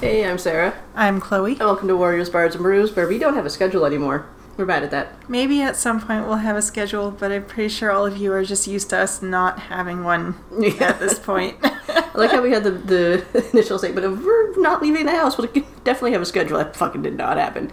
Hey, 0.00 0.24
I'm 0.24 0.38
Sarah. 0.38 0.74
I'm 0.94 1.20
Chloe. 1.20 1.52
And 1.52 1.60
welcome 1.60 1.88
to 1.88 1.96
Warriors, 1.96 2.30
Bards, 2.30 2.54
and 2.54 2.62
Brews, 2.62 2.94
where 2.96 3.06
we 3.06 3.18
don't 3.18 3.34
have 3.34 3.44
a 3.44 3.50
schedule 3.50 3.84
anymore. 3.84 4.26
We're 4.56 4.64
bad 4.64 4.82
at 4.82 4.90
that. 4.92 5.28
Maybe 5.28 5.60
at 5.62 5.76
some 5.76 6.00
point 6.00 6.26
we'll 6.26 6.36
have 6.36 6.56
a 6.56 6.62
schedule, 6.62 7.10
but 7.10 7.30
I'm 7.30 7.44
pretty 7.44 7.68
sure 7.68 7.90
all 7.90 8.06
of 8.06 8.16
you 8.16 8.32
are 8.32 8.44
just 8.44 8.66
used 8.66 8.90
to 8.90 8.98
us 8.98 9.20
not 9.22 9.58
having 9.58 10.02
one 10.04 10.36
at 10.80 10.98
this 11.00 11.18
point. 11.18 11.56
I 11.62 12.10
like 12.14 12.30
how 12.30 12.42
we 12.42 12.50
had 12.50 12.64
the, 12.64 12.70
the 12.70 13.48
initial 13.52 13.78
statement 13.78 14.06
of 14.06 14.24
we're 14.24 14.56
not 14.60 14.80
leaving 14.82 15.04
the 15.06 15.12
house. 15.12 15.36
We'll 15.36 15.48
definitely 15.84 16.12
have 16.12 16.22
a 16.22 16.26
schedule. 16.26 16.58
That 16.58 16.76
fucking 16.76 17.02
did 17.02 17.16
not 17.16 17.36
happen. 17.36 17.70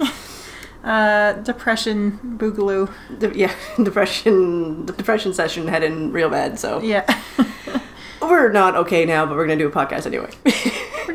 Uh, 0.84 1.34
depression, 1.34 2.20
boogaloo. 2.38 2.91
The, 3.20 3.36
yeah, 3.38 3.54
depression. 3.82 4.86
The 4.86 4.94
depression 4.94 5.34
session 5.34 5.68
had 5.68 5.82
in 5.84 6.12
real 6.12 6.30
bad. 6.30 6.59
So 6.59 6.82
Yeah. 6.82 7.05
we're 8.21 8.52
not 8.52 8.75
okay 8.75 9.05
now, 9.05 9.25
but 9.25 9.36
we're 9.36 9.48
gonna 9.48 9.57
do 9.59 9.68
a 9.68 9.71
podcast 9.71 10.05
anyway. 10.05 10.30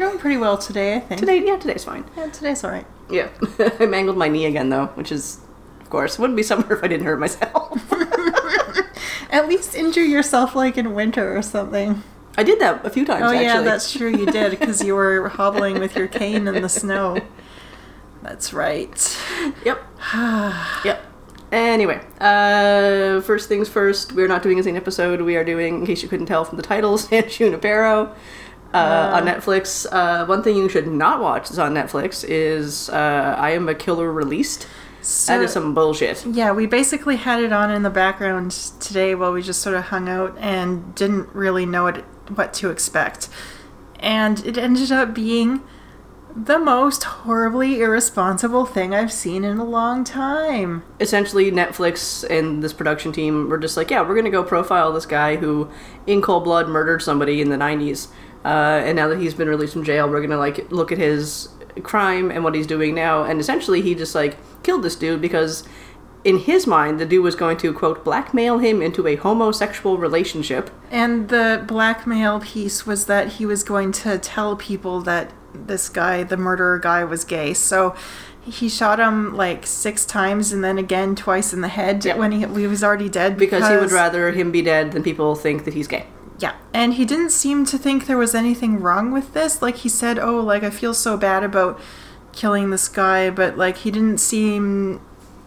Doing 0.02 0.18
pretty 0.18 0.36
well 0.36 0.58
today, 0.58 0.96
I 0.96 1.00
think. 1.00 1.20
Today, 1.20 1.46
yeah, 1.46 1.56
today's 1.56 1.84
fine. 1.84 2.04
Yeah, 2.16 2.28
today's 2.28 2.64
alright. 2.64 2.86
Yeah, 3.08 3.28
I 3.78 3.86
mangled 3.86 4.16
my 4.16 4.26
knee 4.26 4.46
again 4.46 4.68
though, 4.68 4.86
which 4.96 5.12
is, 5.12 5.38
of 5.80 5.90
course, 5.90 6.18
wouldn't 6.18 6.36
be 6.36 6.42
summer 6.42 6.72
if 6.72 6.82
I 6.82 6.88
didn't 6.88 7.06
hurt 7.06 7.20
myself. 7.20 7.80
At 9.30 9.48
least 9.48 9.76
injure 9.76 10.02
yourself 10.02 10.56
like 10.56 10.76
in 10.76 10.94
winter 10.94 11.36
or 11.36 11.40
something. 11.40 12.02
I 12.36 12.42
did 12.42 12.58
that 12.58 12.84
a 12.84 12.90
few 12.90 13.04
times. 13.04 13.22
Oh, 13.22 13.26
actually. 13.26 13.44
yeah, 13.44 13.60
that's 13.60 13.92
true. 13.92 14.10
You 14.10 14.26
did 14.26 14.58
because 14.58 14.82
you 14.82 14.96
were 14.96 15.28
hobbling 15.28 15.78
with 15.78 15.94
your 15.94 16.08
cane 16.08 16.48
in 16.48 16.62
the 16.62 16.68
snow. 16.68 17.18
That's 18.22 18.52
right. 18.52 19.18
Yep. 19.64 19.84
yep. 20.84 21.04
Anyway, 21.52 22.00
uh, 22.18 23.20
first 23.20 23.48
things 23.48 23.68
first, 23.68 24.14
we're 24.14 24.26
not 24.26 24.42
doing 24.42 24.58
a 24.58 24.62
zine 24.62 24.74
episode. 24.74 25.20
We 25.20 25.36
are 25.36 25.44
doing, 25.44 25.80
in 25.80 25.86
case 25.86 26.02
you 26.02 26.08
couldn't 26.08 26.26
tell 26.26 26.44
from 26.44 26.56
the 26.56 26.62
title, 26.62 26.98
San 26.98 27.28
Junipero 27.28 28.12
uh, 28.74 29.10
on 29.14 29.24
Netflix. 29.24 29.86
Uh, 29.90 30.26
one 30.26 30.42
thing 30.42 30.56
you 30.56 30.68
should 30.68 30.86
not 30.86 31.20
watch 31.20 31.50
is 31.50 31.58
on 31.58 31.74
Netflix 31.74 32.24
is 32.26 32.88
uh, 32.90 33.34
I 33.38 33.50
Am 33.50 33.68
a 33.68 33.74
Killer 33.74 34.12
Released. 34.12 34.66
So, 35.00 35.36
that 35.36 35.42
is 35.44 35.52
some 35.52 35.74
bullshit. 35.74 36.24
Yeah, 36.24 36.52
we 36.52 36.66
basically 36.66 37.16
had 37.16 37.42
it 37.42 37.52
on 37.52 37.72
in 37.72 37.82
the 37.82 37.90
background 37.90 38.52
today 38.78 39.16
while 39.16 39.32
we 39.32 39.42
just 39.42 39.60
sort 39.60 39.74
of 39.74 39.84
hung 39.84 40.08
out 40.08 40.36
and 40.38 40.94
didn't 40.94 41.28
really 41.34 41.66
know 41.66 41.82
what, 41.84 42.04
what 42.30 42.54
to 42.54 42.70
expect. 42.70 43.28
And 43.98 44.44
it 44.46 44.56
ended 44.56 44.92
up 44.92 45.12
being 45.12 45.62
the 46.34 46.58
most 46.58 47.02
horribly 47.02 47.80
irresponsible 47.80 48.64
thing 48.64 48.94
I've 48.94 49.12
seen 49.12 49.44
in 49.44 49.58
a 49.58 49.64
long 49.64 50.04
time. 50.04 50.82
Essentially, 51.00 51.50
Netflix 51.50 52.28
and 52.28 52.62
this 52.62 52.72
production 52.72 53.12
team 53.12 53.48
were 53.48 53.58
just 53.58 53.76
like, 53.76 53.90
yeah, 53.90 54.00
we're 54.00 54.14
going 54.14 54.24
to 54.24 54.30
go 54.30 54.42
profile 54.42 54.92
this 54.92 55.04
guy 55.04 55.36
who, 55.36 55.68
in 56.06 56.22
cold 56.22 56.44
blood, 56.44 56.68
murdered 56.68 57.02
somebody 57.02 57.40
in 57.40 57.50
the 57.50 57.56
90s. 57.56 58.08
Uh, 58.44 58.82
and 58.84 58.96
now 58.96 59.08
that 59.08 59.18
he's 59.18 59.34
been 59.34 59.48
released 59.48 59.72
from 59.72 59.84
jail, 59.84 60.08
we're 60.08 60.18
going 60.18 60.30
to 60.30 60.38
like 60.38 60.70
look 60.72 60.90
at 60.92 60.98
his 60.98 61.48
crime 61.82 62.30
and 62.30 62.42
what 62.44 62.54
he's 62.54 62.66
doing 62.66 62.94
now. 62.94 63.24
And 63.24 63.40
essentially, 63.40 63.82
he 63.82 63.94
just 63.94 64.14
like 64.14 64.36
killed 64.62 64.82
this 64.82 64.96
dude 64.96 65.20
because 65.20 65.64
in 66.24 66.38
his 66.38 66.66
mind, 66.66 67.00
the 67.00 67.06
dude 67.06 67.22
was 67.24 67.34
going 67.34 67.56
to, 67.58 67.72
quote, 67.72 68.04
blackmail 68.04 68.58
him 68.58 68.80
into 68.80 69.06
a 69.06 69.16
homosexual 69.16 69.98
relationship. 69.98 70.70
And 70.90 71.28
the 71.28 71.64
blackmail 71.66 72.40
piece 72.40 72.86
was 72.86 73.06
that 73.06 73.34
he 73.34 73.46
was 73.46 73.64
going 73.64 73.92
to 73.92 74.18
tell 74.18 74.56
people 74.56 75.00
that 75.02 75.32
this 75.54 75.88
guy, 75.88 76.22
the 76.22 76.36
murderer 76.36 76.78
guy, 76.78 77.04
was 77.04 77.24
gay. 77.24 77.54
So 77.54 77.94
he 78.44 78.68
shot 78.68 78.98
him 78.98 79.34
like 79.36 79.66
six 79.66 80.04
times 80.04 80.52
and 80.52 80.64
then 80.64 80.78
again 80.78 81.14
twice 81.14 81.52
in 81.52 81.60
the 81.60 81.68
head 81.68 82.04
Yeah. 82.04 82.16
when 82.16 82.32
he, 82.32 82.40
he 82.40 82.66
was 82.66 82.82
already 82.82 83.08
dead. 83.08 83.36
Because 83.36 83.68
he 83.68 83.76
would 83.76 83.92
rather 83.92 84.32
him 84.32 84.50
be 84.50 84.62
dead 84.62 84.92
than 84.92 85.02
people 85.02 85.34
think 85.34 85.64
that 85.64 85.74
he's 85.74 85.86
gay. 85.88 86.06
Yeah, 86.42 86.54
and 86.74 86.94
he 86.94 87.04
didn't 87.04 87.30
seem 87.30 87.64
to 87.66 87.78
think 87.78 88.06
there 88.06 88.18
was 88.18 88.34
anything 88.34 88.80
wrong 88.80 89.12
with 89.12 89.32
this. 89.32 89.62
Like 89.62 89.76
he 89.76 89.88
said, 89.88 90.18
"Oh, 90.18 90.40
like 90.40 90.64
I 90.64 90.70
feel 90.70 90.92
so 90.92 91.16
bad 91.16 91.44
about 91.44 91.78
killing 92.32 92.70
this 92.70 92.88
guy," 92.88 93.30
but 93.30 93.56
like 93.56 93.76
he 93.78 93.92
didn't 93.92 94.18
seem 94.18 95.00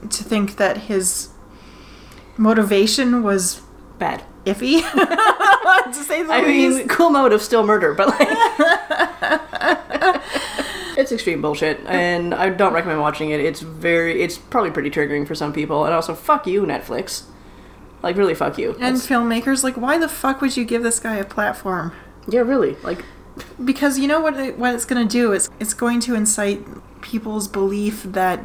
to 0.10 0.24
think 0.24 0.56
that 0.56 0.78
his 0.78 1.30
motivation 2.38 3.24
was 3.24 3.62
Bad. 4.00 4.24
iffy, 4.46 4.82
to 5.94 5.94
say 5.94 6.24
the 6.24 6.32
I 6.34 6.42
least. 6.42 6.78
mean, 6.78 6.88
cool 6.88 7.10
motive, 7.10 7.42
still 7.42 7.66
murder, 7.66 7.94
but 7.94 8.08
like. 8.08 8.28
it's 10.98 11.12
extreme 11.12 11.42
bullshit, 11.42 11.80
and 11.86 12.34
I 12.34 12.50
don't 12.50 12.74
recommend 12.74 13.02
watching 13.02 13.32
it. 13.32 13.40
It's 13.42 13.60
very. 13.62 14.22
It's 14.22 14.38
probably 14.38 14.72
pretty 14.72 14.90
triggering 14.92 15.28
for 15.28 15.36
some 15.36 15.52
people, 15.52 15.84
and 15.86 15.94
also, 15.94 16.14
fuck 16.14 16.48
you, 16.48 16.62
Netflix. 16.64 17.24
Like, 18.06 18.18
really, 18.18 18.36
fuck 18.36 18.60
you. 18.60 18.70
and 18.74 18.82
That's- 18.96 19.08
filmmakers, 19.08 19.64
like, 19.64 19.76
why 19.76 19.98
the 19.98 20.08
fuck 20.08 20.40
would 20.40 20.56
you 20.56 20.64
give 20.64 20.84
this 20.84 21.00
guy 21.00 21.16
a 21.16 21.26
platform? 21.26 21.92
yeah, 22.28 22.42
really. 22.42 22.76
Like, 22.84 23.04
Because 23.64 23.98
you 24.00 24.08
know 24.08 24.22
what? 24.22 24.38
It, 24.40 24.58
what 24.60 24.76
it's 24.76 24.86
going 24.86 25.06
to 25.08 25.12
do 25.12 25.34
is 25.34 25.50
it's 25.60 25.74
going 25.74 26.00
to 26.02 26.14
incite 26.16 26.64
people's 27.02 27.48
belief 27.48 28.04
that 28.04 28.40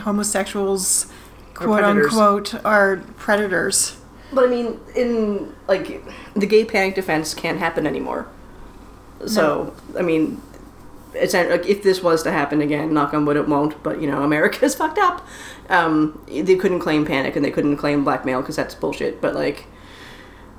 homosexuals, 0.00 1.06
quote 1.54 1.84
unquote, 1.84 2.54
are 2.64 2.96
predators. 3.18 3.96
but 4.32 4.44
I 4.44 4.48
mean, 4.48 4.80
in 4.96 5.54
like 5.68 6.02
the 6.34 6.46
gay 6.46 6.64
panic 6.64 6.94
defense 6.94 7.34
can't 7.34 7.58
happen 7.58 7.86
anymore. 7.86 8.26
So, 9.26 9.74
I 9.98 10.02
mean, 10.02 10.40
like 11.14 11.66
if 11.66 11.82
this 11.82 12.02
was 12.02 12.22
to 12.22 12.32
happen 12.32 12.60
again, 12.60 12.92
knock 12.94 13.12
on 13.14 13.24
wood, 13.24 13.36
it 13.36 13.48
won't. 13.48 13.82
But 13.82 14.00
you 14.00 14.10
know, 14.10 14.22
America's 14.22 14.74
fucked 14.80 14.98
up. 14.98 15.26
Um, 15.68 16.22
they 16.28 16.56
couldn't 16.56 16.80
claim 16.80 17.04
panic 17.06 17.36
and 17.36 17.44
they 17.44 17.50
couldn't 17.50 17.76
claim 17.76 18.04
blackmail 18.04 18.40
because 18.40 18.56
that's 18.56 18.74
bullshit. 18.74 19.20
But 19.20 19.34
like, 19.34 19.66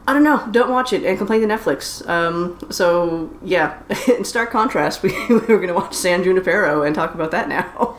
I 0.07 0.13
don't 0.13 0.23
know. 0.23 0.47
Don't 0.51 0.69
watch 0.71 0.93
it 0.93 1.03
and 1.03 1.17
complain 1.17 1.41
to 1.41 1.47
Netflix. 1.47 2.07
Um, 2.07 2.57
so 2.69 3.31
yeah, 3.43 3.81
in 4.07 4.23
stark 4.25 4.51
contrast, 4.51 5.03
we, 5.03 5.09
we 5.29 5.39
were 5.39 5.59
gonna 5.59 5.73
watch 5.73 5.93
San 5.93 6.23
Junipero 6.23 6.83
and 6.83 6.93
talk 6.95 7.13
about 7.13 7.31
that 7.31 7.47
now. 7.49 7.97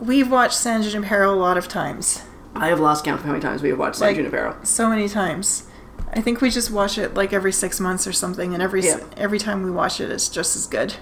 We've 0.00 0.30
watched 0.30 0.54
San 0.56 0.82
Junipero 0.82 1.32
a 1.32 1.36
lot 1.36 1.56
of 1.56 1.68
times. 1.68 2.22
I 2.54 2.68
have 2.68 2.80
lost 2.80 3.04
count 3.04 3.20
of 3.20 3.24
how 3.24 3.32
many 3.32 3.40
times 3.42 3.62
we 3.62 3.70
have 3.70 3.78
watched 3.78 3.96
San 3.96 4.08
Like- 4.08 4.16
Junipero. 4.16 4.56
So 4.62 4.88
many 4.88 5.08
times. 5.08 5.68
I 6.14 6.20
think 6.20 6.42
we 6.42 6.50
just 6.50 6.70
watch 6.70 6.98
it 6.98 7.14
like 7.14 7.32
every 7.32 7.52
six 7.52 7.80
months 7.80 8.06
or 8.06 8.12
something, 8.12 8.52
and 8.52 8.62
every 8.62 8.84
Yeah. 8.84 9.00
every 9.16 9.38
time 9.38 9.62
we 9.62 9.70
watch 9.70 9.98
it, 10.00 10.10
it's 10.10 10.28
just 10.28 10.54
as 10.56 10.66
good. 10.66 10.96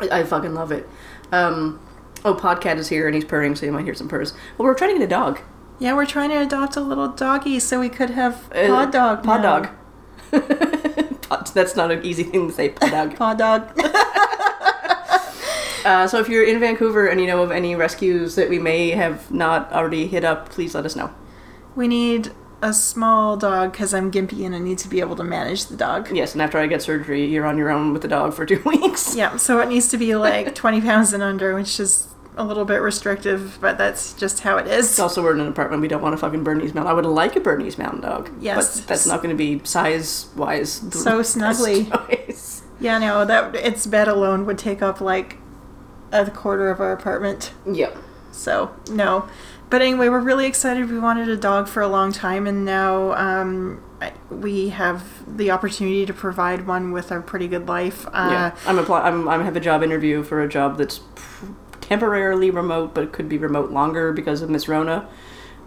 I, 0.00 0.20
I 0.20 0.24
fucking 0.24 0.54
love 0.54 0.72
it. 0.72 0.88
Um, 1.32 1.80
oh, 2.24 2.34
Podcat 2.34 2.76
is 2.76 2.88
here 2.88 3.06
and 3.06 3.14
he's 3.14 3.24
purring, 3.24 3.54
so 3.56 3.66
you 3.66 3.72
might 3.72 3.84
hear 3.84 3.94
some 3.94 4.08
purrs. 4.08 4.32
Well, 4.58 4.66
we're 4.66 4.74
trying 4.74 4.94
to 4.94 4.98
get 4.98 5.04
a 5.04 5.08
dog. 5.08 5.40
Yeah, 5.78 5.94
we're 5.94 6.06
trying 6.06 6.30
to 6.30 6.40
adopt 6.40 6.76
a 6.76 6.80
little 6.80 7.08
doggy 7.08 7.58
so 7.58 7.80
we 7.80 7.88
could 7.88 8.10
have 8.10 8.50
Uh, 8.54 8.66
pod 8.68 8.92
dog. 8.92 9.22
Pod 9.24 9.42
now. 9.42 9.60
dog. 9.60 9.68
Pod- 11.22 11.46
That's 11.54 11.74
not 11.76 11.90
an 11.90 12.04
easy 12.04 12.22
thing 12.22 12.48
to 12.48 12.54
say, 12.54 12.68
pod 12.70 12.90
dog. 12.90 13.16
Pod 13.16 13.38
dog. 13.38 13.80
Uh, 15.84 16.06
so 16.06 16.20
if 16.20 16.28
you're 16.28 16.44
in 16.44 16.60
Vancouver 16.60 17.08
and 17.08 17.20
you 17.20 17.26
know 17.26 17.42
of 17.42 17.50
any 17.50 17.74
rescues 17.74 18.36
that 18.36 18.48
we 18.48 18.56
may 18.56 18.90
have 18.90 19.28
not 19.32 19.72
already 19.72 20.06
hit 20.06 20.22
up, 20.22 20.48
please 20.48 20.76
let 20.76 20.86
us 20.86 20.94
know. 20.94 21.10
we 21.74 21.88
need 21.88 22.30
a 22.62 22.72
small 22.72 23.36
dog 23.36 23.72
because 23.72 23.92
I'm 23.92 24.10
gimpy 24.10 24.46
and 24.46 24.54
I 24.54 24.58
need 24.58 24.78
to 24.78 24.88
be 24.88 25.00
able 25.00 25.16
to 25.16 25.24
manage 25.24 25.66
the 25.66 25.76
dog. 25.76 26.10
Yes, 26.12 26.32
and 26.32 26.40
after 26.40 26.58
I 26.58 26.66
get 26.66 26.80
surgery, 26.80 27.26
you're 27.26 27.44
on 27.44 27.58
your 27.58 27.70
own 27.70 27.92
with 27.92 28.02
the 28.02 28.08
dog 28.08 28.32
for 28.34 28.46
two 28.46 28.62
weeks. 28.64 29.14
Yeah, 29.14 29.36
so 29.36 29.60
it 29.60 29.68
needs 29.68 29.88
to 29.90 29.98
be 29.98 30.14
like 30.16 30.54
20 30.54 30.80
pounds 30.80 31.12
and 31.12 31.22
under, 31.22 31.54
which 31.54 31.78
is 31.80 32.08
a 32.36 32.44
little 32.44 32.64
bit 32.64 32.76
restrictive, 32.80 33.58
but 33.60 33.76
that's 33.76 34.14
just 34.14 34.40
how 34.40 34.56
it 34.56 34.66
is. 34.66 34.90
It's 34.90 34.98
also 34.98 35.22
we're 35.22 35.34
in 35.34 35.40
an 35.40 35.48
apartment. 35.48 35.82
We 35.82 35.88
don't 35.88 36.00
want 36.00 36.14
a 36.14 36.18
fucking 36.18 36.44
Bernese 36.44 36.72
Mountain. 36.72 36.90
I 36.90 36.94
would 36.94 37.04
like 37.04 37.36
a 37.36 37.40
Bernese 37.40 37.76
Mountain 37.82 38.00
Dog. 38.00 38.30
Yes. 38.40 38.80
but 38.80 38.88
that's 38.88 39.06
not 39.06 39.22
going 39.22 39.36
to 39.36 39.38
be 39.38 39.62
size 39.66 40.28
wise. 40.36 40.72
So 40.72 41.20
snuggly. 41.20 41.88
Yeah, 42.80 42.98
no, 42.98 43.24
that 43.24 43.54
its 43.54 43.86
bed 43.86 44.08
alone 44.08 44.44
would 44.44 44.58
take 44.58 44.82
up 44.82 45.00
like 45.00 45.38
a 46.10 46.28
quarter 46.28 46.68
of 46.68 46.80
our 46.80 46.92
apartment. 46.92 47.52
Yep. 47.64 47.96
So 48.32 48.74
no, 48.90 49.28
but 49.72 49.80
anyway, 49.80 50.10
we're 50.10 50.20
really 50.20 50.44
excited. 50.44 50.90
We 50.90 50.98
wanted 50.98 51.30
a 51.30 51.36
dog 51.38 51.66
for 51.66 51.80
a 51.80 51.88
long 51.88 52.12
time, 52.12 52.46
and 52.46 52.62
now 52.62 53.12
um, 53.12 53.82
we 54.28 54.68
have 54.68 55.02
the 55.38 55.50
opportunity 55.50 56.04
to 56.04 56.12
provide 56.12 56.66
one 56.66 56.92
with 56.92 57.10
a 57.10 57.22
pretty 57.22 57.48
good 57.48 57.66
life. 57.66 58.06
Uh, 58.08 58.28
yeah, 58.30 58.56
I'm 58.66 58.78
apply. 58.78 59.00
I'm 59.00 59.26
I 59.26 59.42
have 59.42 59.56
a 59.56 59.60
job 59.60 59.82
interview 59.82 60.24
for 60.24 60.42
a 60.42 60.48
job 60.48 60.76
that's 60.76 61.00
temporarily 61.80 62.50
remote, 62.50 62.92
but 62.92 63.12
could 63.12 63.30
be 63.30 63.38
remote 63.38 63.70
longer 63.70 64.12
because 64.12 64.42
of 64.42 64.50
Miss 64.50 64.68
Rona. 64.68 65.08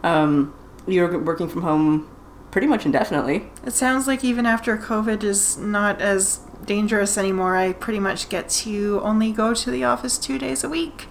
Um, 0.03 0.53
you're 0.85 1.18
working 1.18 1.50
from 1.50 1.63
home 1.63 2.07
pretty 2.51 2.68
much 2.68 2.85
indefinitely. 2.85 3.50
It 3.65 3.74
sounds 3.74 4.06
like 4.06 4.24
even 4.24 4.45
after 4.45 4.77
COVID 4.77 5.24
is 5.24 5.57
not 5.57 6.00
as 6.00 6.41
dangerous 6.63 7.18
anymore, 7.18 7.56
I 7.56 7.74
pretty 7.74 8.00
much 8.00 8.29
get 8.29 8.50
to 8.50 9.01
only 9.01 9.31
go 9.31 9.56
to 9.56 9.71
the 9.71 9.83
office 9.83 10.19
two 10.19 10.38
days 10.38 10.63
a 10.63 10.69
week 10.69 11.07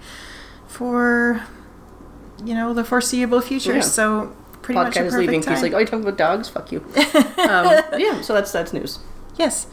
for 0.65 1.43
you 2.45 2.53
know 2.53 2.73
the 2.73 2.83
foreseeable 2.83 3.41
future. 3.41 3.75
Yeah. 3.75 3.81
So 3.81 4.35
pretty 4.61 4.79
much 4.79 4.95
a 4.95 4.99
Podcat 5.01 5.05
is 5.07 5.15
leaving. 5.15 5.41
time. 5.41 5.53
He's 5.55 5.63
like, 5.63 5.73
"Oh, 5.73 5.79
you 5.79 5.85
talking 5.85 6.01
about 6.01 6.17
dogs? 6.17 6.49
Fuck 6.49 6.71
you." 6.71 6.79
um, 7.37 7.65
yeah, 7.97 8.21
so 8.21 8.33
that's 8.33 8.51
that's 8.51 8.73
news. 8.73 8.99
Yes. 9.37 9.67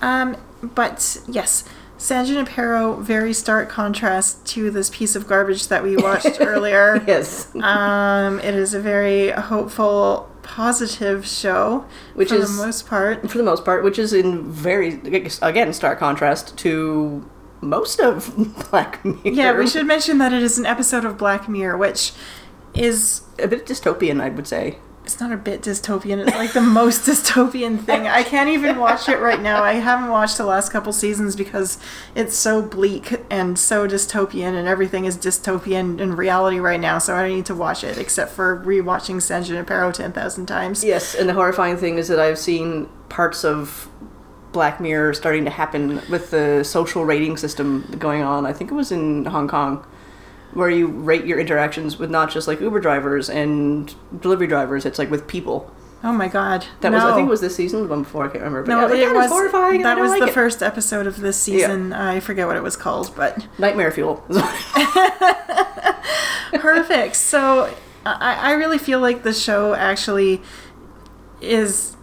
Um, 0.00 0.36
but 0.62 1.18
yes, 1.28 1.64
San 1.96 2.24
Junipero, 2.26 2.94
very 3.00 3.32
stark 3.32 3.68
contrast 3.68 4.46
to 4.46 4.70
this 4.70 4.90
piece 4.90 5.16
of 5.16 5.26
garbage 5.26 5.66
that 5.68 5.82
we 5.82 5.96
watched 5.96 6.36
earlier. 6.40 7.02
Yes, 7.06 7.52
Um, 7.56 8.38
it 8.40 8.54
is 8.54 8.74
a 8.74 8.80
very 8.80 9.30
hopeful, 9.30 10.30
positive 10.42 11.26
show, 11.26 11.84
Which 12.14 12.28
for 12.28 12.36
is- 12.36 12.56
the 12.56 12.64
most 12.64 12.86
part. 12.86 13.28
for 13.28 13.38
the 13.38 13.44
most 13.44 13.64
part, 13.64 13.82
which 13.82 13.98
is 13.98 14.12
in 14.12 14.44
very 14.50 15.00
again 15.42 15.72
stark 15.72 15.98
contrast 15.98 16.56
to 16.58 17.28
most 17.60 18.00
of 18.00 18.34
Black 18.70 19.04
Mirror. 19.04 19.20
Yeah, 19.24 19.56
we 19.58 19.66
should 19.66 19.86
mention 19.86 20.18
that 20.18 20.32
it 20.32 20.42
is 20.42 20.58
an 20.58 20.66
episode 20.66 21.04
of 21.04 21.18
Black 21.18 21.48
Mirror, 21.48 21.76
which 21.78 22.12
is 22.74 23.22
a 23.38 23.48
bit 23.48 23.66
dystopian, 23.66 24.20
I 24.20 24.28
would 24.28 24.46
say. 24.46 24.78
it's 25.04 25.20
not 25.20 25.32
a 25.32 25.36
bit 25.38 25.62
dystopian. 25.62 26.18
It's 26.26 26.36
like 26.36 26.52
the 26.52 26.60
most 26.60 27.00
dystopian 27.08 27.80
thing. 27.82 28.06
I 28.06 28.22
can't 28.22 28.50
even 28.50 28.76
watch 28.78 29.08
it 29.08 29.18
right 29.20 29.40
now. 29.40 29.62
I 29.62 29.74
haven't 29.74 30.10
watched 30.10 30.36
the 30.36 30.44
last 30.44 30.70
couple 30.70 30.92
seasons 30.92 31.34
because 31.34 31.78
it's 32.14 32.36
so 32.36 32.60
bleak 32.62 33.16
and 33.30 33.58
so 33.58 33.88
dystopian, 33.88 34.54
and 34.54 34.68
everything 34.68 35.06
is 35.06 35.16
dystopian 35.16 35.98
in 35.98 36.14
reality 36.14 36.58
right 36.60 36.78
now. 36.78 36.98
So 36.98 37.16
I 37.16 37.22
don't 37.22 37.34
need 37.36 37.46
to 37.46 37.54
watch 37.54 37.82
it 37.84 37.96
except 37.96 38.32
for 38.32 38.62
rewatching 38.64 39.22
San 39.22 39.42
Junipero 39.44 39.90
ten 39.92 40.12
thousand 40.12 40.44
times. 40.46 40.84
Yes, 40.84 41.14
and 41.14 41.26
the 41.28 41.34
horrifying 41.34 41.78
thing 41.78 41.96
is 41.96 42.08
that 42.08 42.20
I've 42.20 42.38
seen 42.38 42.86
parts 43.08 43.44
of 43.46 43.88
Black 44.52 44.80
Mirror 44.80 45.14
starting 45.14 45.44
to 45.44 45.50
happen 45.50 46.00
with 46.08 46.30
the 46.30 46.62
social 46.64 47.04
rating 47.04 47.36
system 47.36 47.94
going 47.98 48.22
on. 48.22 48.46
I 48.46 48.52
think 48.52 48.70
it 48.70 48.74
was 48.74 48.90
in 48.90 49.26
Hong 49.26 49.48
Kong, 49.48 49.86
where 50.52 50.70
you 50.70 50.86
rate 50.86 51.24
your 51.24 51.38
interactions 51.38 51.98
with 51.98 52.10
not 52.10 52.30
just 52.30 52.48
like 52.48 52.60
Uber 52.60 52.80
drivers 52.80 53.28
and 53.28 53.94
delivery 54.20 54.46
drivers. 54.46 54.86
It's 54.86 54.98
like 54.98 55.10
with 55.10 55.26
people. 55.26 55.70
Oh 56.04 56.12
my 56.12 56.28
god, 56.28 56.64
That 56.80 56.92
was 56.92 57.02
I 57.02 57.12
think 57.16 57.26
it 57.26 57.30
was 57.30 57.40
this 57.40 57.56
season, 57.56 57.82
the 57.82 57.88
one 57.88 58.04
before 58.04 58.22
I 58.24 58.28
can't 58.28 58.44
remember. 58.44 58.62
But 58.62 58.68
No, 58.68 58.80
yeah, 58.82 59.06
like, 59.06 59.14
it 59.14 59.14
was 59.14 59.30
horrifying. 59.30 59.82
That 59.82 59.98
was 59.98 60.10
like 60.10 60.20
the 60.20 60.28
it. 60.28 60.32
first 60.32 60.62
episode 60.62 61.08
of 61.08 61.18
this 61.20 61.36
season. 61.36 61.92
I 61.92 62.20
forget 62.20 62.46
what 62.46 62.54
it 62.56 62.62
was 62.62 62.76
called, 62.76 63.14
but 63.16 63.46
Nightmare 63.58 63.90
Fuel. 63.90 64.24
perfect. 66.52 67.16
So 67.16 67.74
I, 68.06 68.34
I 68.40 68.52
really 68.52 68.78
feel 68.78 69.00
like 69.00 69.24
the 69.24 69.32
show 69.32 69.74
actually 69.74 70.40
is 71.40 71.96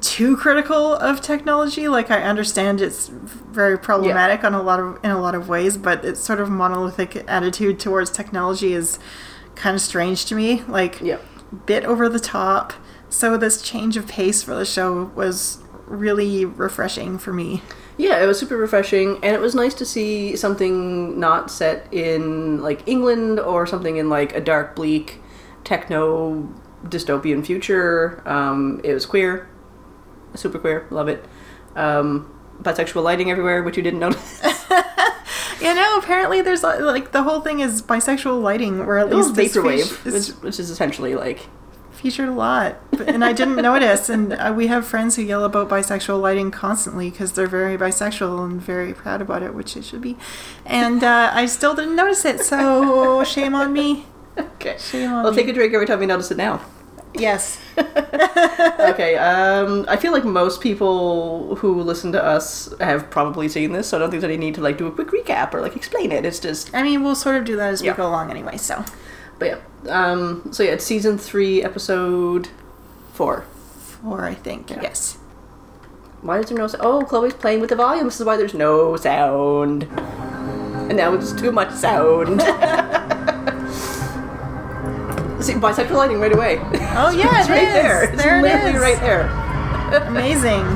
too 0.00 0.36
critical 0.36 0.94
of 0.94 1.20
technology. 1.20 1.88
Like 1.88 2.10
I 2.10 2.22
understand 2.22 2.80
it's 2.80 3.08
very 3.08 3.78
problematic 3.78 4.44
on 4.44 4.54
a 4.54 4.62
lot 4.62 4.80
of 4.80 4.98
in 5.04 5.10
a 5.10 5.20
lot 5.20 5.34
of 5.34 5.48
ways, 5.48 5.76
but 5.76 6.04
its 6.04 6.20
sort 6.20 6.40
of 6.40 6.50
monolithic 6.50 7.24
attitude 7.28 7.80
towards 7.80 8.10
technology 8.10 8.72
is 8.72 8.98
kind 9.54 9.74
of 9.74 9.80
strange 9.80 10.26
to 10.26 10.34
me. 10.34 10.62
Like 10.62 11.00
yeah. 11.00 11.18
bit 11.66 11.84
over 11.84 12.08
the 12.08 12.20
top. 12.20 12.72
So 13.08 13.36
this 13.38 13.62
change 13.62 13.96
of 13.96 14.06
pace 14.06 14.42
for 14.42 14.54
the 14.54 14.66
show 14.66 15.04
was 15.14 15.58
really 15.86 16.44
refreshing 16.44 17.18
for 17.18 17.32
me. 17.32 17.62
Yeah, 17.96 18.22
it 18.22 18.26
was 18.26 18.38
super 18.38 18.56
refreshing, 18.56 19.18
and 19.24 19.34
it 19.34 19.40
was 19.40 19.56
nice 19.56 19.74
to 19.74 19.84
see 19.84 20.36
something 20.36 21.18
not 21.18 21.50
set 21.50 21.92
in 21.92 22.62
like 22.62 22.86
England 22.86 23.40
or 23.40 23.66
something 23.66 23.96
in 23.96 24.08
like 24.08 24.36
a 24.36 24.40
dark, 24.40 24.76
bleak, 24.76 25.20
techno 25.64 26.48
dystopian 26.84 27.44
future. 27.44 28.22
Um, 28.24 28.80
it 28.84 28.94
was 28.94 29.04
queer, 29.04 29.48
super 30.38 30.58
queer, 30.58 30.86
love 30.90 31.08
it. 31.08 31.24
Um, 31.76 32.32
bisexual 32.62 33.02
lighting 33.02 33.30
everywhere, 33.30 33.62
which 33.62 33.76
you 33.76 33.82
didn't 33.82 34.00
notice. 34.00 34.42
You 35.60 35.74
know, 35.74 35.98
apparently 35.98 36.40
there's 36.40 36.62
uh, 36.62 36.78
like 36.82 37.10
the 37.10 37.24
whole 37.24 37.40
thing 37.40 37.58
is 37.58 37.82
bisexual 37.82 38.40
lighting, 38.40 38.78
or 38.80 38.96
at 38.98 39.10
It 39.10 39.16
least 39.16 39.34
vaporwave, 39.34 39.86
fe- 39.90 40.10
which, 40.12 40.28
which 40.40 40.60
is 40.60 40.70
essentially 40.70 41.16
like 41.16 41.48
featured 41.90 42.28
a 42.28 42.32
lot, 42.32 42.76
but, 42.92 43.08
and 43.08 43.24
I 43.24 43.32
didn't 43.32 43.56
notice. 43.70 44.08
And 44.08 44.34
uh, 44.34 44.54
we 44.56 44.68
have 44.68 44.86
friends 44.86 45.16
who 45.16 45.22
yell 45.22 45.42
about 45.44 45.68
bisexual 45.68 46.20
lighting 46.20 46.52
constantly 46.52 47.10
because 47.10 47.32
they're 47.32 47.48
very 47.48 47.76
bisexual 47.76 48.44
and 48.44 48.62
very 48.62 48.94
proud 48.94 49.20
about 49.20 49.42
it, 49.42 49.52
which 49.52 49.74
they 49.74 49.82
should 49.82 50.00
be. 50.00 50.16
And 50.64 51.02
uh, 51.02 51.32
I 51.34 51.46
still 51.46 51.74
didn't 51.74 51.96
notice 51.96 52.24
it, 52.24 52.38
so 52.40 53.24
shame 53.34 53.56
on 53.56 53.72
me. 53.72 54.06
okay. 54.38 54.76
Shame 54.78 55.12
on 55.12 55.26
I'll 55.26 55.32
me. 55.32 55.38
take 55.38 55.48
a 55.48 55.52
drink 55.52 55.74
every 55.74 55.86
time 55.88 56.00
you 56.00 56.06
notice 56.06 56.30
it 56.30 56.36
now. 56.36 56.60
Yes. 57.14 57.58
okay, 57.78 59.16
um, 59.16 59.84
I 59.88 59.96
feel 59.96 60.12
like 60.12 60.24
most 60.24 60.60
people 60.60 61.56
who 61.56 61.80
listen 61.82 62.12
to 62.12 62.22
us 62.24 62.72
have 62.80 63.10
probably 63.10 63.48
seen 63.48 63.72
this, 63.72 63.88
so 63.88 63.96
I 63.96 64.00
don't 64.00 64.10
think 64.10 64.22
that 64.22 64.30
I 64.30 64.36
need 64.36 64.54
to 64.56 64.60
like 64.60 64.78
do 64.78 64.86
a 64.86 64.90
quick 64.92 65.08
recap 65.08 65.54
or 65.54 65.60
like 65.60 65.76
explain 65.76 66.12
it. 66.12 66.24
It's 66.24 66.40
just 66.40 66.74
I 66.74 66.82
mean, 66.82 67.02
we'll 67.02 67.14
sort 67.14 67.36
of 67.36 67.44
do 67.44 67.56
that 67.56 67.70
as 67.72 67.82
Yeah. 67.82 67.92
we 67.92 67.96
go 67.98 68.06
along 68.08 68.30
anyway. 68.30 68.56
So 68.56 68.84
But 69.38 69.46
yeah, 69.46 69.58
um, 70.10 70.48
so 70.52 70.62
yeah, 70.62 70.72
it's 70.72 70.84
season 70.84 71.18
three, 71.18 71.62
episode 71.62 72.48
four. 73.12 73.44
four, 74.02 74.24
I 74.24 74.34
think. 74.34 74.70
Yeah. 74.70 74.80
Yes. 74.82 75.18
Why 76.20 76.38
is 76.40 76.46
there 76.48 76.58
no? 76.58 76.68
Oh, 76.80 77.04
Chloe's 77.04 77.34
playing 77.34 77.60
with 77.60 77.70
the 77.70 77.76
volume. 77.76 78.06
This 78.06 78.18
is 78.18 78.26
why 78.26 78.36
there's 78.36 78.54
no 78.54 78.96
sound. 78.96 79.84
And 80.88 80.96
now 80.96 81.14
it's 81.14 81.32
too 81.32 81.52
much 81.52 81.72
sound. 81.72 82.40
See, 85.40 85.54
bisexual 85.54 85.96
lighting 85.96 86.20
right 86.20 86.32
away. 86.34 86.58
Oh 86.96 87.10
yeah, 87.16 87.40
it's 87.40 87.48
it 87.48 87.52
right 87.52 87.62
is. 87.62 87.74
there. 87.74 88.02
It's 88.12 88.22
There 88.22 88.42
literally 88.42 88.74
is. 88.74 88.80
right 88.80 89.00
there. 89.00 89.28
Amazing. 90.08 90.64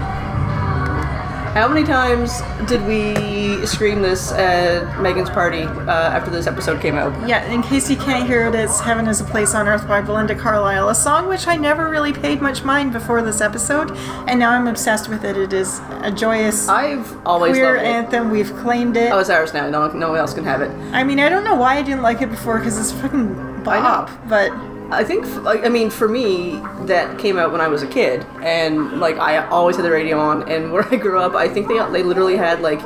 How 1.53 1.69
many 1.69 1.85
times 1.85 2.41
did 2.67 2.83
we 2.87 3.67
scream 3.67 4.01
this 4.01 4.33
at 4.33 4.99
Megan's 5.03 5.29
party 5.29 5.65
uh, 5.65 5.91
after 5.91 6.31
this 6.31 6.47
episode 6.47 6.81
came 6.81 6.95
out? 6.97 7.29
Yeah, 7.29 7.45
in 7.53 7.63
case 7.63 7.91
you 7.91 7.97
can't 7.99 8.27
hear 8.27 8.47
it, 8.49 8.55
it's 8.55 8.81
Heaven 8.81 9.07
is 9.07 9.21
a 9.21 9.25
Place 9.25 9.55
on 9.55 9.69
Earth 9.69 9.87
by 9.87 10.01
Belinda 10.01 10.35
Carlisle, 10.35 10.89
a 10.89 10.95
song 10.95 11.29
which 11.29 11.47
I 11.47 11.57
never 11.57 11.91
really 11.91 12.15
paid 12.15 12.41
much 12.41 12.65
mind 12.65 12.95
before 12.95 13.21
this 13.21 13.43
episode, 13.43 13.91
and 14.27 14.41
now 14.41 14.51
I'm 14.53 14.67
obsessed 14.67 15.11
with 15.11 15.27
it. 15.27 15.37
It 15.37 15.53
is 15.53 15.79
a 16.01 16.11
joyous 16.11 16.69
I've 16.71 17.15
always 17.27 17.53
queer 17.53 17.75
loved 17.75 17.85
it. 17.87 17.91
anthem. 17.91 18.31
We've 18.31 18.55
claimed 18.57 18.97
it. 18.97 19.13
Oh, 19.13 19.19
it's 19.19 19.29
ours 19.29 19.53
now. 19.53 19.69
No, 19.69 19.89
no 19.89 20.09
one 20.09 20.21
else 20.21 20.33
can 20.33 20.45
have 20.45 20.63
it. 20.63 20.71
I 20.95 21.05
mean, 21.05 21.21
I 21.21 21.29
don't 21.29 21.45
know 21.45 21.57
why 21.57 21.77
I 21.77 21.83
didn't 21.83 22.03
like 22.03 22.23
it 22.23 22.31
before 22.31 22.61
because 22.61 22.79
it's 22.79 22.99
fucking 22.99 23.52
bop, 23.65 24.11
but 24.29 24.53
I 24.93 25.05
think, 25.05 25.25
like, 25.43 25.65
I 25.65 25.71
mean, 25.71 25.89
for 25.89 26.07
me, 26.07 26.61
that 26.87 27.19
came 27.19 27.39
out 27.39 27.51
when 27.51 27.63
I 27.63 27.69
was 27.69 27.83
a 27.83 27.87
kid, 27.87 28.27
and 28.43 29.01
like 29.01 29.17
I 29.17 29.47
always 29.49 29.77
had 29.77 29.87
the 29.87 29.91
radio 29.91 30.19
on. 30.19 30.49
And 30.51 30.71
where 30.75 30.87
I 30.93 30.97
grew 30.97 31.19
up, 31.19 31.35
I 31.35 31.49
think 31.49 31.69
they 31.69 31.79
they 31.91 32.03
literally 32.03 32.37
had 32.37 32.61
like 32.61 32.81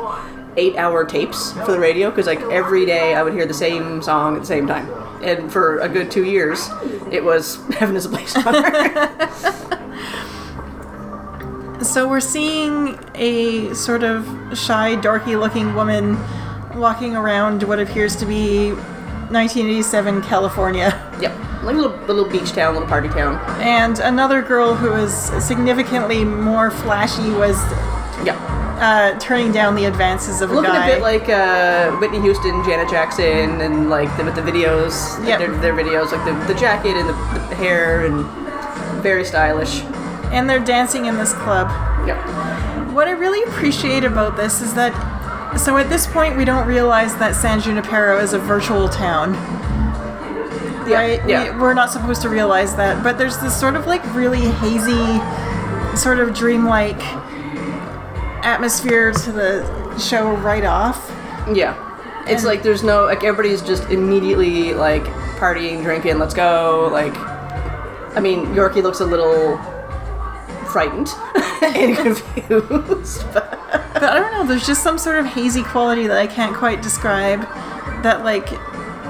eight-hour 0.57 1.05
tapes 1.05 1.53
for 1.53 1.73
the 1.73 1.81
radio 1.81 2.09
because 2.09 2.27
like 2.27 2.41
every 2.43 2.87
day 2.87 3.15
I 3.15 3.23
would 3.23 3.35
hear 3.35 3.45
the 3.45 3.55
same 3.55 4.01
song 4.03 4.37
at 4.37 4.41
the 4.41 4.47
same 4.47 4.67
time. 4.67 4.89
And 5.23 5.53
for 5.53 5.81
a 5.81 5.89
good 5.89 6.11
two 6.11 6.25
years, 6.25 6.69
it 7.11 7.25
was 7.25 7.57
"Heaven 7.75 7.97
Is 7.97 8.07
a 8.07 8.09
Place 8.09 8.37
on 8.37 8.55
Earth." 8.55 9.73
so 11.87 12.09
we're 12.09 12.21
seeing 12.21 12.99
a 13.17 13.75
sort 13.75 14.05
of 14.05 14.25
shy, 14.57 14.95
dorky 14.97 15.39
looking 15.39 15.75
woman 15.75 16.17
walking 16.77 17.17
around 17.17 17.65
what 17.65 17.81
appears 17.81 18.15
to 18.17 18.27
be 18.27 18.75
1987 19.31 20.23
California. 20.23 20.89
yep, 21.21 21.33
like 21.63 21.75
a 21.75 21.79
little, 21.79 21.97
little 22.07 22.29
beach 22.29 22.53
town, 22.53 22.75
little 22.75 22.89
party 22.89 23.09
town. 23.09 23.37
And 23.61 23.99
another 23.99 24.43
girl 24.43 24.75
who 24.75 24.93
is 24.95 25.13
significantly 25.45 26.25
more 26.25 26.71
flashy 26.71 27.31
was 27.31 27.57
Yeah, 28.25 28.37
uh, 28.81 29.19
turning 29.19 29.53
down 29.53 29.75
the 29.75 29.85
advances 29.87 30.41
of 30.43 30.51
a 30.51 30.55
guy. 30.55 30.61
looking 30.61 30.77
a 30.83 30.87
bit 30.87 31.03
like 31.03 31.29
uh, 31.29 31.97
Whitney 31.99 32.21
Houston, 32.21 32.63
Janet 32.65 32.89
Jackson, 32.89 33.61
and 33.61 33.89
like 33.91 34.15
the, 34.17 34.25
with 34.25 34.35
the 34.35 34.43
videos, 34.43 35.25
Yep. 35.27 35.39
their, 35.39 35.57
their 35.59 35.75
videos, 35.75 36.13
like 36.13 36.25
the, 36.25 36.53
the 36.53 36.59
jacket 36.59 36.97
and 36.97 37.09
the, 37.09 37.15
the 37.49 37.55
hair, 37.57 38.05
and 38.07 38.25
very 39.03 39.25
stylish. 39.25 39.83
and 40.33 40.49
they're 40.49 40.65
dancing 40.65 41.07
in 41.07 41.17
this 41.17 41.33
club. 41.35 41.69
Yep. 42.07 42.17
What 42.93 43.09
I 43.09 43.13
really 43.13 43.43
appreciate 43.51 44.05
about 44.05 44.37
this 44.37 44.61
is 44.63 44.75
that, 44.75 44.93
so 45.57 45.77
at 45.77 45.89
this 45.89 46.07
point, 46.07 46.37
we 46.37 46.45
don't 46.45 46.67
realize 46.67 47.15
that 47.17 47.35
San 47.35 47.61
Junipero 47.61 48.19
is 48.21 48.33
a 48.33 48.39
virtual 48.39 48.89
town. 48.89 49.35
Yeah, 50.89 50.95
Right? 51.01 51.29
yeah. 51.29 51.53
We, 51.55 51.61
we're 51.61 51.75
not 51.75 51.91
supposed 51.91 52.23
to 52.23 52.29
realize 52.29 52.77
that, 52.77 53.03
but 53.03 53.19
there's 53.19 53.39
this 53.39 53.59
sort 53.59 53.75
of 53.75 53.87
like 53.87 54.03
really 54.15 54.41
hazy, 54.63 55.19
sort 55.97 56.21
of 56.21 56.33
dreamlike 56.35 57.01
atmosphere 58.45 59.13
to 59.13 59.33
the 59.33 59.99
show 59.99 60.33
right 60.37 60.65
off. 60.65 61.11
Yeah. 61.53 61.75
It's 62.23 62.43
And- 62.43 62.45
like 62.45 62.63
there's 62.63 62.83
no 62.83 63.05
like 63.05 63.25
everybody's 63.25 63.63
just 63.63 63.89
immediately 63.91 64.75
like 64.75 65.05
partying, 65.39 65.83
drinking, 65.83 66.19
let's 66.19 66.35
go. 66.35 66.89
Like 66.93 67.17
I 68.17 68.21
mean, 68.21 68.47
Yorkie 68.55 68.83
looks 68.83 69.01
a 69.01 69.05
little 69.07 69.59
frightened 70.71 71.09
and 71.79 71.97
confused. 71.97 73.25
But 73.33 73.51
But 73.95 74.05
I 74.05 74.21
don't 74.21 74.33
know, 74.33 74.47
there's 74.47 74.67
just 74.67 74.83
some 74.83 74.99
sort 74.99 75.19
of 75.19 75.27
hazy 75.27 75.63
quality 75.63 76.07
that 76.07 76.19
I 76.19 76.27
can't 76.27 76.55
quite 76.55 76.83
describe 76.83 77.41
that 78.03 78.25
like 78.25 78.49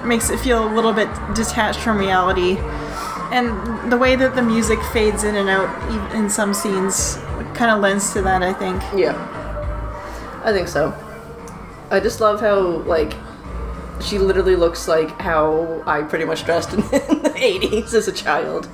makes 0.05 0.31
it 0.31 0.39
feel 0.39 0.67
a 0.67 0.73
little 0.73 0.93
bit 0.93 1.09
detached 1.35 1.81
from 1.81 1.99
reality. 1.99 2.57
And 3.33 3.91
the 3.91 3.97
way 3.99 4.15
that 4.15 4.37
the 4.37 4.43
music 4.43 4.81
fades 4.93 5.25
in 5.25 5.35
and 5.35 5.49
out 5.49 6.15
in 6.15 6.31
some 6.31 6.55
scenes 6.55 7.17
kind 7.55 7.71
of 7.73 7.81
lends 7.81 8.13
to 8.13 8.23
that, 8.23 8.43
I 8.43 8.53
think. 8.53 8.81
yeah. 8.95 9.15
I 10.45 10.53
think 10.53 10.69
so. 10.69 10.95
I 11.91 11.99
just 11.99 12.21
love 12.21 12.41
how 12.41 12.61
like 12.87 13.15
she 14.01 14.19
literally 14.19 14.55
looks 14.55 14.87
like 14.87 15.11
how 15.21 15.83
I 15.87 16.03
pretty 16.03 16.25
much 16.25 16.45
dressed 16.45 16.73
in 16.73 16.81
the 16.83 17.33
80s 17.35 17.95
as 17.95 18.07
a 18.07 18.13
child. 18.13 18.69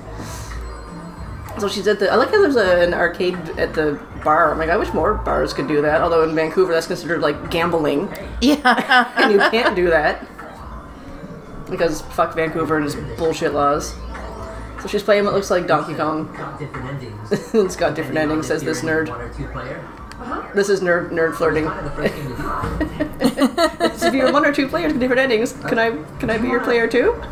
So 1.63 1.69
she's 1.69 1.87
at 1.87 2.01
the. 2.01 2.11
I 2.11 2.17
like 2.17 2.31
how 2.31 2.43
there's 2.43 2.57
a, 2.57 2.81
an 2.81 2.93
arcade 2.93 3.37
at 3.51 3.73
the 3.73 3.97
bar. 4.25 4.51
I'm 4.51 4.59
like, 4.59 4.69
I 4.69 4.77
wish 4.77 4.93
more 4.93 5.15
bars 5.15 5.53
could 5.53 5.69
do 5.69 5.81
that. 5.83 6.01
Although 6.01 6.29
in 6.29 6.35
Vancouver, 6.35 6.73
that's 6.73 6.89
considered 6.89 7.21
like 7.21 7.53
gambling. 7.53 8.13
Yeah. 8.41 9.13
and 9.17 9.31
you 9.31 9.39
can't 9.39 9.77
do 9.77 9.89
that 9.89 10.27
because 11.71 12.03
fuck 12.03 12.35
Vancouver 12.35 12.79
and 12.79 12.85
his 12.85 12.97
bullshit 13.17 13.55
laws. 13.55 13.95
So 14.81 14.89
she's 14.89 15.05
playing 15.05 15.25
what 15.25 15.35
looks 15.35 15.53
like 15.53 15.69
Donkey 15.69 15.95
Kong. 15.95 16.35
Got 16.37 16.59
different 16.59 16.89
endings. 16.89 17.55
it's 17.55 17.77
got 17.77 17.95
different 17.95 18.19
endings, 18.19 18.49
says 18.49 18.65
this 18.65 18.81
nerd. 18.81 19.09
One 19.09 19.21
or 19.21 19.33
two 19.33 19.47
player. 19.47 19.89
This 20.57 20.69
is 20.69 20.81
nerd 20.81 21.11
nerd 21.11 21.37
flirting. 21.37 21.67
so 23.99 24.07
if 24.09 24.15
you're 24.15 24.33
one 24.33 24.45
or 24.45 24.53
two 24.53 24.67
players 24.67 24.93
with 24.93 25.01
different 25.01 25.21
endings, 25.21 25.53
can 25.53 25.79
I 25.79 25.91
can 26.19 26.29
I 26.29 26.39
be 26.39 26.49
your 26.49 26.59
player 26.59 26.89
too? 26.89 27.23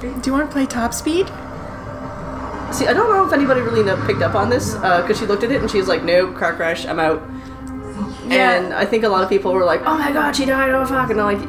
Do 0.00 0.22
you 0.26 0.32
want 0.32 0.48
to 0.48 0.52
play 0.52 0.66
Top 0.66 0.92
Speed? 0.92 1.30
See, 2.72 2.86
I 2.86 2.92
don't 2.92 3.08
know 3.10 3.26
if 3.26 3.32
anybody 3.32 3.60
really 3.60 3.82
know, 3.82 3.96
picked 4.06 4.22
up 4.22 4.34
on 4.34 4.50
this 4.50 4.74
uh, 4.76 5.00
because 5.02 5.18
she 5.18 5.26
looked 5.26 5.42
at 5.42 5.50
it 5.50 5.60
and 5.60 5.70
she's 5.70 5.88
like, 5.88 6.04
"Nope, 6.04 6.36
car 6.36 6.54
crash, 6.54 6.84
I'm 6.86 7.00
out." 7.00 7.22
Yeah. 8.28 8.54
And 8.60 8.74
I 8.74 8.84
think 8.84 9.04
a 9.04 9.08
lot 9.08 9.22
of 9.22 9.28
people 9.30 9.52
were 9.52 9.64
like, 9.64 9.80
"Oh 9.86 9.96
my 9.98 10.12
god, 10.12 10.36
she 10.36 10.44
died! 10.44 10.70
Oh 10.70 10.84
fuck!" 10.84 11.08
And 11.10 11.18
like, 11.18 11.40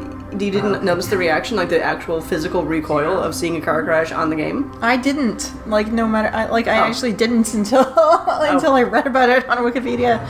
you 0.42 0.50
didn't 0.52 0.84
notice 0.84 1.08
the 1.08 1.18
reaction, 1.18 1.58
like 1.58 1.68
the 1.70 1.84
actual 1.84 2.22
physical 2.22 2.64
recoil 2.64 3.18
of 3.20 3.36
seeing 3.36 3.58
a 3.58 3.62
car 3.62 3.84
crash 3.84 4.12
on 4.14 4.30
the 4.30 4.36
game? 4.38 4.72
I 4.82 4.96
didn't. 4.96 5.52
Like 5.68 5.92
no 5.92 6.08
matter, 6.08 6.30
I, 6.36 6.46
like 6.50 6.68
I 6.68 6.80
Oh. 6.80 6.84
actually 6.84 7.14
didn't 7.14 7.54
until 7.60 7.84
oh. 7.98 8.40
until 8.50 8.74
I 8.74 8.84
read 8.84 9.06
about 9.06 9.30
it 9.30 9.48
on 9.50 9.58
Wikipedia. 9.60 10.26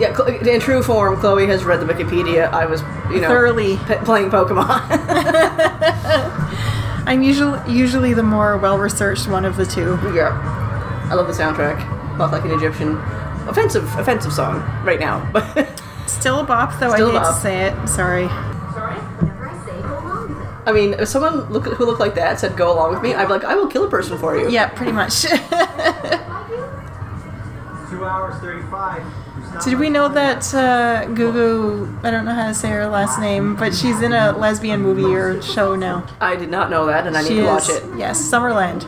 Yeah, 0.00 0.16
in 0.54 0.60
true 0.60 0.82
form, 0.82 1.16
Chloe 1.18 1.46
has 1.48 1.64
read 1.64 1.80
the 1.80 1.86
Wikipedia. 1.92 2.52
I 2.52 2.66
was, 2.66 2.82
you 3.10 3.20
know, 3.20 3.26
Thoroughly. 3.28 3.78
p- 3.88 3.94
playing 4.04 4.30
Pokemon. 4.30 4.78
I'm 7.08 7.22
usually 7.22 7.58
usually 7.72 8.12
the 8.14 8.22
more 8.22 8.56
well 8.58 8.78
researched 8.78 9.26
one 9.28 9.44
of 9.44 9.56
the 9.56 9.64
two. 9.66 9.98
yeah, 10.14 10.30
I 11.10 11.14
love 11.14 11.26
the 11.26 11.32
soundtrack. 11.32 11.78
Walk 12.18 12.32
like 12.32 12.44
an 12.44 12.50
Egyptian. 12.52 12.96
Offensive, 13.48 13.84
offensive 13.98 14.32
song 14.32 14.60
right 14.84 15.00
now, 15.00 15.26
but 15.32 15.80
Still 16.06 16.40
a 16.40 16.44
bop, 16.44 16.78
though. 16.80 16.90
Still 16.92 17.06
I 17.06 17.08
a 17.08 17.12
hate 17.12 17.18
bop. 17.22 17.34
to 17.34 17.40
say 17.40 17.60
it. 17.68 17.88
Sorry. 17.88 18.28
Sorry, 18.74 18.94
whenever 19.20 19.48
I 19.48 19.64
say 19.64 19.80
go 19.82 19.98
along 19.98 20.28
with 20.36 20.42
it. 20.46 20.48
I 20.66 20.72
mean, 20.72 20.94
if 20.94 21.08
someone 21.08 21.48
look, 21.50 21.64
who 21.66 21.84
looked 21.86 22.00
like 22.00 22.14
that 22.16 22.38
said 22.40 22.56
"Go 22.56 22.72
along 22.72 22.92
with 22.92 23.02
me," 23.02 23.14
I'd 23.14 23.24
be 23.26 23.32
like, 23.32 23.44
"I 23.44 23.54
will 23.54 23.68
kill 23.68 23.84
a 23.86 23.90
person 23.90 24.18
for 24.18 24.36
you." 24.36 24.50
Yeah, 24.50 24.68
pretty 24.68 24.92
much. 24.92 25.22
Two 27.90 28.04
hours 28.04 28.34
thirty-five. 28.42 29.02
Did 29.64 29.78
we 29.78 29.90
know 29.90 30.08
that 30.08 30.42
uh, 30.54 31.04
Gugu? 31.08 32.04
I 32.04 32.10
don't 32.10 32.24
know 32.24 32.34
how 32.34 32.48
to 32.48 32.54
say 32.54 32.68
her 32.68 32.86
last 32.86 33.18
name, 33.18 33.56
but 33.56 33.74
she's 33.74 34.00
in 34.02 34.12
a 34.12 34.32
lesbian 34.36 34.80
movie 34.80 35.04
or 35.04 35.40
show 35.42 35.74
now. 35.74 36.06
I 36.20 36.36
did 36.36 36.50
not 36.50 36.70
know 36.70 36.86
that, 36.86 37.06
and 37.06 37.16
I 37.16 37.22
need 37.22 37.28
she 37.28 37.34
to 37.36 37.40
is. 37.40 37.46
watch 37.46 37.68
it. 37.70 37.82
Yes, 37.98 38.20
Summerland. 38.20 38.84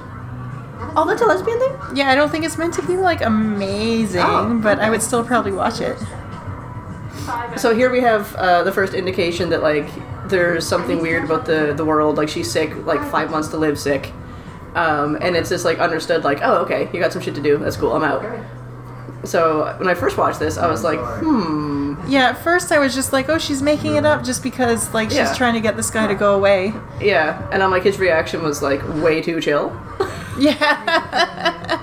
Oh, 0.97 1.05
that's 1.09 1.23
a 1.23 1.27
lesbian 1.27 1.59
thing. 1.59 1.73
Yeah, 1.97 2.11
I 2.11 2.15
don't 2.15 2.31
think 2.31 2.45
it's 2.45 2.57
meant 2.59 2.75
to 2.75 2.83
be 2.87 2.97
like 2.97 3.21
amazing, 3.21 4.23
Oh, 4.25 4.59
but 4.63 4.79
I 4.81 4.91
would 4.91 5.03
still 5.03 5.25
probably 5.25 5.53
watch 5.53 5.81
it. 5.81 5.99
So 7.57 7.75
here 7.75 7.91
we 7.91 8.01
have 8.01 8.35
uh, 8.37 8.63
the 8.65 8.73
first 8.73 8.95
indication 8.95 9.51
that 9.51 9.63
like 9.63 9.89
there's 10.29 10.67
something 10.67 11.01
weird 11.01 11.25
about 11.25 11.47
the 11.47 11.75
the 11.77 11.85
world. 11.85 12.17
Like 12.17 12.29
she's 12.29 12.51
sick, 12.51 12.75
like 12.87 13.01
five 13.11 13.31
months 13.31 13.49
to 13.49 13.57
live 13.57 13.79
sick, 13.79 14.13
um, 14.75 15.17
and 15.21 15.37
it's 15.37 15.49
just 15.49 15.65
like 15.65 15.79
understood. 15.79 16.25
Like, 16.25 16.41
oh, 16.43 16.59
okay, 16.65 16.89
you 16.93 17.01
got 17.01 17.13
some 17.13 17.23
shit 17.23 17.35
to 17.35 17.43
do. 17.43 17.57
That's 17.59 17.77
cool. 17.77 17.93
I'm 17.93 18.05
out. 18.05 18.23
So 19.25 19.75
when 19.79 19.89
I 19.89 19.95
first 19.95 20.17
watched 20.17 20.39
this, 20.39 20.57
I 20.59 20.67
was 20.69 20.83
like, 20.85 20.99
hmm, 20.99 21.95
Yeah, 22.09 22.31
at 22.31 22.39
first 22.39 22.73
I 22.73 22.79
was 22.79 22.95
just 22.95 23.13
like, 23.13 23.29
oh, 23.29 23.39
she's 23.39 23.61
making 23.63 23.97
it 23.97 24.05
up 24.07 24.25
just 24.25 24.43
because 24.43 24.93
like 24.95 25.11
she's 25.11 25.19
Yeah. 25.19 25.35
trying 25.35 25.55
to 25.55 25.61
get 25.61 25.77
this 25.77 25.91
guy 25.91 26.07
to 26.07 26.15
go 26.15 26.35
away. 26.35 26.73
yeah. 27.01 27.49
And 27.53 27.63
I'm 27.63 27.71
like, 27.71 27.83
his 27.85 27.99
reaction 27.99 28.43
was 28.43 28.63
like 28.63 28.83
way 29.03 29.21
too 29.23 29.41
chill. 29.41 29.71
Yeah. 30.39 31.77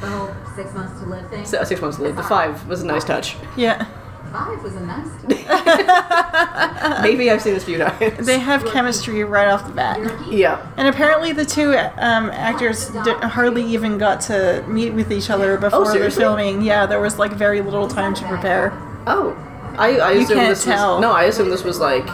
The 0.00 0.06
whole 0.06 0.30
six 0.54 0.72
months 0.72 0.98
to 1.00 1.06
live 1.06 1.28
thing. 1.28 1.44
So, 1.44 1.62
six 1.64 1.80
months 1.82 1.96
to 1.98 2.04
live. 2.04 2.16
The 2.16 2.22
five 2.22 2.66
was 2.66 2.80
a 2.82 2.86
nice 2.86 3.04
touch. 3.04 3.36
yeah. 3.56 3.86
Five 4.32 4.62
was 4.62 4.74
a 4.76 4.80
nice 4.86 5.06
touch. 5.22 7.02
Maybe 7.02 7.30
I've 7.30 7.40
seen 7.42 7.54
this 7.54 7.62
a 7.62 7.66
few 7.66 7.78
times. 7.78 8.26
They 8.26 8.38
have 8.38 8.64
chemistry 8.66 9.24
right 9.24 9.48
off 9.48 9.66
the 9.66 9.72
bat. 9.72 9.98
yeah. 10.30 10.70
And 10.76 10.88
apparently 10.88 11.32
the 11.32 11.44
two 11.44 11.70
um, 11.96 12.30
actors 12.30 12.88
di- 12.90 13.26
hardly 13.28 13.64
even 13.64 13.96
got 13.98 14.20
to 14.22 14.64
meet 14.68 14.90
with 14.92 15.10
each 15.12 15.30
other 15.30 15.56
before 15.56 15.84
the 15.84 15.90
Oh, 15.90 15.92
seriously? 15.92 16.22
filming. 16.22 16.62
Yeah, 16.62 16.86
there 16.86 17.00
was 17.00 17.18
like 17.18 17.32
very 17.32 17.60
little 17.62 17.88
time 17.88 18.14
to 18.14 18.24
prepare. 18.28 18.72
Oh, 19.06 19.34
I 19.78 19.98
I 19.98 20.12
You 20.12 20.20
assume 20.22 20.36
can't 20.38 20.48
this 20.50 20.64
tell. 20.64 20.94
was 20.96 21.02
no. 21.02 21.12
I 21.12 21.24
assume 21.24 21.48
this 21.50 21.64
was 21.64 21.78
like 21.78 22.04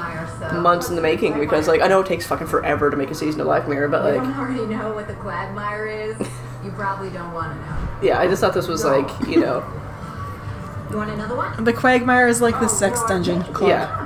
months 0.53 0.91
in 0.91 0.97
the 0.97 1.03
making 1.03 1.39
because 1.41 1.67
like 1.67 1.81
I 1.81 1.89
know 1.89 2.01
it 2.01 2.07
takes 2.07 2.27
fucking 2.27 2.47
forever 2.47 2.91
to 2.91 2.97
make 2.97 3.11
a 3.11 3.15
season 3.15 3.41
of 3.41 3.47
Black 3.47 3.67
Mirror, 3.69 3.89
but 3.89 4.05
You 4.05 4.19
like 4.21 4.29
don't 4.29 4.39
already 4.39 4.67
know 4.67 4.93
what 4.95 5.09
the 5.09 5.15
quagmire 5.15 5.87
is. 5.87 6.17
You 6.65 6.71
probably 6.71 7.11
don't 7.11 7.31
want 7.35 7.53
to 7.53 7.61
know. 7.67 7.77
yeah, 8.03 8.19
I 8.19 8.27
just 8.27 8.41
thought 8.41 8.55
this 8.55 8.69
was 8.69 8.87
like 8.87 9.07
you 9.29 9.39
know 9.41 9.61
You 10.95 10.99
want 10.99 11.11
another 11.11 11.35
one? 11.35 11.65
The 11.65 11.73
Quagmire 11.73 12.29
is 12.29 12.41
like 12.41 12.55
the 12.61 12.67
oh, 12.67 12.69
sex 12.69 13.03
dungeon 13.09 13.43
club, 13.43 13.69
yeah 13.69 14.05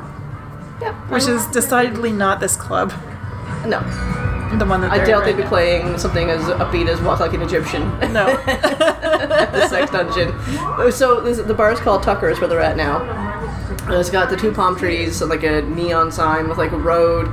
yeah 0.80 0.94
which 1.10 1.24
is 1.24 1.46
decidedly 1.48 2.12
not 2.12 2.40
this 2.40 2.56
club. 2.56 2.92
no. 3.66 3.80
The 4.56 4.64
one 4.64 4.80
that 4.80 4.90
I 4.90 5.04
doubt 5.04 5.28
in 5.28 5.36
they'd 5.36 5.36
be 5.36 5.42
right 5.42 5.48
playing 5.50 5.98
something 5.98 6.30
as 6.30 6.40
upbeat 6.44 6.88
as 6.88 6.98
Walk 7.02 7.20
Like 7.20 7.34
an 7.34 7.42
Egyptian. 7.42 7.82
No. 8.14 8.28
at 8.46 9.52
the 9.52 9.68
sex 9.68 9.90
dungeon. 9.90 10.32
So 10.90 11.20
this, 11.20 11.36
the 11.36 11.52
bar 11.52 11.72
is 11.72 11.78
called 11.78 12.02
Tucker's 12.02 12.40
where 12.40 12.48
they're 12.48 12.58
at 12.58 12.78
now. 12.78 13.02
And 13.82 13.92
it's 13.92 14.08
got 14.08 14.30
the 14.30 14.36
two 14.36 14.50
palm 14.50 14.74
trees 14.74 15.20
and 15.20 15.28
like 15.28 15.42
a 15.42 15.60
neon 15.60 16.10
sign 16.10 16.48
with 16.48 16.56
like 16.56 16.72
a 16.72 16.78
road. 16.78 17.26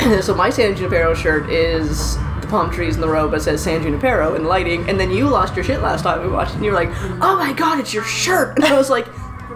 so 0.22 0.34
my 0.34 0.50
San 0.50 0.74
Junipero 0.74 1.14
shirt 1.14 1.48
is 1.48 2.16
the 2.16 2.27
palm 2.48 2.70
trees 2.70 2.94
in 2.94 3.00
the 3.00 3.08
road, 3.08 3.30
but 3.30 3.40
it 3.40 3.42
says 3.42 3.62
San 3.62 3.82
Junipero 3.82 4.34
in 4.34 4.44
lighting. 4.44 4.88
And 4.88 4.98
then 4.98 5.10
you 5.10 5.28
lost 5.28 5.54
your 5.54 5.64
shit 5.64 5.80
last 5.80 6.02
time 6.02 6.22
we 6.22 6.28
watched, 6.28 6.54
and 6.54 6.64
you 6.64 6.70
were 6.70 6.76
like, 6.76 6.90
"Oh 7.20 7.36
my 7.36 7.52
god, 7.52 7.78
it's 7.78 7.92
your 7.94 8.04
shirt!" 8.04 8.56
And 8.56 8.64
I 8.64 8.76
was 8.76 8.90
like, 8.90 9.06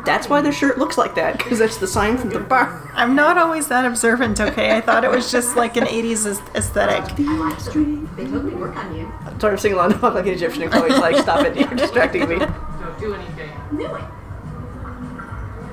"That's 0.05 0.29
why 0.29 0.41
the 0.43 0.53
shirt 0.53 0.79
looks 0.79 0.99
like 0.99 1.15
that 1.15 1.39
because 1.39 1.59
that's 1.59 1.79
the 1.79 1.87
sign 1.87 2.17
from 2.19 2.31
the 2.31 2.41
bar." 2.41 2.91
I'm 2.95 3.15
not 3.15 3.39
always 3.39 3.69
that 3.69 3.85
observant, 3.85 4.41
okay? 4.41 4.77
I 4.77 4.81
thought 4.81 5.05
it 5.05 5.11
was 5.11 5.31
just 5.33 5.57
like 5.57 5.77
an 5.77 5.85
80s 5.85 6.27
aesthetic. 6.55 7.19
I 7.19 7.37
like 7.39 7.59
them. 7.65 8.09
They 8.17 8.25
totally 8.25 8.55
work 8.55 8.77
on 8.77 8.95
you. 8.95 9.11
Started 9.39 9.59
singing 9.61 9.79
along 9.79 9.93
to 9.93 9.99
Walk 9.99 10.15
Like 10.15 10.27
an 10.27 10.35
Egyptian, 10.35 10.63
and 10.63 10.73
Chloe's 10.73 10.99
like, 10.99 11.17
"Stop 11.17 11.45
it, 11.47 11.57
you're 11.57 11.69
distracting 11.71 12.29
me." 12.29 12.37
don't 12.39 12.99
do 13.01 13.15
anything. 13.15 13.51
Knew 13.73 13.87
it. 13.87 14.05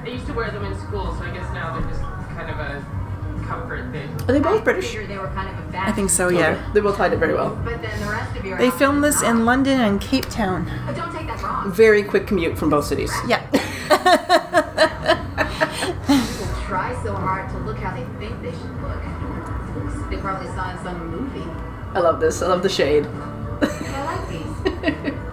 I 0.02 0.08
used 0.08 0.26
to 0.28 0.34
wear 0.34 0.50
them 0.50 0.66
in 0.66 0.76
school, 0.80 1.14
so 1.16 1.24
I 1.24 1.32
guess 1.32 1.54
now 1.54 1.78
they're 1.78 1.90
just 1.90 2.02
kind 2.02 2.50
of 2.50 2.60
a 2.60 2.99
comfort 3.50 3.92
thing. 3.92 4.10
Are 4.28 4.34
they 4.34 4.40
both 4.40 4.62
I 4.62 4.64
British? 4.64 4.94
they 4.94 5.18
were 5.18 5.28
kind 5.30 5.50
of 5.50 5.74
a. 5.74 5.78
I 5.80 5.92
think 5.92 6.10
so, 6.12 6.30
yeah. 6.30 6.72
They 6.74 6.82
both 6.82 6.98
hide 6.98 7.14
it 7.14 7.18
very 7.18 7.34
well. 7.34 7.56
But 7.66 7.82
then 7.82 8.00
the 8.00 8.06
rest 8.12 8.38
of 8.38 8.46
your 8.46 8.58
They 8.58 8.70
filmed 8.72 9.04
this 9.04 9.22
in. 9.24 9.46
London 9.46 9.80
and 9.82 10.00
Cape 10.00 10.30
Town. 10.30 10.70
But 10.86 10.96
don't 10.96 11.12
take 11.12 11.28
that 11.28 11.42
wrong. 11.42 11.72
Very 11.72 12.04
quick 12.04 12.28
commute 12.28 12.58
from 12.58 12.70
both 12.70 12.86
cities. 12.86 13.12
Yeah. 13.28 13.42
People 16.08 16.48
try 16.68 16.98
so 17.04 17.14
hard 17.14 17.50
to 17.52 17.58
look 17.60 17.78
how 17.78 17.96
they 17.96 18.06
think 18.20 18.42
they 18.42 18.52
should 18.52 18.82
look. 18.82 19.02
They 20.10 20.18
probably 20.18 20.48
saw 20.50 20.72
in 20.72 20.78
some 20.84 21.10
movie. 21.10 21.50
I 21.94 22.00
love 22.00 22.20
this. 22.20 22.42
I 22.42 22.48
love 22.48 22.62
the 22.62 22.70
shade. 22.70 23.08
I 23.62 24.04
like 24.06 24.30
these. 24.30 25.14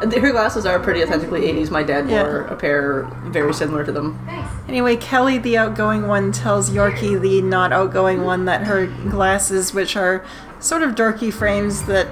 And 0.00 0.12
Her 0.12 0.30
glasses 0.32 0.64
are 0.64 0.78
pretty 0.78 1.02
authentically 1.02 1.42
80s. 1.46 1.70
My 1.70 1.82
dad 1.82 2.08
Yeah. 2.08 2.22
wore 2.22 2.40
a 2.42 2.56
pair 2.56 3.06
very 3.26 3.52
similar 3.52 3.84
to 3.84 3.92
them. 3.92 4.18
Thanks. 4.26 4.48
Anyway, 4.68 4.96
Kelly, 4.96 5.36
the 5.38 5.58
outgoing 5.58 6.06
one, 6.08 6.32
tells 6.32 6.70
Yorkie, 6.70 7.20
the 7.20 7.42
not 7.42 7.72
outgoing 7.72 8.24
one, 8.24 8.46
that 8.46 8.62
her 8.64 8.86
glasses, 9.10 9.74
which 9.74 9.96
are 9.96 10.22
sort 10.58 10.82
of 10.82 10.94
dorky 10.94 11.32
frames 11.32 11.82
that 11.82 12.06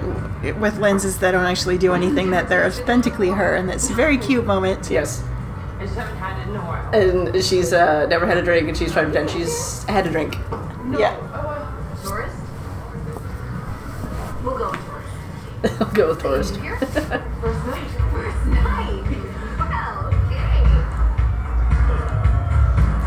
with 0.59 0.77
lenses 0.79 1.17
that 1.19 1.31
don't 1.31 1.45
actually 1.45 1.77
do 1.77 1.93
anything, 1.93 2.31
that 2.31 2.47
they're 2.49 2.65
authentically 2.65 3.29
her, 3.29 3.55
and 3.55 3.69
it's 3.71 3.89
a 3.89 3.93
very 3.93 4.17
cute 4.17 4.45
moment. 4.45 4.89
Yes. 4.91 5.23
I 5.79 5.83
just 5.85 5.95
haven't 5.95 6.17
had 6.17 6.39
it 6.41 6.49
in 6.49 6.55
a 6.55 6.59
while. 6.59 6.93
And 6.93 7.43
she's 7.43 7.71
uh, 7.73 8.05
never 8.07 8.25
had 8.25 8.37
a 8.37 8.41
drink, 8.43 8.67
and 8.67 8.77
she's 8.77 8.91
trying 8.91 9.05
to 9.05 9.11
pretend 9.11 9.29
she's 9.31 9.83
had 9.85 10.05
a 10.05 10.09
drink. 10.11 10.37
Yeah. 10.97 11.15
Tourist? 12.03 12.35
We'll 14.43 14.57
go 14.57 14.69
with 14.71 14.79
tourist. 14.85 15.81
I'll 15.81 15.91
go 15.93 16.07
with 16.09 16.21
tourist. 16.21 16.59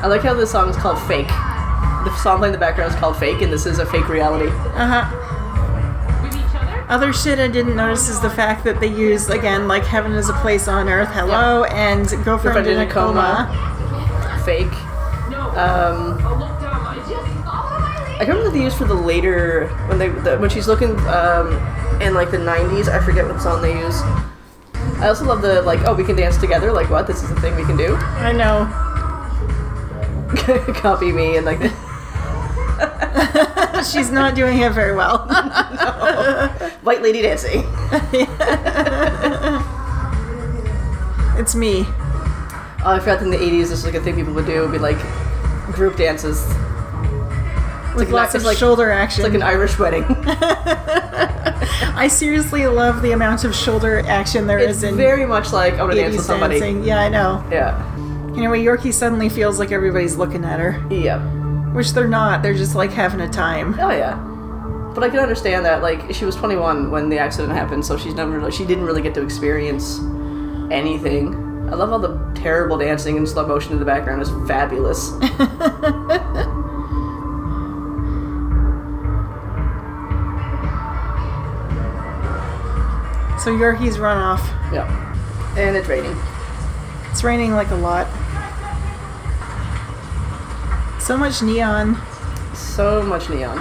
I 0.03 0.09
like 0.09 0.23
how 0.23 0.35
this 0.35 0.51
song 0.51 0.69
is 0.69 0.75
called 0.75 0.99
Fake. 1.07 1.29
The 1.29 2.13
song 2.17 2.39
playing 2.39 2.53
in 2.55 2.59
the 2.59 2.65
background 2.67 2.93
is 2.93 2.99
called 2.99 3.17
Fake, 3.17 3.41
and 3.41 3.53
this 3.53 3.67
is 3.67 3.79
a 3.79 3.87
fake 3.87 4.09
reality. 4.09 4.49
Uh 4.49 5.05
huh. 5.05 5.17
Other? 6.89 7.07
Other 7.07 7.13
shit 7.13 7.39
I 7.39 7.47
didn't 7.47 7.77
notice 7.77 8.09
is 8.09 8.21
the 8.21 8.29
fact 8.29 8.65
that 8.65 8.81
they 8.81 8.89
use, 8.89 9.31
again, 9.31 9.69
like 9.69 9.85
Heaven 9.85 10.11
is 10.15 10.29
a 10.29 10.33
Place 10.33 10.67
on 10.67 10.89
Earth, 10.89 11.09
Hello, 11.13 11.63
and 11.67 12.09
Girlfriend 12.25 12.67
in 12.67 12.81
a 12.81 12.91
Coma. 12.91 13.47
Fake. 14.45 14.67
No. 15.31 15.51
Um, 15.51 16.19
oh, 16.27 16.37
look 16.37 16.61
dumb. 16.61 16.85
I 16.85 16.97
just. 17.09 18.21
I 18.21 18.25
don't 18.25 18.39
know 18.39 18.45
what 18.47 18.55
they 18.55 18.63
used 18.63 18.77
for 18.77 18.87
the 18.87 18.95
later 18.95 19.69
when 19.87 19.99
they 19.99 20.09
the, 20.09 20.37
when 20.39 20.51
she's 20.51 20.67
looking 20.67 20.99
um, 21.07 21.53
in 22.03 22.13
like 22.13 22.33
the 22.33 22.39
'90s. 22.39 22.89
I 22.89 22.99
forget 23.05 23.25
what 23.25 23.41
song 23.41 23.63
they 23.63 23.79
use. 23.79 24.03
I 24.99 25.07
also 25.07 25.25
love 25.27 25.43
the 25.43 25.63
like, 25.63 25.79
oh, 25.87 25.95
we 25.95 26.03
can 26.03 26.17
dance 26.17 26.39
together. 26.39 26.73
Like, 26.73 26.91
what? 26.91 27.07
This 27.07 27.23
is 27.23 27.31
a 27.31 27.41
thing 27.41 27.55
we 27.55 27.63
can 27.63 27.77
do. 27.77 27.95
I 27.95 28.33
know. 28.33 28.82
Copy 30.75 31.13
me 31.13 31.37
and 31.37 31.47
like. 31.47 31.61
She's 33.85 34.11
not 34.11 34.35
doing 34.35 34.59
it 34.61 34.73
very 34.73 34.95
well. 34.95 35.27
White 36.83 37.03
lady 37.03 37.21
dancing. 37.23 37.65
it's 41.39 41.55
me. 41.55 41.85
Oh, 42.85 42.91
I 42.95 42.99
forgot 42.99 43.21
that 43.21 43.25
in 43.25 43.31
the 43.31 43.37
80s, 43.37 43.61
this 43.63 43.71
was 43.71 43.85
like 43.85 43.95
a 43.95 44.01
thing 44.01 44.15
people 44.17 44.33
would 44.35 44.47
do. 44.47 44.61
Would 44.63 44.73
be 44.73 44.79
like 44.79 44.99
group 45.73 45.97
dances. 45.97 46.47
With 47.95 48.09
like- 48.09 48.11
lots 48.11 48.35
of 48.35 48.45
like- 48.45 48.57
shoulder 48.57 48.91
It's 48.91 48.99
action. 49.03 49.25
like 49.25 49.35
an 49.35 49.43
Irish 49.43 49.79
wedding. 49.79 50.05
I 51.95 52.09
seriously 52.09 52.67
love 52.67 53.03
the 53.03 53.13
amount 53.13 53.45
of 53.45 53.55
shoulder 53.55 54.01
action 54.07 54.47
there 54.47 54.59
is 54.59 54.83
It's 54.83 54.93
in 54.93 54.97
very 54.97 55.27
much 55.27 55.53
like 55.53 55.75
I 55.75 55.83
want 55.83 55.93
to 55.95 56.01
dance 56.01 56.17
with 56.17 56.25
somebody. 56.25 56.59
dancing. 56.59 56.85
Yeah, 56.85 57.01
I 57.01 57.09
know. 57.09 57.45
Yeah. 57.51 57.92
Anyway, 58.37 58.63
Yorkie 58.63 58.93
suddenly 58.93 59.29
feels 59.29 59.59
like 59.59 59.73
everybody's 59.73 60.17
looking 60.17 60.45
at 60.45 60.59
her, 60.59 60.83
Yeah. 60.91 61.19
which 61.73 61.93
they're 61.93 62.09
not. 62.09 62.43
They're 62.43 62.55
just 62.55 62.75
like 62.75 62.91
having 62.91 63.21
a 63.21 63.29
time. 63.29 63.79
Oh 63.81 63.91
yeah. 63.91 64.15
But 64.95 65.05
I 65.05 65.09
can 65.11 65.19
understand 65.21 65.65
that. 65.67 65.83
Like 65.83 66.13
she 66.15 66.25
was 66.25 66.35
21 66.37 66.91
when 66.91 67.09
the 67.09 67.19
accident 67.19 67.53
happened, 67.53 67.85
so 67.85 67.97
she's 67.97 68.15
never 68.15 68.51
she 68.51 68.65
didn't 68.65 68.85
really 68.85 69.03
get 69.03 69.15
to 69.15 69.23
experience 69.23 69.99
anything. 70.71 71.35
I 71.71 71.75
love 71.75 71.93
all 71.93 71.99
the 71.99 72.19
terrible 72.35 72.77
dancing 72.77 73.17
and 73.17 73.27
slow 73.29 73.47
motion 73.47 73.73
in 73.73 73.79
the 73.79 73.85
background. 73.85 74.21
It's 74.23 74.31
fabulous. 74.49 75.13
So 83.39 83.51
Yorkie's 83.51 83.99
run 83.99 84.19
off. 84.19 84.41
yeah. 84.73 84.87
And 85.57 85.77
it's 85.77 85.89
raining. 85.89 86.17
It's 87.11 87.25
raining 87.25 87.53
like 87.55 87.71
a 87.71 87.75
lot. 87.75 88.07
So 91.03 91.17
much 91.17 91.43
neon. 91.43 92.01
So 92.55 93.03
much 93.03 93.29
neon. 93.29 93.57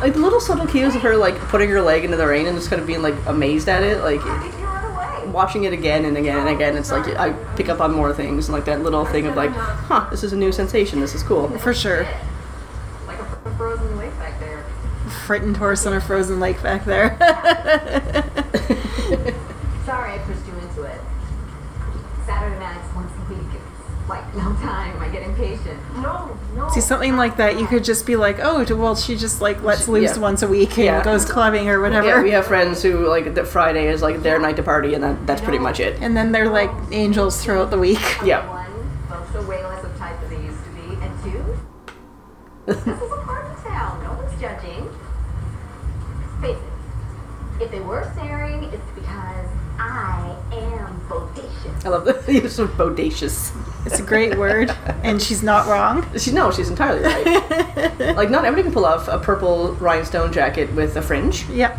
Like 0.00 0.12
the 0.12 0.20
little 0.20 0.40
subtle 0.40 0.68
cues 0.68 0.94
of 0.94 1.02
her 1.02 1.16
like 1.16 1.36
putting 1.48 1.68
her 1.70 1.82
leg 1.82 2.04
into 2.04 2.16
the 2.16 2.28
rain 2.28 2.46
and 2.46 2.56
just 2.56 2.70
kind 2.70 2.80
of 2.80 2.86
being 2.86 3.02
like 3.02 3.16
amazed 3.26 3.68
at 3.68 3.82
it, 3.82 3.98
like 3.98 4.22
watching 5.34 5.64
it 5.64 5.72
again 5.72 6.04
and 6.04 6.16
again 6.16 6.38
and 6.38 6.48
again. 6.48 6.76
It's 6.76 6.92
like 6.92 7.08
I 7.18 7.32
pick 7.56 7.68
up 7.68 7.80
on 7.80 7.92
more 7.92 8.14
things 8.14 8.46
and 8.46 8.54
like 8.54 8.66
that 8.66 8.82
little 8.82 9.04
thing 9.04 9.26
of 9.26 9.34
like, 9.34 9.50
huh, 9.50 10.06
this 10.12 10.22
is 10.22 10.32
a 10.32 10.36
new 10.36 10.52
sensation. 10.52 11.00
This 11.00 11.16
is 11.16 11.24
cool. 11.24 11.48
For 11.58 11.74
sure. 11.74 12.04
Like 13.08 13.18
a 13.18 13.56
frozen 13.56 13.98
lake 13.98 14.16
back 14.20 14.38
there. 14.38 14.64
Frightened 15.26 15.56
horse 15.56 15.84
on 15.86 15.92
a 15.92 16.00
frozen 16.00 16.38
lake 16.38 16.62
back 16.62 16.84
there. 16.84 17.16
Sorry 19.84 20.12
I 20.12 20.18
pushed 20.18 20.46
you 20.46 20.54
into 20.54 20.84
it. 20.84 21.00
Saturday 22.26 22.60
nights 22.60 22.94
once 22.94 23.10
a 23.12 23.34
week. 23.34 23.60
It's 24.08 24.16
like 24.16 24.34
no 24.34 24.54
time. 24.54 24.98
I 25.00 25.08
get 25.10 25.22
impatient. 25.22 25.78
No, 25.96 26.36
no. 26.54 26.68
See, 26.70 26.80
something 26.80 27.16
like 27.16 27.36
that, 27.36 27.58
you 27.60 27.66
could 27.66 27.84
just 27.84 28.06
be 28.06 28.16
like, 28.16 28.38
oh, 28.40 28.64
well, 28.76 28.96
she 28.96 29.16
just 29.16 29.40
like 29.42 29.62
lets 29.62 29.86
loose 29.86 30.16
Yeah. 30.16 30.22
once 30.22 30.42
a 30.42 30.48
week 30.48 30.76
and 30.78 30.84
Yeah. 30.86 31.04
goes 31.04 31.24
clubbing 31.24 31.68
or 31.68 31.80
whatever. 31.80 32.06
Yeah, 32.06 32.22
we 32.22 32.30
have 32.30 32.46
friends 32.46 32.82
who 32.82 33.06
like 33.06 33.34
that 33.34 33.46
Friday 33.46 33.88
is 33.88 34.00
like 34.02 34.22
their 34.22 34.38
night 34.38 34.56
to 34.56 34.62
party, 34.62 34.94
and 34.94 35.04
that, 35.04 35.26
that's 35.26 35.42
pretty 35.42 35.58
much 35.58 35.78
it. 35.80 35.98
and 36.00 36.16
then 36.16 36.32
they're 36.32 36.48
like 36.48 36.70
oh. 36.72 36.88
angels 36.90 37.42
throughout 37.42 37.70
the 37.70 37.78
week. 37.78 38.00
Yeah. 38.24 38.48
One, 38.48 38.90
folks 39.08 39.34
are 39.34 39.46
way 39.46 39.62
less 39.62 39.84
uptight 39.84 40.18
than 40.22 40.30
they 40.30 40.46
used 40.46 40.64
to 40.64 40.70
be. 40.70 41.04
And 41.04 41.22
two, 41.22 41.58
this 42.66 42.78
is 42.78 43.12
a 43.12 43.22
party 43.24 43.62
town. 43.68 44.02
No 44.04 44.12
one's 44.14 44.40
judging. 44.40 44.88
Face 46.40 46.56
it. 46.56 47.62
If 47.62 47.70
they 47.72 47.80
were 47.80 48.10
staring, 48.14 48.64
it's 48.64 48.90
because 48.94 49.48
I 49.78 50.34
am 50.52 51.00
bodacious. 51.08 51.84
I 51.84 51.88
love 51.90 52.04
the 52.04 52.32
use 52.42 52.58
of 52.58 52.70
bodacious. 52.70 53.52
It's 53.90 54.00
a 54.00 54.02
great 54.02 54.36
word, 54.36 54.70
and 55.02 55.20
she's 55.20 55.42
not 55.42 55.66
wrong. 55.66 56.06
She 56.18 56.30
no, 56.30 56.50
she's 56.50 56.68
entirely 56.68 57.02
right. 57.02 57.98
like 58.16 58.28
not 58.28 58.44
everybody 58.44 58.64
can 58.64 58.72
pull 58.72 58.84
off 58.84 59.08
a 59.08 59.18
purple 59.18 59.72
rhinestone 59.76 60.30
jacket 60.30 60.70
with 60.74 60.94
a 60.96 61.00
fringe. 61.00 61.48
Yep. 61.48 61.78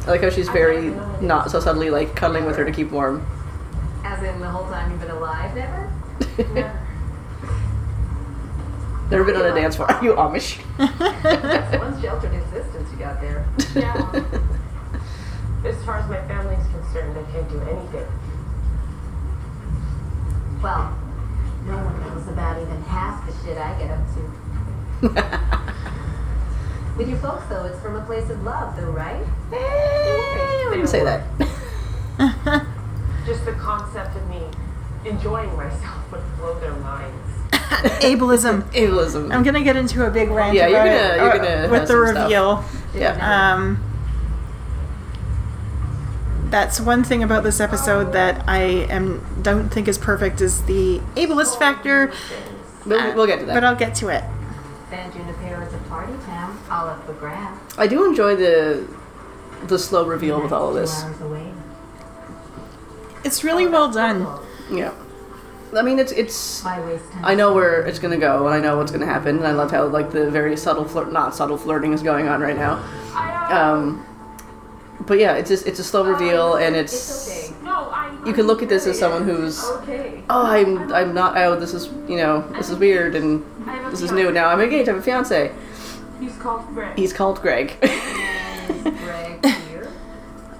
I 0.00 0.06
like 0.06 0.22
how 0.22 0.30
she's 0.30 0.48
very 0.48 0.90
not 1.20 1.50
so 1.50 1.60
subtly 1.60 1.90
like 1.90 2.16
cuddling 2.16 2.46
with 2.46 2.56
her 2.56 2.64
to 2.64 2.72
keep 2.72 2.90
warm. 2.90 3.26
As 4.02 4.22
in 4.22 4.40
the 4.40 4.48
whole 4.48 4.64
time 4.70 4.90
you've 4.90 5.00
been 5.00 5.10
alive, 5.10 5.54
never? 5.54 5.92
Never 9.10 9.24
never 9.24 9.24
been 9.24 9.36
on 9.36 9.58
a 9.58 9.60
dance 9.60 9.76
floor. 9.76 9.90
Are 9.90 10.04
you 10.04 10.12
Amish? 10.14 10.60
One 11.78 12.00
sheltered 12.00 12.32
existence 12.32 12.88
you 12.92 12.98
got 12.98 13.20
there. 13.20 13.44
Yeah. 13.74 14.24
as 15.64 15.84
far 15.84 15.98
as 15.98 16.08
my 16.08 16.26
family's 16.28 16.64
concerned, 16.68 17.18
I 17.18 17.32
can't 17.32 17.48
do 17.50 17.60
anything. 17.60 18.06
Well, 20.62 20.94
no 21.66 21.76
one 21.76 22.00
knows 22.00 22.28
about 22.28 22.60
even 22.60 22.82
half 22.82 23.26
the 23.26 23.32
shit 23.44 23.56
I 23.58 23.78
get 23.78 23.90
up 23.90 24.04
to. 24.14 25.80
With 26.98 27.08
your 27.08 27.18
folks, 27.18 27.46
though, 27.48 27.64
it's 27.64 27.80
from 27.80 27.96
a 27.96 28.04
place 28.04 28.28
of 28.28 28.42
love, 28.42 28.76
though, 28.76 28.90
right? 28.90 29.24
Eh, 29.52 29.56
I 29.56 30.66
wouldn't 30.68 30.88
say 30.88 31.02
that. 31.04 31.22
Just 33.26 33.44
the 33.46 33.52
concept 33.52 34.16
of 34.16 34.28
me 34.28 34.42
enjoying 35.06 35.54
myself 35.56 36.12
would 36.12 36.20
blow 36.36 36.58
their 36.60 36.72
minds. 36.72 37.16
Ableism. 38.02 38.62
Ableism. 38.72 39.32
I'm 39.32 39.42
gonna 39.42 39.62
get 39.62 39.76
into 39.76 40.04
a 40.06 40.10
big 40.10 40.28
rant 40.30 40.54
Yeah, 40.54 40.66
you're 40.68 40.80
about 40.80 40.84
gonna- 40.86 41.14
it, 41.14 41.16
you're 41.16 41.30
uh, 41.30 41.36
gonna 41.62 41.68
with 41.70 41.80
the 41.82 41.86
some 41.86 42.06
stuff. 42.08 42.24
reveal. 42.24 42.64
yeah. 42.94 43.54
Um, 43.54 43.82
that's 46.50 46.80
one 46.80 47.04
thing 47.04 47.22
about 47.22 47.42
this 47.42 47.60
episode 47.60 48.12
that 48.12 48.48
I 48.48 48.60
am 48.90 49.24
don't 49.42 49.68
think 49.68 49.88
is 49.88 49.98
perfect 49.98 50.40
is 50.40 50.62
the 50.64 50.98
ableist 51.16 51.58
factor. 51.58 52.12
We'll, 52.86 53.14
we'll 53.14 53.26
get 53.26 53.40
to 53.40 53.46
that. 53.46 53.54
But 53.54 53.64
I'll 53.64 53.76
get 53.76 53.94
to 53.96 54.08
it. 54.08 54.24
San 54.88 55.12
Junipero 55.12 55.60
is 55.66 55.72
a 55.74 55.78
party 55.88 56.12
town, 56.26 56.58
all 56.70 56.88
up 56.88 57.04
for 57.06 57.12
grabs. 57.12 57.78
I 57.78 57.86
do 57.86 58.04
enjoy 58.04 58.36
the 58.36 58.86
the 59.64 59.78
slow 59.78 60.06
reveal 60.06 60.42
with 60.42 60.52
all 60.52 60.68
of 60.68 60.74
this. 60.74 61.04
It's 63.24 63.44
really 63.44 63.66
well 63.66 63.90
done. 63.90 64.26
Yeah. 64.70 64.92
I 65.76 65.82
mean, 65.82 65.98
it's 65.98 66.10
it's. 66.10 66.64
Why 66.64 66.80
waste 66.80 67.08
time? 67.12 67.24
I 67.24 67.34
know 67.34 67.52
where 67.54 67.86
it's 67.86 68.00
gonna 68.00 68.16
go, 68.16 68.46
and 68.46 68.54
I 68.54 68.58
know 68.58 68.76
what's 68.76 68.90
gonna 68.90 69.06
happen, 69.06 69.36
and 69.36 69.46
I 69.46 69.52
love 69.52 69.70
how 69.70 69.86
like 69.86 70.10
the 70.10 70.28
very 70.30 70.56
subtle 70.56 70.84
flirt, 70.84 71.12
not 71.12 71.36
subtle 71.36 71.56
flirting, 71.56 71.92
is 71.92 72.02
going 72.02 72.28
on 72.28 72.40
right 72.40 72.56
now. 72.56 72.82
Um, 73.50 74.04
but 75.06 75.18
yeah, 75.18 75.34
it's 75.34 75.48
just 75.48 75.66
it's 75.66 75.78
a 75.78 75.84
slow 75.84 76.04
reveal, 76.04 76.54
and 76.56 76.76
it's. 76.76 76.92
It's 76.92 77.50
okay. 77.50 77.64
No, 77.64 77.90
I. 77.90 78.10
You 78.26 78.32
can 78.34 78.46
look 78.46 78.62
at 78.62 78.68
this 78.68 78.86
as 78.86 78.98
someone 78.98 79.24
who's 79.24 79.64
Okay. 79.82 80.22
oh 80.28 80.44
I'm 80.44 80.92
I'm 80.92 81.14
not 81.14 81.38
oh 81.38 81.58
this 81.58 81.72
is 81.72 81.86
you 82.06 82.16
know 82.18 82.42
this 82.52 82.68
is 82.68 82.76
weird 82.76 83.14
and 83.14 83.42
I 83.66 83.72
have 83.76 83.86
a 83.86 83.90
this 83.90 84.02
is 84.02 84.12
new 84.12 84.30
now 84.30 84.48
I'm 84.50 84.60
engaged 84.60 84.90
I 84.90 84.92
have 84.92 85.00
a 85.00 85.02
fiance 85.04 85.50
He's 86.20 86.36
called 86.36 86.66
Greg. 86.74 86.98
he's 86.98 87.14
called 87.14 87.40
Greg 87.40 87.78
Greg 87.80 89.40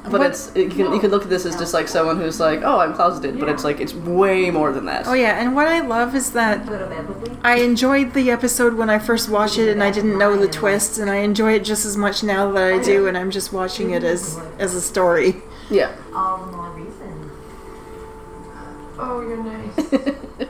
here. 0.03 0.11
but 0.11 0.21
it's 0.23 0.51
you 0.55 0.69
can 0.69 0.93
you 0.93 0.99
can 1.01 1.11
look 1.11 1.23
at 1.23 1.29
this 1.29 1.45
as 1.47 1.57
just 1.57 1.75
like 1.75 1.89
someone 1.89 2.17
who's 2.19 2.41
like 2.41 2.61
oh 2.63 2.79
I'm 2.81 2.95
closeted 2.95 3.39
but 3.39 3.49
it's 3.49 3.65
like 3.65 3.81
it's 3.81 3.93
way 3.95 4.51
more 4.51 4.73
than 4.73 4.87
that 4.87 5.07
Oh 5.07 5.13
yeah, 5.13 5.41
and 5.41 5.55
what 5.55 5.67
I 5.67 5.81
love 5.81 6.15
is 6.15 6.33
that 6.33 6.67
Little 6.67 6.89
bit, 6.89 7.07
but 7.07 7.29
we 7.29 7.37
I 7.45 7.57
enjoyed 7.57 8.15
the 8.15 8.31
episode 8.31 8.75
when 8.75 8.89
I 8.91 8.99
first 8.99 9.29
watched 9.29 9.59
it 9.59 9.69
and 9.71 9.83
I 9.83 9.91
didn't 9.91 10.17
know 10.19 10.37
the 10.37 10.49
twists 10.49 10.99
and 10.99 11.11
I 11.11 11.17
enjoy 11.17 11.53
it 11.55 11.65
just 11.65 11.85
as 11.85 11.97
much 11.97 12.23
now 12.23 12.51
that 12.53 12.73
I 12.73 12.79
do 12.83 13.07
and 13.09 13.17
I'm 13.19 13.31
just 13.31 13.53
watching 13.53 13.91
it 13.91 14.03
as 14.05 14.39
as 14.59 14.75
a 14.75 14.81
story. 14.81 15.37
yeah 15.71 15.95
all 16.15 16.45
the 16.47 16.53
more 16.57 16.71
reason. 16.71 17.31
Oh, 19.03 19.21
you're 19.23 19.43
nice. 19.43 19.79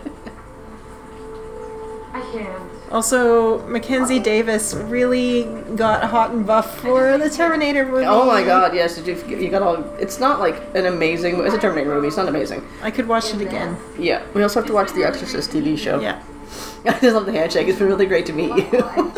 I 2.12 2.20
can't. 2.32 2.69
Also, 2.90 3.64
Mackenzie 3.68 4.18
Davis 4.18 4.74
really 4.74 5.44
got 5.76 6.02
hot 6.10 6.32
and 6.32 6.44
buff 6.44 6.80
for 6.80 7.16
the 7.18 7.30
Terminator 7.30 7.86
movie. 7.86 8.04
oh 8.04 8.26
my 8.26 8.42
god 8.42 8.74
yes 8.74 8.98
you 9.06 9.14
you 9.28 9.48
got 9.48 9.62
all 9.62 9.76
it's 10.00 10.18
not 10.18 10.40
like 10.40 10.60
an 10.74 10.86
amazing 10.86 11.38
it's 11.44 11.54
a 11.54 11.58
Terminator 11.58 11.94
movie 11.94 12.08
it's 12.08 12.16
not 12.16 12.26
amazing 12.28 12.66
I 12.82 12.90
could 12.90 13.06
watch 13.06 13.32
it 13.32 13.40
again. 13.40 13.76
yeah 13.96 14.24
we 14.34 14.42
also 14.42 14.58
have 14.60 14.66
to 14.66 14.72
watch 14.72 14.90
the 14.92 15.04
Exorcist 15.04 15.50
TV 15.50 15.78
show 15.78 16.00
Yeah. 16.00 16.20
I 16.84 16.98
just 16.98 17.14
love 17.14 17.26
the 17.26 17.32
handshake 17.32 17.68
it's 17.68 17.78
been 17.78 17.86
really 17.86 18.06
great 18.06 18.26
to 18.26 18.32
meet 18.32 18.56
you 18.56 18.70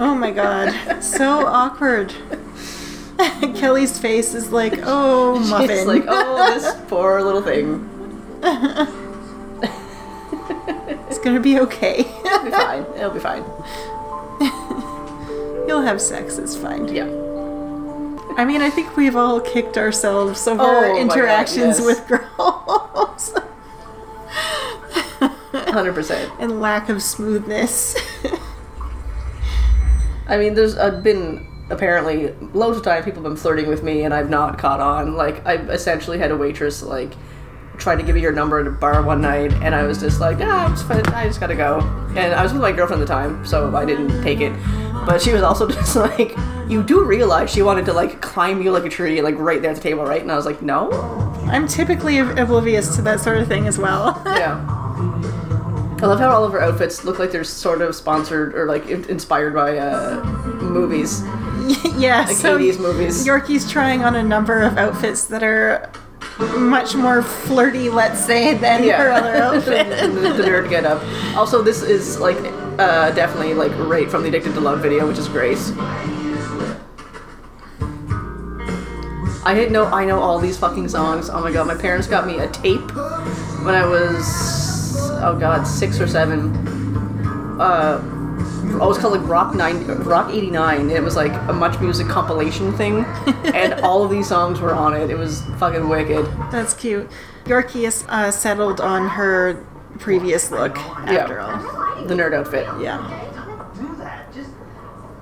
Oh 0.00 0.14
my 0.14 0.30
god. 0.30 1.02
So 1.02 1.44
awkward. 1.44 2.14
Kelly's 3.56 3.98
face 3.98 4.32
is 4.32 4.52
like, 4.52 4.74
oh, 4.84 5.40
muffin. 5.40 5.70
it's 5.70 5.86
like 5.86 6.04
oh 6.06 6.54
this 6.54 6.72
poor 6.86 7.20
little 7.20 7.42
thing 7.42 7.82
it's 11.08 11.18
gonna 11.18 11.40
be 11.40 11.58
okay. 11.60 12.00
it'll 12.24 12.44
be 12.44 12.50
fine 12.50 12.82
it'll 12.96 13.10
be 13.10 13.20
fine 13.20 13.44
You'll 15.68 15.82
have 15.82 16.00
sex, 16.00 16.38
it's 16.38 16.56
fine. 16.56 16.88
yeah 16.88 17.06
I 18.38 18.44
mean, 18.44 18.62
I 18.62 18.70
think 18.70 18.96
we've 18.96 19.16
all 19.16 19.40
kicked 19.40 19.76
ourselves 19.76 20.46
over 20.46 20.62
Oh 20.62 20.80
my 20.80 20.88
God, 20.88 20.98
interactions 21.00 21.80
yes. 21.80 21.84
with 21.84 22.06
girls. 22.06 23.34
hundred 25.72 25.94
percent. 25.94 26.32
and 26.38 26.60
lack 26.60 26.88
of 26.88 27.02
smoothness. 27.02 27.96
I 30.28 30.36
mean, 30.38 30.54
there's 30.54 30.76
uh, 30.76 31.00
been 31.00 31.46
apparently 31.70 32.32
loads 32.54 32.78
of 32.78 32.84
time 32.84 33.02
people 33.02 33.22
have 33.22 33.30
been 33.32 33.36
flirting 33.36 33.68
with 33.68 33.82
me, 33.82 34.04
and 34.04 34.14
I've 34.14 34.30
not 34.30 34.58
caught 34.58 34.80
on. 34.80 35.14
Like, 35.14 35.44
I 35.46 35.54
essentially 35.56 36.18
had 36.18 36.30
a 36.30 36.36
waitress 36.36 36.82
like 36.82 37.12
trying 37.78 37.98
to 37.98 38.04
give 38.04 38.14
me 38.14 38.20
your 38.20 38.32
number 38.32 38.58
at 38.58 38.66
a 38.66 38.70
bar 38.70 39.02
one 39.02 39.20
night, 39.20 39.52
and 39.54 39.74
I 39.74 39.84
was 39.84 40.00
just 40.00 40.20
like, 40.20 40.38
ah, 40.40 40.66
I'm 40.66 40.72
just 40.72 40.86
fine. 40.86 41.06
I 41.06 41.26
just 41.26 41.40
gotta 41.40 41.54
go. 41.54 41.80
And 42.16 42.34
I 42.34 42.42
was 42.42 42.52
with 42.52 42.62
my 42.62 42.72
girlfriend 42.72 43.02
at 43.02 43.08
the 43.08 43.14
time, 43.14 43.44
so 43.46 43.74
I 43.74 43.84
didn't 43.84 44.22
take 44.22 44.40
it. 44.40 44.52
But 45.06 45.22
she 45.22 45.32
was 45.32 45.42
also 45.42 45.68
just 45.70 45.96
like, 45.96 46.36
you 46.68 46.82
do 46.82 47.04
realize 47.04 47.50
she 47.50 47.62
wanted 47.62 47.86
to 47.86 47.92
like 47.92 48.20
climb 48.20 48.60
you 48.62 48.70
like 48.72 48.84
a 48.84 48.88
tree, 48.88 49.22
like 49.22 49.38
right 49.38 49.62
there 49.62 49.70
at 49.70 49.76
the 49.76 49.82
table, 49.82 50.04
right? 50.04 50.20
And 50.20 50.30
I 50.30 50.36
was 50.36 50.46
like, 50.46 50.60
no. 50.62 50.90
I'm 51.46 51.66
typically 51.66 52.18
oblivious 52.18 52.94
to 52.96 53.02
that 53.02 53.20
sort 53.20 53.38
of 53.38 53.48
thing 53.48 53.66
as 53.66 53.78
well. 53.78 54.22
Yeah. 54.38 54.74
I 56.00 56.06
love 56.06 56.20
how 56.20 56.30
all 56.30 56.44
of 56.44 56.52
her 56.52 56.60
outfits 56.62 57.02
look 57.04 57.18
like 57.18 57.32
they're 57.32 57.42
sort 57.42 57.82
of 57.82 57.92
sponsored 57.92 58.54
or 58.54 58.66
like 58.66 58.86
inspired 58.86 59.52
by 59.52 59.78
uh, 59.78 60.22
movies, 60.62 61.22
yeah, 61.98 62.24
like 62.24 62.36
so 62.36 62.56
80s 62.56 62.78
movies. 62.78 63.26
Yorkie's 63.26 63.68
trying 63.68 64.04
on 64.04 64.14
a 64.14 64.22
number 64.22 64.60
of 64.62 64.78
outfits 64.78 65.24
that 65.24 65.42
are 65.42 65.90
much 66.38 66.94
more 66.94 67.22
flirty, 67.22 67.88
let's 67.88 68.24
say, 68.24 68.54
than 68.54 68.82
her 68.84 69.10
other 69.10 69.32
the, 69.32 69.42
outfit. 69.42 69.88
the 69.88 70.42
nerd 70.42 70.70
get 70.70 70.84
up. 70.84 71.02
Also, 71.36 71.62
this 71.62 71.82
is 71.82 72.18
like 72.20 72.38
uh, 72.78 73.10
definitely 73.12 73.54
like 73.54 73.72
right 73.78 74.10
from 74.10 74.22
the 74.22 74.28
Addicted 74.28 74.54
to 74.54 74.60
Love 74.60 74.80
video, 74.80 75.06
which 75.06 75.18
is 75.18 75.28
great. 75.28 75.58
I 79.44 79.54
didn't 79.54 79.72
know 79.72 79.86
I 79.86 80.04
know 80.04 80.20
all 80.20 80.38
these 80.38 80.58
fucking 80.58 80.88
songs. 80.88 81.30
Oh 81.30 81.40
my 81.40 81.50
god, 81.50 81.66
my 81.66 81.74
parents 81.74 82.06
got 82.06 82.26
me 82.26 82.38
a 82.38 82.48
tape 82.48 82.94
when 83.64 83.74
I 83.74 83.86
was 83.86 84.96
oh 85.22 85.36
god 85.38 85.66
six 85.66 86.00
or 86.00 86.06
seven. 86.06 86.54
Uh, 87.58 87.98
I 88.80 88.86
was 88.86 88.98
called 88.98 89.18
like 89.18 89.28
Rock 89.28 89.54
nine, 89.54 89.84
Rock 90.04 90.30
eighty 90.32 90.50
nine. 90.50 90.82
and 90.82 90.90
It 90.92 91.02
was 91.02 91.16
like 91.16 91.32
a 91.48 91.52
much 91.52 91.80
music 91.80 92.06
compilation 92.08 92.72
thing, 92.76 93.04
and 93.54 93.74
all 93.80 94.04
of 94.04 94.10
these 94.10 94.28
songs 94.28 94.60
were 94.60 94.74
on 94.74 94.94
it. 94.94 95.10
It 95.10 95.18
was 95.18 95.42
fucking 95.58 95.88
wicked. 95.88 96.24
That's 96.52 96.74
cute. 96.74 97.10
Yorkie 97.44 97.86
is 97.86 98.04
uh, 98.08 98.30
settled 98.30 98.80
on 98.80 99.08
her 99.08 99.64
previous 99.98 100.50
look 100.50 100.76
after 100.78 101.40
all. 101.40 102.04
The 102.06 102.14
nerd 102.14 102.34
outfit. 102.34 102.66
Yeah. 102.80 102.98
Do 103.74 103.96
that. 103.96 104.32
Just 104.32 104.50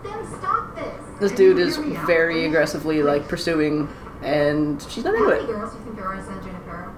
Then 0.03 0.27
stop 0.39 0.75
this. 0.77 0.95
This 1.21 1.33
dude 1.33 1.59
is 1.59 1.77
very 1.79 2.45
aggressively 2.47 3.03
like 3.03 3.27
pursuing, 3.29 3.89
and 4.23 4.83
she's 4.91 5.05
not 5.05 5.17
How 5.17 5.23
into 5.25 5.37
many 5.37 5.45
it. 5.45 5.47
girls 5.57 5.73
do 5.73 5.79
you 5.79 5.85
think 5.85 5.97
there 5.97 6.07
are 6.07 6.15
in 6.17 6.25
San 6.25 6.43
Junipero? 6.43 6.95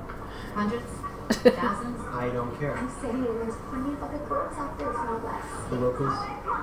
Hundreds? 0.54 0.84
Thousands? 1.30 2.00
I 2.10 2.30
don't 2.32 2.58
care. 2.58 2.74
I'm 2.76 2.90
saying 3.00 3.22
there's 3.22 3.54
plenty 3.68 3.92
of 3.92 4.02
other 4.02 4.18
girls 4.26 4.54
out 4.58 4.76
there, 4.78 4.88
it's 4.90 4.96
not 4.98 5.24
less. 5.24 5.44
The 5.70 5.76
locals, 5.76 6.14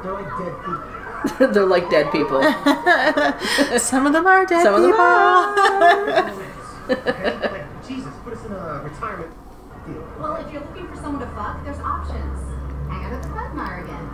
they're 0.04 0.14
like 0.14 0.30
dead 0.38 0.56
people. 0.64 0.84
They're 1.54 1.66
like 1.66 1.90
dead 1.90 2.12
people. 2.12 2.42
Some 3.80 4.06
of 4.06 4.14
them 4.14 4.28
are 4.28 4.46
dead 4.46 4.62
Some 4.64 4.76
of 4.76 4.82
them 4.84 4.92
people. 4.92 5.06
are. 5.06 6.30
Okay? 6.30 7.50
Like, 7.52 7.88
Jesus, 7.88 8.14
put 8.24 8.34
us 8.34 8.46
in 8.46 8.52
a 8.52 8.82
retirement 8.84 9.32
deal. 9.88 10.08
Well, 10.20 10.36
if 10.36 10.52
you're 10.54 10.62
looking 10.62 10.88
for 10.88 10.96
someone 10.98 11.20
to 11.22 11.28
fuck, 11.36 11.64
there's 11.64 11.80
options. 11.80 12.40
Hang 12.90 13.06
out 13.06 13.14
at 13.14 13.24
the 13.24 13.30
Quagmire 13.30 13.84
again. 13.84 14.06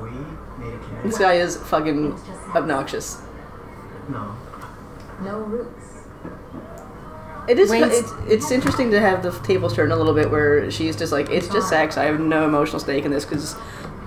We 0.00 0.64
made 0.64 0.74
a 0.74 1.02
This 1.02 1.18
guy 1.18 1.34
is 1.34 1.56
fucking 1.58 2.18
obnoxious. 2.54 3.20
No. 4.08 4.34
No 5.22 5.38
roots. 5.40 5.81
It 7.48 7.58
is. 7.58 7.70
Wait. 7.70 7.82
It's, 7.82 8.12
it's 8.28 8.50
interesting 8.50 8.90
to 8.92 9.00
have 9.00 9.22
the 9.22 9.32
tables 9.40 9.74
turn 9.74 9.90
a 9.90 9.96
little 9.96 10.14
bit 10.14 10.30
where 10.30 10.70
she's 10.70 10.94
just 10.96 11.12
like, 11.12 11.28
it's 11.30 11.48
just 11.48 11.68
sex. 11.68 11.96
I 11.96 12.04
have 12.04 12.20
no 12.20 12.44
emotional 12.46 12.78
stake 12.78 13.04
in 13.04 13.10
this 13.10 13.24
because 13.24 13.56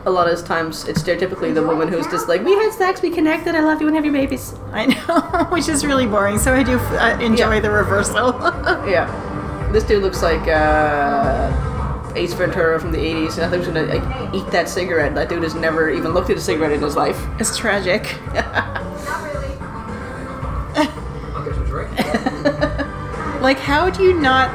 a 0.06 0.10
lot 0.12 0.30
of 0.30 0.46
times 0.46 0.88
it's 0.88 1.02
stereotypically 1.02 1.54
the 1.54 1.64
woman 1.66 1.88
who's 1.88 2.06
just 2.08 2.28
like, 2.30 2.44
we 2.44 2.54
had 2.54 2.72
sex, 2.72 3.02
we 3.02 3.10
connected, 3.10 3.56
I 3.56 3.60
love 3.62 3.82
you, 3.82 3.88
and 3.88 3.96
have 3.96 4.06
your 4.06 4.14
babies. 4.14 4.54
I 4.72 4.86
know, 4.86 5.46
which 5.52 5.68
is 5.68 5.86
really 5.86 6.06
boring. 6.06 6.38
So 6.38 6.54
I 6.54 6.64
do 6.64 6.78
uh, 6.78 7.18
enjoy 7.20 7.56
Yeah. 7.56 7.60
the 7.60 7.72
reversal. 7.72 8.32
Yeah. 8.88 9.70
This 9.72 9.84
dude 9.84 10.02
looks 10.04 10.22
like 10.22 10.48
uh, 10.48 12.14
Ace 12.16 12.34
Ventura 12.34 12.80
from 12.80 12.92
the 12.94 12.98
80s, 13.00 13.34
and 13.36 13.44
I 13.46 13.50
think 13.50 13.66
he's 13.66 13.74
gonna 13.74 13.84
like, 13.94 14.34
eat 14.34 14.50
that 14.52 14.70
cigarette. 14.70 15.14
That 15.16 15.28
dude 15.28 15.44
has 15.44 15.56
never 15.56 15.90
even 15.90 16.14
looked 16.14 16.30
at 16.30 16.38
a 16.38 16.42
cigarette 16.42 16.72
in 16.72 16.82
his 16.82 16.96
life. 16.96 17.20
it's 17.40 17.58
tragic. 17.58 18.04
Not 18.34 19.24
really. 19.34 19.58
I'll 21.36 21.44
get 21.44 21.56
you 21.56 21.64
a 21.64 21.66
drink. 21.66 21.92
Like, 23.46 23.60
how 23.60 23.92
do 23.92 24.02
you 24.02 24.20
not 24.20 24.50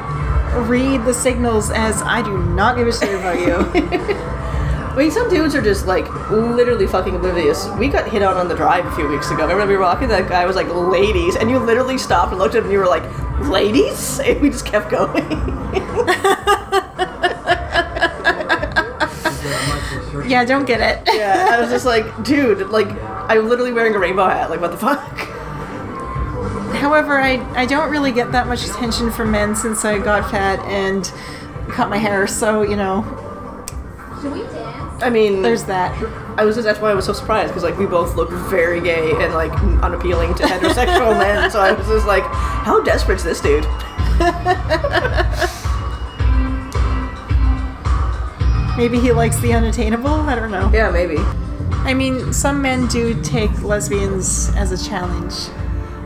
read 0.67 1.05
the 1.05 1.13
signals 1.13 1.71
as 1.71 2.01
I 2.01 2.21
do 2.21 2.37
not 2.37 2.75
give 2.75 2.89
a 2.89 2.91
shit 2.91 3.15
about 3.15 3.39
you? 3.39 3.55
I 3.73 4.95
mean, 4.97 5.11
some 5.11 5.29
dudes 5.29 5.55
are 5.55 5.61
just 5.61 5.87
like 5.87 6.13
literally 6.29 6.87
fucking 6.87 7.15
oblivious. 7.15 7.69
We 7.79 7.87
got 7.87 8.11
hit 8.11 8.21
on 8.21 8.35
on 8.35 8.49
the 8.49 8.53
drive 8.53 8.85
a 8.85 8.91
few 8.91 9.07
weeks 9.07 9.31
ago. 9.31 9.43
Remember 9.43 9.65
we 9.65 9.77
were 9.77 9.83
walking? 9.83 10.09
That 10.09 10.27
guy 10.27 10.45
was 10.45 10.57
like, 10.57 10.67
"Ladies," 10.67 11.37
and 11.37 11.49
you 11.49 11.57
literally 11.57 11.97
stopped 11.97 12.33
and 12.33 12.39
looked 12.39 12.53
at 12.53 12.57
him, 12.57 12.63
and 12.65 12.73
you 12.73 12.79
were 12.79 12.85
like, 12.85 13.03
"Ladies," 13.47 14.19
and 14.25 14.41
we 14.41 14.49
just 14.49 14.65
kept 14.65 14.89
going. 14.89 15.25
yeah, 20.29 20.43
don't 20.43 20.65
get 20.65 20.81
it. 20.81 21.15
yeah, 21.15 21.47
I 21.49 21.61
was 21.61 21.69
just 21.69 21.85
like, 21.85 22.25
"Dude, 22.25 22.67
like, 22.71 22.89
I'm 23.31 23.47
literally 23.47 23.71
wearing 23.71 23.95
a 23.95 23.99
rainbow 23.99 24.27
hat. 24.27 24.49
Like, 24.49 24.59
what 24.59 24.71
the 24.71 24.77
fuck?" 24.77 25.30
However, 26.73 27.19
I, 27.19 27.37
I 27.55 27.65
don't 27.65 27.89
really 27.91 28.11
get 28.11 28.31
that 28.31 28.47
much 28.47 28.65
attention 28.65 29.11
from 29.11 29.31
men 29.31 29.55
since 29.55 29.85
I 29.85 29.97
got 29.99 30.29
fat 30.31 30.59
and 30.65 31.11
cut 31.69 31.89
my 31.89 31.97
hair, 31.97 32.27
so, 32.27 32.61
you 32.61 32.75
know, 32.75 33.03
Should 34.21 34.33
we 34.33 34.43
dance? 34.43 35.03
I 35.03 35.09
mean, 35.09 35.41
there's 35.41 35.63
that. 35.65 35.91
I 36.37 36.45
was 36.45 36.55
just 36.55 36.65
that's 36.65 36.79
why 36.79 36.91
I 36.91 36.93
was 36.93 37.05
so 37.05 37.13
surprised 37.13 37.49
because 37.49 37.63
like 37.63 37.77
we 37.77 37.85
both 37.87 38.15
look 38.15 38.29
very 38.29 38.79
gay 38.81 39.11
and 39.11 39.33
like 39.33 39.51
unappealing 39.83 40.33
to 40.35 40.43
heterosexual 40.43 41.17
men. 41.17 41.49
So 41.49 41.59
I 41.59 41.71
was 41.71 41.87
just 41.87 42.05
like, 42.05 42.23
how 42.23 42.81
desperate's 42.83 43.23
this 43.23 43.41
dude? 43.41 43.65
Maybe 48.77 48.99
he 48.99 49.11
likes 49.11 49.39
the 49.39 49.53
unattainable? 49.53 50.07
I 50.09 50.35
don't 50.35 50.49
know. 50.49 50.71
Yeah, 50.73 50.89
maybe. 50.89 51.17
I 51.83 51.93
mean, 51.93 52.31
some 52.33 52.61
men 52.61 52.87
do 52.87 53.21
take 53.21 53.61
lesbians 53.61 54.49
as 54.55 54.71
a 54.71 54.89
challenge. 54.89 55.33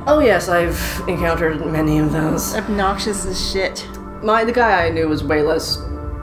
Oh 0.08 0.20
yes, 0.20 0.50
I've 0.50 1.04
encountered 1.08 1.66
many 1.66 1.98
of 2.00 2.12
those. 2.12 2.54
Obnoxious 2.56 3.26
as 3.26 3.52
shit. 3.52 3.88
My 4.22 4.44
the 4.44 4.52
guy 4.52 4.86
I 4.86 4.90
knew 4.90 5.08
was 5.08 5.24
way 5.24 5.42
less 5.42 5.78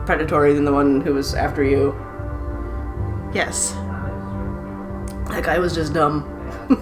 predatory 0.07 0.53
than 0.55 0.65
the 0.65 0.73
one 0.73 1.01
who 1.01 1.15
was 1.15 1.35
after 1.35 1.63
you. 1.65 1.95
Yes. 3.35 3.73
That 5.31 5.43
guy 5.45 5.59
was 5.59 5.75
just 5.75 5.93
dumb. 5.95 6.29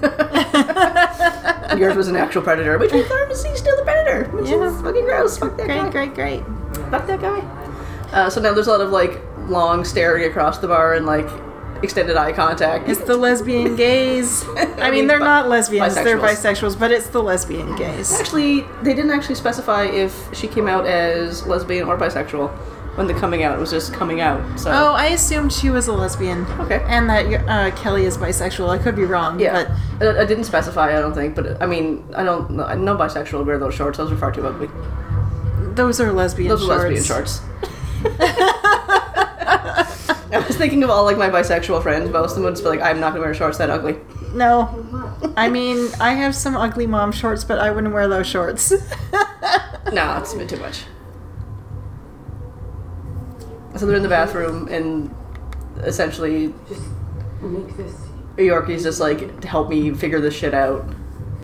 Yours 1.79 1.97
was 1.97 2.09
an 2.09 2.17
actual 2.17 2.43
predator, 2.43 2.77
which 2.79 2.93
we 2.93 3.03
learned 3.07 3.33
is 3.33 3.43
he's 3.45 3.59
still 3.59 3.79
a 3.79 3.85
predator, 3.85 4.29
which 4.37 4.49
Yeah. 4.51 4.65
is 4.65 4.81
fucking 4.83 5.05
gross. 5.05 5.39
Fuck 5.39 5.57
that 5.57 5.69
guy. 5.69 5.89
Great, 5.91 6.13
great, 6.15 6.43
great. 6.45 6.87
Fuck 6.91 7.07
that 7.07 7.21
guy. 7.21 7.39
Uh, 8.13 8.29
so 8.29 8.41
now 8.41 8.53
there's 8.53 8.67
a 8.67 8.71
lot 8.71 8.81
of 8.81 8.91
like 8.91 9.21
long 9.49 9.85
staring 9.85 10.25
across 10.29 10.59
the 10.59 10.67
bar 10.69 10.95
and 10.95 11.07
like 11.07 11.29
extended 11.83 12.17
eye 12.17 12.33
contact. 12.33 12.89
It's 12.89 13.01
the 13.01 13.17
lesbian 13.17 13.75
gays. 13.77 14.45
I 14.79 14.91
mean, 14.91 15.07
they're 15.07 15.19
bi- 15.19 15.25
not 15.25 15.49
lesbians, 15.49 15.95
they're 15.95 16.19
bisexuals. 16.19 16.75
bisexuals, 16.75 16.79
but 16.79 16.91
it's 16.93 17.07
the 17.09 17.23
lesbian 17.23 17.75
gays. 17.77 18.13
Actually, 18.21 18.63
they 18.83 18.93
didn't 18.95 19.11
actually 19.13 19.37
specify 19.37 19.85
if 19.85 20.29
she 20.35 20.47
came 20.49 20.67
out 20.69 20.87
as 20.87 21.47
lesbian 21.47 21.87
or 21.89 21.97
bisexual 21.97 22.51
when 22.97 23.07
the 23.07 23.15
coming 23.15 23.43
out. 23.45 23.57
It 23.57 23.61
was 23.61 23.71
just 23.71 23.93
coming 23.95 24.21
out. 24.21 24.59
So 24.59 24.71
Oh, 24.73 24.93
I 24.95 25.07
assumed 25.07 25.53
she 25.53 25.71
was 25.71 25.87
a 25.89 25.93
lesbian. 25.93 26.45
Okay. 26.61 26.83
And 26.89 27.09
that 27.09 27.27
uh, 27.49 27.71
Kelly 27.77 28.05
is 28.05 28.19
bisexual. 28.19 28.69
I 28.69 28.79
could 28.79 28.97
be 28.97 29.05
wrong. 29.05 29.39
yeah, 29.41 29.77
But 29.99 30.17
I, 30.17 30.23
I 30.23 30.25
didn't 30.27 30.45
specify. 30.45 30.97
I 30.97 31.01
don't 31.01 31.15
think, 31.15 31.35
but 31.37 31.63
I 31.63 31.67
mean, 31.67 32.05
I 32.15 32.25
don't. 32.25 32.51
know- 32.51 32.75
No 32.75 32.97
bisexual 32.97 33.47
wear 33.47 33.59
those 33.59 33.75
shorts. 33.75 33.97
Those 33.99 34.11
are 34.13 34.17
far 34.17 34.33
too 34.33 34.47
ugly. 34.47 34.69
those 35.75 36.01
are 36.01 36.13
lesbian 36.13 36.49
Those 36.51 36.61
shorts. 36.67 36.85
are 36.85 36.91
lesbian 36.91 37.05
shorts. 37.05 37.41
I 40.33 40.39
was 40.47 40.57
thinking 40.57 40.83
of 40.83 40.91
all 40.91 41.05
like 41.05 41.17
my 41.19 41.29
bisexual 41.29 41.83
friends. 41.83 42.09
Most 42.11 42.31
of 42.31 42.37
them 42.37 42.45
would 42.45 42.53
just 42.53 42.63
be 42.63 42.71
like, 42.71 42.81
"I'm 42.81 43.01
not 43.01 43.11
gonna 43.13 43.25
wear 43.25 43.35
shorts 43.35 43.59
that 43.59 43.71
ugly." 43.71 43.99
No. 44.33 44.69
I 45.37 45.49
mean, 45.49 45.89
I 46.01 46.13
have 46.15 46.35
some 46.35 46.57
ugly 46.57 46.87
mom 46.87 47.11
shorts, 47.13 47.43
but 47.45 47.59
I 47.59 47.71
wouldn't 47.71 47.93
wear 47.93 48.09
those 48.09 48.27
shorts. 48.27 48.73
No, 49.93 50.19
it's 50.19 50.33
a 50.35 50.37
bit 50.37 50.49
too 50.49 50.59
much. 50.59 50.85
So 53.77 53.87
they're 53.87 53.97
in 53.97 54.03
the 54.03 54.09
bathroom, 54.09 54.69
and 54.69 55.13
essentially, 55.79 56.53
Just 56.69 56.83
Make 57.41 57.77
this. 57.77 57.97
Yorkie's 58.37 58.83
just 58.83 59.01
like, 59.01 59.43
"Help 59.43 59.69
me 59.69 59.93
figure 59.93 60.21
this 60.21 60.35
shit 60.35 60.55
out." 60.55 60.83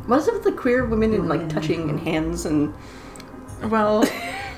What 0.07 0.21
is 0.21 0.29
it 0.29 0.35
with 0.35 0.45
the 0.45 0.53
queer 0.53 0.85
women 0.85 1.13
and 1.15 1.29
like 1.29 1.49
touching 1.49 1.89
and 1.91 1.99
hands 1.99 2.47
and? 2.47 2.73
well, 3.65 4.03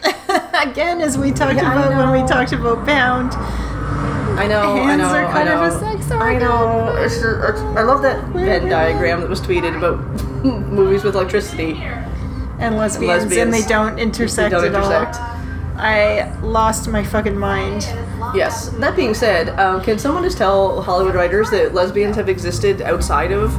again, 0.55 1.01
as 1.01 1.17
we 1.17 1.31
talked 1.31 1.57
Yeah, 1.57 1.71
I 1.73 1.87
about 1.87 2.13
when 2.13 2.23
we 2.23 2.29
talked 2.29 2.53
about 2.53 2.85
Bound, 2.85 3.33
I 4.39 4.47
know, 4.47 4.83
I 4.83 4.97
know, 4.97 5.05
are 5.05 5.25
kind 5.33 5.49
I 5.49 5.53
of 5.67 5.73
know. 5.73 5.77
a 5.77 5.81
sex 5.99 6.11
I 6.11 6.39
know. 6.39 6.95
It's, 6.99 7.17
it's, 7.17 7.61
I 7.77 7.83
love 7.83 8.03
that 8.03 8.25
Venn 8.29 8.69
diagram 8.69 9.21
that 9.21 9.29
was 9.29 9.41
tweeted 9.41 9.77
about 9.77 9.99
movies 10.45 11.03
with 11.05 11.15
electricity. 11.15 11.73
and 12.61 12.77
lesbians, 12.77 13.25
and 13.25 13.31
lesbians. 13.31 13.51
they 13.53 13.69
don't 13.69 13.99
intersect 13.99 14.53
don't 14.53 14.65
at 14.65 14.75
intersect. 14.75 15.17
all. 15.17 15.35
I 15.81 16.33
lost 16.43 16.89
my 16.89 17.05
fucking 17.05 17.39
mind. 17.39 17.83
Yes. 18.35 18.69
That 18.71 18.97
being 18.97 19.15
said, 19.15 19.51
um, 19.61 19.81
can 19.83 19.99
someone 19.99 20.25
just 20.25 20.37
tell 20.39 20.83
Hollywood 20.83 21.15
writers 21.15 21.51
that 21.51 21.73
lesbians 21.75 22.17
have 22.17 22.29
existed 22.29 22.83
outside 22.83 23.31
of 23.33 23.53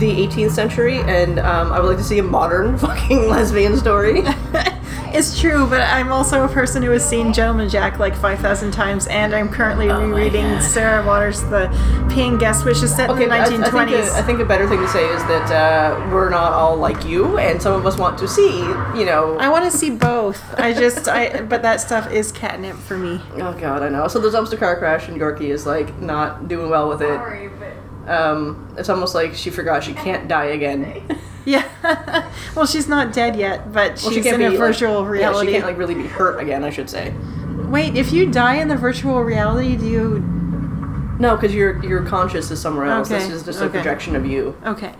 the 0.00 0.10
18th 0.26 0.50
century, 0.52 0.98
and 1.00 1.38
um, 1.38 1.70
I 1.72 1.78
would 1.78 1.86
like 1.88 1.98
to 1.98 2.04
see 2.04 2.18
a 2.18 2.22
modern 2.22 2.76
fucking 2.84 3.28
lesbian 3.28 3.76
story. 3.76 4.22
It's 5.14 5.38
true, 5.38 5.66
but 5.66 5.82
I'm 5.82 6.10
also 6.10 6.44
a 6.44 6.48
person 6.48 6.82
who 6.82 6.90
has 6.90 7.06
seen 7.06 7.34
Gentleman 7.34 7.68
Jack 7.68 7.98
like 7.98 8.16
5,000 8.16 8.70
times, 8.70 9.06
and 9.08 9.34
I'm 9.34 9.50
currently 9.50 9.90
Oh 9.90 10.08
rereading 10.08 10.58
Sarah 10.60 11.04
Waters' 11.06 11.42
The 11.42 11.68
Paying 12.10 12.38
Guest, 12.38 12.64
which 12.64 12.82
is 12.82 12.94
set 12.94 13.10
Okay, 13.10 13.24
in 13.24 13.28
the 13.28 13.34
I, 13.34 13.42
I, 13.42 13.48
think 13.48 13.90
a, 13.90 14.12
I 14.14 14.22
think 14.22 14.40
a 14.40 14.44
better 14.44 14.66
thing 14.66 14.78
to 14.80 14.88
say 14.88 15.04
is 15.06 15.22
that 15.24 15.50
uh, 15.50 16.10
we're 16.10 16.30
not 16.30 16.52
all 16.54 16.76
like 16.76 17.04
you, 17.04 17.36
and 17.38 17.60
some 17.60 17.74
of 17.74 17.84
us 17.84 17.98
want 17.98 18.18
to 18.20 18.28
see, 18.28 18.60
you 18.60 19.04
know. 19.04 19.36
I 19.38 19.48
want 19.50 19.70
to 19.70 19.76
see 19.76 19.90
both. 19.90 20.42
I 20.58 20.72
just, 20.72 21.08
I, 21.08 21.42
but 21.42 21.60
that 21.60 21.80
stuff 21.82 22.10
is 22.10 22.32
catnip 22.32 22.76
for 22.76 22.96
me. 22.96 23.20
oh 23.34 23.52
God, 23.52 23.82
I 23.82 23.90
know. 23.90 24.08
So 24.08 24.18
the 24.18 24.30
dumpster 24.30 24.58
car 24.58 24.78
crash, 24.78 25.08
and 25.08 25.20
Yorkie 25.20 25.50
is 25.50 25.66
like 25.66 25.98
not 26.00 26.48
doing 26.48 26.70
well 26.70 26.88
with 26.88 27.02
it. 27.02 27.06
Sorry, 27.16 27.48
but 27.48 28.10
Um, 28.10 28.74
it's 28.78 28.88
almost 28.88 29.14
like 29.14 29.34
she 29.34 29.50
forgot 29.50 29.84
she 29.84 29.92
can't 29.92 30.26
die 30.26 30.46
again. 30.46 31.18
Yeah. 31.44 31.66
well, 32.56 32.66
she's 32.66 32.88
not 32.88 33.12
dead 33.12 33.36
yet, 33.36 33.72
but 33.72 34.00
Well, 34.02 34.12
she's 34.12 34.24
she 34.24 34.28
in 34.28 34.34
a 34.36 34.38
be, 34.38 34.48
like- 34.50 34.58
virtual 34.58 35.02
Yeah, 35.02 35.08
reality. 35.10 35.46
she 35.48 35.52
can't 35.54 35.64
like 35.66 35.78
really 35.78 35.94
be 35.94 36.06
hurt 36.06 36.40
again. 36.40 36.64
I 36.64 36.70
should 36.70 36.88
say. 36.90 37.12
Wait, 37.68 37.96
if 37.96 38.12
you 38.12 38.30
die 38.30 38.56
in 38.56 38.68
the 38.68 38.76
virtual 38.76 39.22
reality, 39.22 39.76
do 39.76 39.86
you? 39.88 40.18
No, 41.18 41.36
because 41.36 41.54
your 41.54 41.82
your 41.84 42.04
conscious 42.04 42.50
is 42.50 42.60
somewhere 42.60 42.86
else. 42.86 43.08
This 43.08 43.28
is 43.28 43.42
just 43.44 43.60
a 43.60 43.64
okay. 43.64 43.72
projection 43.78 44.14
of 44.16 44.26
you, 44.26 44.56
Okay. 44.66 44.92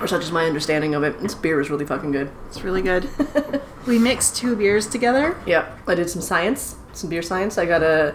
or 0.00 0.06
such 0.06 0.22
is 0.22 0.32
my 0.32 0.46
understanding 0.46 0.94
of 0.94 1.02
it. 1.02 1.20
This 1.20 1.34
beer 1.34 1.60
is 1.60 1.68
really 1.70 1.84
fucking 1.84 2.10
good. 2.10 2.30
It's 2.48 2.62
really 2.62 2.80
good. 2.82 3.08
we 3.86 3.98
mixed 3.98 4.36
two 4.36 4.56
beers 4.56 4.86
together. 4.86 5.36
Yep, 5.46 5.78
I 5.88 5.94
did 5.94 6.08
some 6.08 6.22
science, 6.22 6.76
some 6.94 7.10
beer 7.10 7.20
science. 7.22 7.58
I 7.58 7.66
got 7.66 7.82
a, 7.82 8.14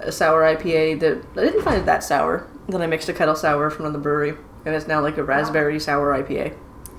a 0.00 0.10
sour 0.10 0.42
IPA 0.42 1.00
that 1.00 1.22
I 1.36 1.44
didn't 1.44 1.62
find 1.62 1.76
it 1.76 1.86
that 1.86 2.02
sour. 2.02 2.46
Then 2.68 2.82
I 2.82 2.86
mixed 2.86 3.08
a 3.08 3.12
kettle 3.12 3.36
sour 3.36 3.70
from 3.70 3.92
the 3.92 3.98
brewery, 3.98 4.34
and 4.64 4.74
it's 4.74 4.86
now 4.88 5.00
like 5.00 5.16
a 5.18 5.22
raspberry 5.22 5.78
sour 5.78 6.12
IPA. 6.12 6.56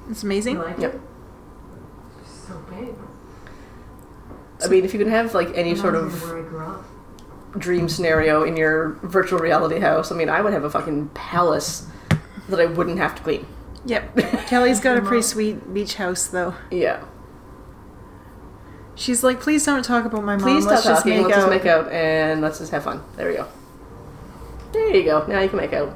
It's 0.09 0.23
amazing. 0.23 0.55
You 0.55 0.63
like 0.63 0.77
Yep. 0.79 0.93
it? 0.95 1.01
So 2.25 2.57
big. 2.69 2.95
I 4.63 4.67
mean, 4.69 4.85
if 4.85 4.93
you 4.93 4.99
can 4.99 5.09
have 5.09 5.33
like 5.33 5.49
any 5.55 5.75
sort 5.75 5.95
of 5.95 6.21
where 6.23 6.39
I 6.39 6.41
grew 6.41 6.59
up. 6.65 6.85
dream 7.57 7.89
scenario 7.89 8.43
in 8.43 8.55
your 8.55 8.97
virtual 9.03 9.39
reality 9.39 9.79
house, 9.79 10.11
I 10.11 10.15
mean, 10.15 10.29
I 10.29 10.41
would 10.41 10.53
have 10.53 10.63
a 10.63 10.69
fucking 10.69 11.09
palace 11.09 11.85
that 12.49 12.59
I 12.59 12.65
wouldn't 12.65 12.97
have 12.99 13.15
to 13.15 13.21
clean. 13.23 13.45
Yep. 13.85 14.17
Kelly's 14.47 14.79
got 14.79 14.97
a 14.97 15.01
pretty 15.01 15.21
sweet 15.33 15.73
beach 15.73 15.95
house, 15.95 16.27
though. 16.27 16.55
Yeah. 16.71 17.03
She's 18.95 19.23
like, 19.23 19.39
please 19.39 19.63
don't 19.65 19.83
talk 19.83 20.05
about 20.05 20.23
my 20.23 20.37
mom. 20.37 20.43
Please 20.43 20.65
Let's 20.65 20.81
stop 20.81 20.93
just 20.93 21.05
talking. 21.05 21.17
make 21.17 21.27
Let's 21.27 21.37
out. 21.37 21.41
just 21.41 21.49
make 21.63 21.65
out 21.65 21.91
and 21.91 22.41
let's 22.41 22.57
just 22.59 22.71
have 22.71 22.83
fun. 22.83 23.03
There 23.15 23.27
we 23.29 23.35
go. 23.35 23.47
There 24.77 24.95
you 24.95 25.03
go. 25.03 25.25
Now 25.27 25.41
you 25.41 25.49
can 25.49 25.57
make 25.57 25.73
out. 25.73 25.95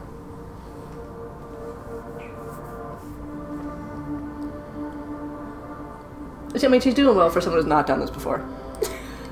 I 6.64 6.68
mean, 6.68 6.82
she's 6.82 6.94
doing 6.94 7.16
well 7.16 7.30
for 7.30 7.42
someone 7.42 7.62
who's 7.62 7.68
not 7.70 7.88
done 7.88 8.00
this 8.00 8.10
before. 8.10 8.44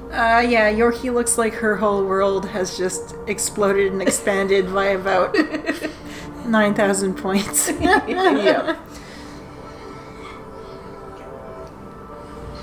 Uh, 0.10 0.40
yeah, 0.42 0.72
Yorkie 0.74 1.14
looks 1.14 1.38
like 1.38 1.54
her 1.54 1.76
whole 1.76 2.04
world 2.04 2.44
has 2.50 2.76
just 2.76 3.16
exploded 3.28 3.92
and 3.92 4.02
expanded 4.02 4.74
by 4.74 4.86
about 4.86 5.36
9,000 6.48 7.14
points. 7.14 7.70
yeah. 7.80 8.76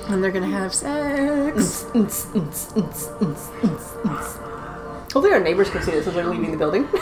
And 0.08 0.24
they're 0.24 0.32
gonna 0.32 0.48
have 0.48 0.74
sex. 0.74 1.84
Hopefully 5.16 5.32
our 5.32 5.40
neighbors 5.40 5.70
can 5.70 5.80
see 5.82 5.92
this 5.92 6.06
as 6.06 6.12
they're 6.12 6.26
leaving 6.26 6.50
the 6.50 6.58
building. 6.58 6.86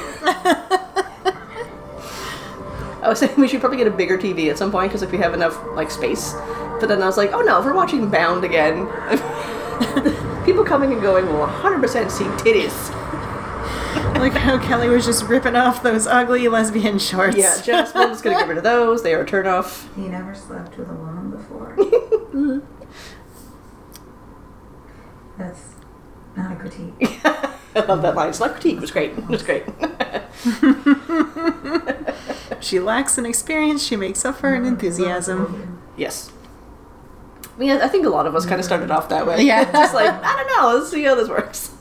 I 3.02 3.08
was 3.08 3.18
saying 3.18 3.34
we 3.36 3.48
should 3.48 3.58
probably 3.58 3.76
get 3.76 3.88
a 3.88 3.90
bigger 3.90 4.16
TV 4.16 4.50
at 4.50 4.56
some 4.56 4.70
point 4.70 4.92
because 4.92 5.02
if 5.02 5.10
we 5.10 5.18
have 5.18 5.34
enough 5.34 5.60
like 5.72 5.90
space. 5.90 6.32
But 6.78 6.86
then 6.86 7.02
I 7.02 7.06
was 7.06 7.16
like, 7.16 7.32
oh 7.32 7.40
no, 7.40 7.58
if 7.58 7.64
we're 7.64 7.74
watching 7.74 8.08
Bound 8.08 8.44
again, 8.44 8.86
people 10.44 10.62
coming 10.62 10.92
and 10.92 11.02
going 11.02 11.26
will 11.26 11.44
100% 11.44 12.08
see 12.08 12.22
titties. 12.22 12.90
like 14.20 14.34
how 14.34 14.60
Kelly 14.60 14.88
was 14.88 15.04
just 15.04 15.24
ripping 15.24 15.56
off 15.56 15.82
those 15.82 16.06
ugly 16.06 16.46
lesbian 16.46 17.00
shorts. 17.00 17.36
Yeah, 17.36 17.60
Jasmine's 17.60 18.22
gonna 18.22 18.36
get 18.36 18.46
rid 18.46 18.58
of 18.58 18.62
those. 18.62 19.02
They 19.02 19.12
are 19.14 19.22
a 19.22 19.26
turn 19.26 19.48
off. 19.48 19.92
He 19.96 20.02
never 20.02 20.36
slept 20.36 20.78
with 20.78 20.88
a 20.88 20.94
woman 20.94 21.32
before. 21.32 21.74
Mm-hmm. 21.76 22.60
That's 25.36 25.74
not 26.36 26.52
a 26.52 26.54
critique. 26.54 27.50
I 27.74 27.80
love 27.80 28.02
that 28.02 28.14
line. 28.14 28.32
Select 28.32 28.54
critique 28.54 28.76
It 28.76 28.80
was 28.80 28.90
great. 28.90 29.12
It 29.12 29.26
was 29.28 29.42
great. 29.42 29.64
she 32.60 32.78
lacks 32.80 33.18
an 33.18 33.26
experience, 33.26 33.82
she 33.84 33.96
makes 33.96 34.24
up 34.24 34.36
for 34.36 34.54
an 34.54 34.64
enthusiasm. 34.64 35.82
yes. 35.96 36.30
Yeah, 37.58 37.80
I 37.82 37.88
think 37.88 38.04
a 38.04 38.08
lot 38.08 38.26
of 38.26 38.34
us 38.34 38.44
kind 38.46 38.58
of 38.58 38.64
started 38.64 38.90
off 38.90 39.08
that 39.10 39.26
way. 39.26 39.42
Yeah. 39.42 39.64
Just 39.72 39.94
like, 39.94 40.10
I 40.10 40.36
don't 40.36 40.48
know, 40.62 40.76
let's 40.78 40.90
see 40.90 41.04
how 41.04 41.14
this 41.14 41.28
works. 41.28 41.70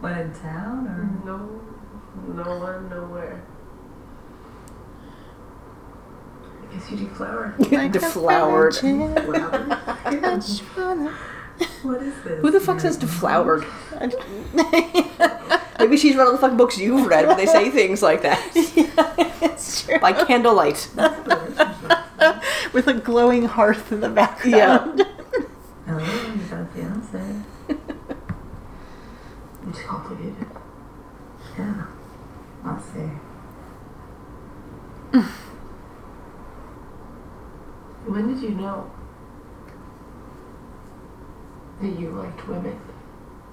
What 0.00 0.18
in 0.18 0.34
town 0.34 0.86
or? 0.86 1.08
No, 1.24 1.62
no 2.34 2.58
one, 2.58 2.90
nowhere. 2.90 3.42
I 6.62 6.74
guess 6.74 6.90
you 6.90 6.98
deflowered. 6.98 7.58
Like 7.72 7.72
a 7.72 7.88
Deflowered. 7.88 8.74
Virgin. 11.58 11.66
Flower? 11.66 11.66
I 11.66 11.66
just 11.66 11.84
wanna- 11.84 11.84
what 11.84 12.02
is 12.02 12.14
this? 12.24 12.40
Who 12.40 12.50
the 12.50 12.60
fuck 12.60 12.80
says 12.80 12.96
deflowered? 12.96 13.64
Maybe 15.78 15.96
she's 15.96 16.16
read 16.16 16.24
all 16.26 16.32
the 16.32 16.38
fucking 16.38 16.56
books 16.56 16.78
you've 16.78 17.06
read 17.06 17.26
where 17.26 17.36
they 17.36 17.46
say 17.46 17.70
things 17.70 18.02
like 18.02 18.22
that. 18.22 18.40
it's 18.54 19.84
true. 19.84 19.98
By 19.98 20.12
candlelight. 20.12 20.88
With 22.72 22.86
a 22.88 22.94
glowing 22.94 23.44
hearth 23.46 23.92
in 23.92 24.00
the 24.00 24.08
background. 24.08 25.02
Hello, 25.86 25.98
oh, 26.00 26.34
you 26.34 26.42
got 26.50 26.60
a 26.60 26.66
fiance? 26.66 27.42
It's 29.68 29.82
complicated. 29.82 30.46
Yeah. 31.58 31.86
I'll 32.64 32.80
see. 32.80 33.10
Mm. 35.12 35.24
When 38.06 38.26
did 38.34 38.42
you 38.42 38.50
know 38.50 38.90
that 41.84 42.00
you 42.00 42.10
liked 42.10 42.46
women? 42.48 42.78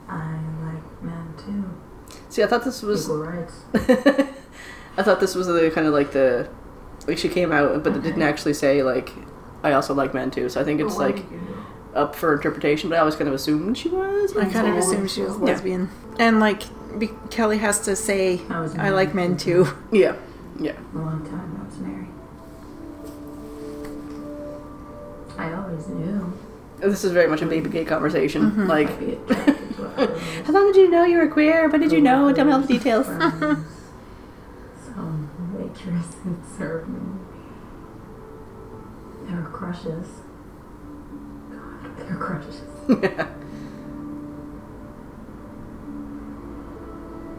I 0.08 0.40
like 0.66 1.04
men 1.04 1.34
too. 1.38 2.18
See, 2.30 2.44
I 2.44 2.48
thought 2.48 2.64
this 2.64 2.82
was. 2.82 3.06
Equal 3.06 3.18
rights. 3.24 3.54
I 4.98 5.04
thought 5.04 5.20
this 5.20 5.36
was 5.36 5.48
the 5.48 5.72
kind 5.74 5.88
of 5.88 5.94
like 5.94 6.12
the. 6.12 6.50
Like 7.08 7.18
she 7.18 7.30
came 7.30 7.52
out, 7.52 7.84
but 7.84 7.96
it 7.96 8.04
didn't 8.04 8.22
actually 8.22 8.54
say, 8.54 8.84
like, 8.84 9.10
I 9.64 9.72
also 9.74 9.94
like 9.94 10.14
men 10.14 10.30
too. 10.32 10.50
So 10.50 10.62
I 10.62 10.64
think 10.64 10.80
it's 10.82 10.96
When 10.96 11.12
like 11.14 11.32
you 11.32 11.38
know? 11.38 11.66
up 11.96 12.16
for 12.16 12.34
interpretation, 12.34 12.90
but 12.90 12.98
I 12.98 13.00
always 13.00 13.16
kind 13.16 13.28
of 13.28 13.34
assumed 13.34 13.78
she 13.78 13.90
was. 13.90 14.36
I 14.38 14.46
kind 14.46 14.68
of 14.68 14.76
assumed 14.78 15.10
she 15.10 15.22
was 15.22 15.34
so. 15.34 15.40
Yeah. 15.40 15.46
lesbian. 15.54 15.90
And 16.20 16.40
like, 16.40 16.64
be- 17.00 17.10
Kelly 17.32 17.58
has 17.58 17.80
to 17.82 17.96
say, 17.96 18.42
I 18.50 18.60
was 18.62 18.76
I 18.78 18.90
like 18.90 19.14
men 19.16 19.36
too. 19.38 19.68
Yeah. 19.92 20.16
Yeah. 20.60 20.74
A 20.94 20.98
long 20.98 21.26
time 21.26 21.60
I 21.60 21.66
was 21.66 21.78
married. 21.80 22.08
I 25.38 25.54
always 25.54 25.88
knew 25.88 26.34
This 26.82 27.04
is 27.04 27.12
very 27.12 27.28
much 27.28 27.42
a 27.44 27.46
baby 27.46 27.70
gay 27.70 27.86
conversation. 27.86 28.50
Mm-hmm. 28.52 28.66
Like, 28.68 28.90
I'd 28.90 29.00
be 29.00 29.14
attracted 29.14 29.76
to 29.76 29.86
a 29.86 29.90
friend. 29.92 30.18
how 30.46 30.54
long 30.54 30.66
did 30.72 30.78
you 30.78 30.90
know 30.90 31.04
you 31.04 31.18
were 31.18 31.28
queer? 31.28 31.70
When 31.70 31.80
did 31.80 31.92
you 31.92 32.02
know? 32.02 32.34
Tell 32.34 32.46
me 32.46 32.52
all 32.52 32.60
the 32.60 32.66
details. 32.68 33.06
Friends. 33.06 33.40
Some 34.86 35.30
waitress 35.54 36.16
and 36.24 36.42
served 36.58 36.90
me. 36.90 37.00
There 39.28 39.38
were 39.40 39.50
crushes. 39.50 40.08
God, 41.52 41.98
there 41.98 42.08
were 42.08 42.18
crushes. 42.18 42.62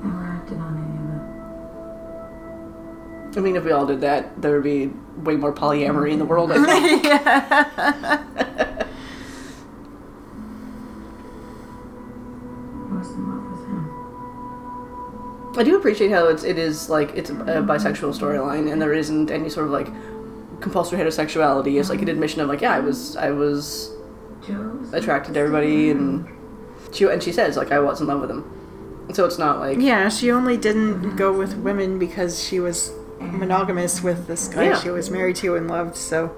Never 0.04 0.24
acted 0.24 0.58
on 0.58 0.76
any 0.78 0.96
of 0.96 1.02
I 3.36 3.40
mean, 3.40 3.56
if 3.56 3.64
we 3.64 3.72
all 3.72 3.86
did 3.86 4.00
that, 4.02 4.40
there 4.40 4.54
would 4.54 4.62
be 4.62 4.86
way 5.16 5.34
more 5.36 5.52
polyamory 5.52 6.12
in 6.12 6.20
the 6.20 6.24
world. 6.24 6.52
I 6.52 6.62
think. 6.64 7.04
it. 7.06 8.88
I 13.08 13.14
in 13.14 13.28
love 13.28 13.50
with 13.50 13.66
him. 13.66 13.88
I 15.58 15.62
do 15.64 15.76
appreciate 15.76 16.10
how 16.10 16.28
it's 16.28 16.44
it 16.44 16.58
is 16.58 16.88
like 16.88 17.10
it's 17.14 17.30
a 17.30 17.34
bisexual 17.34 18.18
storyline, 18.18 18.70
and 18.72 18.80
there 18.80 18.92
isn't 18.94 19.30
any 19.30 19.48
sort 19.50 19.66
of 19.66 19.72
like 19.72 19.88
compulsory 20.60 20.98
heterosexuality. 20.98 21.78
It's 21.78 21.90
like 21.90 22.00
an 22.02 22.08
admission 22.08 22.40
of 22.40 22.48
like, 22.48 22.60
yeah, 22.62 22.72
I 22.72 22.80
was 22.80 23.16
I 23.16 23.30
was 23.30 23.90
Joe 24.46 24.76
was 24.80 24.92
attracted 24.94 25.34
to 25.34 25.40
everybody, 25.40 25.90
and 25.90 26.26
she 26.92 27.04
and 27.04 27.22
she 27.22 27.32
says 27.32 27.56
like 27.56 27.70
I 27.70 27.78
was 27.80 28.00
in 28.00 28.06
love 28.06 28.20
with 28.20 28.30
him. 28.30 28.44
So 29.12 29.26
it's 29.26 29.38
not 29.38 29.58
like 29.58 29.78
Yeah, 29.78 30.08
she 30.08 30.30
only 30.30 30.56
didn't 30.56 31.16
go 31.16 31.36
with 31.36 31.56
women 31.58 31.98
because 31.98 32.42
she 32.42 32.60
was 32.60 32.92
monogamous 33.20 34.02
with 34.02 34.26
this 34.26 34.48
guy 34.48 34.64
Yeah. 34.64 34.80
she 34.80 34.88
was 34.90 35.10
married 35.10 35.36
to 35.36 35.54
and 35.56 35.68
loved, 35.68 35.96
so. 35.96 36.28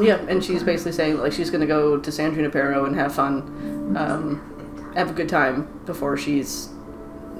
Yeah, 0.00 0.16
and 0.28 0.42
she's 0.44 0.62
basically 0.62 0.92
saying 0.92 1.18
like 1.18 1.32
she's 1.32 1.50
gonna 1.50 1.66
go 1.66 1.98
to 1.98 2.12
San 2.12 2.34
Junipero 2.34 2.84
and 2.84 2.94
have 2.96 3.14
fun, 3.14 3.94
um, 3.96 4.92
have 4.94 5.10
a 5.10 5.12
good 5.12 5.28
time 5.28 5.68
before 5.86 6.16
she's 6.16 6.68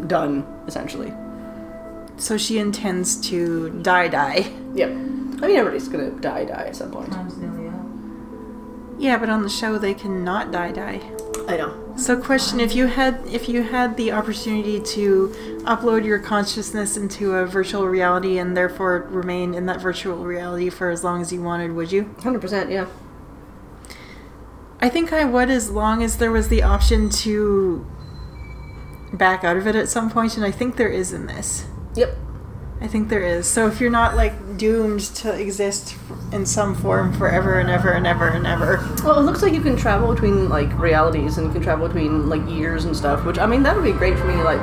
done 0.06 0.44
essentially. 0.66 1.12
so 2.18 2.36
she 2.38 2.58
intends 2.58 3.20
to 3.28 3.70
die 3.82 4.08
die. 4.08 4.46
Yep. 4.74 4.88
I 4.88 5.46
mean, 5.48 5.56
everybody's 5.56 5.88
gonna 5.88 6.10
die, 6.10 6.44
die 6.44 6.66
at 6.68 6.76
some 6.76 6.90
point. 6.90 7.12
Time's 7.12 7.36
nearly 7.36 7.68
up. 7.68 7.74
Yeah, 8.98 9.18
but 9.18 9.28
on 9.28 9.42
the 9.42 9.50
show 9.50 9.78
they 9.78 9.94
cannot 9.94 10.50
die 10.52 10.72
die. 10.72 11.00
I 11.48 11.56
know. 11.56 11.94
So 11.96 12.20
question 12.20 12.60
if 12.60 12.74
you 12.74 12.86
had 12.86 13.24
if 13.26 13.48
you 13.48 13.62
had 13.62 13.96
the 13.96 14.12
opportunity 14.12 14.80
to 14.80 15.28
upload 15.64 16.04
your 16.04 16.18
consciousness 16.18 16.96
into 16.96 17.34
a 17.34 17.46
virtual 17.46 17.86
reality 17.86 18.38
and 18.38 18.56
therefore 18.56 19.06
remain 19.10 19.54
in 19.54 19.66
that 19.66 19.80
virtual 19.80 20.24
reality 20.24 20.70
for 20.70 20.90
as 20.90 21.04
long 21.04 21.22
as 21.22 21.32
you 21.32 21.42
wanted, 21.42 21.72
would 21.72 21.92
you? 21.92 22.14
Hundred 22.22 22.40
percent. 22.40 22.70
Yeah. 22.70 22.86
I 24.80 24.88
think 24.88 25.12
I 25.12 25.24
would 25.24 25.48
as 25.48 25.70
long 25.70 26.02
as 26.02 26.18
there 26.18 26.32
was 26.32 26.48
the 26.48 26.62
option 26.62 27.08
to 27.10 27.86
back 29.12 29.44
out 29.44 29.56
of 29.56 29.66
it 29.66 29.74
at 29.74 29.88
some 29.88 30.10
point 30.10 30.36
and 30.36 30.44
I 30.44 30.50
think 30.50 30.76
there 30.76 30.88
is 30.88 31.12
in 31.12 31.26
this. 31.26 31.66
Yep. 31.94 32.16
I 32.80 32.86
think 32.88 33.08
there 33.08 33.22
is. 33.24 33.46
So 33.46 33.66
if 33.66 33.80
you're 33.80 33.90
not 33.90 34.14
like 34.16 34.58
doomed 34.58 35.00
to 35.16 35.32
exist 35.32 35.96
in 36.32 36.44
some 36.44 36.74
form 36.74 37.12
forever 37.12 37.58
and 37.58 37.70
ever 37.70 37.90
and 37.92 38.06
ever 38.06 38.28
and 38.28 38.46
ever. 38.46 38.76
Well, 39.02 39.18
it 39.18 39.22
looks 39.22 39.42
like 39.42 39.54
you 39.54 39.60
can 39.62 39.76
travel 39.76 40.12
between 40.12 40.48
like 40.48 40.76
realities 40.78 41.38
and 41.38 41.46
you 41.46 41.52
can 41.52 41.62
travel 41.62 41.86
between 41.88 42.28
like 42.28 42.46
years 42.48 42.84
and 42.84 42.94
stuff. 42.96 43.24
Which 43.24 43.38
I 43.38 43.46
mean, 43.46 43.62
that 43.62 43.74
would 43.74 43.84
be 43.84 43.92
great 43.92 44.18
for 44.18 44.24
me. 44.26 44.34
Like, 44.34 44.60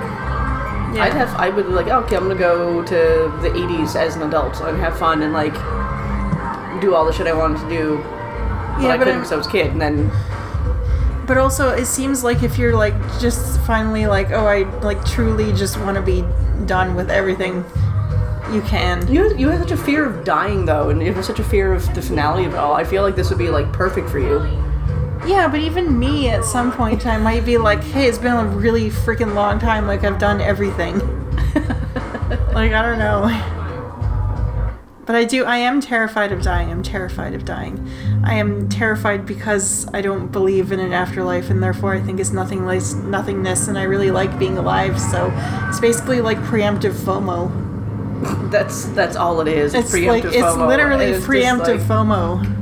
Yeah. 0.95 1.05
I'd 1.05 1.13
have, 1.13 1.29
I 1.39 1.49
would 1.49 1.65
be 1.65 1.71
like, 1.73 1.87
oh, 1.87 1.99
okay, 2.01 2.15
I'm 2.15 2.23
gonna 2.27 2.35
go 2.35 2.83
to 2.83 2.95
the 3.41 3.49
'80s 3.49 3.95
as 3.95 4.15
an 4.15 4.21
adult 4.21 4.61
and 4.61 4.77
have 4.77 4.97
fun 4.97 5.23
and 5.23 5.33
like 5.33 5.55
do 6.81 6.93
all 6.93 7.05
the 7.05 7.13
shit 7.13 7.25
I 7.27 7.33
wanted 7.33 7.61
to 7.61 7.69
do. 7.69 7.97
But 7.97 8.81
Yeah, 8.83 8.87
I 8.89 8.97
but 8.97 9.05
couldn't 9.05 9.13
I'm- 9.13 9.19
because 9.21 9.31
I 9.31 9.35
was 9.37 9.47
a 9.47 9.51
kid. 9.51 9.71
And 9.71 9.81
then 9.81 10.11
But 11.25 11.37
also, 11.37 11.69
it 11.69 11.85
seems 11.87 12.23
like 12.23 12.43
if 12.43 12.57
you're 12.59 12.75
like 12.75 12.93
just 13.19 13.59
finally 13.61 14.05
like, 14.07 14.31
oh, 14.31 14.45
I 14.45 14.63
like 14.81 15.03
truly 15.05 15.51
just 15.53 15.79
want 15.79 15.95
to 15.95 16.01
be 16.01 16.23
done 16.65 16.95
with 16.95 17.09
everything, 17.09 17.63
you 18.51 18.61
can. 18.61 19.07
you 19.11 19.35
you 19.37 19.49
have 19.49 19.61
such 19.61 19.71
a 19.71 19.77
fear 19.77 20.05
of 20.05 20.25
dying 20.25 20.65
though, 20.65 20.89
and 20.89 21.01
you 21.01 21.13
have 21.13 21.25
such 21.25 21.39
a 21.39 21.43
fear 21.43 21.73
of 21.73 21.93
the 21.95 22.01
finale 22.01 22.45
of 22.45 22.53
it 22.53 22.57
all. 22.57 22.73
I 22.73 22.83
feel 22.83 23.03
like 23.03 23.15
this 23.15 23.29
would 23.29 23.39
be 23.39 23.49
like 23.49 23.71
perfect 23.71 24.09
for 24.09 24.19
you. 24.19 24.39
Yeah, 25.25 25.47
but 25.47 25.61
even 25.61 25.97
me 25.97 26.29
at 26.29 26.43
some 26.43 26.71
point 26.71 27.07
I 27.07 27.17
might 27.17 27.45
be 27.45 27.57
like, 27.57 27.81
hey, 27.81 28.07
it's 28.07 28.17
been 28.17 28.33
a 28.33 28.45
really 28.45 28.89
freaking 28.89 29.33
long 29.33 29.59
time. 29.59 29.87
Like 29.87 30.03
I've 30.03 30.19
done 30.19 30.41
everything. 30.41 30.99
like 32.53 32.73
I 32.73 32.81
don't 32.81 32.99
know. 32.99 33.61
But 35.05 35.17
I 35.17 35.25
do. 35.25 35.43
I 35.43 35.57
am 35.57 35.81
terrified 35.81 36.31
of 36.31 36.41
dying. 36.41 36.71
I'm 36.71 36.83
terrified 36.83 37.33
of 37.33 37.43
dying. 37.43 37.89
I 38.23 38.35
am 38.35 38.69
terrified 38.69 39.25
because 39.25 39.85
I 39.93 40.01
don't 40.01 40.31
believe 40.31 40.71
in 40.71 40.79
an 40.79 40.93
afterlife, 40.93 41.49
and 41.49 41.61
therefore 41.61 41.93
I 41.93 42.01
think 42.01 42.21
it's 42.21 42.31
nothing 42.31 42.65
less 42.65 42.93
nothingness. 42.93 43.67
And 43.67 43.77
I 43.77 43.83
really 43.83 44.11
like 44.11 44.39
being 44.39 44.57
alive. 44.57 44.99
So 44.99 45.31
it's 45.67 45.79
basically 45.81 46.21
like 46.21 46.37
preemptive 46.39 46.93
FOMO. 46.93 47.72
That's 48.51 48.85
that's 48.89 49.15
all 49.15 49.41
it 49.41 49.47
is. 49.47 49.73
It's 49.73 49.91
preemptive 49.91 50.07
like 50.07 50.25
it's 50.25 50.35
FOMO. 50.37 50.67
literally 50.67 51.05
It's 51.05 51.25
preemptive 51.25 51.79
like- 51.79 51.79
FOMO. 51.81 52.59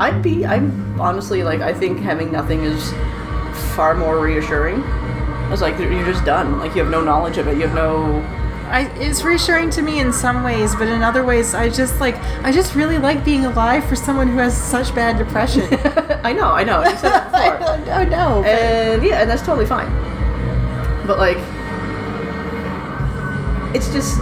I'd 0.00 0.22
be. 0.22 0.44
I'm 0.44 1.00
honestly 1.00 1.42
like. 1.44 1.60
I 1.60 1.72
think 1.72 2.00
having 2.00 2.32
nothing 2.32 2.64
is 2.64 2.92
far 3.76 3.94
more 3.94 4.18
reassuring. 4.18 4.82
I 4.82 5.48
was 5.50 5.60
like, 5.62 5.78
you're 5.78 6.04
just 6.04 6.24
done. 6.24 6.58
Like 6.58 6.74
you 6.74 6.82
have 6.82 6.90
no 6.90 7.00
knowledge 7.02 7.38
of 7.38 7.46
it. 7.46 7.56
You 7.56 7.66
have 7.66 7.74
no. 7.74 8.20
I, 8.66 8.90
it's 8.96 9.22
reassuring 9.22 9.70
to 9.70 9.82
me 9.82 10.00
in 10.00 10.12
some 10.12 10.42
ways, 10.42 10.74
but 10.74 10.88
in 10.88 11.02
other 11.02 11.22
ways, 11.22 11.54
I 11.54 11.68
just 11.68 12.00
like 12.00 12.16
I 12.42 12.50
just 12.50 12.74
really 12.74 12.98
like 12.98 13.24
being 13.24 13.44
alive 13.44 13.84
for 13.84 13.94
someone 13.94 14.26
who 14.26 14.38
has 14.38 14.56
such 14.56 14.92
bad 14.94 15.16
depression. 15.16 15.62
I 16.24 16.32
know. 16.32 16.50
I 16.50 16.64
know. 16.64 16.80
You 16.82 16.96
said 16.96 17.10
that 17.10 17.58
before. 17.84 17.94
I 17.94 18.04
know. 18.04 18.40
but- 18.42 18.48
and 18.48 19.04
yeah, 19.04 19.20
and 19.20 19.30
that's 19.30 19.42
totally 19.42 19.66
fine. 19.66 19.88
But 21.06 21.18
like, 21.18 21.38
it's 23.74 23.92
just, 23.92 24.18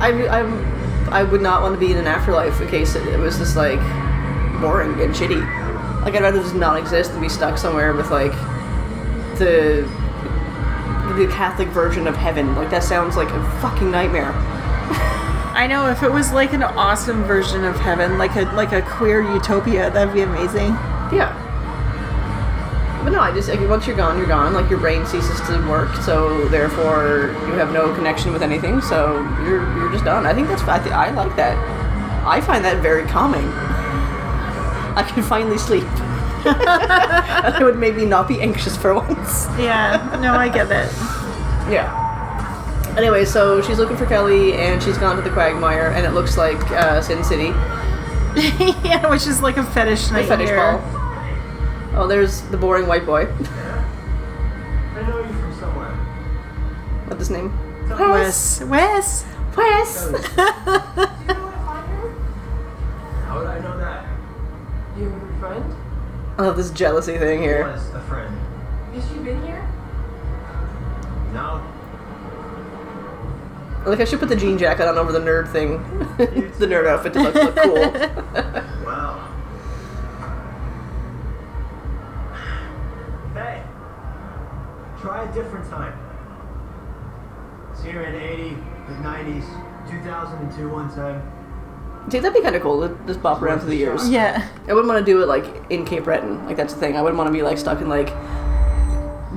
I, 0.00 0.26
I'm, 0.28 0.74
I 1.12 1.22
would 1.22 1.42
not 1.42 1.62
want 1.62 1.74
to 1.74 1.80
be 1.80 1.92
in 1.92 1.98
an 1.98 2.06
afterlife 2.06 2.60
in 2.60 2.68
case 2.68 2.94
it, 2.94 3.06
it 3.08 3.18
was 3.18 3.38
just 3.38 3.56
like 3.56 3.80
boring 4.60 4.98
and 5.00 5.14
shitty. 5.14 5.40
Like 6.02 6.14
I'd 6.14 6.22
rather 6.22 6.40
just 6.40 6.54
not 6.54 6.78
exist 6.78 7.12
and 7.12 7.20
be 7.20 7.28
stuck 7.28 7.58
somewhere 7.58 7.92
with 7.94 8.10
like 8.10 8.32
the 9.38 9.88
the 11.16 11.28
Catholic 11.32 11.68
version 11.68 12.06
of 12.06 12.16
heaven. 12.16 12.54
Like 12.56 12.70
that 12.70 12.82
sounds 12.82 13.16
like 13.16 13.28
a 13.30 13.60
fucking 13.60 13.90
nightmare. 13.90 14.32
I 15.54 15.66
know 15.68 15.88
if 15.88 16.02
it 16.02 16.10
was 16.10 16.32
like 16.32 16.52
an 16.52 16.62
awesome 16.62 17.22
version 17.24 17.64
of 17.64 17.76
heaven, 17.76 18.18
like 18.18 18.34
a 18.36 18.42
like 18.54 18.72
a 18.72 18.82
queer 18.82 19.22
utopia, 19.22 19.90
that'd 19.90 20.12
be 20.12 20.22
amazing. 20.22 20.70
Yeah. 21.12 21.40
But 23.04 23.12
no, 23.12 23.20
I 23.20 23.32
just 23.32 23.50
like, 23.50 23.60
once 23.68 23.86
you're 23.86 23.96
gone, 23.96 24.16
you're 24.16 24.26
gone. 24.26 24.54
Like 24.54 24.70
your 24.70 24.80
brain 24.80 25.04
ceases 25.04 25.38
to 25.42 25.58
work, 25.68 25.94
so 25.96 26.48
therefore 26.48 27.36
you 27.46 27.52
have 27.52 27.70
no 27.70 27.94
connection 27.94 28.32
with 28.32 28.42
anything. 28.42 28.80
So 28.80 29.20
you're 29.44 29.62
you're 29.76 29.92
just 29.92 30.06
done. 30.06 30.24
I 30.24 30.32
think 30.32 30.48
that's 30.48 30.62
I, 30.62 30.78
th- 30.78 30.94
I 30.94 31.10
like 31.10 31.36
that. 31.36 31.58
I 32.26 32.40
find 32.40 32.64
that 32.64 32.82
very 32.82 33.04
calming. 33.04 33.46
I 34.96 35.02
can 35.06 35.22
finally 35.22 35.58
sleep. 35.58 35.84
it 37.60 37.62
would 37.62 37.78
maybe 37.78 38.06
not 38.06 38.26
be 38.26 38.40
anxious 38.40 38.74
for 38.76 38.94
once. 38.94 39.46
Yeah, 39.58 40.18
no, 40.22 40.34
I 40.34 40.48
get 40.48 40.66
it. 40.70 40.90
Yeah. 41.70 42.00
Anyway, 42.96 43.24
so 43.24 43.60
she's 43.60 43.78
looking 43.78 43.96
for 43.96 44.06
Kelly, 44.06 44.54
and 44.54 44.82
she's 44.82 44.96
gone 44.96 45.16
to 45.16 45.22
the 45.22 45.30
Quagmire, 45.30 45.88
and 45.88 46.06
it 46.06 46.10
looks 46.10 46.38
like 46.38 46.58
uh, 46.70 47.02
Sin 47.02 47.24
City, 47.24 47.48
yeah, 48.84 49.08
which 49.10 49.26
is 49.26 49.42
like 49.42 49.56
a 49.56 49.64
fetish 49.64 50.08
the 50.08 50.14
night 50.14 50.26
fetish 50.28 50.50
ball. 50.50 50.80
Oh, 51.96 52.06
there's 52.08 52.40
the 52.42 52.56
boring 52.56 52.88
white 52.88 53.06
boy. 53.06 53.22
I 53.22 55.02
know 55.06 55.20
you 55.20 55.32
from 55.32 55.54
somewhere. 55.60 55.90
What's 57.06 57.20
his 57.20 57.30
name? 57.30 57.56
Wes, 57.88 58.60
Wes. 58.62 59.24
Wes. 59.56 60.06
Do 60.06 60.12
you 60.12 60.16
know 60.16 60.24
where 60.26 61.52
to 61.52 61.58
find 61.64 61.86
her? 61.86 62.10
How 63.26 63.38
would 63.38 63.46
I 63.46 63.60
know 63.60 63.78
that? 63.78 64.06
You 64.98 65.08
have 65.08 65.22
a 65.22 65.38
friend? 65.38 65.74
I 66.36 66.42
love 66.42 66.56
this 66.56 66.70
jealousy 66.72 67.16
thing 67.16 67.42
here. 67.42 67.64
was 67.64 67.88
a 67.90 68.00
friend. 68.02 68.36
Has 68.92 69.08
she 69.08 69.18
been 69.18 69.40
here? 69.46 69.64
No. 71.32 71.62
Like 73.86 74.00
I 74.00 74.04
should 74.04 74.18
put 74.18 74.30
the 74.30 74.36
jean 74.36 74.58
jacket 74.58 74.88
on 74.88 74.98
over 74.98 75.12
the 75.12 75.20
nerd 75.20 75.52
thing, 75.52 75.78
the 76.16 76.66
nerd 76.66 76.88
outfit 76.88 77.12
to 77.12 77.22
look, 77.22 77.34
look 77.34 77.56
cool. 77.56 78.64
different 85.34 85.68
time. 85.70 85.92
See 87.74 87.90
you 87.90 88.00
in 88.00 88.14
80, 88.14 88.50
the 88.88 88.94
90s, 89.02 89.90
2002 89.90 90.68
one 90.70 90.88
time. 90.94 91.22
See, 92.10 92.18
that'd 92.18 92.34
be 92.34 92.42
kind 92.42 92.54
of 92.54 92.62
cool 92.62 92.86
to 92.86 92.94
just 93.06 93.22
bop 93.22 93.40
around 93.42 93.60
through 93.60 93.70
the 93.70 93.76
years. 93.76 94.08
Yeah. 94.10 94.46
I 94.68 94.72
wouldn't 94.74 94.86
want 94.88 95.04
to 95.04 95.10
do 95.10 95.22
it 95.22 95.26
like 95.26 95.44
in 95.70 95.84
Cape 95.86 96.04
Breton. 96.04 96.44
Like 96.46 96.56
that's 96.56 96.74
the 96.74 96.80
thing. 96.80 96.96
I 96.96 97.02
wouldn't 97.02 97.16
want 97.18 97.28
to 97.28 97.32
be 97.32 97.42
like 97.42 97.56
stuck 97.58 97.80
in 97.80 97.88
like 97.88 98.08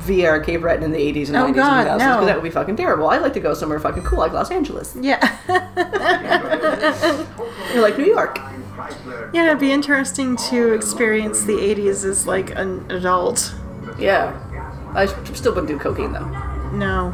VR 0.02 0.44
Cape 0.46 0.62
Breton 0.62 0.84
in 0.84 0.92
the 0.92 1.00
80s 1.00 1.28
and 1.30 1.38
Oh, 1.38 1.46
90s 1.48 1.56
God, 1.56 1.88
and 1.88 2.02
2000s 2.02 2.20
no. 2.20 2.26
that 2.26 2.36
would 2.36 2.44
be 2.44 2.50
fucking 2.50 2.76
terrible. 2.76 3.08
I'd 3.10 3.22
like 3.22 3.34
to 3.34 3.40
go 3.40 3.54
somewhere 3.54 3.80
fucking 3.80 4.04
cool 4.04 4.20
like 4.20 4.34
Los 4.34 4.52
Angeles 4.52 4.96
Yeah. 5.00 5.18
You're 7.74 7.82
like 7.82 7.98
New 7.98 8.06
York. 8.06 8.38
yeah, 9.34 9.48
it'd 9.48 9.60
be 9.60 9.72
interesting 9.72 10.36
to 10.50 10.74
experience 10.74 11.44
the 11.46 11.54
80s 11.54 12.04
as 12.06 12.28
like 12.28 12.52
an 12.52 12.86
adult. 12.92 13.56
Yeah. 13.98 14.38
I 14.96 15.06
still 15.34 15.54
wouldn't 15.54 15.68
do 15.68 15.78
cocaine 15.80 16.12
though. 16.14 16.26
No. 16.72 17.12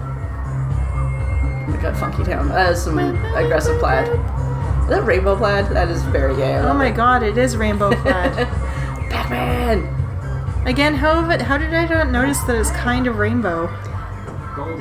My 1.68 1.78
god, 1.82 1.98
Funky 1.98 2.24
Town. 2.24 2.50
That 2.50 2.74
is 2.74 2.84
some 2.84 2.98
aggressive 3.00 3.80
plaid. 3.80 4.08
Is 4.08 4.90
that 4.90 5.04
rainbow 5.06 5.36
plaid? 5.38 5.68
That 5.68 5.88
is 5.90 6.02
very 6.04 6.36
gay. 6.36 6.56
I 6.56 6.70
Oh 6.70 6.74
my 6.74 6.88
it. 6.88 6.96
god, 6.96 7.24
it 7.24 7.38
is 7.38 7.56
rainbow 7.56 7.92
plaid. 7.96 8.34
Pac-Man! 9.10 10.68
Again, 10.68 10.96
how 10.96 11.24
of 11.24 11.30
it? 11.30 11.42
How 11.42 11.58
did 11.58 11.74
I 11.74 11.86
not 11.88 12.10
notice 12.10 12.40
that 12.42 12.58
it's 12.58 12.72
kind 12.72 13.08
of 13.08 13.18
rainbow? 13.18 13.70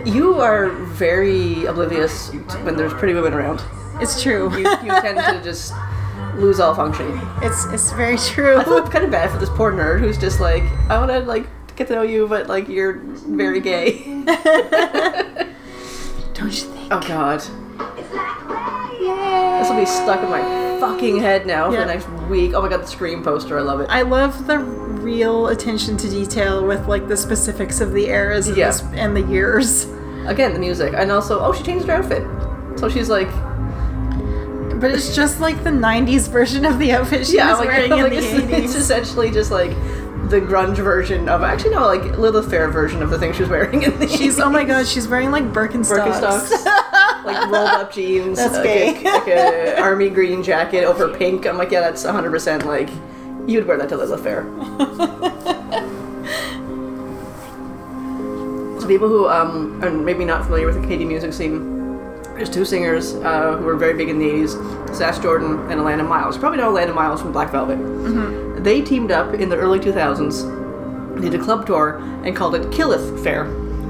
You 0.04 0.34
are 0.40 0.68
very 0.70 1.64
oblivious 1.64 2.30
when 2.64 2.76
there's 2.76 2.92
pretty 2.94 3.14
women 3.14 3.32
around. 3.32 3.62
It's 4.00 4.22
true. 4.22 4.50
You, 4.52 4.58
you 4.68 5.00
tend 5.00 5.18
to 5.18 5.40
just 5.44 5.72
lose 6.34 6.60
all 6.60 6.74
function. 6.74 7.20
it's 7.42 7.64
it's 7.66 7.92
very 7.92 8.16
true. 8.16 8.58
I 8.58 8.64
feel 8.64 8.82
kind 8.88 9.04
of 9.04 9.10
bad 9.10 9.30
for 9.30 9.38
this 9.38 9.50
poor 9.50 9.72
nerd 9.72 10.00
who's 10.00 10.18
just 10.18 10.40
like, 10.40 10.62
I 10.90 10.98
want 10.98 11.10
to 11.10 11.20
like 11.20 11.46
get 11.76 11.88
to 11.88 11.94
know 11.94 12.02
you, 12.02 12.26
but 12.28 12.46
like 12.48 12.68
you're 12.68 12.94
very 12.94 13.60
gay. 13.60 14.02
Don't 16.34 16.46
you 16.50 16.68
think? 16.68 16.92
Oh 16.92 17.00
god, 17.06 17.40
this 19.60 19.68
will 19.68 19.76
be 19.78 19.86
stuck 19.86 20.22
in 20.22 20.30
my 20.30 20.40
fucking 20.80 21.18
head 21.18 21.46
now 21.46 21.70
for 21.70 21.76
the 21.76 21.86
next 21.86 22.08
week. 22.28 22.52
Oh 22.54 22.62
my 22.62 22.68
god, 22.68 22.82
the 22.82 22.86
Scream 22.86 23.22
poster, 23.22 23.58
I 23.58 23.62
love 23.62 23.80
it. 23.80 23.88
I 23.90 24.02
love 24.02 24.46
the 24.46 24.58
real 24.58 25.48
attention 25.48 25.96
to 25.98 26.08
detail 26.08 26.66
with 26.66 26.86
like 26.88 27.08
the 27.08 27.16
specifics 27.16 27.80
of 27.80 27.92
the 27.92 28.06
eras 28.08 28.48
and, 28.48 28.56
Yeah. 28.56 28.66
the, 28.68 28.72
sp- 28.78 28.94
and 28.94 29.16
the 29.16 29.22
years. 29.22 29.84
Again, 30.26 30.52
the 30.52 30.60
music, 30.60 30.94
and 30.96 31.10
also, 31.10 31.40
oh, 31.40 31.52
she 31.52 31.64
changed 31.64 31.86
her 31.86 31.94
outfit. 31.94 32.22
So 32.78 32.88
she's 32.88 33.08
like, 33.08 33.28
But 34.80 34.92
it's 34.92 35.14
just 35.14 35.40
like 35.40 35.62
the 35.64 35.70
'90s 35.70 36.28
version 36.30 36.64
of 36.64 36.78
the 36.78 36.92
outfit 36.92 37.26
she 37.26 37.36
yeah, 37.36 37.50
was 37.50 37.58
like, 37.58 37.68
wearing 37.88 37.90
like 37.90 38.04
in 38.04 38.10
the 38.10 38.16
it's, 38.18 38.26
'80s. 38.52 38.64
it's 38.64 38.74
essentially 38.76 39.30
just 39.32 39.50
like 39.50 39.70
the 40.32 40.40
grunge 40.40 40.76
version 40.76 41.28
of 41.28 41.42
actually 41.42 41.70
no, 41.70 41.86
like 41.86 42.02
Lilith 42.16 42.48
Fair 42.48 42.70
version 42.70 43.02
of 43.02 43.10
the 43.10 43.18
thing 43.18 43.34
she 43.34 43.42
was 43.42 43.50
wearing 43.50 43.82
in 43.82 43.98
the 43.98 44.08
She's 44.08 44.40
oh 44.40 44.48
my 44.48 44.64
god, 44.64 44.86
she's 44.86 45.06
wearing 45.06 45.30
like 45.30 45.44
Birkenstocks. 45.44 46.48
Birkenstocks, 46.48 46.64
like 47.24 47.50
rolled 47.50 47.68
up 47.68 47.92
jeans, 47.92 48.38
That's 48.38 48.54
like, 48.54 48.64
gay. 48.64 48.98
A, 48.98 49.02
like 49.12 49.28
a 49.28 49.78
army 49.78 50.08
green 50.08 50.42
jacket 50.42 50.84
over 50.84 51.14
pink. 51.16 51.46
I'm 51.46 51.58
like, 51.58 51.70
yeah, 51.70 51.80
that's 51.80 52.02
100 52.02 52.30
percent 52.30 52.64
like 52.64 52.88
you'd 53.46 53.66
wear 53.66 53.76
that 53.76 53.90
to 53.90 53.96
Lilith 53.98 54.22
Fair. 54.22 54.44
so 58.80 58.88
people 58.88 59.08
who 59.08 59.28
um 59.28 59.84
are 59.84 59.90
maybe 59.90 60.24
not 60.24 60.44
familiar 60.44 60.64
with 60.64 60.76
the 60.76 60.80
Canadian 60.80 61.08
music 61.08 61.34
scene, 61.34 62.22
there's 62.36 62.48
two 62.48 62.64
singers 62.64 63.16
uh, 63.16 63.58
who 63.58 63.66
were 63.66 63.76
very 63.76 63.92
big 63.92 64.08
in 64.08 64.18
the 64.18 64.24
80s, 64.24 64.96
Sass 64.96 65.18
Jordan 65.18 65.70
and 65.70 65.78
Alannah 65.78 66.04
Myles. 66.04 66.36
You 66.36 66.40
probably 66.40 66.58
know 66.58 66.70
Alannah 66.70 66.94
Myles 66.94 67.20
from 67.20 67.32
Black 67.32 67.50
Velvet. 67.50 68.51
They 68.62 68.80
teamed 68.82 69.10
up 69.10 69.34
in 69.34 69.48
the 69.48 69.56
early 69.56 69.78
2000s, 69.80 71.20
did 71.20 71.34
a 71.34 71.38
club 71.38 71.66
tour, 71.66 71.98
and 72.24 72.34
called 72.36 72.54
it 72.54 72.62
Killith 72.70 73.22
Fair. 73.22 73.46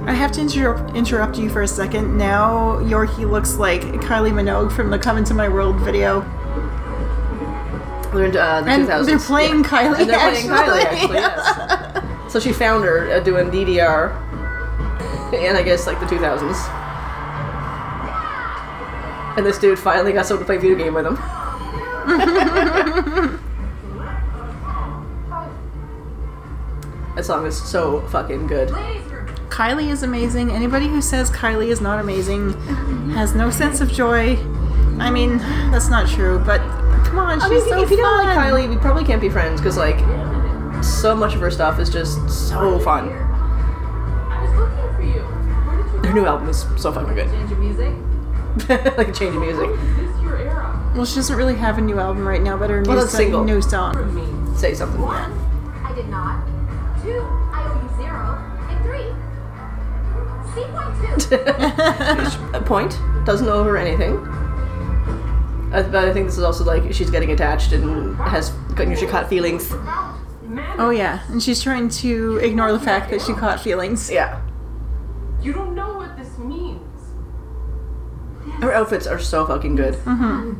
I 0.07 0.15
have 0.15 0.33
to 0.33 0.41
interrupt, 0.41 0.97
interrupt 0.97 1.39
you 1.39 1.49
for 1.51 1.63
a 1.63 1.69
second. 1.69 2.17
Now 2.19 2.79
Yorkie 2.81 3.29
looks 3.31 3.57
like 3.57 3.83
Kylie 3.83 4.33
Minogue 4.33 4.73
from 4.73 4.91
the 4.91 4.99
Come 4.99 5.17
Into 5.19 5.35
My 5.35 5.49
World 5.49 5.77
video. 5.81 6.23
They're 8.13 8.25
in 8.27 8.37
uh, 8.37 8.61
the 8.63 8.71
And 8.71 8.89
2000s. 8.89 9.07
they're 9.07 9.19
playing 9.19 9.63
Yeah. 9.63 9.71
Kylie 9.71 10.01
And 10.01 10.11
they're 10.11 10.31
playing 10.31 10.49
Kylie, 10.49 10.85
actually. 10.85 11.17
actually, 11.17 11.17
yes. 12.27 12.33
so 12.33 12.41
she 12.41 12.53
found 12.53 12.85
her 12.85 13.11
uh, 13.11 13.21
doing 13.21 13.51
DDR 13.51 14.13
in, 15.35 15.57
I 15.57 15.63
guess, 15.63 15.87
like 15.87 16.01
the 16.01 16.07
2000s. 16.07 16.57
And 19.37 19.47
this 19.47 19.59
dude 19.59 19.79
finally 19.79 20.13
got 20.13 20.27
someone 20.27 20.45
to 20.45 20.47
play 20.47 20.57
video 20.59 20.77
game 20.77 20.95
with 20.95 21.07
him. 21.07 21.17
that 27.17 27.25
song 27.25 27.47
is 27.47 27.61
so 27.63 28.01
fucking 28.09 28.47
good. 28.47 28.69
Kylie 29.51 29.91
is 29.91 30.03
amazing. 30.03 30.51
Anybody 30.51 30.89
who 30.89 31.03
says 31.03 31.31
Kylie 31.31 31.69
is 31.69 31.81
not 31.81 31.99
amazing 32.01 32.53
has 33.11 33.35
no 33.35 33.51
sense 33.51 33.81
of 33.81 33.93
joy. 33.93 34.37
I 34.99 35.11
mean, 35.11 35.39
that's 35.71 35.89
not 35.89 36.09
true, 36.09 36.39
but 36.39 36.59
come 37.05 37.19
on, 37.19 37.39
she's 37.41 37.45
I 37.45 37.49
mean, 37.51 37.69
so 37.69 37.83
if 37.83 37.91
you 37.91 37.97
don't 37.99 38.25
like 38.27 38.35
fun. 38.35 38.53
Kylie, 38.53 38.69
we 38.69 38.77
probably 38.77 39.05
can't 39.05 39.21
be 39.21 39.29
friends 39.29 39.61
because, 39.61 39.77
like, 39.77 39.99
so 40.83 41.15
much 41.15 41.35
of 41.35 41.41
her 41.41 41.51
stuff 41.51 41.79
is 41.79 41.91
just 41.91 42.29
so 42.31 42.79
fun. 42.81 43.11
I 43.11 44.43
was 44.43 44.59
looking 44.59 44.95
for 44.97 45.03
you. 45.03 45.23
Where 45.23 45.77
did 45.83 45.93
you 45.93 46.09
Her 46.09 46.15
new 46.15 46.27
album 46.27 46.49
is 46.49 46.65
so 46.77 46.93
fucking 46.93 47.15
good. 47.15 47.29
Change 47.31 47.53
of 47.53 47.59
music. 47.59 47.93
like 48.97 49.09
a 49.09 49.13
change 49.13 49.35
of 49.35 49.43
music. 49.43 49.69
Is 49.71 49.97
this 49.97 50.23
your 50.23 50.37
era? 50.39 50.93
Well, 50.95 51.05
she 51.07 51.17
doesn't 51.17 51.37
really 51.37 51.57
have 51.57 51.79
a 51.79 51.81
new 51.83 51.99
album 51.99 52.27
right 52.27 52.43
now, 52.43 52.57
but 52.57 52.71
her 52.71 52.81
new, 52.83 52.89
Well, 52.89 52.99
that's 52.99 53.13
so- 53.13 53.19
single. 53.19 53.45
new 53.45 53.61
song. 53.61 54.55
Say 54.57 54.75
something. 54.75 55.01
One, 55.01 55.33
I 55.85 55.93
did 55.95 56.09
not. 56.09 56.43
Two, 57.03 57.21
I 57.53 57.65
owe 57.67 57.83
you 57.83 57.89
zero. 57.97 58.39
And 58.71 58.79
three, 58.85 59.09
see 60.55 60.67
point 60.71 60.95
two. 61.21 62.57
A 62.57 62.61
point 62.65 62.99
doesn't 63.27 63.49
owe 63.49 63.65
her 63.65 63.77
anything. 63.77 64.17
Uh, 65.73 65.83
But 65.91 66.07
I 66.09 66.13
think 66.13 66.27
this 66.27 66.37
is 66.39 66.45
also 66.45 66.65
like 66.65 66.93
she's 66.93 67.11
getting 67.11 67.33
attached 67.33 67.73
and 67.73 68.15
has 68.17 68.51
got 68.77 68.89
usually 68.89 69.11
caught 69.11 69.29
feelings. 69.29 69.73
Oh 70.79 70.91
yeah, 70.91 71.21
and 71.29 71.43
she's 71.43 71.63
trying 71.63 71.89
to 72.05 72.37
ignore 72.39 72.73
the 72.73 72.81
fact 72.81 73.11
that 73.11 73.23
she 73.23 73.33
caught 73.33 73.59
feelings. 73.61 74.11
Yeah, 74.11 74.41
you 75.41 75.53
don't 75.53 75.75
know 75.75 75.95
what 75.97 76.17
this 76.17 76.37
means. 76.39 76.81
her 78.61 78.73
outfits 78.73 79.07
are 79.07 79.19
so 79.19 79.47
fucking 79.47 79.77
good. 79.77 79.95
Mhm 80.05 80.59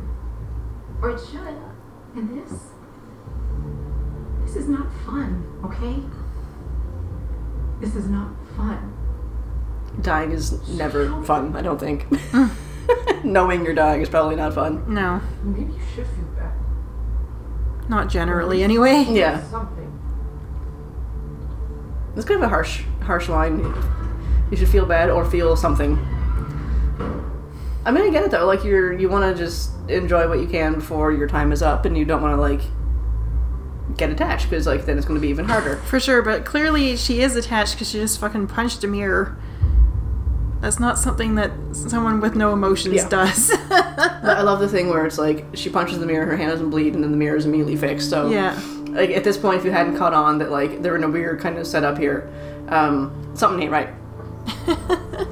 or 1.01 1.09
it 1.11 1.19
should. 1.29 1.57
And 2.15 2.29
this? 2.37 2.53
This 4.45 4.55
is 4.55 4.69
not 4.69 4.87
fun, 5.05 5.43
okay? 5.65 5.99
This 7.83 7.95
is 7.97 8.07
not 8.07 8.29
fun. 8.55 8.93
Dying 10.01 10.31
is 10.31 10.67
never 10.69 11.21
fun. 11.23 11.53
I 11.55 11.61
don't 11.61 11.77
think. 11.79 12.05
Knowing 13.25 13.65
you're 13.65 13.73
dying 13.73 14.01
is 14.01 14.07
probably 14.09 14.35
not 14.37 14.53
fun. 14.53 14.93
No, 14.93 15.19
Maybe 15.43 15.73
you 15.73 15.79
should 15.93 16.07
feel 16.07 16.25
bad. 16.37 16.53
not 17.89 18.07
generally 18.09 18.63
anyway. 18.63 19.05
Yeah, 19.09 19.43
Something. 19.49 19.89
it's 22.15 22.25
kind 22.25 22.39
of 22.41 22.45
a 22.45 22.49
harsh, 22.49 22.83
harsh 23.01 23.27
line. 23.29 23.59
You 24.49 24.57
should 24.57 24.69
feel 24.69 24.85
bad 24.85 25.09
or 25.09 25.25
feel 25.29 25.55
something. 25.55 25.97
I 27.85 27.91
mean, 27.91 28.03
I 28.05 28.09
get 28.11 28.23
it 28.23 28.31
though. 28.31 28.45
Like 28.45 28.63
you're, 28.63 28.93
you 28.93 29.09
want 29.09 29.35
to 29.35 29.43
just 29.43 29.71
enjoy 29.89 30.27
what 30.29 30.39
you 30.39 30.47
can 30.47 30.75
before 30.75 31.11
your 31.11 31.27
time 31.27 31.51
is 31.51 31.61
up, 31.61 31.83
and 31.85 31.97
you 31.97 32.05
don't 32.05 32.21
want 32.21 32.35
to 32.35 32.39
like 32.41 32.61
get 33.97 34.09
attached 34.09 34.49
because 34.49 34.65
like 34.67 34.85
then 34.85 34.97
it's 34.97 35.05
going 35.07 35.19
to 35.19 35.21
be 35.21 35.29
even 35.29 35.45
harder. 35.45 35.77
For 35.77 35.99
sure, 35.99 36.21
but 36.21 36.45
clearly 36.45 36.95
she 36.97 37.21
is 37.21 37.35
attached 37.35 37.73
because 37.75 37.89
she 37.91 37.99
just 37.99 38.19
fucking 38.19 38.47
punched 38.47 38.83
a 38.83 38.87
mirror. 38.87 39.37
That's 40.61 40.79
not 40.79 40.97
something 40.97 41.35
that 41.35 41.51
someone 41.73 42.21
with 42.21 42.35
no 42.35 42.53
emotions 42.53 42.95
Yeah. 42.95 43.09
does. 43.09 43.51
But 43.69 44.37
I 44.37 44.41
love 44.41 44.61
the 44.61 44.69
thing 44.69 44.87
where 44.87 45.05
it's 45.05 45.17
like 45.17 45.45
she 45.53 45.69
punches 45.69 45.99
the 45.99 46.05
mirror, 46.05 46.25
her 46.25 46.37
hand 46.37 46.51
doesn't 46.51 46.69
bleed, 46.69 46.95
and 46.95 47.03
then 47.03 47.11
the 47.11 47.17
mirror 47.17 47.35
is 47.35 47.45
immediately 47.45 47.75
fixed. 47.75 48.09
So 48.09 48.29
yeah. 48.29 48.57
like 48.87 49.09
at 49.09 49.25
this 49.25 49.37
point, 49.37 49.59
if 49.59 49.65
you 49.65 49.71
hadn't 49.71 49.97
caught 49.97 50.13
on 50.13 50.37
that 50.37 50.49
like 50.49 50.81
they're 50.81 50.95
in 50.95 51.03
a 51.03 51.09
weird 51.09 51.41
kind 51.41 51.57
of 51.57 51.67
setup 51.67 51.97
here, 51.97 52.29
um, 52.69 53.11
something 53.35 53.61
ain't 53.63 53.71
right. 53.71 53.89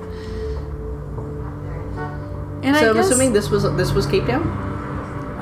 And 2.64 2.76
so 2.76 2.86
I 2.86 2.89
I'm 2.89 2.95
guess 2.95 3.07
assuming 3.09 3.34
this 3.34 3.49
was 3.49 3.64
this 3.76 3.91
was 3.91 4.05
Cape 4.05 4.26
Town. 4.28 4.43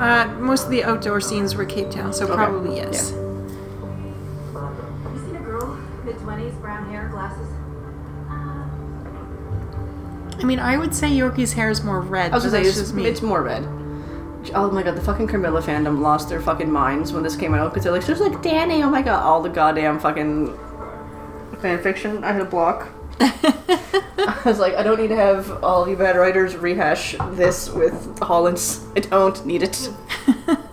Uh, 0.00 0.26
most 0.38 0.64
of 0.64 0.70
the 0.70 0.82
outdoor 0.82 1.20
scenes 1.20 1.54
were 1.54 1.66
Cape 1.66 1.90
Town, 1.90 2.12
so 2.12 2.26
probably 2.26 2.76
yes. 2.76 3.10
You 3.10 3.18
seen 5.26 5.36
a 5.36 5.40
girl, 5.40 5.78
mid 6.04 6.18
twenties, 6.18 6.54
brown 6.54 6.90
hair, 6.90 7.08
glasses? 7.08 7.46
I 10.40 10.44
mean, 10.44 10.58
I 10.58 10.78
would 10.78 10.94
say 10.94 11.08
Yorkie's 11.08 11.52
hair 11.52 11.68
is 11.68 11.84
more 11.84 12.00
red. 12.00 12.32
I 12.32 12.36
was 12.36 12.44
gonna 12.44 12.64
say 12.64 12.68
it's, 12.68 12.78
just 12.78 12.94
me. 12.94 13.04
it's 13.04 13.20
more 13.20 13.42
red. 13.42 13.62
Oh 14.54 14.70
my 14.72 14.82
god, 14.82 14.96
the 14.96 15.02
fucking 15.02 15.26
Carmilla 15.28 15.60
fandom 15.60 16.00
lost 16.00 16.30
their 16.30 16.40
fucking 16.40 16.72
minds 16.72 17.12
when 17.12 17.22
this 17.22 17.36
came 17.36 17.52
out 17.52 17.70
because 17.70 17.84
they're 17.84 17.92
like, 17.92 18.06
there's 18.06 18.20
like 18.20 18.40
Danny, 18.40 18.82
oh 18.82 18.88
my 18.88 19.02
god, 19.02 19.22
all 19.22 19.42
the 19.42 19.50
goddamn 19.50 19.98
fucking 20.00 20.56
fan 21.60 21.82
fiction. 21.82 22.24
I 22.24 22.32
had 22.32 22.40
a 22.40 22.46
block. 22.46 22.88
I 23.20 24.42
was 24.44 24.58
like, 24.58 24.74
I 24.74 24.82
don't 24.82 24.98
need 25.00 25.08
to 25.08 25.16
have 25.16 25.62
all 25.62 25.88
you 25.88 25.96
bad 25.96 26.16
writers 26.16 26.56
rehash 26.56 27.14
this 27.32 27.68
with 27.70 28.18
Hollis. 28.20 28.84
I 28.96 29.00
don't 29.00 29.44
need 29.44 29.62
it. 29.62 29.90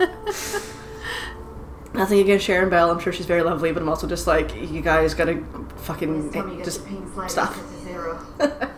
Nothing 1.93 2.20
against 2.20 2.45
Sharon 2.45 2.70
Belle. 2.70 2.91
I'm 2.91 3.00
sure 3.00 3.12
she's 3.12 3.26
very 3.26 3.41
lovely, 3.41 3.72
but 3.72 3.82
I'm 3.82 3.89
also 3.89 4.08
just 4.08 4.28
like, 4.28 4.56
you 4.56 4.82
guys 4.82 5.14
gotta 5.14 5.43
fucking 5.78 6.32
Tell 6.32 6.45
me 6.45 6.52
you 6.54 6.58
got 6.60 6.66
just 6.66 6.82
stop. 7.28 7.56
zero. 7.84 8.20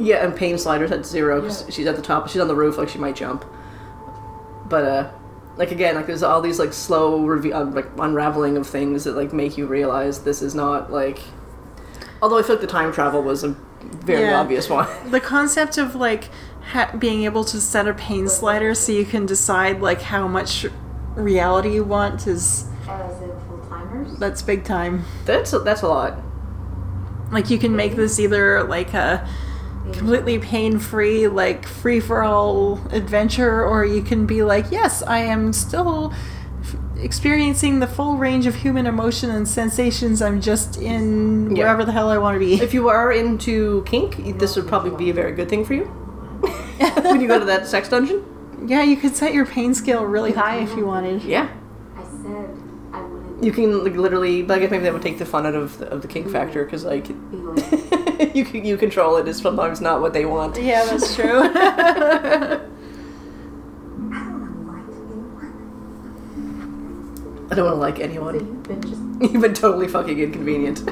Yeah, 0.00 0.24
and 0.24 0.36
pain 0.36 0.56
sliders 0.58 0.92
at 0.92 1.04
zero 1.04 1.40
'cause 1.40 1.64
she's 1.70 1.86
at 1.88 1.96
the 1.96 2.02
top. 2.02 2.28
She's 2.28 2.40
on 2.40 2.46
the 2.46 2.54
roof, 2.54 2.78
like 2.78 2.88
she 2.88 2.98
might 3.00 3.16
jump. 3.16 3.44
But 4.68 4.84
uh, 4.84 5.10
like 5.56 5.72
again, 5.72 5.96
like 5.96 6.06
there's 6.06 6.22
all 6.22 6.40
these 6.40 6.60
like 6.60 6.72
slow 6.72 7.24
reve- 7.26 7.52
uh, 7.52 7.64
like 7.64 7.88
unraveling 7.98 8.56
of 8.56 8.64
things 8.64 9.02
that 9.02 9.16
like 9.16 9.32
make 9.32 9.58
you 9.58 9.66
realize 9.66 10.20
this 10.22 10.40
is 10.40 10.54
not 10.54 10.92
like. 10.92 11.18
Although 12.22 12.38
I 12.38 12.42
feel 12.42 12.56
like 12.56 12.60
the 12.60 12.66
time 12.66 12.92
travel 12.92 13.22
was 13.22 13.44
a 13.44 13.54
very 14.04 14.22
Yeah. 14.22 14.40
obvious 14.40 14.68
one. 14.68 14.88
the 15.10 15.20
concept 15.20 15.78
of 15.78 15.94
like 15.94 16.30
ha- 16.72 16.90
being 16.98 17.24
able 17.24 17.44
to 17.44 17.60
set 17.60 17.86
a 17.88 17.94
pain 17.94 18.28
slider 18.28 18.74
so 18.74 18.92
you 18.92 19.04
can 19.04 19.24
decide 19.26 19.80
like 19.80 20.02
how 20.02 20.26
much 20.28 20.66
reality 21.14 21.74
you 21.74 21.84
want 21.84 22.26
is 22.26 22.66
As 22.88 23.20
in 23.22 23.28
full 23.48 23.58
timers? 23.68 24.16
that's 24.18 24.42
big 24.42 24.64
time. 24.64 25.04
that's 25.24 25.52
a, 25.52 25.58
that's 25.60 25.82
a 25.82 25.88
lot. 25.88 26.18
Like 27.30 27.50
you 27.50 27.58
can 27.58 27.76
make 27.76 27.94
this 27.96 28.18
either 28.18 28.62
like 28.64 28.94
a 28.94 29.28
completely 29.92 30.38
pain-free, 30.38 31.28
like 31.28 31.66
free-for-all 31.66 32.78
adventure, 32.90 33.64
or 33.64 33.84
you 33.84 34.02
can 34.02 34.26
be 34.26 34.42
like, 34.42 34.66
yes, 34.70 35.02
I 35.02 35.18
am 35.20 35.52
still 35.52 36.12
f- 36.12 36.18
experiencing 37.00 37.80
the 37.80 37.86
full 37.86 38.16
range 38.16 38.46
of 38.46 38.54
human 38.56 38.86
emotion 38.86 39.30
and 39.30 39.46
sensations. 39.46 40.20
I'm 40.22 40.40
just 40.40 40.76
in 40.80 41.54
Yeah. 41.54 41.64
wherever 41.64 41.84
the 41.84 41.92
hell 41.92 42.08
I 42.10 42.18
want 42.18 42.34
to 42.34 42.38
be. 42.38 42.54
If 42.54 42.74
you 42.74 42.88
are 42.88 43.12
into 43.12 43.82
kink, 43.86 44.38
this 44.38 44.56
would 44.56 44.66
probably 44.66 44.90
be 44.90 45.10
a 45.10 45.14
very 45.14 45.32
good 45.32 45.48
thing 45.48 45.64
for 45.64 45.74
you. 45.74 45.84
when 47.02 47.20
you 47.20 47.28
go 47.28 47.38
to 47.38 47.44
that 47.44 47.66
sex 47.66 47.88
dungeon. 47.88 48.24
yeah, 48.66 48.82
you 48.82 48.96
could 48.96 49.14
set 49.16 49.34
your 49.34 49.46
pain 49.46 49.74
scale 49.74 50.04
really 50.04 50.32
high 50.32 50.56
if 50.58 50.76
you 50.76 50.86
wanted. 50.86 51.22
Yeah. 51.22 51.48
I 51.96 52.02
said 52.22 52.50
I 52.92 53.02
wouldn't 53.02 53.42
You 53.44 53.52
can 53.52 53.82
like, 53.84 53.94
literally, 53.94 54.42
but 54.42 54.58
I 54.58 54.60
guess 54.60 54.70
maybe 54.70 54.84
that 54.84 54.92
would 54.92 55.02
take 55.02 55.18
the 55.18 55.26
fun 55.26 55.46
out 55.46 55.54
of 55.54 55.78
the, 55.78 55.86
of 55.88 56.02
the 56.02 56.08
kink 56.08 56.26
mm-hmm. 56.26 56.34
factor 56.34 56.64
because 56.64 56.84
like 56.84 57.08
like, 57.32 58.34
you 58.36 58.44
can, 58.50 58.64
you 58.64 58.76
control 58.76 59.16
it. 59.16 59.22
it 59.22 59.28
is 59.28 59.38
sometimes 59.38 59.80
not 59.80 60.00
what 60.00 60.12
they 60.12 60.24
want. 60.24 60.56
Yeah, 60.60 60.84
that's 60.84 61.14
true. 61.14 61.42
I 67.50 67.54
don't 67.54 67.64
want 67.64 67.76
to 67.76 67.80
like 67.80 67.98
anyone. 68.00 68.34
you've 68.34 68.62
been 68.64 68.82
just 68.82 69.32
You've 69.32 69.42
been 69.42 69.54
totally 69.54 69.88
fucking 69.88 70.18
inconvenient. 70.18 70.80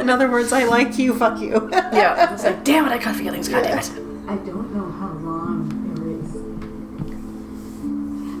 In 0.00 0.08
other 0.08 0.30
words, 0.30 0.52
I 0.52 0.64
like 0.64 0.98
you, 0.98 1.14
fuck 1.14 1.40
you. 1.40 1.68
yeah, 1.72 2.32
it's 2.34 2.44
like 2.44 2.64
damn 2.64 2.86
it, 2.86 2.92
I 2.92 2.98
got 2.98 3.16
feelings. 3.16 3.48
God 3.48 3.62
damn 3.64 3.78
it. 3.78 3.90
I 4.28 4.36
don't 4.36 4.74
know 4.74 4.90
how 4.92 5.08
long 5.08 5.68
there 5.94 6.08
is. 6.18 6.34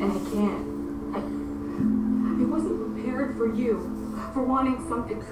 And 0.00 0.12
I 0.12 0.18
can't. 0.30 0.64
I, 1.16 1.18
it 2.42 2.46
wasn't 2.48 2.94
prepared 2.94 3.36
for 3.36 3.52
you, 3.54 4.16
for 4.32 4.42
wanting 4.42 4.78
something. 4.88 5.22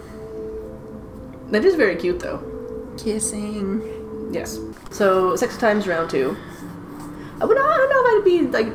That 1.50 1.64
is 1.64 1.74
very 1.76 1.96
cute, 1.96 2.20
though. 2.20 2.42
Kissing. 2.98 3.80
Yes. 4.32 4.58
So, 4.90 5.36
sex 5.36 5.56
times 5.56 5.86
round 5.86 6.10
two. 6.10 6.36
I 7.40 7.44
would. 7.44 7.56
I 7.56 7.60
don't 7.76 7.88
know 7.90 8.02
if 8.04 8.18
I'd 8.18 8.24
be 8.24 8.42
like 8.48 8.72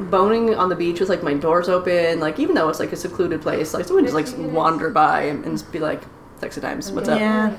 boning 0.00 0.54
on 0.54 0.68
the 0.68 0.76
beach 0.76 1.00
with 1.00 1.08
like 1.08 1.22
my 1.22 1.34
doors 1.34 1.68
open, 1.68 2.20
like 2.20 2.38
even 2.38 2.54
though 2.54 2.68
it's 2.68 2.80
like 2.80 2.92
a 2.92 2.96
secluded 2.96 3.42
place, 3.42 3.74
like 3.74 3.86
someone 3.86 4.04
just 4.04 4.14
like 4.14 4.26
wander 4.52 4.90
by 4.90 5.22
and, 5.22 5.44
and 5.44 5.58
just 5.58 5.70
be 5.72 5.78
like, 5.78 6.02
"Sex 6.38 6.58
times, 6.58 6.90
what's 6.92 7.08
up?" 7.08 7.18
Yeah. 7.18 7.56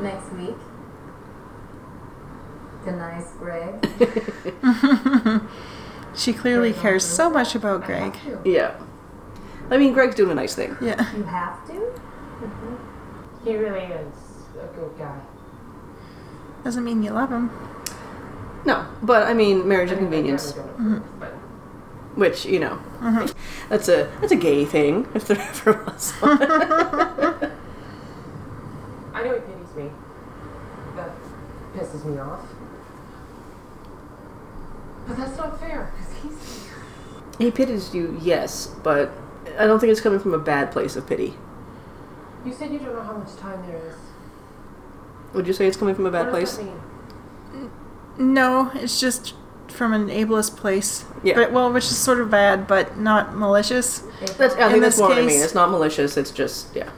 Next 0.00 0.32
week. 0.32 0.54
The 2.84 2.92
nice 2.92 3.32
Greg. 3.38 5.42
She 6.16 6.32
clearly 6.32 6.72
cares 6.72 7.04
so 7.04 7.28
much 7.28 7.54
about 7.54 7.84
I 7.84 7.86
Greg. 7.86 8.16
have 8.16 8.42
to. 8.42 8.50
Yeah. 8.50 8.80
I 9.70 9.76
mean, 9.76 9.92
Greg's 9.92 10.14
doing 10.14 10.30
a 10.30 10.34
nice 10.34 10.54
thing. 10.54 10.76
Yeah. 10.80 11.14
You 11.14 11.24
have 11.24 11.66
to? 11.66 11.72
Mm-hmm. 11.72 13.44
He 13.44 13.56
really 13.56 13.84
is 13.84 14.14
a 14.58 14.66
good 14.74 14.96
guy. 14.98 15.20
Doesn't 16.64 16.84
mean 16.84 17.02
you 17.02 17.10
love 17.10 17.30
him. 17.30 17.50
No, 18.66 18.84
but 19.02 19.26
I 19.26 19.32
mean, 19.32 19.66
marriage 19.66 19.90
I 19.90 19.94
of 19.94 19.98
convenience, 20.00 20.54
never 20.56 20.68
done 20.68 20.92
it 20.96 20.98
before, 20.98 21.02
but 21.20 21.32
which 22.18 22.44
you 22.44 22.58
know, 22.58 22.78
Mhm. 23.00 23.32
that's 23.68 23.88
a 23.88 24.08
that's 24.20 24.32
a 24.32 24.36
gay 24.36 24.64
thing 24.64 25.06
if 25.14 25.26
there 25.28 25.38
ever 25.50 25.72
was. 25.86 26.12
one. 26.20 26.42
I 29.14 29.22
know 29.22 29.34
he 29.34 29.40
pities 29.40 29.74
me. 29.76 29.90
That 30.96 31.10
pisses 31.74 32.04
me 32.04 32.18
off. 32.18 32.40
But 35.06 35.16
that's 35.16 35.36
not 35.38 35.60
fair, 35.60 35.92
because 35.96 36.12
he's 36.22 36.68
he 37.38 37.50
pities 37.52 37.94
you, 37.94 38.18
yes, 38.20 38.74
but 38.82 39.10
I 39.58 39.66
don't 39.66 39.78
think 39.78 39.92
it's 39.92 40.00
coming 40.00 40.18
from 40.18 40.34
a 40.34 40.38
bad 40.38 40.72
place 40.72 40.96
of 40.96 41.06
pity. 41.06 41.34
You 42.44 42.52
said 42.52 42.72
you 42.72 42.78
don't 42.80 42.94
know 42.94 43.02
how 43.02 43.12
much 43.16 43.36
time 43.36 43.62
there 43.66 43.76
is. 43.76 43.96
Would 45.34 45.46
you 45.46 45.52
say 45.52 45.66
it's 45.66 45.76
coming 45.76 45.94
from 45.94 46.06
a 46.06 46.10
bad 46.10 46.26
what 46.26 46.30
place? 46.32 46.56
that 46.56 46.64
mean? 46.64 46.80
No, 48.18 48.70
it's 48.74 48.98
just 49.00 49.34
from 49.68 49.92
an 49.92 50.08
ableist 50.08 50.56
place. 50.56 51.04
Yeah. 51.22 51.34
But 51.34 51.52
well, 51.52 51.72
which 51.72 51.84
is 51.84 51.98
sort 51.98 52.20
of 52.20 52.30
bad, 52.30 52.66
but 52.66 52.96
not 52.98 53.36
malicious. 53.36 54.02
That's, 54.38 54.54
I 54.54 54.66
In 54.66 54.70
think 54.72 54.82
that's 54.82 54.94
this 54.96 54.98
more 55.00 55.08
what 55.10 55.18
I 55.18 55.22
mean. 55.26 55.40
It's 55.42 55.54
not 55.54 55.70
malicious. 55.70 56.16
It's 56.16 56.30
just 56.30 56.74
yeah. 56.74 56.90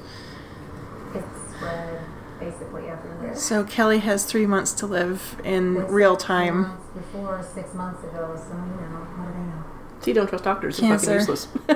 It's 1.15 1.27
spread 1.57 2.01
basically 2.39 2.89
everywhere. 2.89 3.35
So 3.35 3.65
Kelly 3.65 3.99
has 4.01 4.25
three 4.25 4.47
months 4.47 4.73
to 4.75 4.87
live 4.87 5.41
in 5.45 5.75
This 5.75 5.91
real 5.91 6.17
time. 6.17 6.63
months 6.63 6.85
Before, 6.95 7.43
six 7.55 7.75
months 7.75 8.03
ago, 8.05 8.35
so 8.37 8.55
you 8.55 8.59
know, 8.59 9.01
what 9.17 9.27
do 9.27 9.33
they 9.33 9.41
know? 9.47 9.65
See, 10.03 10.13
don't 10.13 10.29
trust 10.29 10.45
doctors. 10.45 10.79
It's 10.79 10.87
Cancer. 10.87 11.19
fucking 11.19 11.35
useless. 11.35 11.47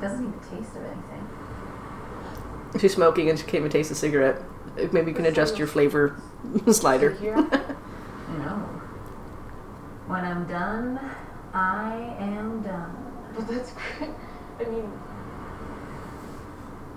Doesn't 0.00 0.26
even 0.28 0.40
taste 0.40 0.76
of 0.76 0.84
anything. 0.84 1.28
She's 2.78 2.94
smoking 2.94 3.28
and 3.28 3.38
she 3.38 3.44
can't 3.44 3.56
even 3.56 3.70
taste 3.70 3.90
a 3.90 3.94
cigarette. 3.94 4.40
Maybe 4.92 5.10
you 5.10 5.14
can 5.16 5.26
adjust 5.26 5.58
your 5.58 5.66
flavor 5.66 6.20
slider. 6.72 7.10
No. 7.20 8.54
When 10.06 10.24
I'm 10.24 10.46
done, 10.46 11.00
I 11.52 12.14
am 12.20 12.62
done. 12.62 12.96
but 13.36 13.48
that's 13.48 13.72
great. 13.98 14.10
I 14.60 14.64
mean, 14.64 14.82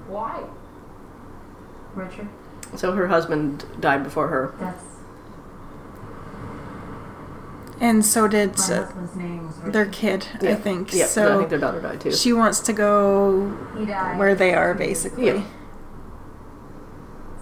why? 0.07 0.43
Richard, 1.95 2.28
So 2.76 2.91
her 2.93 3.07
husband 3.07 3.65
died 3.80 4.03
before 4.03 4.28
her. 4.28 4.53
that's 4.59 4.84
And 7.80 8.05
so 8.05 8.28
did 8.28 8.57
my 8.57 8.63
uh, 8.63 8.86
husband's 8.86 9.15
name 9.15 9.47
was 9.47 9.57
Richard. 9.57 9.74
their 9.74 9.86
kid, 9.88 10.28
I 10.41 10.55
think. 10.55 10.93
Yeah, 10.93 11.05
so 11.05 11.24
I 11.24 11.26
so 11.28 11.38
think 11.39 11.49
their 11.49 11.59
daughter 11.59 11.82
died 11.82 12.01
too. 12.01 12.11
she 12.11 12.34
wants 12.34 12.59
to 12.61 12.74
go 12.74 13.55
He 13.78 13.86
died. 13.86 14.17
where 14.17 14.34
they 14.36 14.53
are, 14.53 14.74
basically. 14.74 15.26
Yeah. 15.28 15.43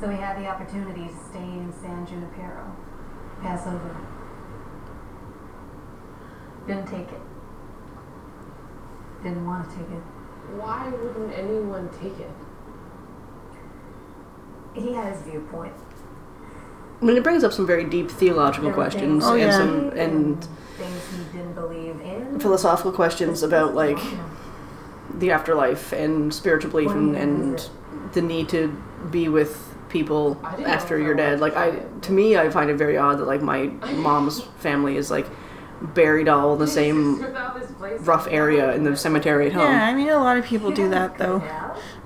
So 0.02 0.08
we 0.08 0.16
had 0.16 0.36
the 0.42 0.48
opportunity 0.48 1.08
to 1.08 1.14
stay 1.30 1.38
in 1.44 1.72
San 1.80 2.08
Junipero. 2.08 2.76
Pass 3.44 3.68
over. 3.68 3.96
Didn't 6.66 6.88
take 6.88 7.08
it. 7.12 7.22
Didn't 9.22 9.46
want 9.46 9.70
to 9.70 9.76
take 9.78 9.86
it. 9.86 10.02
Why 10.58 10.90
wouldn't 10.90 11.34
anyone 11.38 11.88
take 12.02 12.20
it? 12.20 12.32
He 14.74 14.94
had 14.94 15.14
his 15.14 15.22
viewpoint. 15.22 15.74
I 17.00 17.06
mean, 17.06 17.18
it 17.18 17.24
brings 17.24 17.44
up 17.44 17.54
some 17.54 17.68
very 17.68 17.84
deep 17.84 18.10
theological 18.10 18.70
There 18.70 18.74
questions 18.74 19.24
Oh, 19.24 19.36
he 19.36 19.44
and 19.44 19.52
yeah. 19.52 19.58
some 19.58 19.90
and 19.92 20.44
things 20.78 21.02
he 21.32 21.38
didn't 21.38 21.54
believe 21.54 22.02
in. 22.02 22.40
philosophical 22.40 22.92
questions 22.92 23.44
about 23.44 23.76
like 23.76 24.00
the 25.14 25.30
afterlife 25.30 25.92
and 25.94 26.34
spiritual 26.34 26.72
belief 26.72 26.90
and, 26.90 27.16
and 27.16 27.70
the 28.14 28.22
need 28.24 28.50
to 28.50 28.70
be 29.12 29.30
with 29.30 29.71
people 29.92 30.40
after 30.66 30.98
know 30.98 31.06
you're 31.06 31.14
dead. 31.14 31.40
Like 31.40 31.56
I, 31.56 31.72
to 32.02 32.12
me, 32.12 32.38
I 32.38 32.50
find 32.50 32.70
it 32.70 32.76
very 32.76 32.98
odd 32.98 33.20
that 33.20 33.26
like 33.26 33.42
my 33.42 33.68
mom's 33.94 34.42
family 34.60 34.98
is 34.98 35.12
like 35.12 35.28
buried 35.82 36.28
all 36.30 36.54
in 36.54 36.60
the 36.60 36.68
same 36.68 37.20
Without 37.22 37.60
this 37.60 37.72
place, 37.72 38.00
rough 38.02 38.28
area 38.30 38.74
in 38.74 38.84
the 38.84 38.96
cemetery 38.96 39.48
at 39.48 39.54
home. 39.54 39.64
Yeah, 39.72 39.86
I 39.88 39.94
mean, 39.94 40.10
a 40.10 40.18
lot 40.18 40.38
of 40.38 40.46
people 40.46 40.72
do 40.72 40.90
that, 40.90 41.18
though. 41.18 41.44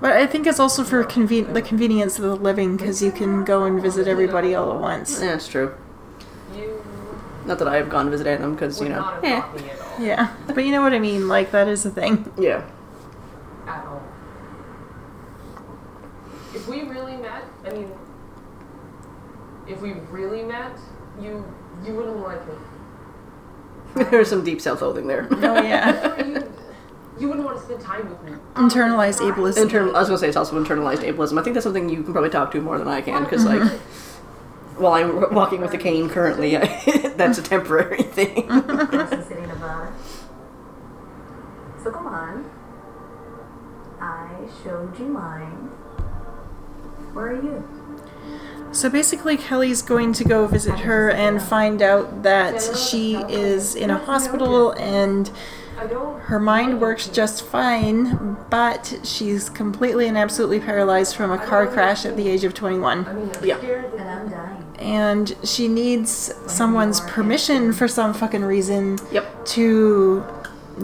But 0.00 0.12
I 0.12 0.26
think 0.26 0.46
it's 0.46 0.58
also 0.58 0.82
for 0.82 1.04
conven- 1.04 1.52
the 1.52 1.62
convenience 1.62 2.18
of 2.18 2.24
the 2.24 2.34
living 2.36 2.76
because 2.76 3.02
you 3.02 3.12
can 3.12 3.44
go 3.44 3.64
and 3.64 3.80
visit 3.80 4.08
everybody 4.08 4.54
all 4.54 4.72
at 4.72 4.80
once. 4.80 5.20
Yeah, 5.22 5.34
it's 5.34 5.48
true. 5.48 5.74
Not 7.44 7.58
that 7.60 7.68
I 7.68 7.76
have 7.76 7.88
gone 7.88 8.10
visiting 8.10 8.40
them 8.40 8.54
because 8.54 8.80
you 8.80 8.88
know, 8.88 8.96
not 9.00 9.24
have 9.24 9.42
got 9.44 9.62
me 9.62 9.70
at 9.70 9.80
all. 9.80 10.00
Yeah, 10.00 10.34
but 10.48 10.64
you 10.64 10.72
know 10.72 10.82
what 10.82 10.92
I 10.92 10.98
mean. 10.98 11.28
Like 11.28 11.52
that 11.52 11.68
is 11.68 11.86
a 11.86 11.90
thing. 11.90 12.32
yeah. 12.38 12.68
At 13.68 13.84
all. 13.86 14.02
If 16.54 16.66
we 16.66 16.80
really 16.82 16.94
met, 16.94 16.95
I 17.66 17.70
mean, 17.70 17.90
if 19.66 19.80
we 19.80 19.92
really 20.10 20.42
met, 20.44 20.78
you 21.20 21.44
you 21.84 21.94
wouldn't 21.94 22.20
like 22.20 22.46
me. 22.46 24.04
There's 24.10 24.28
some 24.28 24.44
deep 24.44 24.60
self-loathing 24.60 25.06
there. 25.06 25.26
Oh 25.30 25.62
yeah, 25.62 26.16
you, 26.24 26.52
you 27.18 27.28
wouldn't 27.28 27.44
want 27.44 27.58
to 27.58 27.64
spend 27.64 27.80
time 27.80 28.08
with 28.08 28.22
me. 28.22 28.32
internalized 28.54 29.20
ableism. 29.20 29.62
Internal, 29.62 29.96
I 29.96 30.00
was 30.00 30.08
gonna 30.08 30.18
say 30.18 30.28
it's 30.28 30.36
also 30.36 30.62
internalized 30.62 31.02
ableism. 31.02 31.40
I 31.40 31.42
think 31.42 31.54
that's 31.54 31.64
something 31.64 31.88
you 31.88 32.02
can 32.02 32.12
probably 32.12 32.30
talk 32.30 32.52
to 32.52 32.60
more 32.60 32.78
than 32.78 32.88
I 32.88 33.00
can 33.00 33.24
because 33.24 33.44
like 33.44 33.62
while 34.76 34.92
I'm 34.92 35.34
walking 35.34 35.60
with 35.60 35.72
a 35.72 35.78
cane 35.78 36.08
currently, 36.08 36.56
I, 36.56 37.12
that's 37.16 37.38
a 37.38 37.42
temporary 37.42 38.02
thing. 38.02 38.46
Person 38.46 39.24
sitting 39.24 39.50
above. 39.50 39.92
So 41.82 41.90
come 41.90 42.06
on. 42.06 42.50
I 44.00 44.46
showed 44.62 44.98
you 44.98 45.06
mine. 45.06 45.70
Where 47.16 47.28
are 47.28 47.34
you? 47.34 47.64
So 48.72 48.90
basically, 48.90 49.36
Kelly's 49.38 49.80
going 49.80 50.12
to 50.14 50.24
go 50.24 50.46
visit 50.46 50.80
her 50.80 51.10
and 51.10 51.40
find 51.40 51.80
out 51.80 52.22
that 52.24 52.60
she 52.76 53.14
is 53.16 53.74
in 53.74 53.88
a 53.90 53.96
hospital 53.96 54.72
and 54.72 55.30
her 56.24 56.38
mind 56.38 56.80
works 56.80 57.08
just 57.08 57.42
fine, 57.44 58.36
but 58.50 59.00
she's 59.02 59.48
completely 59.48 60.08
and 60.08 60.18
absolutely 60.18 60.60
paralyzed 60.60 61.16
from 61.16 61.30
a 61.30 61.38
car 61.38 61.66
crash 61.66 62.04
at 62.04 62.16
the 62.16 62.28
age 62.28 62.44
of 62.44 62.52
21. 62.54 63.06
I 63.06 63.12
mean, 63.12 63.30
I'm 63.34 63.44
Yeah. 63.44 63.56
And 63.56 63.98
that 63.98 64.06
I'm 64.06 64.28
dying. 64.28 64.64
And 64.78 65.36
she 65.42 65.68
needs 65.68 66.34
someone's 66.46 67.00
permission 67.02 67.72
for 67.72 67.88
some 67.88 68.12
fucking 68.12 68.44
reason 68.44 68.98
Yep. 69.10 69.44
to 69.46 70.24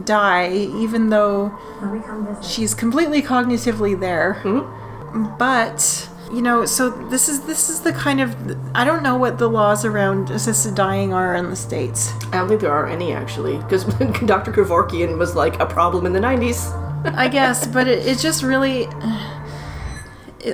die, 0.04 0.50
even 0.50 1.10
though 1.10 1.48
When 1.80 1.92
we 1.92 2.00
come 2.00 2.26
visit. 2.26 2.44
she's 2.44 2.72
completely 2.74 3.20
cognitively 3.22 3.98
there. 3.98 4.38
Mhm. 4.44 5.36
But 5.38 6.08
you 6.32 6.40
know, 6.40 6.64
so 6.64 6.88
this 6.90 7.28
is 7.28 7.42
this 7.42 7.68
is 7.68 7.80
the 7.80 7.92
kind 7.92 8.20
of 8.20 8.34
I 8.74 8.84
don't 8.84 9.02
know 9.02 9.16
what 9.16 9.38
the 9.38 9.48
laws 9.48 9.84
around 9.84 10.30
assisted 10.30 10.74
dying 10.74 11.12
are 11.12 11.34
in 11.34 11.50
the 11.50 11.56
states. 11.56 12.12
I 12.26 12.38
don't 12.38 12.48
think 12.48 12.60
there 12.62 12.72
are 12.72 12.86
any 12.86 13.12
actually 13.12 13.58
because 13.58 13.84
Dr. 14.26 14.52
Kevorkian 14.52 15.18
was 15.18 15.34
like 15.36 15.60
a 15.60 15.66
problem 15.66 16.06
in 16.06 16.12
the 16.12 16.20
90s. 16.20 16.78
I 17.16 17.28
guess, 17.28 17.66
but 17.66 17.86
it, 17.88 18.06
it 18.06 18.18
just 18.18 18.42
really. 18.42 18.88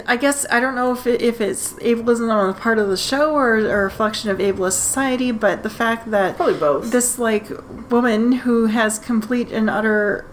I 0.07 0.18
guess 0.18 0.45
I 0.51 0.61
don't 0.61 0.74
know 0.74 0.93
if 0.93 1.07
it, 1.07 1.22
if 1.22 1.41
it's 1.41 1.72
ableism 1.74 2.31
on 2.31 2.49
the 2.49 2.61
part 2.61 2.79
of 2.79 2.89
the 2.89 2.97
show 2.97 3.33
or, 3.33 3.55
or 3.55 3.81
a 3.81 3.85
reflection 3.85 4.29
of 4.29 4.37
ableist 4.37 4.72
society, 4.72 5.33
but 5.33 5.62
the 5.62 5.70
fact 5.70 6.11
that 6.11 6.37
Probably 6.37 6.59
both. 6.59 6.91
this 6.93 7.18
like 7.18 7.49
woman 7.91 8.33
who 8.33 8.66
has 8.66 8.99
complete 8.99 9.51
and 9.51 9.70
utter, 9.70 10.26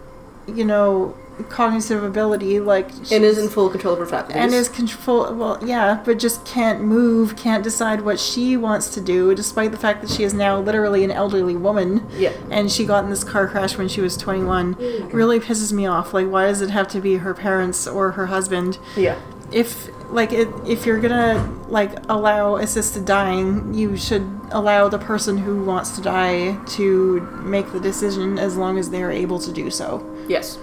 you 0.46 0.62
know, 0.64 1.16
cognitive 1.48 2.02
ability, 2.02 2.60
like 2.60 2.90
and 3.12 3.24
is 3.24 3.38
in 3.38 3.48
full 3.48 3.68
control 3.68 3.92
of 3.94 3.98
her 4.00 4.06
faculties. 4.06 4.36
and 4.36 4.54
is 4.54 4.68
control 4.68 5.32
well 5.34 5.58
yeah 5.64 6.00
but 6.04 6.18
just 6.18 6.44
can't 6.46 6.80
move 6.80 7.36
can't 7.36 7.62
decide 7.62 8.00
what 8.00 8.18
she 8.18 8.56
wants 8.56 8.92
to 8.94 9.00
do 9.00 9.34
despite 9.34 9.70
the 9.70 9.76
fact 9.76 10.00
that 10.00 10.10
she 10.10 10.22
is 10.24 10.32
now 10.32 10.58
literally 10.58 11.04
an 11.04 11.10
elderly 11.10 11.56
woman 11.56 12.06
Yeah. 12.16 12.32
and 12.50 12.70
she 12.72 12.84
got 12.86 13.04
in 13.04 13.10
this 13.10 13.22
car 13.24 13.46
crash 13.48 13.76
when 13.76 13.88
she 13.88 14.00
was 14.00 14.16
21 14.16 14.74
really 15.12 15.38
pisses 15.38 15.72
me 15.72 15.86
off 15.86 16.14
like 16.14 16.26
why 16.28 16.46
does 16.46 16.60
it 16.62 16.70
have 16.70 16.88
to 16.88 17.00
be 17.00 17.16
her 17.16 17.34
parents 17.34 17.86
or 17.86 18.12
her 18.12 18.26
husband 18.26 18.78
yeah. 18.96 19.20
if 19.52 19.88
like 20.10 20.32
it, 20.32 20.48
if 20.66 20.86
you're 20.86 21.00
gonna 21.00 21.52
like 21.68 21.92
allow 22.08 22.56
assisted 22.56 23.04
dying, 23.04 23.74
you 23.74 23.96
should 23.96 24.24
allow 24.52 24.88
the 24.88 24.98
person 25.00 25.36
who 25.36 25.64
wants 25.64 25.90
to 25.96 26.00
die 26.00 26.56
to 26.64 27.20
make 27.42 27.72
the 27.72 27.80
decision 27.80 28.38
as 28.38 28.56
long 28.56 28.78
as 28.78 28.88
they're 28.90 29.10
able 29.10 29.40
to 29.40 29.52
do 29.52 29.68
so. 29.68 30.08
Yes. 30.28 30.58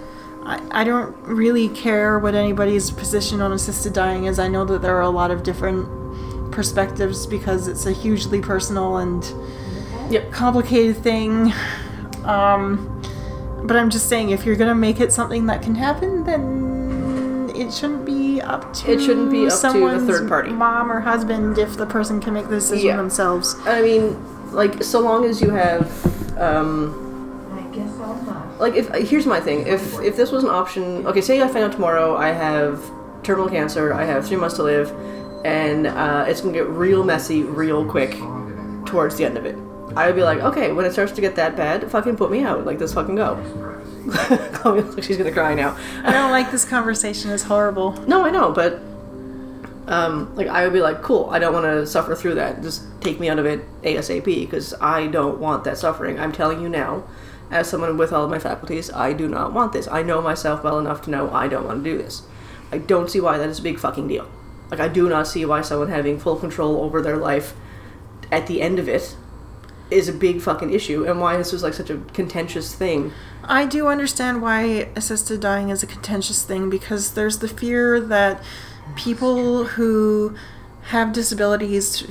I, 0.46 0.60
I 0.80 0.84
don't 0.84 1.16
really 1.26 1.68
care 1.70 2.18
what 2.18 2.34
anybody's 2.34 2.90
position 2.90 3.40
on 3.40 3.52
assisted 3.52 3.92
dying 3.92 4.24
is. 4.26 4.38
I 4.38 4.48
know 4.48 4.64
that 4.66 4.82
there 4.82 4.96
are 4.96 5.00
a 5.02 5.08
lot 5.10 5.30
of 5.30 5.42
different 5.42 5.88
perspectives 6.52 7.26
because 7.26 7.66
it's 7.68 7.86
a 7.86 7.92
hugely 7.92 8.40
personal 8.40 8.98
and 8.98 9.24
Yep. 10.10 10.30
complicated 10.32 10.96
thing. 10.98 11.52
Um, 12.24 13.02
but 13.64 13.76
I'm 13.76 13.88
just 13.88 14.08
saying, 14.08 14.30
if 14.30 14.44
you're 14.44 14.56
gonna 14.56 14.74
make 14.74 15.00
it 15.00 15.12
something 15.12 15.46
that 15.46 15.62
can 15.62 15.74
happen, 15.74 16.24
then 16.24 17.50
it 17.56 17.72
shouldn't 17.72 18.04
be 18.04 18.40
up 18.42 18.72
to 18.74 18.90
It 18.92 19.00
shouldn't 19.00 19.30
be 19.30 19.44
up 19.46 19.50
to 19.50 19.54
the 19.54 19.56
someone's 19.56 20.06
third 20.06 20.28
party. 20.28 20.50
mom 20.50 20.92
or 20.92 21.00
husband 21.00 21.56
if 21.58 21.76
the 21.76 21.86
person 21.86 22.20
can 22.20 22.34
make 22.34 22.48
the 22.48 22.56
decision 22.56 22.86
Yeah. 22.88 22.96
themselves. 22.96 23.56
I 23.64 23.80
mean, 23.80 24.16
like, 24.52 24.82
so 24.84 25.00
long 25.00 25.24
as 25.24 25.40
you 25.40 25.50
have, 25.50 25.90
um, 26.38 26.94
I 27.56 27.62
guess 27.74 27.90
I'll 28.02 28.22
not. 28.26 28.43
Like, 28.58 28.74
if 28.74 28.88
here's 29.08 29.26
my 29.26 29.40
thing: 29.40 29.66
if 29.66 30.00
if 30.00 30.16
this 30.16 30.30
was 30.30 30.44
an 30.44 30.50
option, 30.50 31.06
okay, 31.06 31.20
say 31.20 31.40
I 31.42 31.48
find 31.48 31.64
out 31.64 31.72
tomorrow 31.72 32.16
I 32.16 32.28
have 32.28 32.82
terminal 33.22 33.48
cancer, 33.48 33.92
I 33.92 34.04
have 34.04 34.26
three 34.26 34.36
months 34.36 34.56
to 34.56 34.62
live, 34.62 34.90
and 35.44 35.86
uh, 35.86 36.24
it's 36.28 36.40
gonna 36.40 36.52
get 36.52 36.68
real 36.68 37.04
messy 37.04 37.42
real 37.42 37.84
quick 37.84 38.12
towards 38.86 39.16
the 39.16 39.24
end 39.24 39.36
of 39.36 39.44
it. 39.44 39.56
I 39.96 40.06
would 40.06 40.16
be 40.16 40.22
like, 40.22 40.40
okay, 40.40 40.72
when 40.72 40.84
it 40.84 40.92
starts 40.92 41.12
to 41.12 41.20
get 41.20 41.36
that 41.36 41.56
bad, 41.56 41.90
fucking 41.90 42.16
put 42.16 42.30
me 42.30 42.42
out. 42.42 42.64
Like, 42.64 42.80
let's 42.80 42.94
fucking 42.94 43.14
go. 43.14 43.36
She's 45.00 45.16
gonna 45.16 45.32
cry 45.32 45.54
now. 45.54 45.76
I 46.02 46.12
don't 46.12 46.30
like 46.30 46.50
this 46.50 46.64
conversation. 46.64 47.30
It's 47.30 47.44
horrible. 47.44 47.92
No, 48.06 48.24
I 48.24 48.30
know, 48.30 48.52
but 48.52 48.80
um, 49.86 50.34
like 50.34 50.48
I 50.48 50.64
would 50.64 50.72
be 50.72 50.80
like, 50.80 51.02
cool. 51.02 51.28
I 51.30 51.38
don't 51.38 51.52
want 51.52 51.64
to 51.64 51.86
suffer 51.86 52.14
through 52.14 52.34
that. 52.34 52.62
Just 52.62 52.84
take 53.00 53.20
me 53.20 53.28
out 53.28 53.38
of 53.38 53.46
it 53.46 53.60
asap 53.82 54.24
because 54.24 54.74
I 54.80 55.06
don't 55.06 55.38
want 55.38 55.64
that 55.64 55.78
suffering. 55.78 56.18
I'm 56.18 56.32
telling 56.32 56.60
you 56.60 56.68
now, 56.68 57.04
as 57.50 57.68
someone 57.68 57.96
with 57.96 58.12
all 58.12 58.24
of 58.24 58.30
my 58.30 58.38
faculties, 58.38 58.90
I 58.92 59.12
do 59.12 59.28
not 59.28 59.52
want 59.52 59.72
this. 59.72 59.88
I 59.88 60.02
know 60.02 60.20
myself 60.20 60.64
well 60.64 60.78
enough 60.78 61.02
to 61.02 61.10
know 61.10 61.30
I 61.30 61.48
don't 61.48 61.66
want 61.66 61.84
to 61.84 61.90
do 61.90 61.98
this. 61.98 62.22
I 62.72 62.78
don't 62.78 63.10
see 63.10 63.20
why 63.20 63.38
that 63.38 63.48
is 63.48 63.58
a 63.58 63.62
big 63.62 63.78
fucking 63.78 64.08
deal. 64.08 64.28
Like 64.70 64.80
I 64.80 64.88
do 64.88 65.08
not 65.08 65.26
see 65.26 65.44
why 65.44 65.60
someone 65.60 65.88
having 65.88 66.18
full 66.18 66.36
control 66.36 66.80
over 66.82 67.00
their 67.00 67.16
life 67.16 67.54
at 68.32 68.46
the 68.46 68.60
end 68.60 68.78
of 68.78 68.88
it 68.88 69.16
is 69.90 70.08
a 70.08 70.12
big 70.12 70.40
fucking 70.40 70.72
issue, 70.72 71.04
and 71.04 71.20
why 71.20 71.36
this 71.36 71.52
was 71.52 71.62
like 71.62 71.74
such 71.74 71.90
a 71.90 71.98
contentious 72.14 72.74
thing. 72.74 73.12
I 73.44 73.66
do 73.66 73.86
understand 73.86 74.40
why 74.42 74.88
assisted 74.96 75.40
dying 75.40 75.68
is 75.68 75.82
a 75.82 75.86
contentious 75.86 76.42
thing 76.42 76.70
because 76.70 77.12
there's 77.12 77.38
the 77.38 77.48
fear 77.48 78.00
that 78.00 78.42
people 78.96 79.64
who 79.64 80.34
have 80.88 81.12
disabilities 81.14 82.04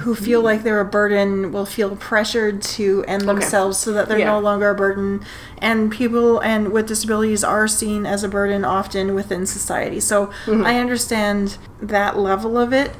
who 0.00 0.14
feel 0.14 0.40
like 0.40 0.62
they're 0.62 0.80
a 0.80 0.84
burden 0.84 1.52
will 1.52 1.66
feel 1.66 1.94
pressured 1.96 2.62
to 2.62 3.04
end 3.06 3.22
themselves 3.28 3.76
so 3.76 3.92
that 3.92 4.08
they're 4.08 4.18
Yeah. 4.18 4.26
no 4.32 4.38
longer 4.40 4.70
a 4.70 4.74
burden. 4.74 5.22
And 5.58 5.92
people 5.92 6.38
and 6.40 6.72
with 6.72 6.86
disabilities 6.86 7.44
are 7.44 7.68
seen 7.68 8.06
as 8.06 8.24
a 8.24 8.28
burden 8.28 8.64
often 8.64 9.14
within 9.14 9.44
society. 9.44 10.00
So 10.00 10.26
Mm-hmm. 10.46 10.64
i 10.64 10.78
understand 10.80 11.58
that 11.82 12.18
level 12.18 12.56
of 12.56 12.72
it. 12.72 12.90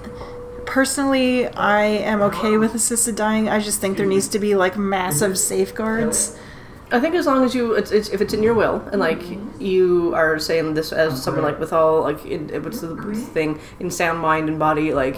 Personally 0.67 1.49
i 1.49 1.83
am 1.85 2.23
okay 2.23 2.57
with 2.57 2.75
assisted 2.75 3.17
dying. 3.17 3.49
I 3.49 3.61
just 3.61 3.81
think 3.81 3.97
there 3.97 4.07
needs 4.07 4.29
to 4.29 4.39
be 4.39 4.55
like 4.55 4.77
massive 4.77 5.39
safeguards 5.39 6.37
I 6.93 7.01
think 7.01 7.15
as 7.15 7.25
long 7.25 7.43
as 7.43 7.55
you, 7.55 7.73
it's, 7.73 7.91
it's 7.91 8.11
if 8.11 8.21
it's 8.21 8.35
in 8.35 8.43
your 8.43 8.53
will, 8.53 8.87
and 8.93 9.01
like 9.01 9.23
you 9.59 10.15
are 10.15 10.39
saying 10.39 10.75
this 10.75 10.93
as 10.93 11.23
someone 11.23 11.43
like 11.43 11.59
with 11.59 11.73
all 11.73 12.03
like 12.03 12.23
in, 12.27 12.49
what's 12.63 12.83
the 12.83 12.95
thing 13.15 13.59
in 13.81 13.91
sound 13.91 14.19
mind 14.19 14.51
and 14.51 14.59
body, 14.59 14.93
like 14.93 15.17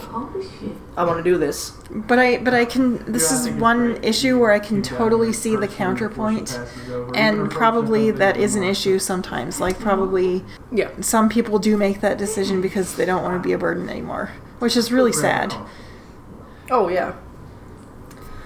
I 0.97 1.05
want 1.05 1.19
to 1.19 1.23
do 1.25 1.37
this. 1.37 1.73
But 1.91 2.21
I 2.21 2.39
but 2.39 2.55
I 2.55 2.65
can 2.65 3.11
this 3.11 3.33
is 3.33 3.51
one 3.51 4.03
issue 4.05 4.39
where 4.39 4.53
I 4.53 4.61
can 4.61 4.83
totally 4.83 5.33
see 5.33 5.57
the 5.57 5.67
counterpoint 5.67 6.61
and 7.17 7.51
probably 7.51 8.13
that 8.13 8.37
is 8.37 8.55
an 8.55 8.63
issue 8.63 9.01
sometimes. 9.01 9.61
Like 9.61 9.81
probably 9.81 10.45
Yeah, 10.71 10.91
some 11.01 11.29
people 11.29 11.59
do 11.59 11.77
make 11.77 12.01
that 12.03 12.19
decision 12.19 12.61
because 12.63 12.95
they 12.95 13.05
don't 13.05 13.25
want 13.25 13.43
to 13.43 13.45
be 13.45 13.53
a 13.53 13.59
burden 13.59 13.89
anymore, 13.89 14.31
which 14.61 14.77
is 14.77 14.93
really 14.93 15.13
sad. 15.13 15.53
Oh 16.71 16.89
yeah. 16.89 17.17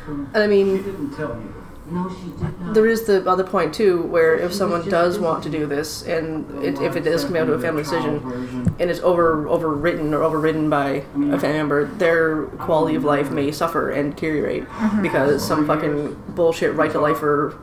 And 0.07 0.35
I 0.35 0.47
mean, 0.47 0.83
didn't 0.83 1.15
tell 1.15 1.29
you. 1.29 1.58
No, 1.91 2.09
she 2.11 2.31
did 2.31 2.61
not. 2.61 2.75
there 2.75 2.87
is 2.87 3.07
the 3.07 3.29
other 3.29 3.45
point 3.45 3.75
too, 3.75 4.03
where 4.03 4.37
if 4.37 4.53
someone 4.53 4.89
does 4.89 5.19
want 5.19 5.43
to 5.45 5.51
do 5.51 5.67
this, 5.67 6.03
and 6.03 6.63
it, 6.63 6.81
if 6.81 6.97
it 6.97 7.01
does 7.01 7.25
come 7.25 7.35
down 7.35 7.47
to 7.47 7.55
a 7.55 7.61
family 7.61 7.83
decision, 7.83 8.67
and 8.79 8.91
it's 8.91 9.01
over 9.01 9.45
overwritten 9.45 10.13
or 10.13 10.23
overridden 10.23 10.69
by 10.69 10.89
a 10.89 11.39
family 11.39 11.59
member, 11.59 11.85
their 11.87 12.45
quality 12.59 12.95
of 12.95 13.05
life 13.05 13.31
may 13.31 13.51
suffer 13.51 13.91
and 13.91 14.15
deteriorate 14.15 14.65
because 15.03 15.47
some 15.47 15.67
fucking 15.67 16.15
bullshit 16.29 16.75
right 16.75 16.93
to 16.93 17.01
lifer 17.01 17.59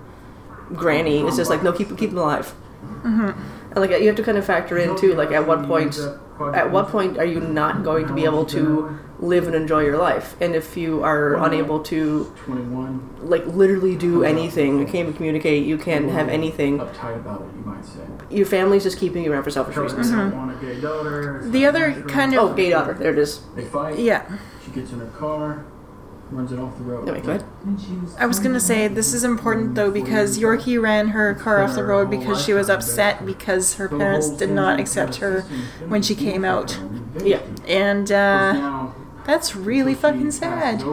granny 0.74 1.20
is 1.20 1.36
just 1.36 1.50
like 1.50 1.62
no 1.64 1.72
keep 1.72 1.96
keep 1.98 2.10
them 2.10 2.20
alive. 2.20 2.54
Mm-hmm. 3.04 3.30
And 3.72 3.76
like 3.76 3.92
you 4.02 4.08
have 4.08 4.16
to 4.16 4.24
kind 4.24 4.38
of 4.38 4.46
factor 4.46 4.78
in 4.78 4.98
too, 4.98 5.14
like 5.14 5.32
at 5.32 5.46
what 5.46 5.66
point, 5.66 6.00
at 6.54 6.72
what 6.72 6.88
point 6.88 7.18
are 7.18 7.26
you 7.26 7.40
not 7.40 7.84
going 7.84 8.08
to 8.08 8.14
be 8.14 8.24
able 8.24 8.46
to 8.48 8.98
live 9.26 9.48
and 9.48 9.56
enjoy 9.56 9.82
your 9.82 9.98
life? 9.98 10.36
And 10.40 10.56
if 10.56 10.78
you 10.78 11.04
are 11.04 11.36
unable 11.44 11.80
to 11.84 12.34
21. 12.46 13.10
like 13.24 13.46
literally 13.48 13.96
do 13.96 14.24
anything, 14.24 14.80
you 14.80 14.86
can't 14.86 14.96
even 15.08 15.14
communicate, 15.14 15.66
you 15.66 15.78
can't 15.78 16.10
have 16.12 16.30
anything, 16.30 16.80
Uptight 16.80 17.16
about 17.18 17.42
it, 17.42 17.48
you 17.58 17.64
might 17.66 17.84
say. 17.86 18.02
your 18.30 18.46
family's 18.46 18.84
just 18.84 18.98
keeping 19.00 19.24
you 19.24 19.32
around 19.34 19.44
for 19.44 19.52
selfish 19.52 19.76
reasons. 19.78 20.10
Doesn't 20.10 20.36
want 20.36 20.52
a 20.52 20.66
gay 20.66 20.80
daughter. 20.80 21.42
The 21.46 21.66
other 21.66 22.02
kind 22.04 22.34
of 22.34 22.40
Oh, 22.40 22.54
gay 22.54 22.70
daughter, 22.70 22.94
there 22.94 23.12
it 23.12 23.18
is. 23.20 23.42
They 23.56 23.66
fight. 23.66 23.98
yeah. 24.00 24.38
She 24.64 24.72
gets 24.72 24.92
in 24.92 25.00
her 25.00 25.06
car, 25.08 25.66
runs 26.32 26.52
it 26.52 26.58
off 26.60 26.76
the 26.78 26.84
road. 26.84 27.08
Anyway, 27.08 27.22
go 27.26 27.30
ahead. 27.34 27.46
I 28.20 28.26
was 28.26 28.40
gonna 28.40 28.60
say 28.60 28.88
this 28.88 29.14
is 29.14 29.24
important 29.24 29.76
though 29.76 29.92
because 29.92 30.40
Yorkie 30.40 30.82
ran 30.82 31.10
her 31.10 31.36
car 31.36 31.62
off 31.64 31.76
the 31.76 31.84
road 31.84 32.10
because 32.10 32.44
she 32.44 32.52
was 32.54 32.68
upset 32.70 33.26
because 33.26 33.76
her 33.76 33.88
parents 33.88 34.30
did 34.30 34.50
not 34.50 34.80
accept 34.80 35.18
her 35.18 35.42
when 35.88 36.02
she 36.02 36.16
came 36.16 36.44
out, 36.44 36.80
Yeah. 37.24 37.42
and 37.68 38.12
uh, 38.12 38.54
Now, 38.54 38.95
that's 39.26 39.56
really 39.56 39.94
fucking 39.94 40.32
sad. 40.32 40.84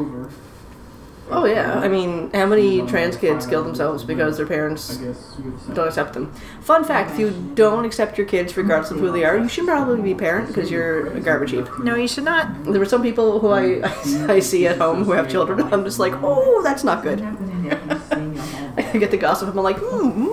Oh 1.30 1.46
yeah, 1.46 1.78
I 1.78 1.88
mean, 1.88 2.30
how 2.34 2.44
many 2.46 2.86
trans 2.86 3.16
kids 3.16 3.46
kill 3.46 3.62
themselves 3.62 4.04
because 4.04 4.36
their 4.36 4.46
parents 4.46 4.98
guess 4.98 5.34
you 5.38 5.50
would 5.50 5.60
say. 5.62 5.72
don't 5.72 5.88
accept 5.88 6.12
them? 6.12 6.32
Fun 6.60 6.84
fact: 6.84 7.12
if 7.12 7.18
you 7.18 7.30
don't 7.54 7.84
accept 7.86 8.18
your 8.18 8.26
kids, 8.26 8.54
regardless 8.56 8.90
of 8.90 8.98
who 8.98 9.10
they 9.10 9.24
are, 9.24 9.38
you 9.38 9.48
should 9.48 9.64
probably 9.64 10.02
be 10.02 10.12
a 10.12 10.16
parent 10.16 10.48
because 10.48 10.70
you're 10.70 11.06
a 11.16 11.20
garbage 11.20 11.52
heap. 11.52 11.66
No, 11.78 11.94
you 11.94 12.08
should 12.08 12.24
not. 12.24 12.64
There 12.64 12.80
were 12.80 12.84
some 12.84 13.02
people 13.02 13.38
who 13.38 13.48
I 13.48 13.80
I 14.28 14.40
see 14.40 14.66
at 14.66 14.78
home 14.78 15.04
who 15.04 15.12
have 15.12 15.30
children, 15.30 15.60
and 15.60 15.72
I'm 15.72 15.84
just 15.84 15.98
like, 15.98 16.12
oh, 16.22 16.60
that's 16.62 16.84
not 16.84 17.02
good. 17.02 17.20
I 18.76 18.98
get 18.98 19.10
the 19.10 19.16
gossip, 19.16 19.48
and 19.48 19.56
I'm 19.56 19.64
like, 19.64 19.78
hmm, 19.78 20.26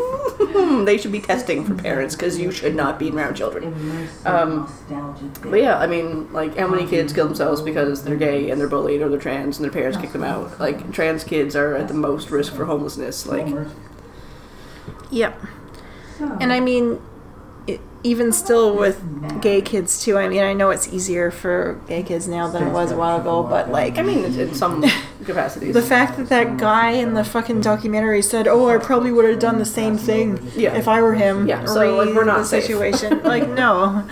hmm, 0.52 0.86
they 0.86 0.98
should 0.98 1.12
be 1.12 1.20
testing 1.22 1.64
for 1.66 1.74
parents 1.76 2.16
because 2.16 2.38
you 2.38 2.52
should 2.52 2.76
not 2.76 3.00
be 3.00 3.10
around 3.12 3.36
children. 3.36 4.08
Um, 4.26 4.72
But 5.44 5.62
yeah, 5.62 5.78
I 5.78 5.88
mean, 5.88 6.32
like, 6.34 6.58
how 6.58 6.68
many 6.68 6.88
kids 6.88 7.14
kill 7.14 7.26
themselves 7.26 7.62
because 7.62 8.04
they're 8.04 8.16
gay 8.16 8.50
and 8.50 8.60
they're 8.60 8.68
bullied 8.68 9.02
or 9.02 9.10
they're 9.10 9.20
trans 9.20 9.58
and 9.58 9.64
their 9.66 9.72
parents 9.72 9.98
kick 9.98 10.12
them 10.12 10.24
out? 10.24 10.60
Like, 10.60 10.92
trans 10.92 11.24
kids 11.24 11.56
are 11.56 11.76
at 11.76 11.88
the 11.88 11.94
most 11.94 12.30
risk 12.32 12.54
for 12.54 12.66
homelessness. 12.66 13.26
Like, 13.26 13.48
Yep. 15.12 15.40
And 16.40 16.52
I 16.52 16.60
mean, 16.60 16.96
i 16.96 17.00
even 18.04 18.32
still 18.32 18.76
with 18.76 19.42
gay 19.42 19.62
kids 19.62 20.02
too. 20.04 20.18
I 20.18 20.28
mean, 20.30 20.42
I 20.42 20.54
know 20.54 20.70
it's 20.70 20.88
easier 20.88 21.32
for 21.32 21.80
gay 21.88 22.02
kids 22.04 22.28
now 22.28 22.48
than 22.48 22.68
it 22.68 22.72
was 22.72 22.92
a 22.92 22.96
while 22.98 23.20
ago, 23.20 23.44
but 23.44 23.70
like, 23.70 23.98
I 23.98 24.04
mean, 24.04 24.24
in, 24.24 24.54
some 24.54 24.84
capacities. 25.26 25.74
the 25.74 25.82
fact 25.82 26.18
that 26.18 26.30
that 26.30 26.58
guy 26.58 26.92
in 26.92 27.14
the 27.14 27.24
fucking 27.24 27.62
documentary 27.62 28.22
said, 28.22 28.48
"Oh, 28.48 28.70
I 28.70 28.78
probably 28.78 29.12
would 29.12 29.26
have 29.30 29.40
done 29.40 29.58
the 29.60 29.66
same 29.66 29.98
thing 29.98 30.40
Yeah. 30.56 30.76
if 30.78 30.88
I 30.88 31.02
were 31.02 31.16
him." 31.16 31.48
Yeah, 31.48 31.66
so, 31.66 31.98
like, 31.98 32.16
we're 32.16 32.24
not 32.24 32.40
the 32.40 32.46
safe. 32.46 32.64
situation. 32.64 33.22
like, 33.24 33.50
no. 33.50 34.06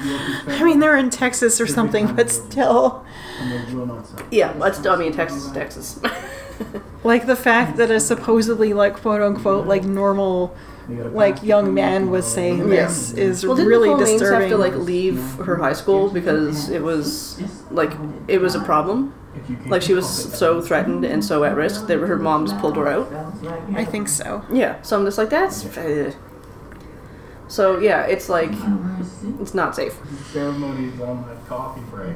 I 0.47 0.63
mean, 0.63 0.79
they're 0.79 0.97
in 0.97 1.09
Texas 1.09 1.61
or 1.61 1.67
something, 1.67 2.13
but 2.15 2.29
still, 2.29 3.05
And 3.39 3.51
they 3.69 3.73
will 3.73 3.85
not 3.85 4.05
say. 4.07 4.23
yeah, 4.31 4.53
let's. 4.57 4.85
I 4.85 4.95
mean, 4.97 5.13
Texas 5.13 5.45
is 5.45 5.51
Texas. 5.53 5.99
like 7.03 7.25
the 7.27 7.35
fact 7.35 7.77
that 7.77 7.91
a 7.91 7.99
supposedly 7.99 8.73
like 8.73 8.95
quote 8.95 9.21
unquote 9.21 9.67
like 9.67 9.83
normal 9.83 10.47
They 10.47 10.49
got 10.49 10.55
a 10.57 10.66
like 10.89 11.43
young 11.43 11.73
man 11.73 12.09
was 12.09 12.25
saying 12.25 12.59
Yeah. 12.59 12.87
this 12.87 13.11
is 13.13 13.45
well, 13.45 13.55
didn't 13.55 13.69
really 13.69 13.89
Nicole 13.89 14.05
Maines 14.05 14.19
disturbing. 14.19 14.41
have 14.41 14.49
to 14.51 14.57
like 14.57 14.75
leave 14.75 15.19
her 15.45 15.57
high 15.57 15.73
school 15.73 16.09
because 16.09 16.69
it 16.69 16.81
was 16.81 17.41
like 17.71 17.91
it 18.27 18.39
was 18.39 18.55
a 18.55 18.61
problem? 18.61 19.13
if 19.35 19.49
you 19.49 19.55
can't 19.57 19.69
Like 19.69 19.81
she 19.83 19.93
was 19.93 20.07
so 20.09 20.61
threatened 20.61 21.03
and 21.05 21.23
so 21.23 21.43
at 21.43 21.55
risk 21.55 21.87
that 21.87 21.99
her 21.99 22.15
mom 22.17 22.45
just 22.47 22.57
pulled 22.59 22.75
her 22.77 22.87
out. 22.87 23.11
I 23.75 23.85
think 23.85 24.07
so. 24.09 24.43
Yeah, 24.51 24.81
so 24.81 24.97
I'm 24.97 25.05
just 25.05 25.17
like 25.17 25.29
that's. 25.29 25.65
uh. 25.77 26.13
So 27.49 27.79
yeah, 27.79 28.01
it's 28.05 28.29
like 28.29 28.51
it's 29.41 29.53
not 29.53 29.75
safe. 29.75 29.95
ceremonies 30.31 30.99
on 30.99 31.21
my 31.21 31.35
coffee 31.47 31.81
break. 31.91 32.15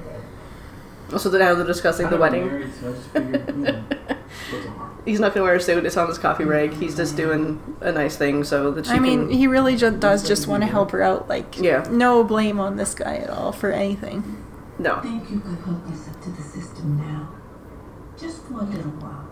So 1.18 1.30
now 1.32 1.54
they're 1.56 1.66
discussing 1.66 2.10
the 2.10 2.18
wedding. 2.18 2.72
Married, 5.06 5.18
so 5.18 5.26
I 5.26 5.30
just 5.30 5.34
figured, 5.34 5.34
you 5.34 5.34
know, 5.34 5.34
goes 5.34 5.34
on. 5.34 5.34
He's 5.34 5.34
not 5.34 5.34
gonna 5.34 5.44
wear 5.44 5.56
a 5.56 5.60
suit. 5.62 5.86
It's 5.86 5.98
on 5.98 6.08
his 6.08 6.18
coffee 6.18 6.44
break. 6.46 6.74
He's 6.74 6.96
just 6.96 7.16
doing 7.18 7.78
a 7.82 7.92
nice 7.92 8.16
thing 8.18 8.44
so 8.44 8.72
that 8.72 8.86
she 8.86 8.92
I 8.94 9.00
mean, 9.00 9.28
can. 9.28 9.38
he 9.38 9.48
really 9.48 9.76
ju- 9.76 9.92
does 9.92 10.28
just 10.28 10.48
want 10.48 10.64
to 10.64 10.68
help 10.68 10.92
her 10.92 11.02
out. 11.02 11.28
Like, 11.30 11.60
Yeah. 11.60 11.86
no 11.90 12.24
blame 12.24 12.60
on 12.60 12.78
this 12.78 12.94
guy 12.94 13.18
at 13.18 13.30
all 13.30 13.52
for 13.52 13.72
anything. 13.72 14.24
No. 14.80 15.00
Think 15.02 15.30
you 15.30 15.40
could 15.40 15.58
hook 15.60 15.82
us 15.92 16.08
up 16.10 16.22
to 16.24 16.30
the 16.30 16.42
system 16.42 16.98
now? 16.98 17.30
Just 18.20 18.44
for 18.44 18.60
a 18.60 18.64
little 18.64 18.92
while. 19.02 19.28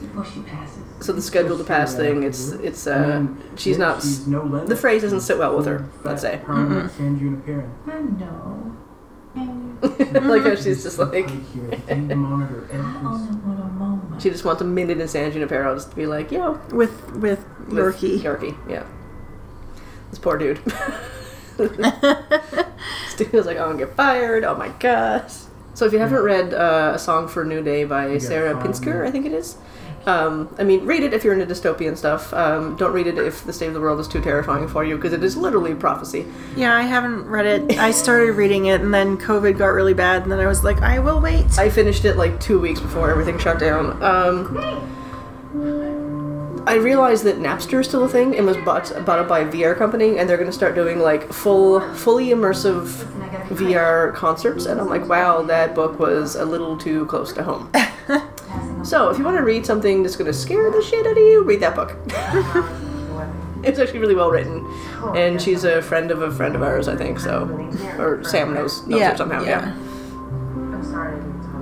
Before 0.00 0.24
she 0.26 0.40
passes. 0.40 0.82
So 1.00 1.12
the 1.12 1.22
schedule 1.22 1.56
to 1.56 1.64
pass 1.64 1.94
thing, 1.94 2.22
it's 2.22 2.50
it's 2.52 2.86
uh 2.86 3.24
she's 3.56 3.78
not 3.78 4.02
She's 4.02 4.26
no 4.26 4.46
the 4.66 4.76
phrase 4.76 5.00
doesn't 5.02 5.22
sit 5.22 5.38
well 5.38 5.56
with 5.56 5.64
her, 5.66 5.86
let's 6.04 6.20
say. 6.20 6.40
Permanent 6.44 6.90
San 6.92 7.18
Junipero. 7.18 7.70
I 7.86 8.00
know. 8.00 8.72
Like 10.26 10.42
how 10.42 10.54
she's 10.54 10.82
just 10.82 10.98
like 10.98 11.28
she 14.18 14.30
just 14.30 14.44
wants 14.44 14.62
a 14.62 14.64
minute 14.64 15.00
in 15.00 15.08
San 15.08 15.30
Junipero 15.32 15.74
just 15.74 15.90
to 15.90 15.96
be 15.96 16.06
like, 16.06 16.30
yo, 16.30 16.60
With 16.70 17.12
with 17.16 17.44
Yorkie. 17.68 18.18
Yorkie, 18.20 18.56
yeah. 18.68 18.84
This 20.10 20.18
poor 20.18 20.38
dude. 20.38 20.58
Stu 23.08 23.28
was 23.32 23.46
like, 23.46 23.56
I'm 23.58 23.72
gonna 23.72 23.78
get 23.78 23.94
fired. 23.96 24.44
Oh 24.44 24.54
my 24.56 24.68
gosh. 24.68 25.32
So 25.74 25.84
if 25.84 25.92
you 25.92 25.98
haven't 25.98 26.22
read 26.22 26.54
uh, 26.54 26.92
a 26.94 26.98
song 26.98 27.28
for 27.28 27.42
a 27.42 27.46
New 27.46 27.62
Day 27.62 27.84
by 27.84 28.18
Sarah 28.18 28.54
Pinsker. 28.54 29.06
I 29.06 29.10
think 29.10 29.26
it 29.26 29.32
is. 29.32 29.56
Um, 30.06 30.54
I 30.56 30.62
mean, 30.62 30.86
read 30.86 31.02
it 31.02 31.12
if 31.12 31.24
you're 31.24 31.38
into 31.38 31.52
dystopian 31.52 31.96
stuff. 31.96 32.32
Um, 32.32 32.76
don't 32.76 32.92
read 32.92 33.08
it 33.08 33.18
if 33.18 33.44
the 33.44 33.52
state 33.52 33.66
of 33.66 33.74
the 33.74 33.80
world 33.80 33.98
is 33.98 34.06
too 34.06 34.20
terrifying 34.20 34.68
for 34.68 34.84
you, 34.84 34.94
because 34.94 35.12
it 35.12 35.22
is 35.24 35.36
literally 35.36 35.74
prophecy. 35.74 36.26
Yeah, 36.56 36.76
I 36.76 36.82
haven't 36.82 37.26
read 37.26 37.46
it. 37.46 37.78
I 37.78 37.90
started 37.90 38.32
reading 38.32 38.66
it, 38.66 38.80
and 38.80 38.94
then 38.94 39.18
COVID 39.18 39.58
got 39.58 39.68
really 39.68 39.94
bad, 39.94 40.22
and 40.22 40.30
then 40.30 40.38
I 40.38 40.46
was 40.46 40.62
like, 40.62 40.80
I 40.80 41.00
will 41.00 41.20
wait. 41.20 41.58
I 41.58 41.70
finished 41.70 42.04
it 42.04 42.16
like 42.16 42.38
two 42.38 42.60
weeks 42.60 42.80
before 42.80 43.10
everything 43.10 43.36
shut 43.38 43.58
down. 43.58 44.00
Um, 44.00 44.56
I 46.68 46.74
realized 46.74 47.24
that 47.24 47.38
Napster 47.38 47.80
is 47.80 47.88
still 47.88 48.04
a 48.04 48.08
thing 48.08 48.36
and 48.36 48.46
was 48.46 48.56
bought 48.58 48.92
bought 49.04 49.26
by 49.28 49.40
a 49.40 49.46
VR 49.46 49.76
company, 49.76 50.18
and 50.18 50.28
they're 50.28 50.36
going 50.36 50.50
to 50.50 50.56
start 50.56 50.76
doing 50.76 51.00
like 51.00 51.32
full, 51.32 51.80
fully 51.94 52.28
immersive 52.28 52.86
VR 53.48 54.14
concerts. 54.14 54.66
And 54.66 54.80
I'm 54.80 54.88
like, 54.88 55.08
wow, 55.08 55.42
that 55.42 55.74
book 55.74 55.98
was 55.98 56.36
a 56.36 56.44
little 56.44 56.76
too 56.76 57.06
close 57.06 57.32
to 57.32 57.42
home. 57.42 57.72
so 58.86 59.08
if 59.10 59.18
you 59.18 59.24
want 59.24 59.36
to 59.36 59.42
read 59.42 59.66
something 59.66 60.02
that's 60.02 60.16
going 60.16 60.26
to 60.30 60.32
scare 60.36 60.70
the 60.70 60.82
shit 60.82 61.06
out 61.06 61.12
of 61.12 61.18
you, 61.18 61.42
read 61.42 61.60
that 61.60 61.74
book. 61.74 61.96
it's 63.64 63.78
actually 63.78 63.98
really 63.98 64.14
well 64.14 64.30
written, 64.30 64.62
oh, 65.02 65.12
and 65.16 65.40
she's 65.42 65.64
a 65.64 65.82
friend 65.82 66.10
of 66.10 66.22
a 66.22 66.30
friend 66.30 66.54
of 66.54 66.62
ours, 66.62 66.86
I 66.88 66.96
think. 66.96 67.18
So, 67.18 67.44
or 67.98 68.22
Sam 68.24 68.54
knows 68.54 68.86
knows 68.86 69.02
her 69.02 69.16
somehow. 69.16 69.42
yeah. 69.44 69.72
I'm 69.74 70.84
sorry 70.84 71.14
I 71.16 71.20
didn't 71.20 71.42
tell 71.42 71.60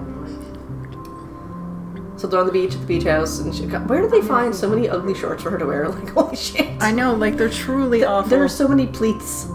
you. 2.12 2.18
So 2.18 2.27
they're 2.29 2.41
on 2.41 2.47
the 2.47 2.53
beach 2.53 2.75
at 2.75 2.81
the 2.81 2.87
beach 2.87 3.05
house, 3.05 3.39
and 3.41 3.55
she, 3.55 3.66
God, 3.66 3.89
where 3.89 4.01
do 4.03 4.09
they 4.09 4.22
find 4.22 4.55
so 4.55 4.68
many 4.68 4.89
ugly 4.89 5.14
shorts 5.14 5.43
for 5.43 5.51
her 5.51 5.59
to 5.59 5.66
wear? 5.66 5.89
Like, 5.95 6.09
holy 6.11 6.37
shit! 6.37 6.68
I 6.81 6.91
know, 6.93 7.14
like 7.14 7.37
they're 7.37 7.49
truly 7.49 8.05
awful. 8.05 8.29
There 8.31 8.43
are 8.45 8.49
so 8.49 8.68
many 8.68 8.87
pleats. 8.87 9.47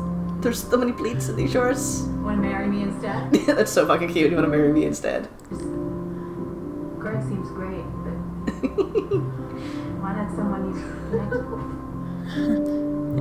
There's 0.41 0.61
so 0.63 0.77
many 0.77 0.91
pleats 0.93 1.27
in 1.29 1.35
these 1.35 1.51
shorts. 1.51 2.01
Want 2.23 2.41
to 2.41 2.47
marry 2.47 2.67
me 2.67 2.83
instead? 2.83 3.35
Yeah, 3.35 3.53
That's 3.55 3.71
so 3.71 3.85
fucking 3.85 4.13
cute. 4.13 4.29
You 4.31 4.37
want 4.37 4.45
to 4.49 4.57
marry 4.57 4.71
me 4.71 4.85
instead? 4.85 5.27
Greg 6.99 7.21
seems 7.23 7.49
great, 7.49 7.57
but 7.57 7.58
why 8.67 10.13
not 10.13 10.29
someone 10.35 10.69
you? 10.69 10.75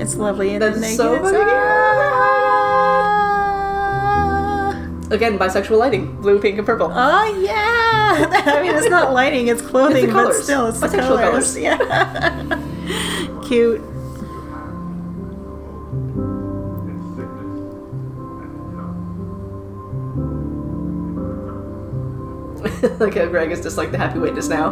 It's 0.01 0.14
lovely 0.16 0.53
and 0.55 0.62
That's 0.62 0.74
then 0.80 0.82
they 0.82 0.95
so 0.97 1.14
get 1.14 1.22
fucking 1.22 1.41
Ah! 1.41 2.24
Again, 5.11 5.39
bisexual 5.39 5.78
lighting: 5.78 6.20
blue, 6.20 6.39
pink, 6.39 6.59
and 6.59 6.66
purple. 6.66 6.93
Oh 6.95 7.24
yeah! 7.41 8.28
I 8.47 8.61
mean, 8.62 8.74
it's 8.76 8.91
not 8.91 9.12
lighting; 9.14 9.49
it's 9.49 9.62
clothing, 9.62 10.05
but 10.07 10.12
colors. 10.12 10.43
still, 10.45 10.66
it's 10.66 10.80
the 10.80 10.89
Bisexual 10.89 11.20
colors. 11.20 11.55
colors. 11.55 11.59
Yeah. 11.59 12.61
Cute. 13.49 13.80
like 23.01 23.14
how 23.14 23.26
Greg 23.26 23.51
is 23.51 23.62
just 23.62 23.76
like 23.78 23.91
the 23.91 23.99
happy 23.99 24.18
witness 24.18 24.49
now. 24.49 24.70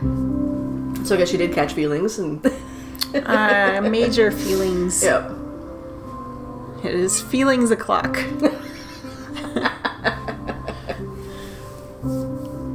So 0.00 1.14
I 1.14 1.18
guess 1.18 1.30
she 1.30 1.36
did 1.36 1.52
catch 1.52 1.72
feelings, 1.72 2.18
and 2.18 2.44
Uh, 3.14 3.80
major 3.82 4.30
feelings. 4.30 5.02
Yep. 5.04 5.32
It 6.84 6.94
is 6.94 7.20
feelings 7.20 7.70
o'clock. 7.70 8.18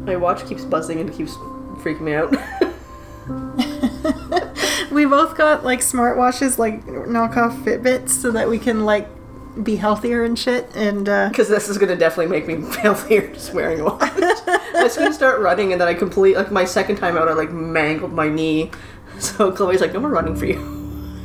My 0.06 0.16
watch 0.16 0.46
keeps 0.48 0.64
buzzing 0.64 1.00
and 1.00 1.12
keeps 1.12 1.34
freaking 1.82 2.02
me 2.02 2.14
out. 2.14 2.32
we 4.92 5.06
both 5.06 5.36
got 5.36 5.64
like 5.64 5.80
smartwatches, 5.80 6.60
like 6.60 6.86
knockoff 6.86 7.64
Fitbits, 7.64 8.10
so 8.10 8.30
that 8.32 8.48
we 8.48 8.60
can 8.60 8.86
like 8.86 9.08
be 9.64 9.78
healthier 9.78 10.24
and 10.24 10.38
shit. 10.38 10.70
And 10.76 11.08
uh, 11.08 11.30
Because 11.30 11.48
this 11.48 11.70
is 11.70 11.78
gonna 11.78 11.96
definitely 11.96 12.28
make 12.40 12.48
me 12.48 12.70
healthier 12.82 13.32
just 13.34 13.54
wearing 13.54 13.80
a 13.82 13.86
watch. 13.86 14.02
I 14.12 14.84
was 14.84 14.96
gonna 14.98 15.14
start 15.14 15.40
running 15.42 15.72
and 15.72 15.82
then 15.82 15.88
I 15.88 15.94
complete 15.94 16.36
like 16.36 16.52
my 16.52 16.66
second 16.66 16.98
time 16.98 17.18
out 17.18 17.28
I 17.28 17.34
like 17.34 17.52
mangled 17.52 18.14
my 18.14 18.30
knee. 18.30 18.72
So 19.18 19.50
Chloe's 19.50 19.80
like, 19.80 19.94
no 19.94 20.02
more 20.02 20.10
running 20.10 20.36
for 20.36 20.46
you. 20.46 20.60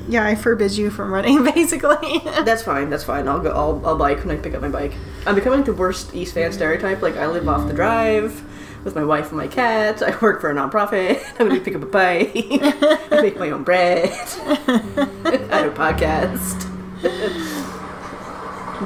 yeah, 0.08 0.24
I 0.24 0.36
forbid 0.36 0.76
you 0.76 0.90
from 0.90 1.12
running, 1.12 1.42
basically. 1.54 2.20
That's 2.44 2.62
fine, 2.62 2.88
that's 2.88 3.02
fine. 3.02 3.26
I'll 3.26 3.40
go 3.40 3.50
I'll, 3.50 3.84
I'll 3.84 3.98
bike 3.98 4.18
when 4.24 4.30
I 4.30 4.40
pick 4.40 4.54
up 4.54 4.62
my 4.62 4.68
bike. 4.68 4.92
I'm 5.26 5.34
becoming 5.34 5.64
the 5.64 5.72
worst 5.74 6.14
East 6.14 6.34
Van 6.34 6.52
stereotype. 6.52 7.02
Like 7.02 7.16
I 7.16 7.26
live 7.26 7.48
off 7.48 7.66
the 7.66 7.74
drive 7.74 8.40
with 8.84 8.94
my 8.94 9.04
wife 9.04 9.30
and 9.30 9.38
my 9.38 9.48
cat. 9.48 10.04
I 10.04 10.16
work 10.20 10.40
for 10.40 10.50
a 10.50 10.54
nonprofit. 10.54 11.20
I'm 11.40 11.48
gonna 11.48 11.60
pick 11.60 11.74
up 11.74 11.82
a 11.82 11.86
bike. 11.86 12.30
I 12.32 13.18
make 13.22 13.36
my 13.40 13.50
own 13.50 13.64
bread. 13.64 14.08
I 14.08 15.48
have 15.50 15.72
a 15.72 15.76
podcast. 15.76 16.68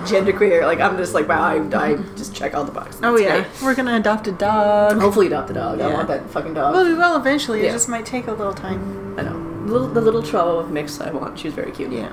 Genderqueer, 0.02 0.64
like 0.64 0.80
I'm 0.80 0.96
just 0.96 1.14
like 1.14 1.28
wow, 1.28 1.42
I, 1.42 1.56
I 1.76 1.96
just 2.16 2.34
check 2.34 2.54
all 2.54 2.64
the 2.64 2.72
boxes. 2.72 3.00
oh 3.04 3.16
yeah, 3.16 3.42
great. 3.42 3.62
we're 3.62 3.74
gonna 3.74 3.96
adopt 3.96 4.26
a 4.26 4.32
dog. 4.32 4.98
Hopefully 5.00 5.28
adopt 5.28 5.48
the 5.48 5.54
dog. 5.54 5.80
I 5.80 5.92
want 5.92 6.08
that 6.08 6.28
fucking 6.30 6.54
dog. 6.54 6.74
Well, 6.74 6.84
we 6.84 6.94
will 6.94 7.16
eventually. 7.16 7.60
It 7.66 7.70
just 7.72 7.88
might 7.88 8.04
take 8.04 8.26
a 8.26 8.32
little 8.32 8.54
time. 8.54 9.18
I 9.18 9.22
know. 9.22 9.66
The 9.66 9.72
little, 9.72 9.88
the 9.88 10.00
little 10.00 10.22
Chihuahua 10.22 10.66
mix 10.66 11.00
I 11.00 11.10
want. 11.10 11.38
She's 11.38 11.54
very 11.54 11.72
cute. 11.72 11.90
Yeah. 11.90 12.12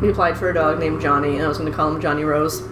We 0.00 0.10
applied 0.10 0.36
for 0.36 0.50
a 0.50 0.54
dog 0.54 0.80
named 0.80 1.00
Johnny, 1.00 1.34
and 1.34 1.42
I 1.42 1.48
was 1.48 1.58
going 1.58 1.70
to 1.70 1.76
call 1.76 1.90
him 1.94 2.00
Johnny 2.00 2.24
Rose. 2.24 2.62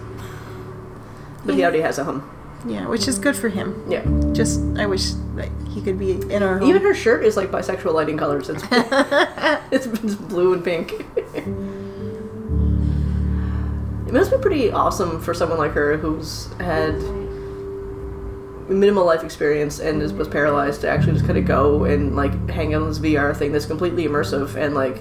But 1.45 1.55
he 1.55 1.63
already 1.63 1.81
has 1.81 1.97
a 1.97 2.03
home. 2.03 2.29
Yeah, 2.65 2.87
which 2.87 3.07
is 3.07 3.17
good 3.17 3.35
for 3.35 3.49
him. 3.49 3.83
Yeah. 3.89 4.03
Just, 4.33 4.61
I 4.77 4.85
wish 4.85 5.11
that 5.35 5.49
he 5.69 5.81
could 5.81 5.97
be 5.97 6.11
in 6.31 6.43
our 6.43 6.59
home. 6.59 6.69
Even 6.69 6.81
her 6.83 6.93
shirt 6.93 7.25
is 7.25 7.35
like 7.35 7.49
bisexual 7.49 7.93
lighting 7.93 8.17
colors. 8.17 8.49
It's, 8.49 8.63
it's, 9.71 9.85
it's 10.03 10.15
blue 10.15 10.53
and 10.53 10.63
pink. 10.63 11.05
It 11.33 11.45
must 14.13 14.31
be 14.31 14.37
pretty 14.37 14.71
awesome 14.71 15.21
for 15.21 15.33
someone 15.33 15.57
like 15.57 15.71
her 15.71 15.97
who's 15.97 16.51
had 16.59 16.95
minimal 18.69 19.05
life 19.05 19.23
experience 19.23 19.79
and 19.79 20.01
is, 20.01 20.13
was 20.13 20.27
paralyzed 20.27 20.81
to 20.81 20.89
actually 20.89 21.13
just 21.13 21.25
kind 21.25 21.37
of 21.37 21.45
go 21.45 21.83
and 21.83 22.15
like 22.15 22.49
hang 22.49 22.73
out 22.73 22.81
on 22.81 22.87
this 22.89 22.99
VR 22.99 23.35
thing 23.35 23.51
that's 23.51 23.65
completely 23.65 24.05
immersive 24.05 24.55
and 24.55 24.73
like 24.73 24.97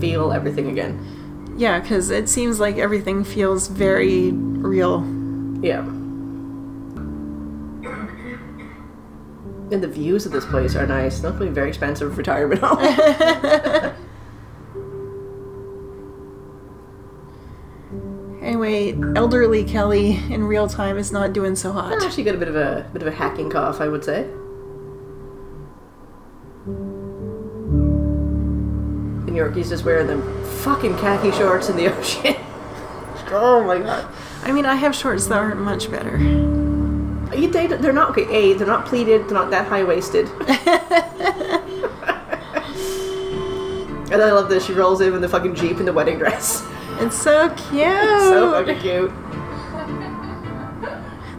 feel 0.00 0.32
everything 0.32 0.68
again. 0.68 1.54
Yeah, 1.56 1.80
because 1.80 2.10
it 2.10 2.28
seems 2.28 2.58
like 2.60 2.76
everything 2.78 3.24
feels 3.24 3.68
very 3.68 4.32
real. 4.32 5.00
Yeah. 5.62 5.80
And 9.70 9.82
the 9.82 9.88
views 9.88 10.26
of 10.26 10.32
this 10.32 10.44
place 10.44 10.76
are 10.76 10.86
nice. 10.86 11.22
Not 11.22 11.38
really 11.38 11.50
very 11.50 11.68
expensive 11.68 12.18
retirement 12.18 12.60
home. 12.64 12.78
elderly 19.16 19.64
Kelly 19.64 20.16
in 20.32 20.44
real 20.44 20.68
time 20.68 20.96
is 20.98 21.12
not 21.12 21.32
doing 21.32 21.56
so 21.56 21.72
hot. 21.72 21.94
Ah, 22.00 22.10
she 22.10 22.22
got 22.22 22.34
a 22.34 22.38
bit 22.38 22.48
of 22.48 22.56
a 22.56 22.88
bit 22.92 23.02
of 23.02 23.08
a 23.08 23.12
hacking 23.12 23.50
cough, 23.50 23.80
I 23.80 23.88
would 23.88 24.04
say. 24.04 24.22
And 29.26 29.36
Yorkie's 29.36 29.68
just 29.68 29.84
wearing 29.84 30.06
them 30.06 30.22
fucking 30.62 30.96
khaki 30.98 31.30
shorts 31.32 31.68
in 31.68 31.76
the 31.76 31.86
ocean. 31.96 32.36
oh 33.30 33.64
my 33.66 33.78
god. 33.78 34.08
I 34.42 34.52
mean, 34.52 34.66
I 34.66 34.74
have 34.74 34.94
shorts 34.94 35.26
that 35.26 35.38
aren't 35.38 35.60
much 35.60 35.90
better. 35.90 36.18
You, 36.18 37.50
they, 37.50 37.66
they're 37.66 37.92
not 37.92 38.10
okay. 38.10 38.26
A, 38.32 38.54
they're 38.54 38.66
not 38.66 38.86
pleated. 38.86 39.22
They're 39.22 39.34
not 39.34 39.50
that 39.50 39.66
high 39.66 39.82
waisted. 39.82 40.28
and 44.12 44.22
I 44.22 44.30
love 44.32 44.48
this. 44.48 44.66
She 44.66 44.72
rolls 44.72 45.00
in 45.00 45.12
with 45.12 45.22
the 45.22 45.28
fucking 45.28 45.54
jeep 45.54 45.80
in 45.80 45.86
the 45.86 45.92
wedding 45.92 46.18
dress. 46.18 46.64
It's 47.00 47.20
so 47.20 47.48
cute. 47.50 47.84
so 47.86 48.52
fucking 48.52 48.80
cute. 48.80 49.12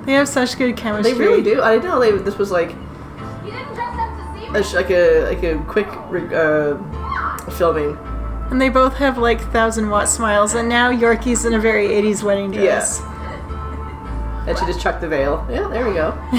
They 0.06 0.14
have 0.14 0.28
such 0.28 0.58
good 0.58 0.78
chemistry. 0.78 1.14
They 1.14 1.20
really 1.20 1.42
do. 1.42 1.62
I 1.62 1.74
didn't 1.76 1.86
know 1.86 2.00
they, 2.00 2.12
this 2.12 2.38
was 2.38 2.52
like 2.52 2.76
You 3.44 3.52
didn't 3.52 3.74
dress 3.74 3.98
up 3.98 4.18
to 4.18 4.64
see 4.64 4.76
a, 4.76 4.80
like 4.80 4.92
a 4.92 5.22
like 5.24 5.44
a 5.44 5.58
quick 5.68 5.88
uh, 6.32 6.78
filming. 7.52 7.98
And 8.52 8.62
they 8.62 8.70
both 8.70 8.94
have 8.98 9.18
like 9.18 9.42
thousand 9.52 9.90
watt 9.90 10.08
smiles, 10.08 10.54
and 10.54 10.70
now 10.70 10.92
Yorkie's 10.92 11.46
in 11.46 11.54
a 11.56 11.60
very 11.60 11.88
80s 11.88 12.22
wedding 12.22 12.52
dress. 12.52 12.64
Yes. 12.64 13.02
And 14.48 14.56
she 14.60 14.66
just 14.68 14.80
chucked 14.80 15.02
the 15.02 15.08
veil. 15.08 15.44
Yeah, 15.50 15.68
there 15.70 15.88
we 15.88 15.96
go. 15.96 16.12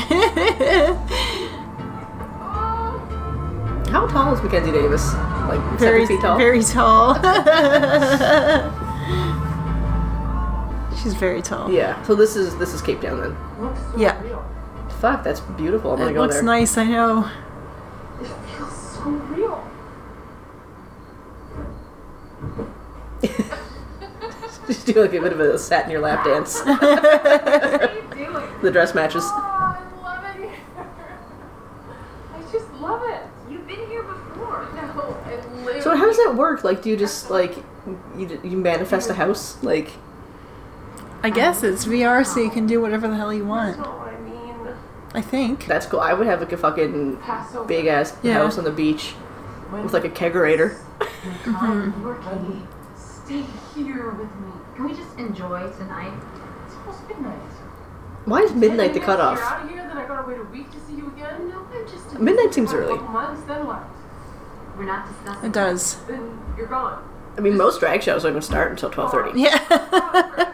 How 3.90 4.06
tall 4.06 4.32
is 4.34 4.40
Mackenzie 4.42 4.70
Davis? 4.70 5.12
Like 5.48 5.60
very, 5.78 6.06
seven 6.06 6.16
feet 6.16 6.20
tall. 6.20 6.38
very 6.38 6.62
tall. 6.62 7.14
She's 11.06 11.14
very 11.14 11.40
tall. 11.40 11.70
Yeah. 11.70 12.02
So 12.02 12.16
this 12.16 12.34
is 12.34 12.56
this 12.56 12.74
is 12.74 12.82
Cape 12.82 13.00
Town 13.00 13.20
then. 13.20 13.36
So 13.92 13.96
Yeah. 13.96 14.20
real. 14.24 14.44
Fuck, 15.00 15.22
that's 15.22 15.38
beautiful. 15.38 15.92
I'm 15.92 15.98
gonna 15.98 16.10
It 16.10 16.14
go 16.14 16.22
looks 16.22 16.34
there. 16.34 16.42
nice, 16.42 16.76
I 16.76 16.82
know. 16.84 17.30
It 18.20 18.26
feels 18.26 18.72
so 18.96 19.02
real. 19.10 19.62
Just 24.66 24.84
do 24.86 25.00
like 25.00 25.14
a 25.14 25.20
bit 25.20 25.32
of 25.32 25.38
a 25.38 25.56
sat 25.60 25.84
in 25.84 25.92
your 25.92 26.00
lap 26.00 26.24
dance. 26.24 26.60
What 26.64 26.82
are 26.82 27.94
you 27.94 28.02
doing? 28.26 28.48
the 28.62 28.70
dress 28.72 28.92
matches. 28.96 29.22
Oh, 29.24 29.30
I 29.32 30.02
love 30.02 30.24
it 30.24 30.42
here. 30.42 30.54
I 32.34 32.40
just 32.52 32.72
love 32.80 33.02
it. 33.08 33.22
You've 33.48 33.64
been 33.68 33.86
here 33.86 34.02
before. 34.02 34.66
No, 34.74 35.16
I 35.24 35.36
literally. 35.62 35.80
So 35.82 35.94
how 35.96 36.06
does 36.06 36.16
that 36.16 36.34
work? 36.34 36.64
Like, 36.64 36.82
do 36.82 36.90
you 36.90 36.96
just 36.96 37.30
like 37.30 37.54
you 38.16 38.40
you 38.42 38.56
manifest 38.56 39.08
a 39.08 39.14
house? 39.14 39.62
Like, 39.62 39.92
I 41.26 41.30
guess 41.30 41.62
it's 41.64 41.84
VR, 41.84 42.24
so 42.24 42.38
you 42.40 42.50
can 42.50 42.66
do 42.66 42.80
whatever 42.80 43.08
the 43.08 43.16
hell 43.16 43.32
you 43.34 43.44
want. 43.44 43.78
I 43.84 44.16
mean. 44.20 44.74
I 45.12 45.20
think. 45.20 45.66
that's 45.66 45.84
cool. 45.86 45.98
I 46.00 46.12
would 46.12 46.26
have 46.28 46.38
like 46.40 46.52
a 46.52 46.56
fucking 46.56 47.18
big 47.66 47.86
ass 47.86 48.16
Yeah. 48.22 48.34
house 48.34 48.58
on 48.58 48.64
the 48.64 48.70
beach 48.70 49.14
with 49.72 49.92
like 49.92 50.04
a 50.04 50.08
kegerator. 50.10 50.76
Mm-hmm. 51.26 52.06
Yorkie, 52.06 52.66
Stay 52.96 53.42
here 53.74 54.10
with 54.10 54.30
me. 54.36 54.52
can 54.76 54.84
we 54.84 54.94
just 54.94 55.18
enjoy 55.18 55.68
tonight? 55.72 56.12
It's 56.66 56.74
almost 56.76 57.08
midnight. 57.08 57.34
Why 58.26 58.42
is 58.42 58.52
midnight 58.54 58.94
the 58.94 59.00
Ten 59.00 59.08
minutes, 59.08 59.08
You're 59.08 59.16
cutoff? 59.16 59.40
out 59.40 59.64
of 59.64 59.70
here, 59.70 59.82
then 59.88 59.96
I 59.98 60.06
gotta 60.06 60.28
wait 60.28 60.38
a 60.38 60.44
week 60.44 60.70
to 60.70 60.78
see 60.86 60.94
you 60.94 61.08
again. 61.08 61.48
No, 61.48 61.66
I'm 61.72 61.86
just. 61.88 62.18
Midnight 62.20 62.54
seems 62.54 62.72
A 62.72 62.76
early. 62.76 62.96
couple 62.96 63.08
months, 63.12 63.42
then 63.42 63.66
what? 63.66 63.82
We're 64.78 64.84
not 64.84 65.08
discussing. 65.08 65.46
It 65.46 65.52
does. 65.52 65.96
Then 66.04 66.38
you're 66.56 66.68
gone. 66.68 67.02
I 67.36 67.40
mean, 67.40 67.56
most 67.56 67.80
drag 67.80 68.02
shows 68.04 68.22
don't 68.22 68.30
even 68.32 68.42
start 68.42 68.70
until 68.70 68.90
twelve 68.90 69.10
thirty. 69.10 69.40
Yeah. 69.40 69.58
Oh, 69.68 70.45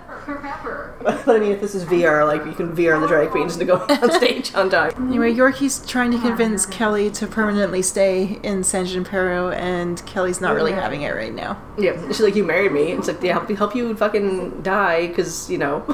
Forever. 1.02 1.22
But 1.26 1.36
I 1.36 1.38
mean, 1.38 1.52
if 1.52 1.60
this 1.60 1.74
is 1.74 1.84
VR, 1.84 2.26
like 2.26 2.44
you 2.46 2.52
can 2.52 2.74
VR 2.74 3.00
the 3.00 3.06
drag 3.06 3.30
queens 3.30 3.56
to 3.56 3.64
go 3.64 3.76
on 3.88 4.10
stage 4.12 4.54
on 4.54 4.70
time. 4.70 4.92
anyway, 5.08 5.32
Yorkie's 5.32 5.84
trying 5.86 6.10
to 6.10 6.18
convince 6.18 6.66
Kelly 6.66 7.10
to 7.12 7.26
permanently 7.26 7.82
stay 7.82 8.40
in 8.42 8.64
San 8.64 8.86
Junipero, 8.86 9.50
and 9.50 10.04
Kelly's 10.06 10.40
not 10.40 10.54
really 10.54 10.72
having 10.72 11.02
it 11.02 11.14
right 11.14 11.34
now. 11.34 11.60
Yeah, 11.78 11.96
she's 12.08 12.20
like, 12.20 12.34
you 12.34 12.44
married 12.44 12.72
me. 12.72 12.92
It's 12.92 13.08
like, 13.08 13.22
yeah, 13.22 13.32
help, 13.32 13.48
help 13.50 13.74
you 13.74 13.94
fucking 13.96 14.62
die 14.62 15.08
because 15.08 15.50
you 15.50 15.58
know 15.58 15.84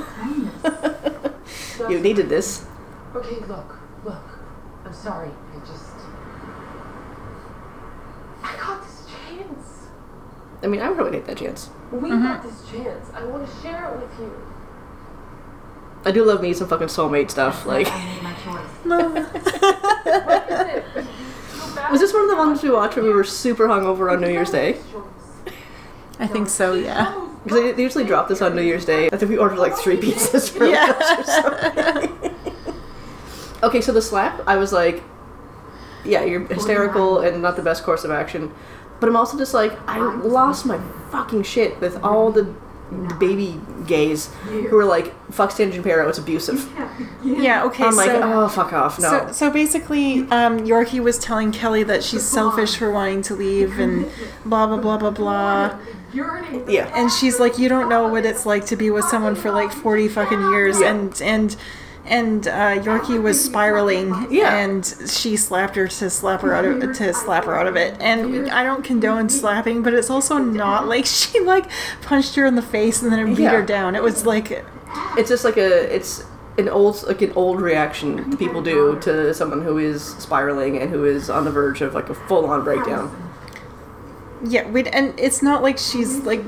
you 1.88 2.00
needed 2.00 2.28
this. 2.28 2.64
Okay, 3.14 3.36
look, 3.46 3.78
look. 4.04 4.22
I'm 4.84 4.92
sorry. 4.92 5.30
I 5.54 5.58
just. 5.60 5.94
I 8.42 8.56
got 8.56 8.82
this 8.82 9.06
chance. 9.06 9.88
I 10.62 10.66
mean, 10.66 10.80
I 10.80 10.88
would 10.88 10.98
really 10.98 11.10
take 11.10 11.26
that 11.26 11.36
chance. 11.36 11.70
We 11.92 12.10
mm-hmm. 12.10 12.22
got 12.22 12.42
this 12.42 12.68
chance. 12.70 13.10
I 13.14 13.24
want 13.24 13.48
to 13.48 13.62
share 13.62 13.92
it 13.92 14.00
with 14.00 14.18
you. 14.18 14.47
I 16.04 16.10
do 16.10 16.24
love 16.24 16.40
me 16.42 16.52
some 16.54 16.68
fucking 16.68 16.88
soulmate 16.88 17.30
stuff. 17.30 17.66
Like, 17.66 17.88
I 17.90 18.04
made 18.04 18.22
my 18.22 18.32
choice. 18.34 18.64
No. 18.84 19.10
What 19.10 20.50
is 20.50 20.60
it? 20.60 20.84
Feel 20.84 21.74
bad? 21.74 21.90
was 21.92 22.00
this 22.00 22.12
one 22.14 22.22
of 22.24 22.30
the 22.30 22.36
ones 22.36 22.62
we 22.62 22.70
watched 22.70 22.96
when 22.96 23.04
we 23.04 23.12
were 23.12 23.24
super 23.24 23.66
hungover 23.68 24.10
on 24.12 24.20
New 24.20 24.30
Year's 24.30 24.50
Day? 24.50 24.78
I 26.18 26.26
think 26.26 26.48
so, 26.48 26.74
yeah. 26.74 27.14
Because 27.44 27.60
they, 27.60 27.72
they 27.72 27.82
usually 27.82 28.04
drop 28.04 28.28
this 28.28 28.40
on 28.42 28.56
New 28.56 28.62
Year's 28.62 28.84
Day. 28.84 29.08
I 29.12 29.16
think 29.16 29.30
we 29.30 29.36
ordered 29.38 29.58
like 29.58 29.76
three 29.76 29.96
pizzas 29.96 30.50
for 30.50 30.64
Yeah. 30.66 30.86
lunch 30.86 31.18
or 31.18 31.24
something. 31.24 32.34
okay, 33.62 33.80
so 33.80 33.92
the 33.92 34.02
slap, 34.02 34.40
I 34.46 34.56
was 34.56 34.72
like, 34.72 35.02
yeah, 36.04 36.24
you're 36.24 36.40
hysterical 36.46 37.18
and 37.20 37.42
not 37.42 37.56
the 37.56 37.62
best 37.62 37.84
course 37.84 38.04
of 38.04 38.10
action. 38.10 38.52
But 39.00 39.08
I'm 39.08 39.16
also 39.16 39.36
just 39.38 39.52
like, 39.54 39.72
I 39.88 39.98
lost 39.98 40.64
my 40.66 40.78
fucking 41.10 41.42
shit 41.44 41.80
with 41.80 42.02
all 42.02 42.32
the 42.32 42.52
baby 43.18 43.60
gays 43.86 44.32
who 44.44 44.74
were 44.74 44.84
like, 44.84 45.14
fuck 45.30 45.50
San 45.50 45.70
Junipero, 45.70 46.08
it's 46.08 46.18
abusive. 46.18 46.70
Yeah, 47.22 47.64
okay, 47.64 47.84
I'm 47.84 47.96
like, 47.96 48.10
so. 48.10 48.20
oh, 48.22 48.48
fuck 48.48 48.72
off, 48.72 48.98
no. 48.98 49.26
So, 49.26 49.32
so 49.32 49.50
basically, 49.50 50.20
um, 50.30 50.60
Yorkie 50.60 51.00
was 51.00 51.18
telling 51.18 51.52
Kelly 51.52 51.82
that 51.84 52.02
she's 52.02 52.26
selfish 52.26 52.76
for 52.76 52.90
wanting 52.90 53.22
to 53.22 53.34
leave 53.34 53.78
and 53.78 54.10
blah 54.44 54.66
blah 54.66 54.78
blah 54.78 54.96
blah 54.96 55.10
blah. 55.10 55.78
Yeah. 56.12 56.90
And 56.94 57.10
she's 57.10 57.38
like, 57.38 57.58
you 57.58 57.68
don't 57.68 57.88
know 57.88 58.08
what 58.08 58.24
it's 58.24 58.46
like 58.46 58.64
to 58.66 58.76
be 58.76 58.90
with 58.90 59.04
someone 59.04 59.34
for 59.34 59.50
like 59.50 59.70
forty 59.70 60.08
fucking 60.08 60.40
years. 60.52 60.80
Yeah. 60.80 60.90
And 60.94 61.22
and 61.22 61.56
and 62.08 62.46
uh, 62.48 62.76
Yorkie 62.80 63.22
was 63.22 63.42
spiraling. 63.42 64.26
Yeah. 64.30 64.56
And 64.56 64.84
she 65.08 65.36
slapped 65.36 65.76
her 65.76 65.86
to 65.88 66.10
slap 66.10 66.40
her 66.40 66.54
out 66.54 66.64
of 66.64 66.80
to 66.96 67.12
slap 67.14 67.44
her 67.44 67.54
out 67.58 67.66
of 67.66 67.76
it. 67.76 67.96
And 68.00 68.50
I 68.50 68.62
don't 68.64 68.82
condone 68.84 69.28
slapping, 69.28 69.82
but 69.82 69.94
it's 69.94 70.10
also 70.10 70.38
not 70.38 70.86
like 70.88 71.04
she 71.20 71.40
like 71.40 71.66
punched 72.02 72.34
her 72.36 72.46
in 72.46 72.54
the 72.54 72.62
face 72.62 73.02
and 73.02 73.12
then 73.12 73.26
beat 73.34 73.42
Yeah. 73.44 73.50
her 73.52 73.62
down. 73.64 73.94
It 73.94 74.02
was 74.02 74.26
like, 74.26 74.64
It's 75.16 75.28
just 75.28 75.44
like 75.44 75.56
a, 75.56 75.94
it's 75.94 76.24
an 76.56 76.68
old, 76.68 77.04
like 77.06 77.22
an 77.22 77.32
old 77.36 77.60
reaction 77.60 78.36
people 78.36 78.60
do 78.62 78.98
to 79.02 79.32
someone 79.32 79.62
who 79.62 79.78
is 79.78 80.02
spiraling 80.16 80.78
and 80.78 80.90
who 80.90 81.04
is 81.04 81.30
on 81.30 81.44
the 81.44 81.50
verge 81.52 81.80
of 81.82 81.94
like 81.94 82.08
a 82.10 82.14
full-on 82.14 82.64
breakdown. 82.64 83.10
yeah, 84.44 84.68
we 84.70 84.82
and 84.84 85.18
it's 85.18 85.42
not 85.42 85.62
like 85.62 85.78
she's 85.78 86.18
like 86.20 86.42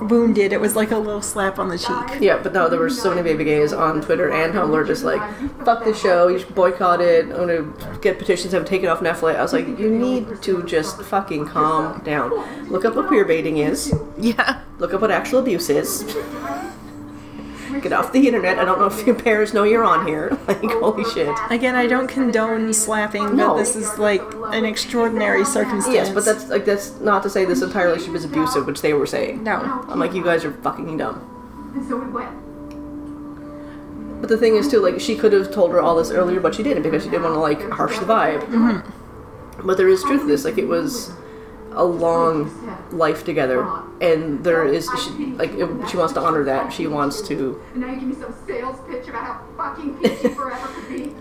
wounded. 0.00 0.52
It 0.52 0.60
was 0.60 0.76
like 0.76 0.90
a 0.90 0.96
little 0.98 1.22
slap 1.22 1.58
on 1.58 1.68
the 1.68 1.78
cheek. 1.78 2.20
Yeah, 2.20 2.38
but 2.42 2.52
no, 2.52 2.68
there 2.68 2.78
were 2.78 2.90
so 2.90 3.10
many 3.10 3.22
baby 3.22 3.44
gays 3.44 3.72
on 3.72 4.00
Twitter 4.00 4.30
and 4.32 4.52
Tumblr 4.54 4.86
just 4.86 5.04
like, 5.04 5.20
fuck 5.64 5.84
this 5.84 6.00
show, 6.00 6.28
you 6.28 6.38
should 6.38 6.54
boycott 6.54 7.00
it, 7.00 7.26
I'm 7.26 7.46
gonna 7.46 7.98
get 8.00 8.18
petitions, 8.18 8.52
have 8.52 8.62
it 8.62 8.68
taken 8.68 8.88
off 8.88 9.00
Netflix. 9.00 9.36
I 9.36 9.42
was 9.42 9.52
like, 9.52 9.66
you 9.78 9.90
need 9.90 10.42
to 10.42 10.62
just 10.64 11.00
fucking 11.02 11.46
calm 11.46 12.00
down. 12.04 12.30
Look 12.70 12.84
up 12.84 12.94
what 12.96 13.06
queer 13.08 13.24
baiting 13.24 13.58
is, 13.58 13.92
Yeah. 14.18 14.60
look 14.78 14.94
up 14.94 15.00
what 15.02 15.10
actual 15.10 15.40
abuse 15.40 15.68
is. 15.70 16.02
Get 17.82 17.92
off 17.92 18.12
the 18.12 18.26
internet. 18.26 18.58
I 18.58 18.64
don't 18.64 18.78
know 18.78 18.86
if 18.86 19.06
your 19.06 19.14
parents 19.14 19.52
know 19.54 19.62
you're 19.64 19.84
on 19.84 20.06
here. 20.06 20.36
Like, 20.46 20.62
holy 20.62 21.04
shit. 21.12 21.34
Again, 21.48 21.74
I 21.76 21.86
don't 21.86 22.08
condone 22.08 22.72
slapping, 22.74 23.36
but 23.36 23.56
this 23.56 23.76
is 23.76 23.98
like 23.98 24.20
an 24.52 24.64
extraordinary 24.64 25.44
circumstance. 25.44 25.94
Yes, 25.94 26.10
but 26.10 26.24
that's 26.24 26.48
like 26.48 26.64
that's 26.64 26.98
not 27.00 27.22
to 27.22 27.30
say 27.30 27.44
this 27.44 27.62
entire 27.62 27.86
relationship 27.86 28.16
is 28.16 28.24
abusive, 28.24 28.66
which 28.66 28.82
they 28.82 28.92
were 28.92 29.06
saying. 29.06 29.44
no. 29.44 29.84
I'm 29.88 29.98
like, 30.00 30.12
you 30.12 30.24
guys 30.24 30.44
are 30.44 30.52
fucking 30.52 30.96
dumb. 30.96 31.72
And 31.74 31.88
so 31.88 31.96
we 31.98 32.10
went. 32.10 32.30
But 34.20 34.28
the 34.28 34.36
thing 34.36 34.56
is 34.56 34.68
too, 34.68 34.80
like 34.80 35.00
she 35.00 35.16
could 35.16 35.32
have 35.32 35.50
told 35.52 35.70
her 35.70 35.80
all 35.80 35.96
this 35.96 36.10
earlier, 36.10 36.40
but 36.40 36.54
she 36.54 36.62
didn't 36.62 36.82
because 36.82 37.04
she 37.04 37.08
didn't 37.10 37.22
want 37.22 37.34
to 37.36 37.40
like 37.40 37.70
harsh 37.70 37.98
the 37.98 38.04
vibe. 38.04 38.42
Mm-hmm. 38.42 39.66
But 39.66 39.76
there 39.76 39.88
is 39.88 40.02
truth 40.02 40.22
to 40.22 40.26
this. 40.26 40.44
Like 40.44 40.58
it 40.58 40.66
was 40.66 41.12
a 41.72 41.84
long 41.84 42.50
life 42.90 43.24
together, 43.24 43.64
and 44.00 44.42
there 44.42 44.64
is 44.64 44.88
she, 45.04 45.26
like 45.36 45.52
she 45.88 45.96
wants 45.96 46.12
to 46.14 46.20
honor 46.20 46.44
that. 46.44 46.72
She 46.72 46.86
wants 46.86 47.20
to 47.28 47.60
And 47.72 47.82
now 47.82 47.88
you 47.92 48.00
give 48.00 48.08
me 48.08 48.14
some 48.14 48.34
sales 48.46 48.78
pitch 48.88 49.08
about 49.08 49.24
how 49.24 49.44
fucking 49.56 49.98
peachy 49.98 50.28
forever 50.34 50.68
could 50.68 50.88
be. 50.88 51.14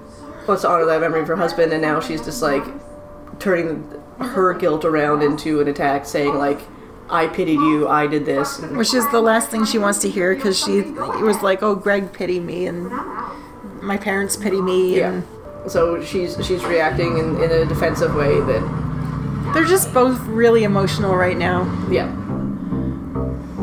wants 0.47 0.64
to 0.64 0.70
honor 0.70 0.86
that 0.86 1.02
memory 1.02 1.22
of 1.22 1.28
her 1.28 1.36
husband, 1.36 1.72
and 1.74 1.82
now 1.82 2.00
she's 2.00 2.24
just 2.24 2.41
like 2.41 2.64
turning 3.39 3.84
her 4.20 4.54
guilt 4.54 4.84
around 4.86 5.22
into 5.22 5.62
an 5.62 5.68
attack, 5.68 6.06
saying 6.06 6.36
like, 6.36 6.60
"I 7.10 7.28
pitied 7.28 7.60
you. 7.60 7.88
I 7.88 8.08
did 8.08 8.26
this." 8.26 8.60
Which 8.60 8.93
is 8.93 9.10
the 9.12 9.22
last 9.22 9.50
thing 9.50 9.66
she 9.66 9.78
wants 9.78 10.00
to 10.00 10.10
hear 10.10 10.36
because 10.36 10.58
she 10.60 10.82
was 10.82 11.41
like, 11.43 11.62
"Oh, 11.62 11.76
Greg 11.76 12.12
pity 12.12 12.39
me 12.39 12.66
and 12.66 12.89
my 13.82 13.97
parents 13.97 14.36
pity 14.36 14.62
me." 14.62 14.97
yeah. 14.97 15.12
And 15.12 15.72
So 15.72 16.04
she's 16.04 16.36
she's 16.45 16.64
reacting 16.66 17.18
in, 17.20 17.41
in 17.43 17.52
a 17.52 17.66
defensive 17.66 18.16
way 18.16 18.39
that 18.41 18.88
they're 19.53 19.65
just 19.65 19.93
both 19.93 20.19
really 20.27 20.63
emotional 20.63 21.15
right 21.15 21.37
now 21.37 21.63
yeah 21.89 22.15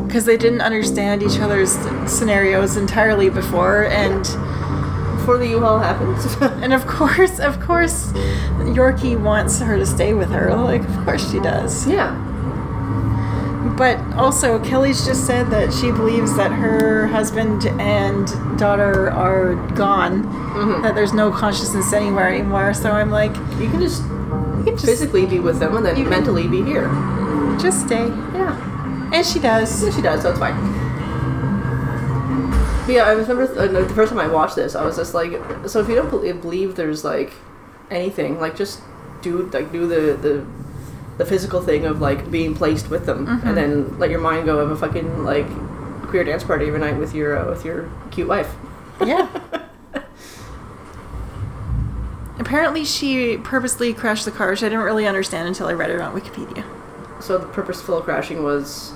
because 0.07 0.25
they 0.25 0.37
didn't 0.37 0.61
understand 0.61 1.21
each 1.21 1.39
other's 1.39 1.71
scenarios 2.09 2.77
entirely 2.77 3.29
before, 3.29 3.85
and 3.85 4.23
before 5.17 5.37
the 5.37 5.47
U-Haul 5.49 5.79
happens. 5.79 6.35
and 6.63 6.73
of 6.73 6.87
course, 6.87 7.39
of 7.39 7.59
course, 7.59 8.13
Yorkie 8.57 9.21
wants 9.21 9.59
her 9.59 9.77
to 9.77 9.85
stay 9.85 10.13
with 10.13 10.29
her. 10.29 10.55
Like, 10.55 10.81
of 10.81 11.03
course 11.03 11.29
she 11.29 11.39
does. 11.39 11.87
yeah. 11.87 12.23
But 13.77 13.99
also, 14.15 14.57
Kelly's 14.63 15.05
just 15.05 15.27
said 15.27 15.51
that 15.51 15.71
she 15.71 15.91
believes 15.91 16.35
that 16.37 16.51
her 16.51 17.05
husband 17.07 17.67
and 17.79 18.27
daughter 18.57 19.11
are 19.11 19.53
gone, 19.75 20.23
mm-hmm. 20.23 20.81
that 20.81 20.95
there's 20.95 21.13
no 21.13 21.29
consciousness 21.31 21.93
anywhere 21.93 22.27
anymore. 22.27 22.73
So 22.73 22.91
I'm 22.91 23.11
like, 23.11 23.35
You 23.59 23.69
can 23.69 23.79
just, 23.79 24.01
you 24.57 24.63
can 24.65 24.77
physically 24.77 25.25
be 25.25 25.39
with 25.39 25.59
them 25.59 25.75
and 25.77 25.85
then 25.85 26.09
mentally 26.09 26.47
be 26.47 26.63
here. 26.63 26.87
just 27.59 27.85
stay. 27.85 28.07
Yeah. 28.33 29.09
And 29.13 29.25
she 29.25 29.39
does. 29.39 29.83
Yeah, 29.83 29.91
she 29.91 30.01
does, 30.01 30.21
so 30.21 30.31
it's 30.31 30.39
fine. 30.39 30.55
But 32.85 32.93
yeah, 32.93 33.03
I 33.03 33.11
remember 33.11 33.43
uh, 33.43 33.67
the 33.67 33.93
first 33.93 34.11
time 34.13 34.19
I 34.19 34.27
watched 34.27 34.55
this, 34.55 34.73
I 34.75 34.85
was 34.85 34.95
just 34.95 35.13
like, 35.13 35.31
so 35.67 35.81
if 35.81 35.89
you 35.89 35.95
don't 35.95 36.09
believe, 36.09 36.41
believe 36.41 36.75
there's 36.75 37.03
like 37.03 37.33
anything, 37.91 38.39
like 38.39 38.55
just 38.55 38.81
do 39.21 39.49
like 39.51 39.71
do 39.71 39.87
the 39.87 40.13
the 40.15 40.45
the 41.17 41.25
physical 41.25 41.61
thing 41.61 41.85
of 41.85 41.99
like 41.99 42.29
being 42.31 42.53
placed 42.55 42.89
with 42.89 43.05
them, 43.05 43.27
and 43.43 43.57
then 43.57 43.97
let 43.99 44.09
your 44.09 44.19
mind 44.19 44.45
go 44.45 44.59
have 44.59 44.69
a 44.69 44.75
fucking 44.77 45.23
like 45.23 45.47
queer 46.07 46.23
dance 46.23 46.43
party 46.43 46.67
every 46.67 46.79
night 46.79 46.97
with 46.97 47.13
your 47.13 47.37
uh, 47.37 47.49
with 47.49 47.65
your 47.65 47.89
cute 48.11 48.27
wife. 48.27 48.55
Yeah. 49.05 49.27
Apparently, 52.39 52.85
she 52.85 53.37
purposely 53.37 53.93
crashed 53.93 54.25
the 54.25 54.31
car, 54.31 54.49
which 54.51 54.61
I 54.63 54.69
didn't 54.69 54.85
really 54.85 55.07
understand 55.07 55.47
until 55.47 55.67
I 55.67 55.73
read 55.73 55.89
it 55.89 55.99
on 55.99 56.13
Wikipedia. 56.19 56.63
So 57.21 57.37
the 57.37 57.47
purposeful 57.47 58.01
crashing 58.01 58.43
was 58.43 58.93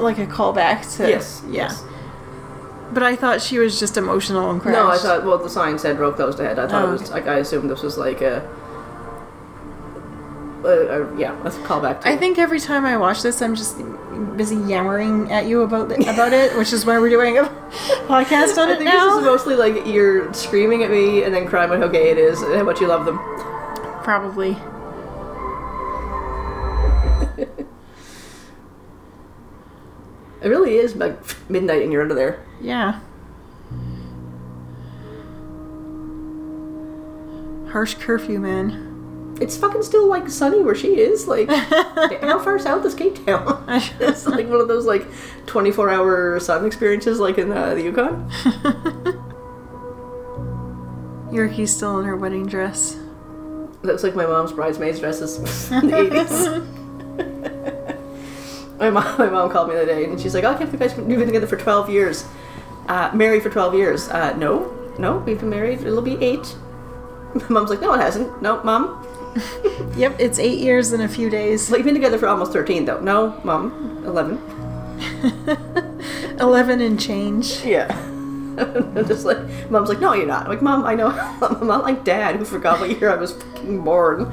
Like 0.00 0.18
a 0.18 0.26
callback 0.26 0.96
to. 0.96 1.08
yes, 1.08 1.42
Yeah. 1.46 1.68
yes. 1.68 1.84
But 2.92 3.02
I 3.02 3.14
thought 3.16 3.40
she 3.40 3.58
was 3.58 3.78
just 3.80 3.96
emotional 3.96 4.50
and 4.50 4.60
crashed. 4.60 4.76
No, 4.78 4.88
I 4.88 4.96
thought. 4.96 5.24
Well, 5.24 5.38
the 5.38 5.48
sign 5.50 5.78
said 5.78 5.96
"broke 5.96 6.16
closed 6.16 6.38
ahead." 6.40 6.58
I 6.58 6.66
thought 6.68 6.84
Oh, 6.84 6.88
it 6.88 6.92
was 6.92 7.02
okay. 7.02 7.12
like 7.12 7.26
I 7.26 7.36
assumed 7.38 7.68
this 7.70 7.82
was 7.82 7.96
like 7.98 8.20
a. 8.20 8.48
Uh, 10.66 11.04
uh, 11.04 11.16
yeah, 11.16 11.30
let's 11.44 11.56
call 11.58 11.80
back 11.80 12.00
to. 12.00 12.08
I 12.08 12.16
think 12.16 12.38
every 12.38 12.58
time 12.60 12.84
I 12.84 12.96
watch 12.96 13.22
this, 13.22 13.40
I'm 13.40 13.54
just 13.54 13.76
busy 14.36 14.56
yammering 14.56 15.30
at 15.30 15.46
you 15.46 15.62
about 15.62 15.88
the, 15.88 15.94
about 16.12 16.32
it, 16.32 16.56
which 16.56 16.72
is 16.72 16.84
why 16.84 16.98
we're 16.98 17.08
doing 17.08 17.38
a 17.38 17.42
podcast 18.08 18.58
on 18.58 18.68
I 18.68 18.72
it 18.72 18.78
think 18.78 18.90
this 18.90 18.94
now. 18.94 19.18
is 19.18 19.24
mostly 19.24 19.54
like 19.54 19.86
you're 19.86 20.32
screaming 20.34 20.82
at 20.82 20.90
me 20.90 21.22
and 21.22 21.32
then 21.34 21.46
crying 21.46 21.70
about 21.70 21.80
how 21.82 21.88
gay 21.88 22.10
it 22.10 22.18
is 22.18 22.42
and 22.42 22.54
how 22.54 22.64
much 22.64 22.80
you 22.80 22.88
love 22.88 23.04
them. 23.06 23.18
Probably. 24.02 24.56
It 30.42 30.48
really 30.48 30.76
is 30.76 30.94
like 30.94 31.18
midnight 31.50 31.82
and 31.82 31.90
you're 31.92 32.02
under 32.02 32.14
there. 32.14 32.44
Yeah. 32.60 33.00
Harsh 37.72 37.94
curfew, 37.94 38.38
man. 38.38 38.95
It's 39.40 39.56
fucking 39.56 39.82
still 39.82 40.06
like 40.06 40.28
sunny 40.30 40.62
where 40.62 40.74
she 40.74 40.98
is. 40.98 41.28
Like, 41.28 41.48
how 41.50 42.38
far 42.38 42.58
south 42.58 42.84
is 42.86 42.94
Cape 42.94 43.24
Town? 43.26 43.64
it's 44.00 44.26
like 44.26 44.48
one 44.48 44.60
of 44.60 44.68
those 44.68 44.86
like 44.86 45.06
24 45.46 45.90
hour 45.90 46.40
sun 46.40 46.64
experiences, 46.64 47.20
like 47.20 47.38
in 47.38 47.52
uh, 47.52 47.74
the 47.74 47.82
Yukon. 47.82 48.30
Yorkie's 51.32 51.74
still 51.74 51.98
in 51.98 52.06
her 52.06 52.16
wedding 52.16 52.46
dress. 52.46 52.96
Looks 53.82 54.02
like 54.02 54.14
my 54.14 54.24
mom's 54.26 54.52
bridesmaids 54.52 55.00
dresses 55.00 55.38
in 55.70 55.88
the 55.88 55.96
80s. 55.96 56.66
my 58.78 58.90
mom, 58.90 59.18
my 59.18 59.28
mom 59.28 59.50
called 59.50 59.68
me 59.68 59.74
the 59.74 59.82
other 59.82 59.94
day 59.94 60.04
and 60.04 60.18
she's 60.18 60.34
like, 60.34 60.44
"Oh, 60.44 60.56
can't 60.56 60.72
you 60.72 60.78
guys 60.78 60.96
you've 60.96 61.06
been 61.06 61.26
together 61.26 61.46
for 61.46 61.56
12 61.56 61.90
years, 61.90 62.24
uh, 62.88 63.10
married 63.12 63.42
for 63.42 63.50
12 63.50 63.74
years." 63.74 64.08
Uh, 64.08 64.34
no, 64.36 64.72
no, 64.98 65.18
we've 65.18 65.38
been 65.38 65.50
married. 65.50 65.80
It'll 65.82 66.00
be 66.00 66.16
eight. 66.24 66.56
My 67.34 67.48
mom's 67.50 67.68
like, 67.70 67.82
"No, 67.82 67.92
it 67.92 68.00
hasn't. 68.00 68.40
No, 68.40 68.62
mom. 68.64 69.05
Yep, 69.96 70.16
it's 70.18 70.38
eight 70.38 70.58
years 70.58 70.92
and 70.92 71.02
a 71.02 71.08
few 71.08 71.30
days. 71.30 71.70
You've 71.70 71.84
been 71.84 71.94
together 71.94 72.18
for 72.18 72.28
almost 72.28 72.52
13, 72.52 72.84
though. 72.84 73.00
No, 73.00 73.40
mom, 73.44 74.02
11. 74.04 74.38
11 76.40 76.80
and 76.82 77.00
change. 77.00 77.64
Yeah." 77.64 77.88
Just 79.06 79.24
like, 79.24 79.38
mom's 79.70 79.88
like, 79.88 80.00
no, 80.00 80.12
you're 80.12 80.26
not. 80.26 80.44
I'm 80.44 80.48
like, 80.50 80.60
mom, 80.60 80.84
I 80.84 80.94
know. 80.94 81.08
I'm 81.40 81.66
not 81.66 81.82
like 81.82 82.04
dad 82.04 82.36
who 82.36 82.44
forgot 82.44 82.78
what 82.78 82.90
year 82.90 83.10
I 83.10 83.16
was 83.16 83.32
fucking 83.32 83.82
born. 83.84 84.30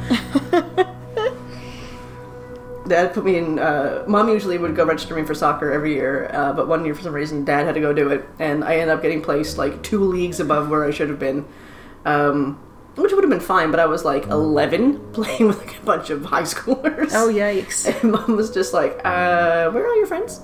Dad 2.87 3.13
put 3.13 3.23
me 3.23 3.37
in. 3.37 3.59
Uh, 3.59 4.03
Mom 4.07 4.27
usually 4.29 4.57
would 4.57 4.75
go 4.75 4.85
register 4.85 5.15
me 5.15 5.23
for 5.23 5.33
soccer 5.33 5.71
every 5.71 5.93
year, 5.93 6.29
uh, 6.33 6.51
but 6.53 6.67
one 6.67 6.83
year 6.83 6.93
for 6.93 7.01
some 7.01 7.13
reason 7.13 7.45
Dad 7.45 7.65
had 7.65 7.75
to 7.75 7.81
go 7.81 7.93
do 7.93 8.09
it, 8.09 8.25
and 8.39 8.63
I 8.63 8.75
ended 8.75 8.89
up 8.89 9.01
getting 9.01 9.21
placed 9.21 9.57
like 9.57 9.81
two 9.83 10.03
leagues 10.03 10.39
above 10.39 10.69
where 10.69 10.83
I 10.83 10.91
should 10.91 11.09
have 11.09 11.19
been, 11.19 11.45
um, 12.05 12.59
which 12.95 13.11
would 13.11 13.23
have 13.23 13.29
been 13.29 13.39
fine. 13.39 13.71
But 13.71 13.79
I 13.79 13.85
was 13.85 14.05
like 14.05 14.27
11, 14.27 15.11
playing 15.13 15.47
with 15.47 15.59
like 15.59 15.79
a 15.79 15.85
bunch 15.85 16.09
of 16.09 16.25
high 16.25 16.43
schoolers. 16.43 17.11
Oh, 17.13 17.29
yikes. 17.29 17.85
And 18.01 18.11
Mom 18.11 18.35
was 18.35 18.51
just 18.51 18.73
like, 18.73 18.99
uh, 19.05 19.69
"Where 19.71 19.83
are 19.83 19.87
all 19.87 19.97
your 19.97 20.07
friends?" 20.07 20.41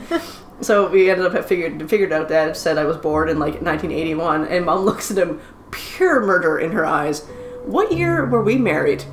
so 0.60 0.88
we 0.88 1.10
ended 1.10 1.26
up 1.26 1.32
have 1.32 1.46
figured 1.46 1.88
figured 1.88 2.12
out. 2.12 2.28
Dad 2.28 2.56
said 2.56 2.78
I 2.78 2.84
was 2.84 2.96
born 2.96 3.28
in 3.28 3.38
like 3.38 3.60
1981, 3.62 4.46
and 4.48 4.66
Mom 4.66 4.84
looks 4.84 5.10
at 5.10 5.18
him, 5.18 5.40
pure 5.70 6.20
murder 6.20 6.58
in 6.58 6.72
her 6.72 6.86
eyes. 6.86 7.26
What 7.64 7.92
year 7.92 8.24
were 8.26 8.42
we 8.42 8.56
married? 8.56 9.04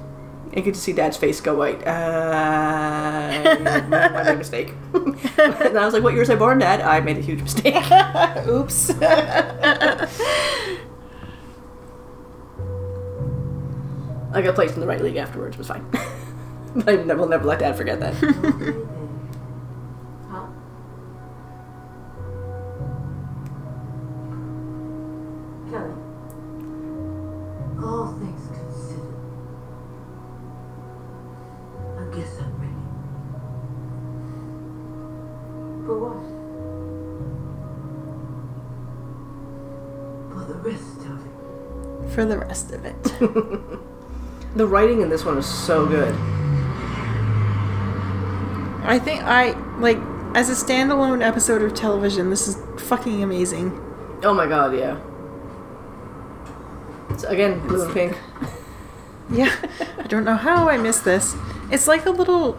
And 0.45 0.57
you 0.57 0.61
get 0.61 0.75
to 0.75 0.79
see 0.79 0.93
Dad's 0.93 1.17
face 1.17 1.41
go 1.41 1.55
white. 1.55 1.85
Uh, 1.85 3.83
my 3.89 4.23
big 4.23 4.37
mistake. 4.37 4.73
and 4.93 5.77
I 5.77 5.83
was 5.83 5.93
like, 5.93 6.03
"What 6.03 6.13
year 6.13 6.21
was 6.21 6.29
I 6.29 6.35
born, 6.35 6.59
Dad?" 6.59 6.79
I 6.81 7.01
made 7.01 7.17
a 7.17 7.21
huge 7.21 7.41
mistake. 7.41 7.83
Oops. 8.47 8.91
I 14.33 14.41
got 14.41 14.55
placed 14.55 14.73
in 14.75 14.81
the 14.81 14.87
right 14.87 15.01
league 15.01 15.15
afterwards. 15.15 15.55
It 15.55 15.59
was 15.59 15.67
fine. 15.67 15.85
but 16.75 16.89
I 16.89 16.95
never, 17.03 17.21
will 17.21 17.29
never 17.29 17.45
let 17.45 17.59
Dad 17.59 17.75
forget 17.75 17.99
that. 17.99 18.13
Huh? 20.29 20.47
Kelly. 25.69 25.93
All 27.79 28.07
things 28.19 28.47
considered, 28.47 29.15
I 31.97 32.03
guess 32.15 32.39
I'm 32.39 32.53
ready. 32.59 32.83
For 35.85 35.95
what? 36.01 36.25
For 40.31 40.43
the 40.51 40.57
rest 40.69 40.99
of 41.05 41.25
it. 41.25 42.13
For 42.13 42.25
the 42.25 42.37
rest 42.39 42.71
of 42.71 42.85
it. 42.85 43.81
the 44.55 44.65
writing 44.67 45.01
in 45.01 45.09
this 45.09 45.25
one 45.25 45.37
is 45.37 45.45
so 45.45 45.85
good. 45.85 46.13
I 48.83 48.99
think 48.99 49.23
I, 49.23 49.51
like, 49.79 49.97
as 50.35 50.49
a 50.49 50.53
standalone 50.65 51.23
episode 51.23 51.61
of 51.61 51.73
television, 51.73 52.29
this 52.29 52.47
is 52.47 52.57
fucking 52.87 53.23
amazing. 53.23 53.71
Oh 54.23 54.33
my 54.33 54.47
god, 54.47 54.75
yeah. 54.75 54.99
It's, 57.09 57.23
again, 57.23 57.65
blue 57.67 57.83
and 57.83 57.93
pink. 57.93 58.17
Yeah. 59.27 59.51
I 59.97 60.03
don't 60.03 60.23
know 60.23 60.35
how 60.35 60.69
I 60.69 60.77
missed 60.77 61.03
this. 61.03 61.35
It's 61.71 61.87
like 61.87 62.05
a 62.05 62.11
little 62.11 62.53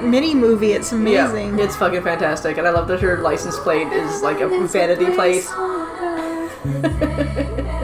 mini 0.00 0.32
movie. 0.32 0.70
It's 0.72 0.92
amazing. 0.92 1.58
Yeah, 1.58 1.64
it's 1.64 1.74
fucking 1.74 2.02
fantastic, 2.04 2.56
and 2.58 2.68
I 2.68 2.70
love 2.70 2.86
that 2.86 3.00
her 3.00 3.18
license 3.18 3.58
plate 3.58 3.88
is 3.92 4.22
like 4.22 4.40
a 4.40 4.48
vanity 4.68 5.06
plate. 5.06 5.44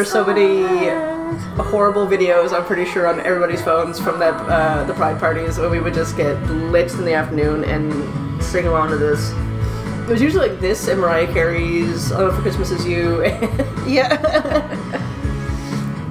are 0.00 0.04
so 0.04 0.24
many 0.24 0.62
horrible 1.62 2.06
videos. 2.06 2.52
I'm 2.52 2.64
pretty 2.64 2.84
sure 2.90 3.06
on 3.06 3.20
everybody's 3.20 3.60
phones 3.62 4.00
from 4.00 4.18
that 4.18 4.34
uh, 4.34 4.84
the 4.84 4.94
pride 4.94 5.18
parties 5.20 5.58
where 5.58 5.68
we 5.68 5.78
would 5.80 5.92
just 5.94 6.16
get 6.16 6.36
blitzed 6.44 6.98
in 6.98 7.04
the 7.04 7.12
afternoon 7.14 7.64
and 7.64 8.42
sing 8.42 8.66
along 8.66 8.88
to 8.90 8.96
this. 8.96 9.30
It 10.08 10.08
was 10.14 10.22
usually 10.22 10.48
like 10.48 10.58
this 10.60 10.88
and 10.88 11.00
Mariah 11.00 11.30
Carey's 11.32 12.10
"All 12.12 12.30
for 12.32 12.40
Christmas 12.42 12.70
Is 12.70 12.86
You." 12.86 13.22
Yeah. 13.86 14.16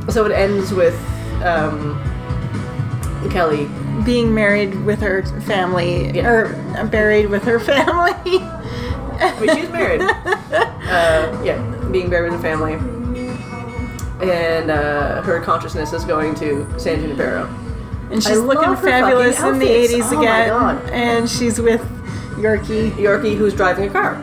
so 0.09 0.25
it 0.25 0.31
ends 0.31 0.73
with 0.73 0.95
um, 1.43 1.97
Kelly 3.31 3.69
Being 4.05 4.33
married 4.33 4.75
with 4.85 4.99
her 5.01 5.23
family, 5.41 6.11
Yeah. 6.11 6.29
or 6.29 6.87
buried 6.87 7.29
with 7.29 7.43
her 7.43 7.59
family. 7.59 8.13
I 9.21 9.37
mean, 9.39 9.55
she's 9.55 9.69
married. 9.69 10.01
uh, 10.51 11.41
yeah, 11.43 11.57
being 11.91 12.09
buried 12.09 12.31
with 12.31 12.41
the 12.41 12.47
family. 12.47 12.98
And 14.21 14.69
uh, 14.69 15.21
her 15.21 15.39
consciousness 15.39 15.93
is 15.93 16.03
going 16.03 16.35
to 16.35 16.65
San 16.79 16.99
Junipero. 17.01 17.45
And 18.11 18.21
she's 18.23 18.39
looking 18.39 18.75
fabulous 18.75 19.39
in 19.39 19.59
the 19.59 19.65
80s 19.67 20.11
Oh 20.11 20.19
again. 20.19 20.89
And 20.93 21.29
she's 21.29 21.59
with 21.61 21.81
Yorkie. 22.37 22.91
Yorkie, 22.93 23.37
who's 23.37 23.53
driving 23.53 23.87
a 23.87 23.91
car, 23.91 24.15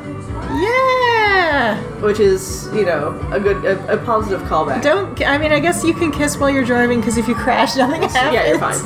Yeah! 0.60 1.80
which 2.00 2.20
is, 2.20 2.68
you 2.74 2.84
know, 2.84 3.18
a 3.32 3.40
good, 3.40 3.64
a, 3.64 3.94
a 3.94 4.04
positive 4.04 4.42
callback. 4.48 4.82
Don't, 4.82 5.20
I 5.26 5.38
mean, 5.38 5.52
I 5.52 5.60
guess 5.60 5.82
you 5.84 5.94
can 5.94 6.10
kiss 6.12 6.36
while 6.36 6.50
you're 6.50 6.64
driving 6.64 7.00
because 7.00 7.16
if 7.16 7.26
you 7.28 7.34
crash, 7.34 7.76
nothing 7.76 8.02
happens. 8.02 8.34
yeah, 8.34 8.46
you're 8.46 8.58
fine. 8.58 8.78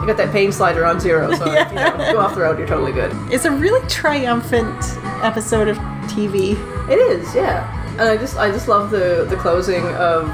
You 0.00 0.06
got 0.06 0.16
that 0.18 0.32
pain 0.32 0.52
slider 0.52 0.84
on 0.84 1.00
zero, 1.00 1.34
so 1.34 1.50
if 1.50 1.68
you 1.70 1.74
know, 1.76 1.96
go 2.12 2.20
off 2.20 2.34
the 2.34 2.42
road, 2.42 2.58
you're 2.58 2.66
totally 2.68 2.92
good. 2.92 3.10
It's 3.32 3.44
a 3.46 3.50
really 3.50 3.86
triumphant 3.88 4.76
episode 5.22 5.68
of 5.68 5.76
TV. 6.08 6.52
It 6.90 6.98
is, 6.98 7.34
yeah. 7.34 7.80
And 7.94 8.02
I 8.02 8.16
just 8.16 8.36
I 8.36 8.50
just 8.50 8.66
love 8.66 8.90
the 8.90 9.24
the 9.30 9.36
closing 9.36 9.84
of 9.94 10.28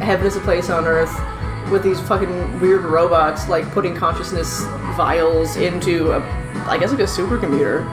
Heaven 0.00 0.26
is 0.26 0.34
a 0.36 0.40
Place 0.40 0.70
on 0.70 0.86
Earth 0.86 1.14
with 1.70 1.84
these 1.84 2.00
fucking 2.00 2.58
weird 2.58 2.82
robots 2.82 3.48
like 3.48 3.70
putting 3.70 3.94
consciousness 3.94 4.64
vials 4.96 5.56
into 5.56 6.10
a 6.10 6.20
I 6.66 6.78
guess 6.78 6.90
like 6.90 7.00
a 7.00 7.04
supercomputer. 7.04 7.86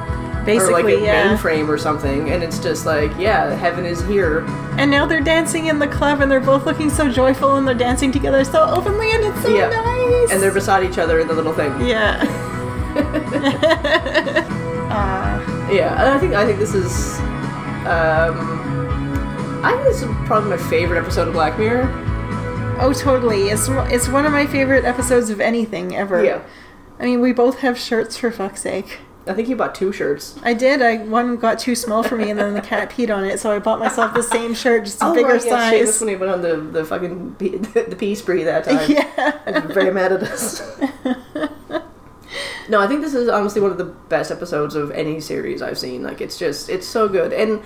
Basically, 0.45 0.73
or 0.73 0.83
like 0.83 1.01
a 1.01 1.01
yeah. 1.01 1.35
mainframe 1.35 1.67
or 1.67 1.77
something, 1.77 2.29
and 2.29 2.41
it's 2.41 2.57
just 2.57 2.85
like, 2.85 3.11
yeah, 3.17 3.53
heaven 3.55 3.85
is 3.85 4.01
here. 4.05 4.45
And 4.77 4.89
now 4.89 5.05
they're 5.05 5.19
dancing 5.19 5.65
in 5.65 5.77
the 5.77 5.89
club 5.89 6.21
and 6.21 6.31
they're 6.31 6.39
both 6.39 6.65
looking 6.65 6.89
so 6.89 7.11
joyful 7.11 7.57
and 7.57 7.67
they're 7.67 7.75
dancing 7.75 8.13
together 8.13 8.45
so 8.45 8.63
openly 8.63 9.11
and 9.11 9.25
it's 9.25 9.41
so 9.41 9.53
yeah. 9.53 9.67
nice. 9.67 10.31
And 10.31 10.41
they're 10.41 10.53
beside 10.53 10.89
each 10.89 10.97
other 10.97 11.19
in 11.19 11.27
the 11.27 11.33
little 11.33 11.51
thing. 11.51 11.85
Yeah. 11.85 12.23
Aw. 14.89 15.43
Yeah, 15.69 15.99
and 15.99 16.09
I 16.13 16.17
think 16.17 16.33
I 16.33 16.45
think 16.45 16.59
this 16.59 16.73
is 16.73 17.19
um 17.85 18.56
I 19.63 19.71
think 19.71 19.83
this 19.85 20.01
is 20.03 20.09
probably 20.27 20.51
my 20.51 20.69
favorite 20.69 20.99
episode 20.99 21.27
of 21.27 21.33
Black 21.33 21.57
Mirror. 21.57 21.89
Oh, 22.79 22.93
totally. 22.93 23.49
It's 23.49 23.67
it's 23.69 24.07
one 24.07 24.25
of 24.25 24.31
my 24.31 24.45
favorite 24.45 24.85
episodes 24.85 25.31
of 25.31 25.41
anything 25.41 25.95
ever. 25.95 26.23
Yeah. 26.23 26.43
I 26.99 27.05
mean, 27.05 27.21
we 27.21 27.33
both 27.33 27.59
have 27.59 27.77
shirts 27.77 28.17
for 28.17 28.31
fuck's 28.31 28.61
sake. 28.61 28.99
I 29.25 29.33
think 29.33 29.49
you 29.49 29.55
bought 29.55 29.73
two 29.73 29.91
shirts. 29.91 30.39
I 30.43 30.53
did. 30.53 30.81
I 30.81 30.97
one 30.97 31.37
got 31.37 31.59
too 31.59 31.75
small 31.75 32.03
for 32.03 32.15
me, 32.15 32.29
and 32.29 32.39
then 32.39 32.53
the 32.53 32.61
cat 32.61 32.91
peed 32.91 33.13
on 33.13 33.25
it, 33.25 33.39
so 33.39 33.51
I 33.51 33.59
bought 33.59 33.79
myself 33.79 34.13
the 34.13 34.23
same 34.23 34.53
shirt, 34.53 34.85
just 34.85 35.01
a 35.01 35.07
oh, 35.07 35.13
bigger 35.15 35.33
right, 35.33 35.45
yeah, 35.45 35.69
size. 35.69 35.99
when 35.99 36.09
he 36.09 36.15
went 36.15 36.31
on 36.31 36.41
the, 36.41 36.57
the 36.57 36.85
fucking 36.85 37.35
pee, 37.35 37.49
the 37.57 37.95
pee 37.97 38.15
spree 38.15 38.43
that 38.43 38.63
time. 38.63 38.77
Yeah. 38.89 39.39
I 39.45 39.59
was 39.59 39.73
very 39.73 39.91
mad 39.91 40.13
at 40.13 40.23
us. 40.23 40.61
No, 42.69 42.81
I 42.81 42.87
think 42.87 42.99
this 42.99 43.13
is 43.13 43.29
honestly 43.29 43.61
one 43.61 43.71
of 43.71 43.77
the 43.77 43.85
best 43.85 44.29
episodes 44.29 44.75
of 44.75 44.91
any 44.91 45.21
series 45.21 45.61
I've 45.61 45.77
seen. 45.77 46.03
Like, 46.03 46.19
it's 46.19 46.37
just, 46.37 46.69
it's 46.69 46.85
so 46.85 47.07
good. 47.07 47.31
And 47.31 47.61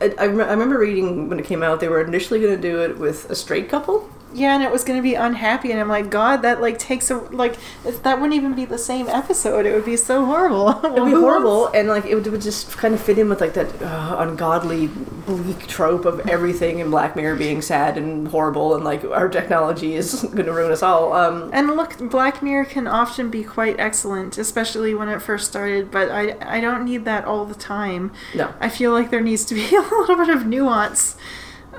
I, 0.00 0.14
I, 0.18 0.24
I 0.24 0.26
remember 0.26 0.78
reading 0.78 1.28
when 1.28 1.38
it 1.38 1.46
came 1.46 1.62
out, 1.62 1.80
they 1.80 1.88
were 1.88 2.02
initially 2.02 2.40
going 2.40 2.54
to 2.54 2.60
do 2.60 2.82
it 2.82 2.98
with 2.98 3.28
a 3.30 3.34
straight 3.34 3.68
couple. 3.68 4.08
Yeah, 4.34 4.54
and 4.54 4.62
it 4.62 4.70
was 4.70 4.84
going 4.84 4.98
to 4.98 5.02
be 5.02 5.14
unhappy, 5.14 5.70
and 5.72 5.80
I'm 5.80 5.88
like, 5.88 6.10
God, 6.10 6.42
that 6.42 6.60
like 6.60 6.78
takes 6.78 7.10
a 7.10 7.16
like 7.16 7.56
that 8.02 8.20
wouldn't 8.20 8.34
even 8.34 8.54
be 8.54 8.66
the 8.66 8.76
same 8.78 9.08
episode. 9.08 9.64
It 9.64 9.72
would 9.74 9.86
be 9.86 9.96
so 9.96 10.24
horrible. 10.26 10.68
It 10.84 10.92
would 11.00 11.06
be 11.06 11.12
horrible, 11.12 11.68
and 11.68 11.88
like 11.88 12.04
it 12.04 12.14
would, 12.14 12.26
it 12.26 12.30
would 12.30 12.42
just 12.42 12.76
kind 12.76 12.92
of 12.94 13.00
fit 13.00 13.18
in 13.18 13.28
with 13.30 13.40
like 13.40 13.54
that 13.54 13.80
uh, 13.80 14.16
ungodly, 14.18 14.88
bleak 14.88 15.66
trope 15.66 16.04
of 16.04 16.28
everything 16.28 16.78
in 16.78 16.90
Black 16.90 17.16
Mirror 17.16 17.36
being 17.36 17.62
sad 17.62 17.96
and 17.96 18.28
horrible, 18.28 18.74
and 18.74 18.84
like 18.84 19.02
our 19.04 19.28
technology 19.30 19.94
is 19.94 20.22
going 20.36 20.44
to 20.46 20.52
ruin 20.52 20.72
us 20.72 20.82
all. 20.82 21.14
Um, 21.14 21.48
And 21.52 21.74
look, 21.76 21.96
Black 22.10 22.42
Mirror 22.42 22.66
can 22.66 22.86
often 22.86 23.30
be 23.30 23.42
quite 23.44 23.80
excellent, 23.80 24.36
especially 24.36 24.94
when 24.94 25.08
it 25.08 25.22
first 25.22 25.48
started. 25.48 25.90
But 25.90 26.10
I 26.10 26.36
I 26.56 26.60
don't 26.60 26.84
need 26.84 27.04
that 27.06 27.24
all 27.24 27.46
the 27.46 27.54
time. 27.54 28.12
no, 28.34 28.52
I 28.60 28.68
feel 28.68 28.92
like 28.92 29.08
there 29.10 29.22
needs 29.22 29.44
to 29.46 29.54
be 29.54 29.74
a 29.74 29.80
little 29.80 30.16
bit 30.16 30.28
of 30.28 30.44
nuance. 30.46 31.16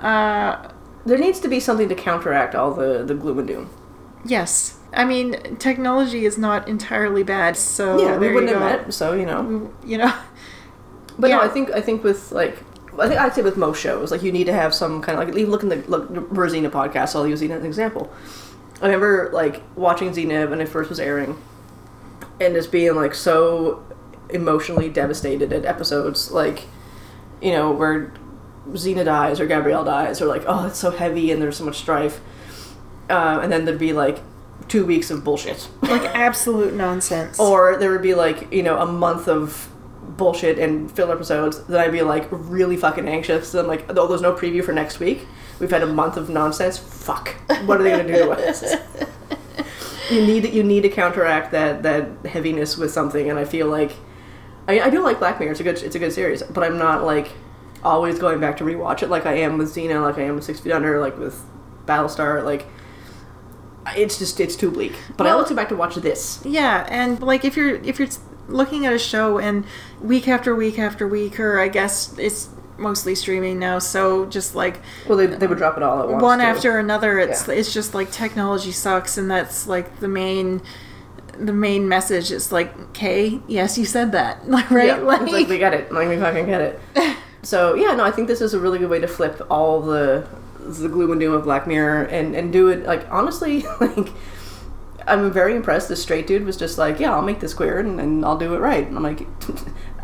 Uh, 0.02 0.70
there 1.06 1.18
needs 1.18 1.40
to 1.40 1.48
be 1.48 1.60
something 1.60 1.90
to 1.90 1.96
counteract 1.96 2.56
all 2.56 2.74
the 2.74 3.04
the 3.04 3.14
gloom 3.16 3.40
and 3.40 3.48
doom. 3.48 3.70
yes, 4.26 4.78
I 4.94 5.06
mean 5.06 5.56
technology 5.58 6.26
is 6.26 6.38
not 6.38 6.68
entirely 6.68 7.24
bad. 7.24 7.58
So 7.58 8.00
yeah, 8.00 8.18
we 8.18 8.32
wouldn't 8.32 8.52
you 8.52 8.58
have 8.58 8.86
met, 8.86 8.94
so 8.94 9.14
you 9.14 9.26
know. 9.26 9.72
You 9.86 9.98
know, 10.00 10.14
But 11.18 11.32
no, 11.32 11.42
I 11.42 11.48
think 11.48 11.72
I 11.72 11.82
think 11.82 12.04
with 12.04 12.32
like 12.32 12.58
I 13.00 13.08
think 13.08 13.20
I'd 13.20 13.34
say 13.34 13.42
with 13.42 13.58
most 13.58 13.80
shows, 13.82 14.12
like 14.12 14.24
you 14.24 14.32
need 14.32 14.46
to 14.46 14.54
have 14.54 14.74
some 14.74 15.02
kind 15.02 15.20
of 15.20 15.28
like 15.28 15.38
even 15.38 15.52
look 15.52 15.64
in 15.64 15.70
the 15.70 15.78
look 15.88 16.08
Rosina 16.10 16.70
podcast. 16.70 17.16
I'll 17.16 17.28
use 17.28 17.42
Xena 17.42 17.52
as 17.52 17.62
an 17.62 17.66
example. 17.66 18.12
I 18.82 18.86
remember 18.86 19.30
like 19.34 19.62
watching 19.76 20.12
Xena 20.12 20.50
when 20.50 20.62
it 20.62 20.70
first 20.70 20.90
was 20.90 21.00
airing, 21.00 21.38
and 22.40 22.56
just 22.56 22.72
being 22.72 22.96
like 22.96 23.14
so 23.14 23.84
emotionally 24.30 24.90
devastated 24.90 25.52
at 25.52 25.66
episodes 25.66 26.30
like 26.32 26.66
you 27.42 27.52
know 27.52 27.72
where 27.72 28.14
Xena 28.74 29.06
dies 29.06 29.40
or 29.40 29.46
Gabrielle 29.46 29.84
dies 29.84 30.22
or 30.22 30.26
like 30.26 30.44
oh 30.48 30.68
it's 30.68 30.80
so 30.80 30.92
heavy 30.92 31.32
and 31.32 31.42
there's 31.42 31.58
so 31.58 31.66
much 31.66 31.78
strife, 31.78 32.20
uh, 33.10 33.40
and 33.42 33.52
then 33.52 33.66
there'd 33.66 33.80
be 33.80 33.94
like 33.94 34.20
two 34.68 34.86
weeks 34.86 35.10
of 35.12 35.24
bullshit. 35.24 35.70
like 35.82 36.04
absolute 36.16 36.74
nonsense. 36.74 37.40
Or 37.40 37.78
there 37.78 37.92
would 37.92 38.02
be 38.02 38.14
like, 38.14 38.52
you 38.54 38.64
know, 38.64 38.80
a 38.80 38.86
month 38.86 39.28
of 39.28 39.70
bullshit 40.18 40.58
and 40.60 40.92
filler 40.92 41.16
episodes. 41.16 41.64
Then 41.66 41.82
I'd 41.82 41.92
be 41.92 42.02
like 42.02 42.28
really 42.32 42.78
fucking 42.78 43.08
anxious. 43.08 43.52
Then 43.52 43.68
like, 43.68 43.86
oh, 43.90 44.08
there's 44.08 44.22
no 44.22 44.34
preview 44.34 44.64
for 44.64 44.72
next 44.72 45.00
week. 45.00 45.26
We've 45.60 45.72
had 45.72 45.84
a 45.84 45.88
month 45.88 46.16
of 46.16 46.30
nonsense. 46.30 46.78
Fuck. 46.78 47.36
What 47.66 47.80
are 47.80 47.84
they 47.84 47.92
gonna 47.92 48.08
do 48.08 48.14
to 48.14 48.32
us? 48.32 48.64
you 50.12 50.26
need 50.26 50.54
you 50.54 50.64
need 50.64 50.82
to 50.82 50.90
counteract 50.90 51.52
that 51.52 51.84
that 51.84 52.08
heaviness 52.26 52.78
with 52.78 52.92
something, 52.92 53.30
and 53.30 53.38
I 53.38 53.46
feel 53.46 53.68
like 53.68 53.92
I, 54.68 54.80
I 54.80 54.90
do 54.90 55.04
like 55.04 55.20
Black 55.20 55.40
Mirror. 55.40 55.52
It's 55.52 55.60
a 55.60 55.64
good 55.64 55.82
it's 55.82 55.96
a 55.96 56.00
good 56.00 56.14
series, 56.14 56.44
but 56.44 56.64
I'm 56.64 56.78
not 56.78 57.04
like 57.04 57.32
always 57.84 58.20
going 58.20 58.40
back 58.40 58.58
to 58.58 58.64
rewatch 58.64 59.02
it 59.04 59.10
like 59.10 59.26
I 59.26 59.34
am 59.34 59.58
with 59.58 59.74
Xena, 59.74 60.02
like 60.02 60.18
I 60.18 60.24
am 60.24 60.36
with 60.36 60.44
Six 60.44 60.60
Feet 60.60 60.72
Under, 60.74 61.00
like 61.00 61.18
with 61.18 61.42
Battlestar. 61.86 62.44
Like 62.44 62.66
it's 63.96 64.20
just 64.20 64.40
it's 64.40 64.56
too 64.56 64.72
bleak. 64.72 64.94
But 65.18 65.28
I 65.28 65.32
always 65.32 65.50
go 65.50 65.56
back 65.56 65.70
to 65.70 65.76
watch 65.76 65.96
this. 65.96 66.42
Yeah, 66.46 66.86
and 66.90 67.22
like 67.22 67.44
if 67.46 67.56
you're 67.58 67.76
if 67.78 68.00
you're 68.00 68.10
looking 68.48 68.86
at 68.86 68.94
a 68.94 69.00
show 69.00 69.38
and 69.40 69.66
week 70.02 70.28
after 70.28 70.56
week 70.56 70.78
after 70.80 71.08
week, 71.08 71.40
or 71.40 71.60
I 71.60 71.68
guess 71.68 72.18
it's 72.18 72.50
mostly 72.78 73.14
streaming 73.14 73.60
now, 73.60 73.78
so 73.80 74.26
just 74.26 74.56
like 74.56 74.80
Well, 75.08 75.18
they, 75.18 75.26
they 75.28 75.48
would 75.48 75.58
drop 75.58 75.76
it 75.78 75.84
all 75.84 76.02
at 76.02 76.08
once. 76.10 76.24
one 76.24 76.40
too. 76.40 76.46
after 76.46 76.80
another, 76.80 77.20
it's 77.20 77.48
Yeah. 77.48 77.56
it's 77.56 77.74
just 77.74 77.94
like 77.94 78.12
technology 78.12 78.72
sucks, 78.72 79.18
and 79.18 79.30
that's 79.30 79.68
like 79.68 80.00
the 80.00 80.08
main 80.08 80.62
the 81.38 81.54
main 81.54 81.88
message. 81.88 82.32
It's 82.34 82.52
like, 82.52 82.78
okay, 82.90 83.40
yes, 83.48 83.78
you 83.78 83.86
said 83.86 84.12
that, 84.12 84.48
like 84.50 84.70
right, 84.72 84.88
Yeah, 84.88 84.96
like, 84.98 85.22
it's 85.22 85.32
like 85.32 85.48
we 85.48 85.58
get 85.58 85.74
it. 85.74 85.92
Like 85.92 86.10
we 86.10 86.18
fucking 86.18 86.46
get 86.46 86.62
it. 86.62 86.80
so 87.42 87.74
yeah, 87.76 87.94
no, 87.94 88.04
I 88.04 88.12
think 88.12 88.28
this 88.28 88.42
is 88.42 88.54
a 88.54 88.60
really 88.60 88.80
good 88.80 88.90
way 88.90 89.00
to 89.00 89.08
flip 89.08 89.42
all 89.50 89.82
the 89.82 90.28
the 90.60 90.90
gloom 90.90 91.12
and 91.12 91.20
doom 91.20 91.34
of 91.34 91.44
Black 91.44 91.68
Mirror 91.68 92.04
and 92.06 92.36
and 92.36 92.52
do 92.54 92.68
it 92.70 92.86
like 92.86 93.06
honestly 93.12 93.64
like. 93.82 94.10
I'm 95.08 95.32
very 95.32 95.56
impressed. 95.56 95.90
This 95.90 96.04
straight 96.04 96.28
dude 96.28 96.46
was 96.46 96.56
just 96.56 96.78
like, 96.78 97.00
"Yeah, 97.00 97.16
I'll 97.16 97.24
make 97.24 97.40
this 97.40 97.56
queer 97.56 97.80
and, 97.80 98.00
and 98.00 98.24
I'll 98.24 98.38
do 98.38 98.54
it 98.54 98.60
right." 98.60 98.86
And 98.86 98.96
I'm 98.96 99.02
like, 99.02 99.26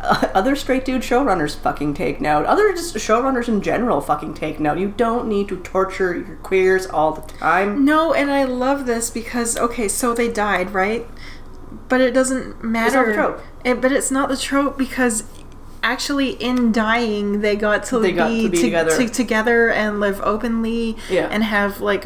other 0.00 0.56
straight 0.56 0.84
dude 0.84 1.02
showrunners 1.02 1.56
fucking 1.56 1.94
take 1.94 2.20
note. 2.20 2.46
Other 2.46 2.72
just 2.72 2.94
showrunners 2.96 3.48
in 3.48 3.62
general 3.62 4.00
fucking 4.00 4.34
take 4.34 4.60
note. 4.60 4.78
You 4.78 4.88
don't 4.88 5.28
need 5.28 5.48
to 5.48 5.56
torture 5.58 6.16
your 6.16 6.36
queers 6.36 6.86
all 6.86 7.12
the 7.12 7.22
time. 7.22 7.84
No, 7.84 8.12
and 8.12 8.30
I 8.30 8.44
love 8.44 8.86
this 8.86 9.10
because 9.10 9.56
okay, 9.56 9.88
so 9.88 10.14
they 10.14 10.30
died, 10.30 10.72
right? 10.72 11.06
But 11.88 12.00
it 12.00 12.12
doesn't 12.12 12.62
matter. 12.62 13.06
the 13.06 13.14
trope. 13.14 13.42
It, 13.64 13.80
but 13.80 13.92
it's 13.92 14.10
not 14.10 14.28
the 14.28 14.36
trope 14.36 14.76
because 14.76 15.24
actually, 15.92 16.30
in 16.30 16.72
dying, 16.72 17.40
they 17.40 17.56
got 17.56 17.84
to 17.84 17.98
They 18.00 18.10
be, 18.12 18.16
got 18.16 18.28
to 18.28 18.48
be 18.50 18.58
together. 18.66 18.96
to- 18.96 19.08
together 19.08 19.70
and 19.70 20.00
live 20.00 20.20
openly. 20.22 20.96
Yeah. 21.10 21.28
and 21.30 21.44
have 21.44 21.80
like 21.80 22.04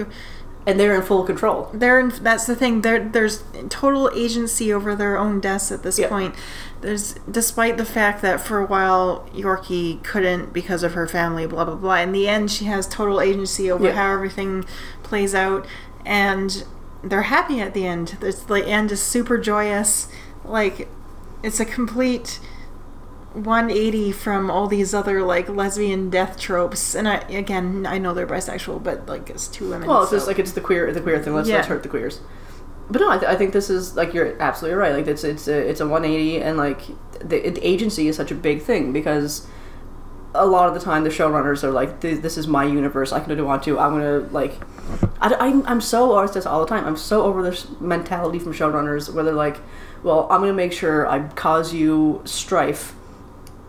And 0.67 0.79
they're 0.79 0.95
in 0.95 1.03
full 1.03 1.25
control. 1.25 1.71
they're 1.73 1.99
in, 1.99 2.09
that's 2.23 2.47
the 2.47 2.55
thing. 2.55 2.83
There 2.83 3.01
there's 3.17 3.43
total 3.71 4.11
agency 4.15 4.73
over 4.73 4.95
their 4.95 5.17
own 5.17 5.41
deaths 5.41 5.73
at 5.73 5.83
this 5.83 5.99
point. 6.13 6.35
There's 6.83 7.15
despite 7.31 7.77
the 7.79 7.85
fact 7.85 8.21
that 8.23 8.41
for 8.41 8.59
a 8.59 8.67
while 8.67 9.27
Yorkie 9.35 10.03
couldn't 10.03 10.53
because 10.53 10.83
of 10.83 10.93
her 10.95 11.07
family, 11.07 11.47
blah 11.47 11.65
blah 11.65 11.75
blah. 11.85 11.97
In 12.07 12.13
the 12.13 12.29
end, 12.29 12.51
she 12.51 12.67
has 12.67 12.87
total 12.87 13.21
agency 13.21 13.71
over 13.71 13.93
how 13.93 14.13
everything 14.13 14.65
plays 15.03 15.35
out, 15.35 15.67
and 16.05 16.65
they're 17.03 17.29
happy 17.37 17.59
at 17.61 17.73
the 17.75 17.87
end. 17.87 18.17
It's 18.21 18.41
the 18.43 18.63
end 18.67 18.93
is 18.93 19.03
super 19.03 19.39
joyous. 19.39 20.09
Like 20.45 20.89
it's 21.43 21.59
a 21.61 21.65
complete 21.65 22.39
180 23.35 24.13
from 24.13 24.51
all 24.51 24.67
these 24.67 24.93
other 24.93 25.23
like 25.23 25.49
lesbian 25.49 26.11
death 26.11 26.39
tropes. 26.39 26.95
And 26.95 27.09
I 27.09 27.17
again, 27.29 27.87
I 27.87 27.99
know 27.99 28.13
they're 28.15 28.27
bisexual, 28.27 28.83
but 28.83 29.07
like 29.07 29.31
it's 29.31 29.47
two 29.49 29.71
women. 29.71 29.89
Well, 29.89 30.03
it's 30.03 30.11
so- 30.11 30.17
just 30.17 30.27
like 30.27 30.39
it's 30.39 30.53
the 30.53 30.61
queer 30.61 30.93
the 30.93 31.01
queer 31.01 31.23
thing. 31.23 31.35
Let's 31.35 31.49
let's 31.49 31.69
hurt 31.69 31.83
the 31.83 31.89
queers. 31.89 32.21
But 32.91 33.01
no, 33.03 33.11
I, 33.11 33.19
th- 33.19 33.31
I 33.31 33.37
think 33.37 33.53
this 33.53 33.71
is 33.71 33.95
like 33.95 34.13
you're 34.13 34.41
absolutely 34.43 34.77
right. 34.77 34.93
Like 34.93 35.07
it's 35.07 35.23
it's 35.23 35.47
a 35.47 35.57
it's 35.57 35.81
a 35.81 35.87
180, 35.87 36.43
and 36.43 36.59
like 36.59 36.81
the, 37.21 37.49
the 37.51 37.65
agency 37.67 38.09
is 38.09 38.17
such 38.17 38.33
a 38.33 38.35
big 38.35 38.63
thing 38.63 38.93
because 38.93 39.47
a 40.35 40.45
lot 40.47 40.67
of 40.69 40.75
the 40.75 40.81
time 40.81 41.05
the 41.05 41.11
showrunners 41.11 41.63
are 41.63 41.71
like, 41.71 42.01
"This 42.01 42.19
this 42.19 42.37
is 42.37 42.49
my 42.49 42.65
universe. 42.65 43.13
I 43.13 43.21
can 43.21 43.29
do 43.29 43.45
what 43.45 43.51
I 43.51 43.55
want 43.55 43.63
to. 43.65 43.79
I'm 43.79 43.93
gonna 43.93 44.19
like." 44.33 44.55
I, 45.21 45.35
I'm, 45.35 45.65
I'm 45.67 45.81
so 45.81 46.27
this 46.27 46.47
all 46.47 46.61
the 46.61 46.67
time. 46.67 46.85
I'm 46.85 46.97
so 46.97 47.23
over 47.23 47.45
this 47.45 47.69
mentality 47.81 48.41
from 48.41 48.53
showrunners 48.53 49.13
where 49.13 49.23
they're 49.23 49.35
like, 49.35 49.59
"Well, 50.03 50.27
I'm 50.29 50.41
gonna 50.41 50.53
make 50.53 50.73
sure 50.73 51.07
I 51.07 51.29
cause 51.29 51.73
you 51.73 52.23
strife 52.25 52.97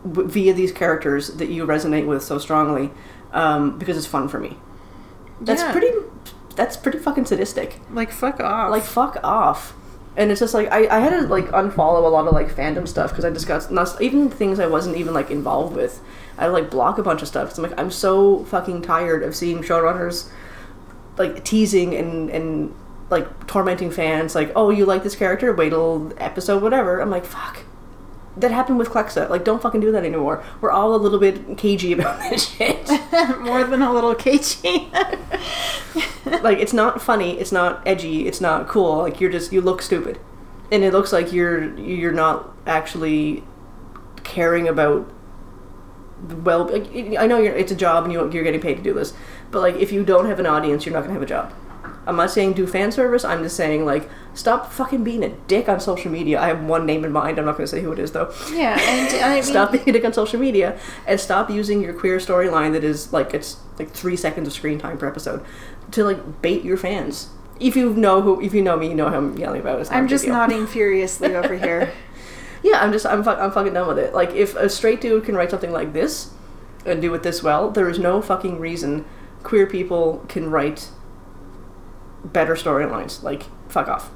w- 0.03 0.27
via 0.27 0.53
these 0.53 0.71
characters 0.71 1.29
that 1.35 1.49
you 1.49 1.65
resonate 1.65 2.05
with 2.05 2.23
so 2.23 2.37
strongly 2.37 2.91
um, 3.33 3.77
because 3.79 3.97
it's 3.97 4.07
fun 4.07 4.27
for 4.27 4.39
me." 4.39 4.57
That's 5.39 5.61
Yeah. 5.61 5.71
pretty. 5.71 5.91
That's 6.55 6.75
pretty 6.77 6.99
fucking 6.99 7.25
sadistic. 7.25 7.79
like 7.91 8.11
fuck 8.11 8.39
off. 8.39 8.71
Like 8.71 8.83
fuck 8.83 9.17
off. 9.23 9.73
And 10.17 10.29
it's 10.29 10.41
just 10.41 10.53
like 10.53 10.69
I, 10.71 10.87
I 10.97 10.99
had 10.99 11.11
to 11.11 11.21
like 11.27 11.45
unfollow 11.47 12.03
a 12.05 12.09
lot 12.09 12.27
of 12.27 12.33
like 12.33 12.53
fandom 12.53 12.85
stuff 12.87 13.11
because 13.11 13.23
I 13.23 13.29
just 13.31 13.47
got 13.47 13.71
not 13.71 13.99
even 14.01 14.29
things 14.29 14.59
I 14.59 14.67
wasn't 14.67 14.97
even 14.97 15.13
like 15.13 15.31
involved 15.31 15.75
with. 15.75 16.01
I 16.37 16.47
like 16.47 16.69
block 16.69 16.97
a 16.97 17.03
bunch 17.03 17.21
of 17.21 17.27
stuff 17.29 17.45
because 17.45 17.57
I'm 17.59 17.69
like 17.69 17.79
I'm 17.79 17.89
so 17.91 18.43
fucking 18.45 18.81
tired 18.81 19.23
of 19.23 19.35
seeing 19.35 19.59
showrunners 19.63 20.29
like 21.17 21.43
teasing 21.45 21.95
and 21.95 22.29
and 22.29 22.73
like 23.09 23.47
tormenting 23.47 23.91
fans 23.91 24.35
like 24.35 24.51
oh 24.55 24.69
you 24.69 24.85
like 24.85 25.03
this 25.03 25.15
character 25.15 25.53
wait 25.53 25.69
till 25.69 26.11
episode 26.17 26.61
whatever. 26.61 26.99
I'm 26.99 27.09
like 27.09 27.25
fuck. 27.25 27.63
That 28.37 28.51
happened 28.51 28.77
with 28.77 28.89
Clexa. 28.89 29.29
Like, 29.29 29.43
don't 29.43 29.61
fucking 29.61 29.81
do 29.81 29.91
that 29.91 30.05
anymore. 30.05 30.43
We're 30.61 30.71
all 30.71 30.95
a 30.95 30.97
little 30.97 31.19
bit 31.19 31.57
cagey 31.57 31.91
about 31.93 32.19
this 32.29 32.49
shit. 32.49 32.89
more 33.39 33.63
than 33.63 33.81
a 33.81 33.91
little 33.91 34.15
cagey. 34.15 34.89
like 36.25 36.59
it's 36.59 36.73
not 36.73 37.01
funny 37.01 37.39
it's 37.39 37.51
not 37.51 37.85
edgy 37.85 38.27
it's 38.27 38.39
not 38.39 38.67
cool 38.67 38.99
like 38.99 39.19
you're 39.19 39.31
just 39.31 39.51
you 39.51 39.59
look 39.61 39.81
stupid 39.81 40.19
and 40.71 40.83
it 40.83 40.93
looks 40.93 41.11
like 41.11 41.33
you're 41.33 41.77
you're 41.79 42.11
not 42.11 42.55
actually 42.65 43.43
caring 44.23 44.67
about 44.67 45.11
well 46.43 46.65
like, 46.65 46.87
i 47.17 47.25
know 47.25 47.39
you're, 47.39 47.55
it's 47.55 47.71
a 47.71 47.75
job 47.75 48.03
and 48.03 48.13
you, 48.13 48.31
you're 48.31 48.43
getting 48.43 48.61
paid 48.61 48.75
to 48.75 48.83
do 48.83 48.93
this 48.93 49.13
but 49.49 49.59
like 49.59 49.75
if 49.75 49.91
you 49.91 50.03
don't 50.03 50.27
have 50.27 50.39
an 50.39 50.45
audience 50.45 50.85
you're 50.85 50.93
not 50.93 51.01
going 51.01 51.09
to 51.09 51.13
have 51.13 51.23
a 51.23 51.25
job 51.25 51.53
i'm 52.07 52.15
not 52.15 52.29
saying 52.31 52.53
do 52.53 52.65
fan 52.65 52.91
service 52.91 53.23
i'm 53.23 53.43
just 53.43 53.55
saying 53.55 53.85
like 53.85 54.09
stop 54.33 54.71
fucking 54.71 55.03
being 55.03 55.23
a 55.23 55.29
dick 55.47 55.69
on 55.69 55.79
social 55.79 56.09
media 56.11 56.39
i 56.41 56.47
have 56.47 56.63
one 56.63 56.85
name 56.85 57.03
in 57.05 57.11
mind 57.11 57.37
i'm 57.37 57.45
not 57.45 57.57
going 57.57 57.63
to 57.65 57.67
say 57.67 57.81
who 57.81 57.91
it 57.91 57.99
is 57.99 58.11
though 58.11 58.33
yeah, 58.51 58.77
and 58.79 59.23
I 59.23 59.33
mean, 59.35 59.43
stop 59.43 59.71
being 59.71 59.87
a 59.89 59.91
dick 59.91 60.05
on 60.05 60.13
social 60.13 60.39
media 60.39 60.79
and 61.05 61.19
stop 61.19 61.49
using 61.49 61.81
your 61.81 61.93
queer 61.93 62.17
storyline 62.17 62.71
that 62.73 62.83
is 62.83 63.11
like 63.13 63.33
it's 63.33 63.57
like 63.77 63.91
three 63.91 64.15
seconds 64.15 64.47
of 64.47 64.53
screen 64.53 64.79
time 64.79 64.97
per 64.97 65.07
episode 65.07 65.43
to 65.91 66.03
like 66.03 66.41
bait 66.41 66.63
your 66.63 66.77
fans. 66.77 67.29
If 67.59 67.75
you 67.75 67.93
know 67.93 68.21
who, 68.21 68.41
if 68.41 68.53
you 68.53 68.61
know 68.61 68.77
me, 68.77 68.87
you 68.89 68.95
know 68.95 69.09
who 69.09 69.15
I'm 69.15 69.37
yelling 69.37 69.61
about. 69.61 69.81
It's 69.81 69.89
not 69.89 69.97
a 69.97 69.99
I'm 69.99 70.07
just 70.07 70.23
deal. 70.25 70.33
nodding 70.33 70.65
furiously 70.67 71.35
over 71.35 71.55
here. 71.57 71.91
Yeah, 72.63 72.79
I'm 72.81 72.91
just 72.91 73.05
I'm 73.05 73.23
fu- 73.23 73.29
I'm 73.31 73.51
fucking 73.51 73.73
done 73.73 73.87
with 73.87 73.99
it. 73.99 74.13
Like 74.13 74.31
if 74.31 74.55
a 74.55 74.69
straight 74.69 75.01
dude 75.01 75.25
can 75.25 75.35
write 75.35 75.51
something 75.51 75.71
like 75.71 75.93
this 75.93 76.31
and 76.85 77.01
do 77.01 77.13
it 77.13 77.23
this 77.23 77.43
well, 77.43 77.69
there 77.69 77.89
is 77.89 77.99
no 77.99 78.21
fucking 78.21 78.59
reason 78.59 79.05
queer 79.43 79.67
people 79.67 80.23
can 80.27 80.49
write 80.49 80.89
better 82.23 82.55
storylines. 82.55 83.23
Like 83.23 83.43
fuck 83.69 83.87
off. 83.87 84.11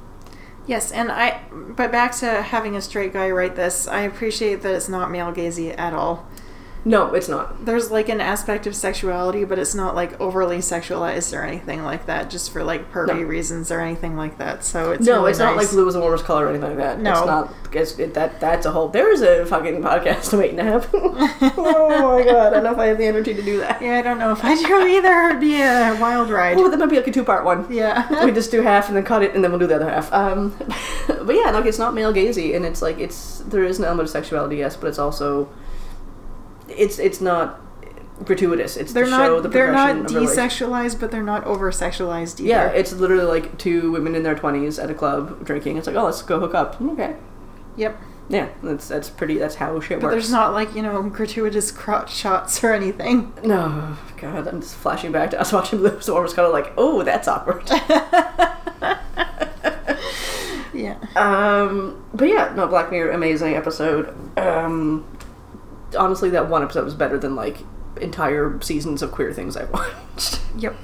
Yes, 0.66 0.90
and 0.90 1.12
I. 1.12 1.42
But 1.52 1.92
back 1.92 2.12
to 2.16 2.42
having 2.42 2.76
a 2.76 2.80
straight 2.80 3.12
guy 3.12 3.30
write 3.30 3.54
this, 3.54 3.86
I 3.86 4.00
appreciate 4.00 4.62
that 4.62 4.74
it's 4.74 4.88
not 4.88 5.10
male 5.10 5.32
gazy 5.32 5.78
at 5.78 5.92
all. 5.92 6.26
No, 6.86 7.14
it's 7.14 7.28
not. 7.28 7.66
There's 7.66 7.90
like 7.90 8.08
an 8.08 8.20
aspect 8.20 8.64
of 8.68 8.76
sexuality, 8.76 9.42
but 9.42 9.58
it's 9.58 9.74
not 9.74 9.96
like 9.96 10.20
overly 10.20 10.58
sexualized 10.58 11.36
or 11.36 11.42
anything 11.42 11.82
like 11.82 12.06
that, 12.06 12.30
just 12.30 12.52
for 12.52 12.62
like 12.62 12.92
pervy 12.92 13.08
No. 13.08 13.22
reasons 13.22 13.72
or 13.72 13.80
anything 13.80 14.16
like 14.16 14.38
that. 14.38 14.62
So 14.62 14.92
it's 14.92 15.04
no, 15.04 15.16
really 15.16 15.30
it's 15.30 15.40
not 15.40 15.56
like 15.56 15.68
blue 15.68 15.88
is 15.88 15.96
a 15.96 16.00
warmest 16.00 16.24
color 16.24 16.46
or 16.46 16.50
anything 16.50 16.68
like 16.68 16.78
that. 16.78 17.00
No. 17.00 17.10
it's 17.10 17.26
not. 17.26 17.54
It's, 17.72 17.98
it, 17.98 18.14
that 18.14 18.38
that's 18.38 18.66
a 18.66 18.70
whole. 18.70 18.86
There 18.86 19.12
is 19.12 19.20
a 19.20 19.44
fucking 19.46 19.82
podcast 19.82 20.32
waiting 20.38 20.58
to 20.58 20.62
happen. 20.62 20.90
oh 21.56 22.18
my 22.18 22.24
god, 22.24 22.46
I 22.46 22.50
don't 22.50 22.62
know 22.62 22.72
if 22.72 22.78
I 22.78 22.86
have 22.86 22.98
the 22.98 23.06
energy 23.06 23.34
to 23.34 23.42
do 23.42 23.58
that. 23.58 23.82
Yeah, 23.82 23.98
I 23.98 24.02
don't 24.02 24.18
know 24.18 24.30
if 24.30 24.44
I 24.44 24.54
do 24.54 24.86
either. 24.86 25.30
It'd 25.30 25.40
be 25.40 25.60
a 25.60 25.98
wild 26.00 26.30
ride. 26.30 26.56
Oh, 26.56 26.70
that 26.70 26.78
might 26.78 26.88
be 26.88 26.96
like 26.96 27.08
a 27.08 27.12
two 27.12 27.24
part 27.24 27.44
one. 27.44 27.66
Yeah. 27.68 28.24
we 28.24 28.30
just 28.30 28.52
do 28.52 28.62
half 28.62 28.86
and 28.86 28.96
then 28.96 29.04
cut 29.04 29.24
it 29.24 29.34
and 29.34 29.42
then 29.42 29.50
we'll 29.50 29.58
do 29.58 29.66
the 29.66 29.74
other 29.74 29.90
half. 29.90 30.12
Um, 30.12 30.56
but 31.08 31.34
yeah, 31.34 31.50
like 31.50 31.66
it's 31.66 31.80
not 31.80 31.94
male 31.94 32.14
gazy 32.14 32.54
and 32.54 32.64
it's 32.64 32.80
like 32.80 33.00
it's 33.00 33.38
there 33.40 33.64
is 33.64 33.80
an 33.80 33.84
element 33.86 34.06
of 34.06 34.12
sexuality, 34.12 34.58
yes, 34.58 34.76
but 34.76 34.86
it's 34.86 35.00
also 35.00 35.48
it's 36.76 36.98
it's 36.98 37.20
not 37.20 37.60
gratuitous. 38.24 38.76
It's 38.76 38.92
they're 38.92 39.04
to 39.04 39.10
show 39.10 39.34
not 39.34 39.42
the 39.42 39.48
they're 39.48 39.72
not 39.72 39.90
of 39.90 40.08
the 40.08 40.20
relationship. 40.20 40.68
desexualized, 40.68 41.00
but 41.00 41.10
they're 41.10 41.22
not 41.22 41.44
over 41.44 41.70
sexualized 41.70 42.40
either. 42.40 42.48
Yeah, 42.48 42.68
it's 42.68 42.92
literally 42.92 43.24
like 43.24 43.58
two 43.58 43.92
women 43.92 44.14
in 44.14 44.22
their 44.22 44.34
twenties 44.34 44.78
at 44.78 44.90
a 44.90 44.94
club 44.94 45.44
drinking. 45.44 45.76
It's 45.76 45.86
like, 45.86 45.96
oh, 45.96 46.04
let's 46.04 46.22
go 46.22 46.40
hook 46.40 46.54
up. 46.54 46.80
Okay, 46.80 47.16
yep. 47.76 48.00
yeah, 48.28 48.48
that's 48.62 48.88
that's 48.88 49.10
pretty. 49.10 49.38
That's 49.38 49.56
how 49.56 49.78
shit 49.80 49.98
works. 49.98 50.02
But 50.02 50.02
works. 50.02 50.14
there's 50.14 50.30
not 50.30 50.52
like 50.52 50.74
you 50.74 50.82
know 50.82 51.02
gratuitous 51.02 51.70
crotch 51.70 52.12
shots 52.14 52.62
or 52.64 52.72
anything. 52.72 53.32
No, 53.42 53.96
God, 54.16 54.48
I'm 54.48 54.60
just 54.60 54.76
flashing 54.76 55.12
back 55.12 55.30
to 55.30 55.40
us 55.40 55.52
watching 55.52 55.78
Blue 55.78 56.00
Storm. 56.00 56.22
was 56.22 56.34
kind 56.34 56.46
of 56.46 56.52
like, 56.52 56.72
oh, 56.76 57.02
that's 57.02 57.28
awkward. 57.28 57.70
Yeah. 60.76 60.98
Um, 61.16 62.04
but 62.12 62.28
yeah, 62.28 62.52
no, 62.54 62.66
Black 62.66 62.90
Mirror, 62.90 63.12
amazing 63.12 63.54
episode. 63.54 64.14
Um, 64.38 65.06
honestly, 65.98 66.30
that 66.30 66.48
one 66.48 66.62
episode 66.62 66.84
was 66.84 66.94
better 66.94 67.18
than 67.18 67.34
like 67.36 67.58
entire 68.00 68.60
seasons 68.60 69.02
of 69.02 69.12
queer 69.12 69.32
things 69.32 69.56
I've 69.56 69.70
watched. 69.72 70.40
Yep. 70.56 70.76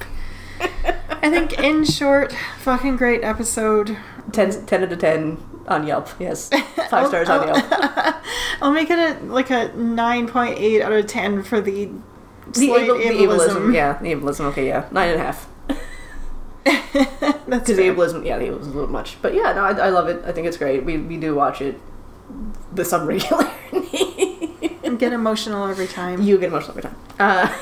I 0.60 1.30
think 1.30 1.58
in 1.58 1.84
short, 1.84 2.34
fucking 2.60 2.96
great 2.96 3.22
episode. 3.24 3.96
10, 4.32 4.66
10 4.66 4.82
out 4.84 4.92
of 4.92 4.98
10 4.98 5.38
on 5.68 5.86
Yelp, 5.86 6.08
yes. 6.18 6.48
Five 6.90 7.08
stars 7.08 7.28
on 7.28 7.46
Yelp. 7.48 7.64
I'll 8.60 8.72
make 8.72 8.90
it 8.90 8.98
a, 8.98 9.18
like 9.24 9.50
a 9.50 9.70
9.8 9.70 10.80
out 10.80 10.92
of 10.92 11.06
10 11.06 11.42
for 11.42 11.60
the 11.60 11.86
The, 12.52 12.54
slight 12.66 12.88
ableism, 12.88 12.98
the 12.98 13.24
ableism. 13.26 13.74
yeah, 13.74 13.98
the 14.00 14.12
ableism, 14.12 14.40
okay, 14.46 14.66
yeah. 14.68 14.88
Nine 14.92 15.10
and 15.10 15.20
a 15.20 15.24
half. 15.24 15.48
That's 16.64 17.66
Because 17.70 17.78
ableism, 17.78 18.24
yeah, 18.24 18.38
the 18.38 18.46
ableism 18.46 18.60
is 18.60 18.66
a 18.68 18.70
little 18.70 18.86
much. 18.90 19.20
But 19.22 19.34
yeah, 19.34 19.52
no, 19.52 19.64
I, 19.64 19.72
I 19.72 19.88
love 19.90 20.08
it. 20.08 20.22
I 20.24 20.32
think 20.32 20.46
it's 20.46 20.56
great. 20.56 20.84
We, 20.84 20.98
we 20.98 21.16
do 21.16 21.34
watch 21.34 21.60
it 21.60 21.78
with 22.72 22.86
some 22.86 23.06
regularity. 23.06 24.31
Get 25.02 25.12
emotional 25.12 25.66
every 25.66 25.88
time. 25.88 26.22
You 26.22 26.38
get 26.38 26.50
emotional 26.50 26.78
every 26.78 26.82
time. 26.88 26.96
Uh, 27.18 27.52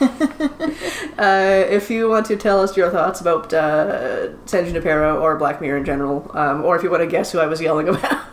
uh, 1.18 1.66
if 1.68 1.90
you 1.90 2.08
want 2.08 2.24
to 2.24 2.36
tell 2.36 2.62
us 2.62 2.74
your 2.74 2.90
thoughts 2.90 3.20
about 3.20 3.52
uh, 3.52 4.34
San 4.46 4.64
Junipero 4.64 5.20
or 5.20 5.36
Black 5.36 5.60
Mirror 5.60 5.76
in 5.76 5.84
general, 5.84 6.30
um, 6.32 6.64
or 6.64 6.74
if 6.74 6.82
you 6.82 6.90
want 6.90 7.02
to 7.02 7.06
guess 7.06 7.32
who 7.32 7.38
I 7.38 7.44
was 7.44 7.60
yelling 7.60 7.86
about, 7.90 8.24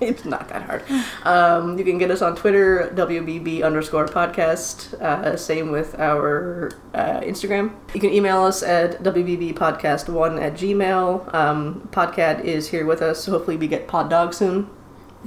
it's 0.00 0.24
not 0.24 0.48
that 0.50 0.62
hard. 0.62 0.84
Um, 1.24 1.76
you 1.76 1.84
can 1.84 1.98
get 1.98 2.12
us 2.12 2.22
on 2.22 2.36
Twitter, 2.36 2.92
WBB 2.94 3.64
underscore 3.64 4.06
podcast. 4.06 4.94
Uh, 5.02 5.36
same 5.36 5.72
with 5.72 5.98
our 5.98 6.70
uh, 6.94 7.18
Instagram. 7.22 7.74
You 7.94 8.00
can 8.00 8.12
email 8.12 8.44
us 8.44 8.62
at 8.62 9.02
WBBpodcast1 9.02 10.40
at 10.40 10.52
gmail. 10.52 11.34
Um, 11.34 11.88
Podcat 11.90 12.44
is 12.44 12.68
here 12.68 12.86
with 12.86 13.02
us, 13.02 13.24
so 13.24 13.32
hopefully 13.32 13.56
we 13.56 13.66
get 13.66 13.88
Pod 13.88 14.08
Dog 14.08 14.34
soon. 14.34 14.70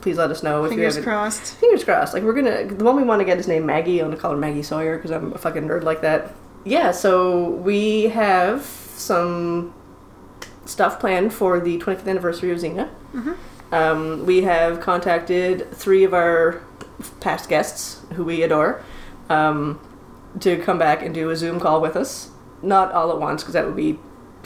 Please 0.01 0.17
let 0.17 0.29
us 0.31 0.43
know 0.43 0.63
if 0.63 0.69
Fingers 0.69 0.95
you 0.95 1.01
haven't 1.01 1.13
crossed. 1.13 1.55
fingers 1.55 1.83
crossed. 1.83 2.13
Like 2.13 2.23
we're 2.23 2.33
gonna, 2.33 2.65
the 2.65 2.83
one 2.85 2.95
we 2.95 3.03
want 3.03 3.19
to 3.19 3.25
get 3.25 3.37
is 3.37 3.47
named 3.47 3.65
Maggie. 3.65 3.99
I'm 3.99 4.07
gonna 4.07 4.17
call 4.21 4.31
her 4.31 4.37
Maggie 4.37 4.63
Sawyer 4.63 4.95
because 4.97 5.11
I'm 5.11 5.33
a 5.33 5.37
fucking 5.37 5.63
nerd 5.63 5.83
like 5.83 6.01
that. 6.01 6.33
Yeah. 6.63 6.91
So 6.91 7.49
we 7.49 8.03
have 8.09 8.63
some 8.63 9.73
stuff 10.65 10.99
planned 10.99 11.33
for 11.33 11.59
the 11.59 11.79
25th 11.79 12.07
anniversary 12.07 12.51
of 12.51 12.59
Xena. 12.59 12.89
Um, 13.71 14.25
we 14.25 14.43
have 14.43 14.79
contacted 14.79 15.71
three 15.73 16.03
of 16.03 16.13
our 16.13 16.61
past 17.19 17.49
guests 17.49 18.01
who 18.13 18.23
we 18.23 18.41
adore 18.43 18.83
um, 19.29 19.79
to 20.39 20.57
come 20.57 20.77
back 20.79 21.01
and 21.03 21.13
do 21.13 21.29
a 21.29 21.35
Zoom 21.35 21.59
call 21.59 21.79
with 21.81 21.95
us. 21.95 22.31
Not 22.61 22.91
all 22.91 23.11
at 23.11 23.19
once 23.19 23.41
because 23.43 23.53
that 23.53 23.65
would 23.65 23.75
be 23.75 23.99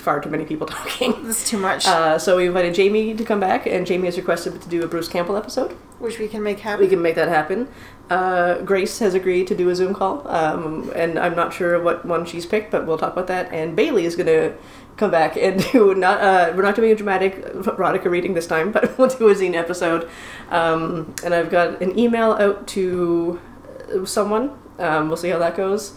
far 0.04 0.20
too 0.22 0.30
many 0.30 0.46
people 0.46 0.68
talking. 0.78 1.24
This 1.26 1.44
is 1.44 1.50
too 1.50 1.58
much, 1.58 1.88
Uh, 1.88 2.20
so 2.20 2.38
we 2.38 2.46
invited 2.48 2.74
Jamie 2.76 3.14
to 3.16 3.24
come 3.24 3.40
back, 3.40 3.66
and 3.66 3.86
Jamie 3.88 4.06
has 4.06 4.18
requested 4.18 4.62
to 4.62 4.70
do 4.70 4.84
a 4.84 4.88
Bruce 4.88 5.08
Campbell 5.08 5.36
episode. 5.38 5.72
which 6.00 6.20
we 6.20 6.28
can 6.28 6.44
make 6.44 6.60
happen. 6.60 6.84
We 6.84 6.90
can 6.90 7.02
make 7.02 7.16
that 7.16 7.30
happen. 7.30 7.68
Uh, 8.10 8.60
Grace 8.62 9.00
has 9.00 9.14
agreed 9.14 9.48
to 9.48 9.56
do 9.56 9.70
a 9.70 9.76
Zoom 9.76 9.94
call, 9.94 10.28
um, 10.28 10.92
and 10.96 11.18
I'm 11.18 11.36
not 11.36 11.54
sure 11.54 11.82
what 11.82 12.06
one 12.06 12.26
she's 12.26 12.46
picked, 12.46 12.70
but 12.72 12.86
we'll 12.86 12.98
talk 12.98 13.14
about 13.14 13.28
that. 13.28 13.52
And 13.54 13.76
Bailey 13.76 14.06
is 14.06 14.16
going 14.18 14.28
to 14.28 14.54
come 14.98 15.10
back 15.10 15.38
and 15.38 15.64
do 15.72 15.96
not. 15.96 16.20
Uh, 16.22 16.54
we're 16.56 16.62
not 16.64 16.76
doing 16.76 16.92
a 16.92 16.96
dramatic 16.96 17.44
erotica 17.54 18.06
reading 18.12 18.34
this 18.34 18.46
time, 18.46 18.72
but 18.76 18.98
we'll 18.98 19.08
do 19.08 19.30
a 19.30 19.34
zine 19.36 19.56
episode. 19.56 20.10
Um, 20.50 21.16
and 21.24 21.34
I've 21.34 21.50
got 21.50 21.82
an 21.82 21.98
email 21.98 22.34
out 22.34 22.68
to 22.76 23.40
someone. 24.06 24.52
Um, 24.80 25.08
we'll 25.08 25.18
see 25.18 25.30
how 25.30 25.40
that 25.40 25.56
goes. 25.56 25.94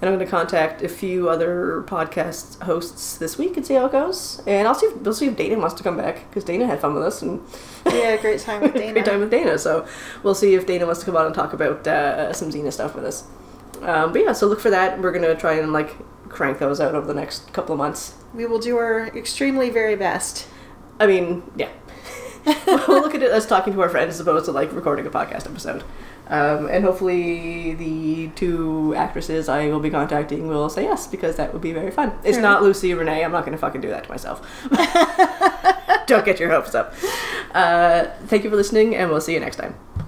And 0.00 0.08
I'm 0.08 0.16
going 0.16 0.26
to 0.26 0.30
contact 0.30 0.80
a 0.80 0.88
few 0.88 1.28
other 1.28 1.84
podcast 1.86 2.62
hosts 2.62 3.18
this 3.18 3.36
week 3.36 3.56
and 3.58 3.66
see 3.66 3.74
how 3.74 3.84
it 3.84 3.92
goes. 3.92 4.40
And 4.46 4.66
I'll 4.66 4.74
see. 4.74 4.86
If, 4.86 4.96
we'll 4.96 5.12
see 5.12 5.26
if 5.26 5.36
Dana 5.36 5.58
wants 5.58 5.74
to 5.74 5.82
come 5.82 5.98
back 5.98 6.28
because 6.30 6.42
Dana 6.42 6.66
had 6.66 6.80
fun 6.80 6.94
with 6.94 7.02
us 7.02 7.20
and 7.20 7.42
yeah, 7.84 8.10
a 8.10 8.20
great 8.20 8.40
time 8.40 8.62
with 8.62 8.72
Dana. 8.74 8.92
Great 8.94 9.04
time 9.04 9.20
with 9.20 9.30
Dana. 9.30 9.58
So 9.58 9.86
we'll 10.22 10.34
see 10.34 10.54
if 10.54 10.66
Dana 10.66 10.86
wants 10.86 11.00
to 11.00 11.06
come 11.06 11.16
on 11.16 11.26
and 11.26 11.34
talk 11.34 11.52
about 11.52 11.86
uh, 11.86 12.32
some 12.32 12.50
Xena 12.50 12.72
stuff 12.72 12.94
with 12.94 13.04
us. 13.04 13.24
Um, 13.82 14.12
but 14.12 14.22
yeah, 14.22 14.32
so 14.32 14.46
look 14.46 14.60
for 14.60 14.70
that. 14.70 15.00
We're 15.00 15.12
gonna 15.12 15.34
try 15.34 15.54
and 15.54 15.72
like 15.72 15.94
crank 16.30 16.58
those 16.58 16.80
out 16.80 16.94
over 16.94 17.06
the 17.06 17.14
next 17.14 17.52
couple 17.52 17.74
of 17.74 17.78
months. 17.78 18.14
We 18.34 18.46
will 18.46 18.58
do 18.58 18.78
our 18.78 19.08
extremely 19.08 19.68
very 19.68 19.96
best. 19.96 20.46
I 20.98 21.06
mean, 21.06 21.42
yeah. 21.56 21.70
we'll 22.66 23.02
look 23.02 23.14
at 23.14 23.22
it 23.22 23.30
as 23.30 23.46
talking 23.46 23.74
to 23.74 23.82
our 23.82 23.88
friends 23.88 24.14
as 24.14 24.20
opposed 24.20 24.46
to 24.46 24.52
like 24.52 24.72
recording 24.72 25.06
a 25.06 25.10
podcast 25.10 25.46
episode. 25.46 25.84
Um, 26.30 26.68
and 26.68 26.84
hopefully, 26.84 27.74
the 27.74 28.28
two 28.36 28.94
actresses 28.96 29.48
I 29.48 29.66
will 29.66 29.80
be 29.80 29.90
contacting 29.90 30.46
will 30.46 30.70
say 30.70 30.84
yes 30.84 31.08
because 31.08 31.36
that 31.36 31.52
would 31.52 31.60
be 31.60 31.72
very 31.72 31.90
fun. 31.90 32.12
It's 32.22 32.38
not 32.38 32.62
Lucy 32.62 32.92
or 32.92 32.96
Renee. 32.98 33.24
I'm 33.24 33.32
not 33.32 33.40
going 33.44 33.52
to 33.52 33.58
fucking 33.58 33.80
do 33.80 33.88
that 33.88 34.04
to 34.04 34.10
myself. 34.10 34.40
Don't 36.06 36.24
get 36.24 36.38
your 36.38 36.50
hopes 36.50 36.74
up. 36.74 36.94
Uh, 37.52 38.06
thank 38.26 38.44
you 38.44 38.50
for 38.50 38.56
listening, 38.56 38.94
and 38.94 39.10
we'll 39.10 39.20
see 39.20 39.34
you 39.34 39.40
next 39.40 39.56
time. 39.56 39.74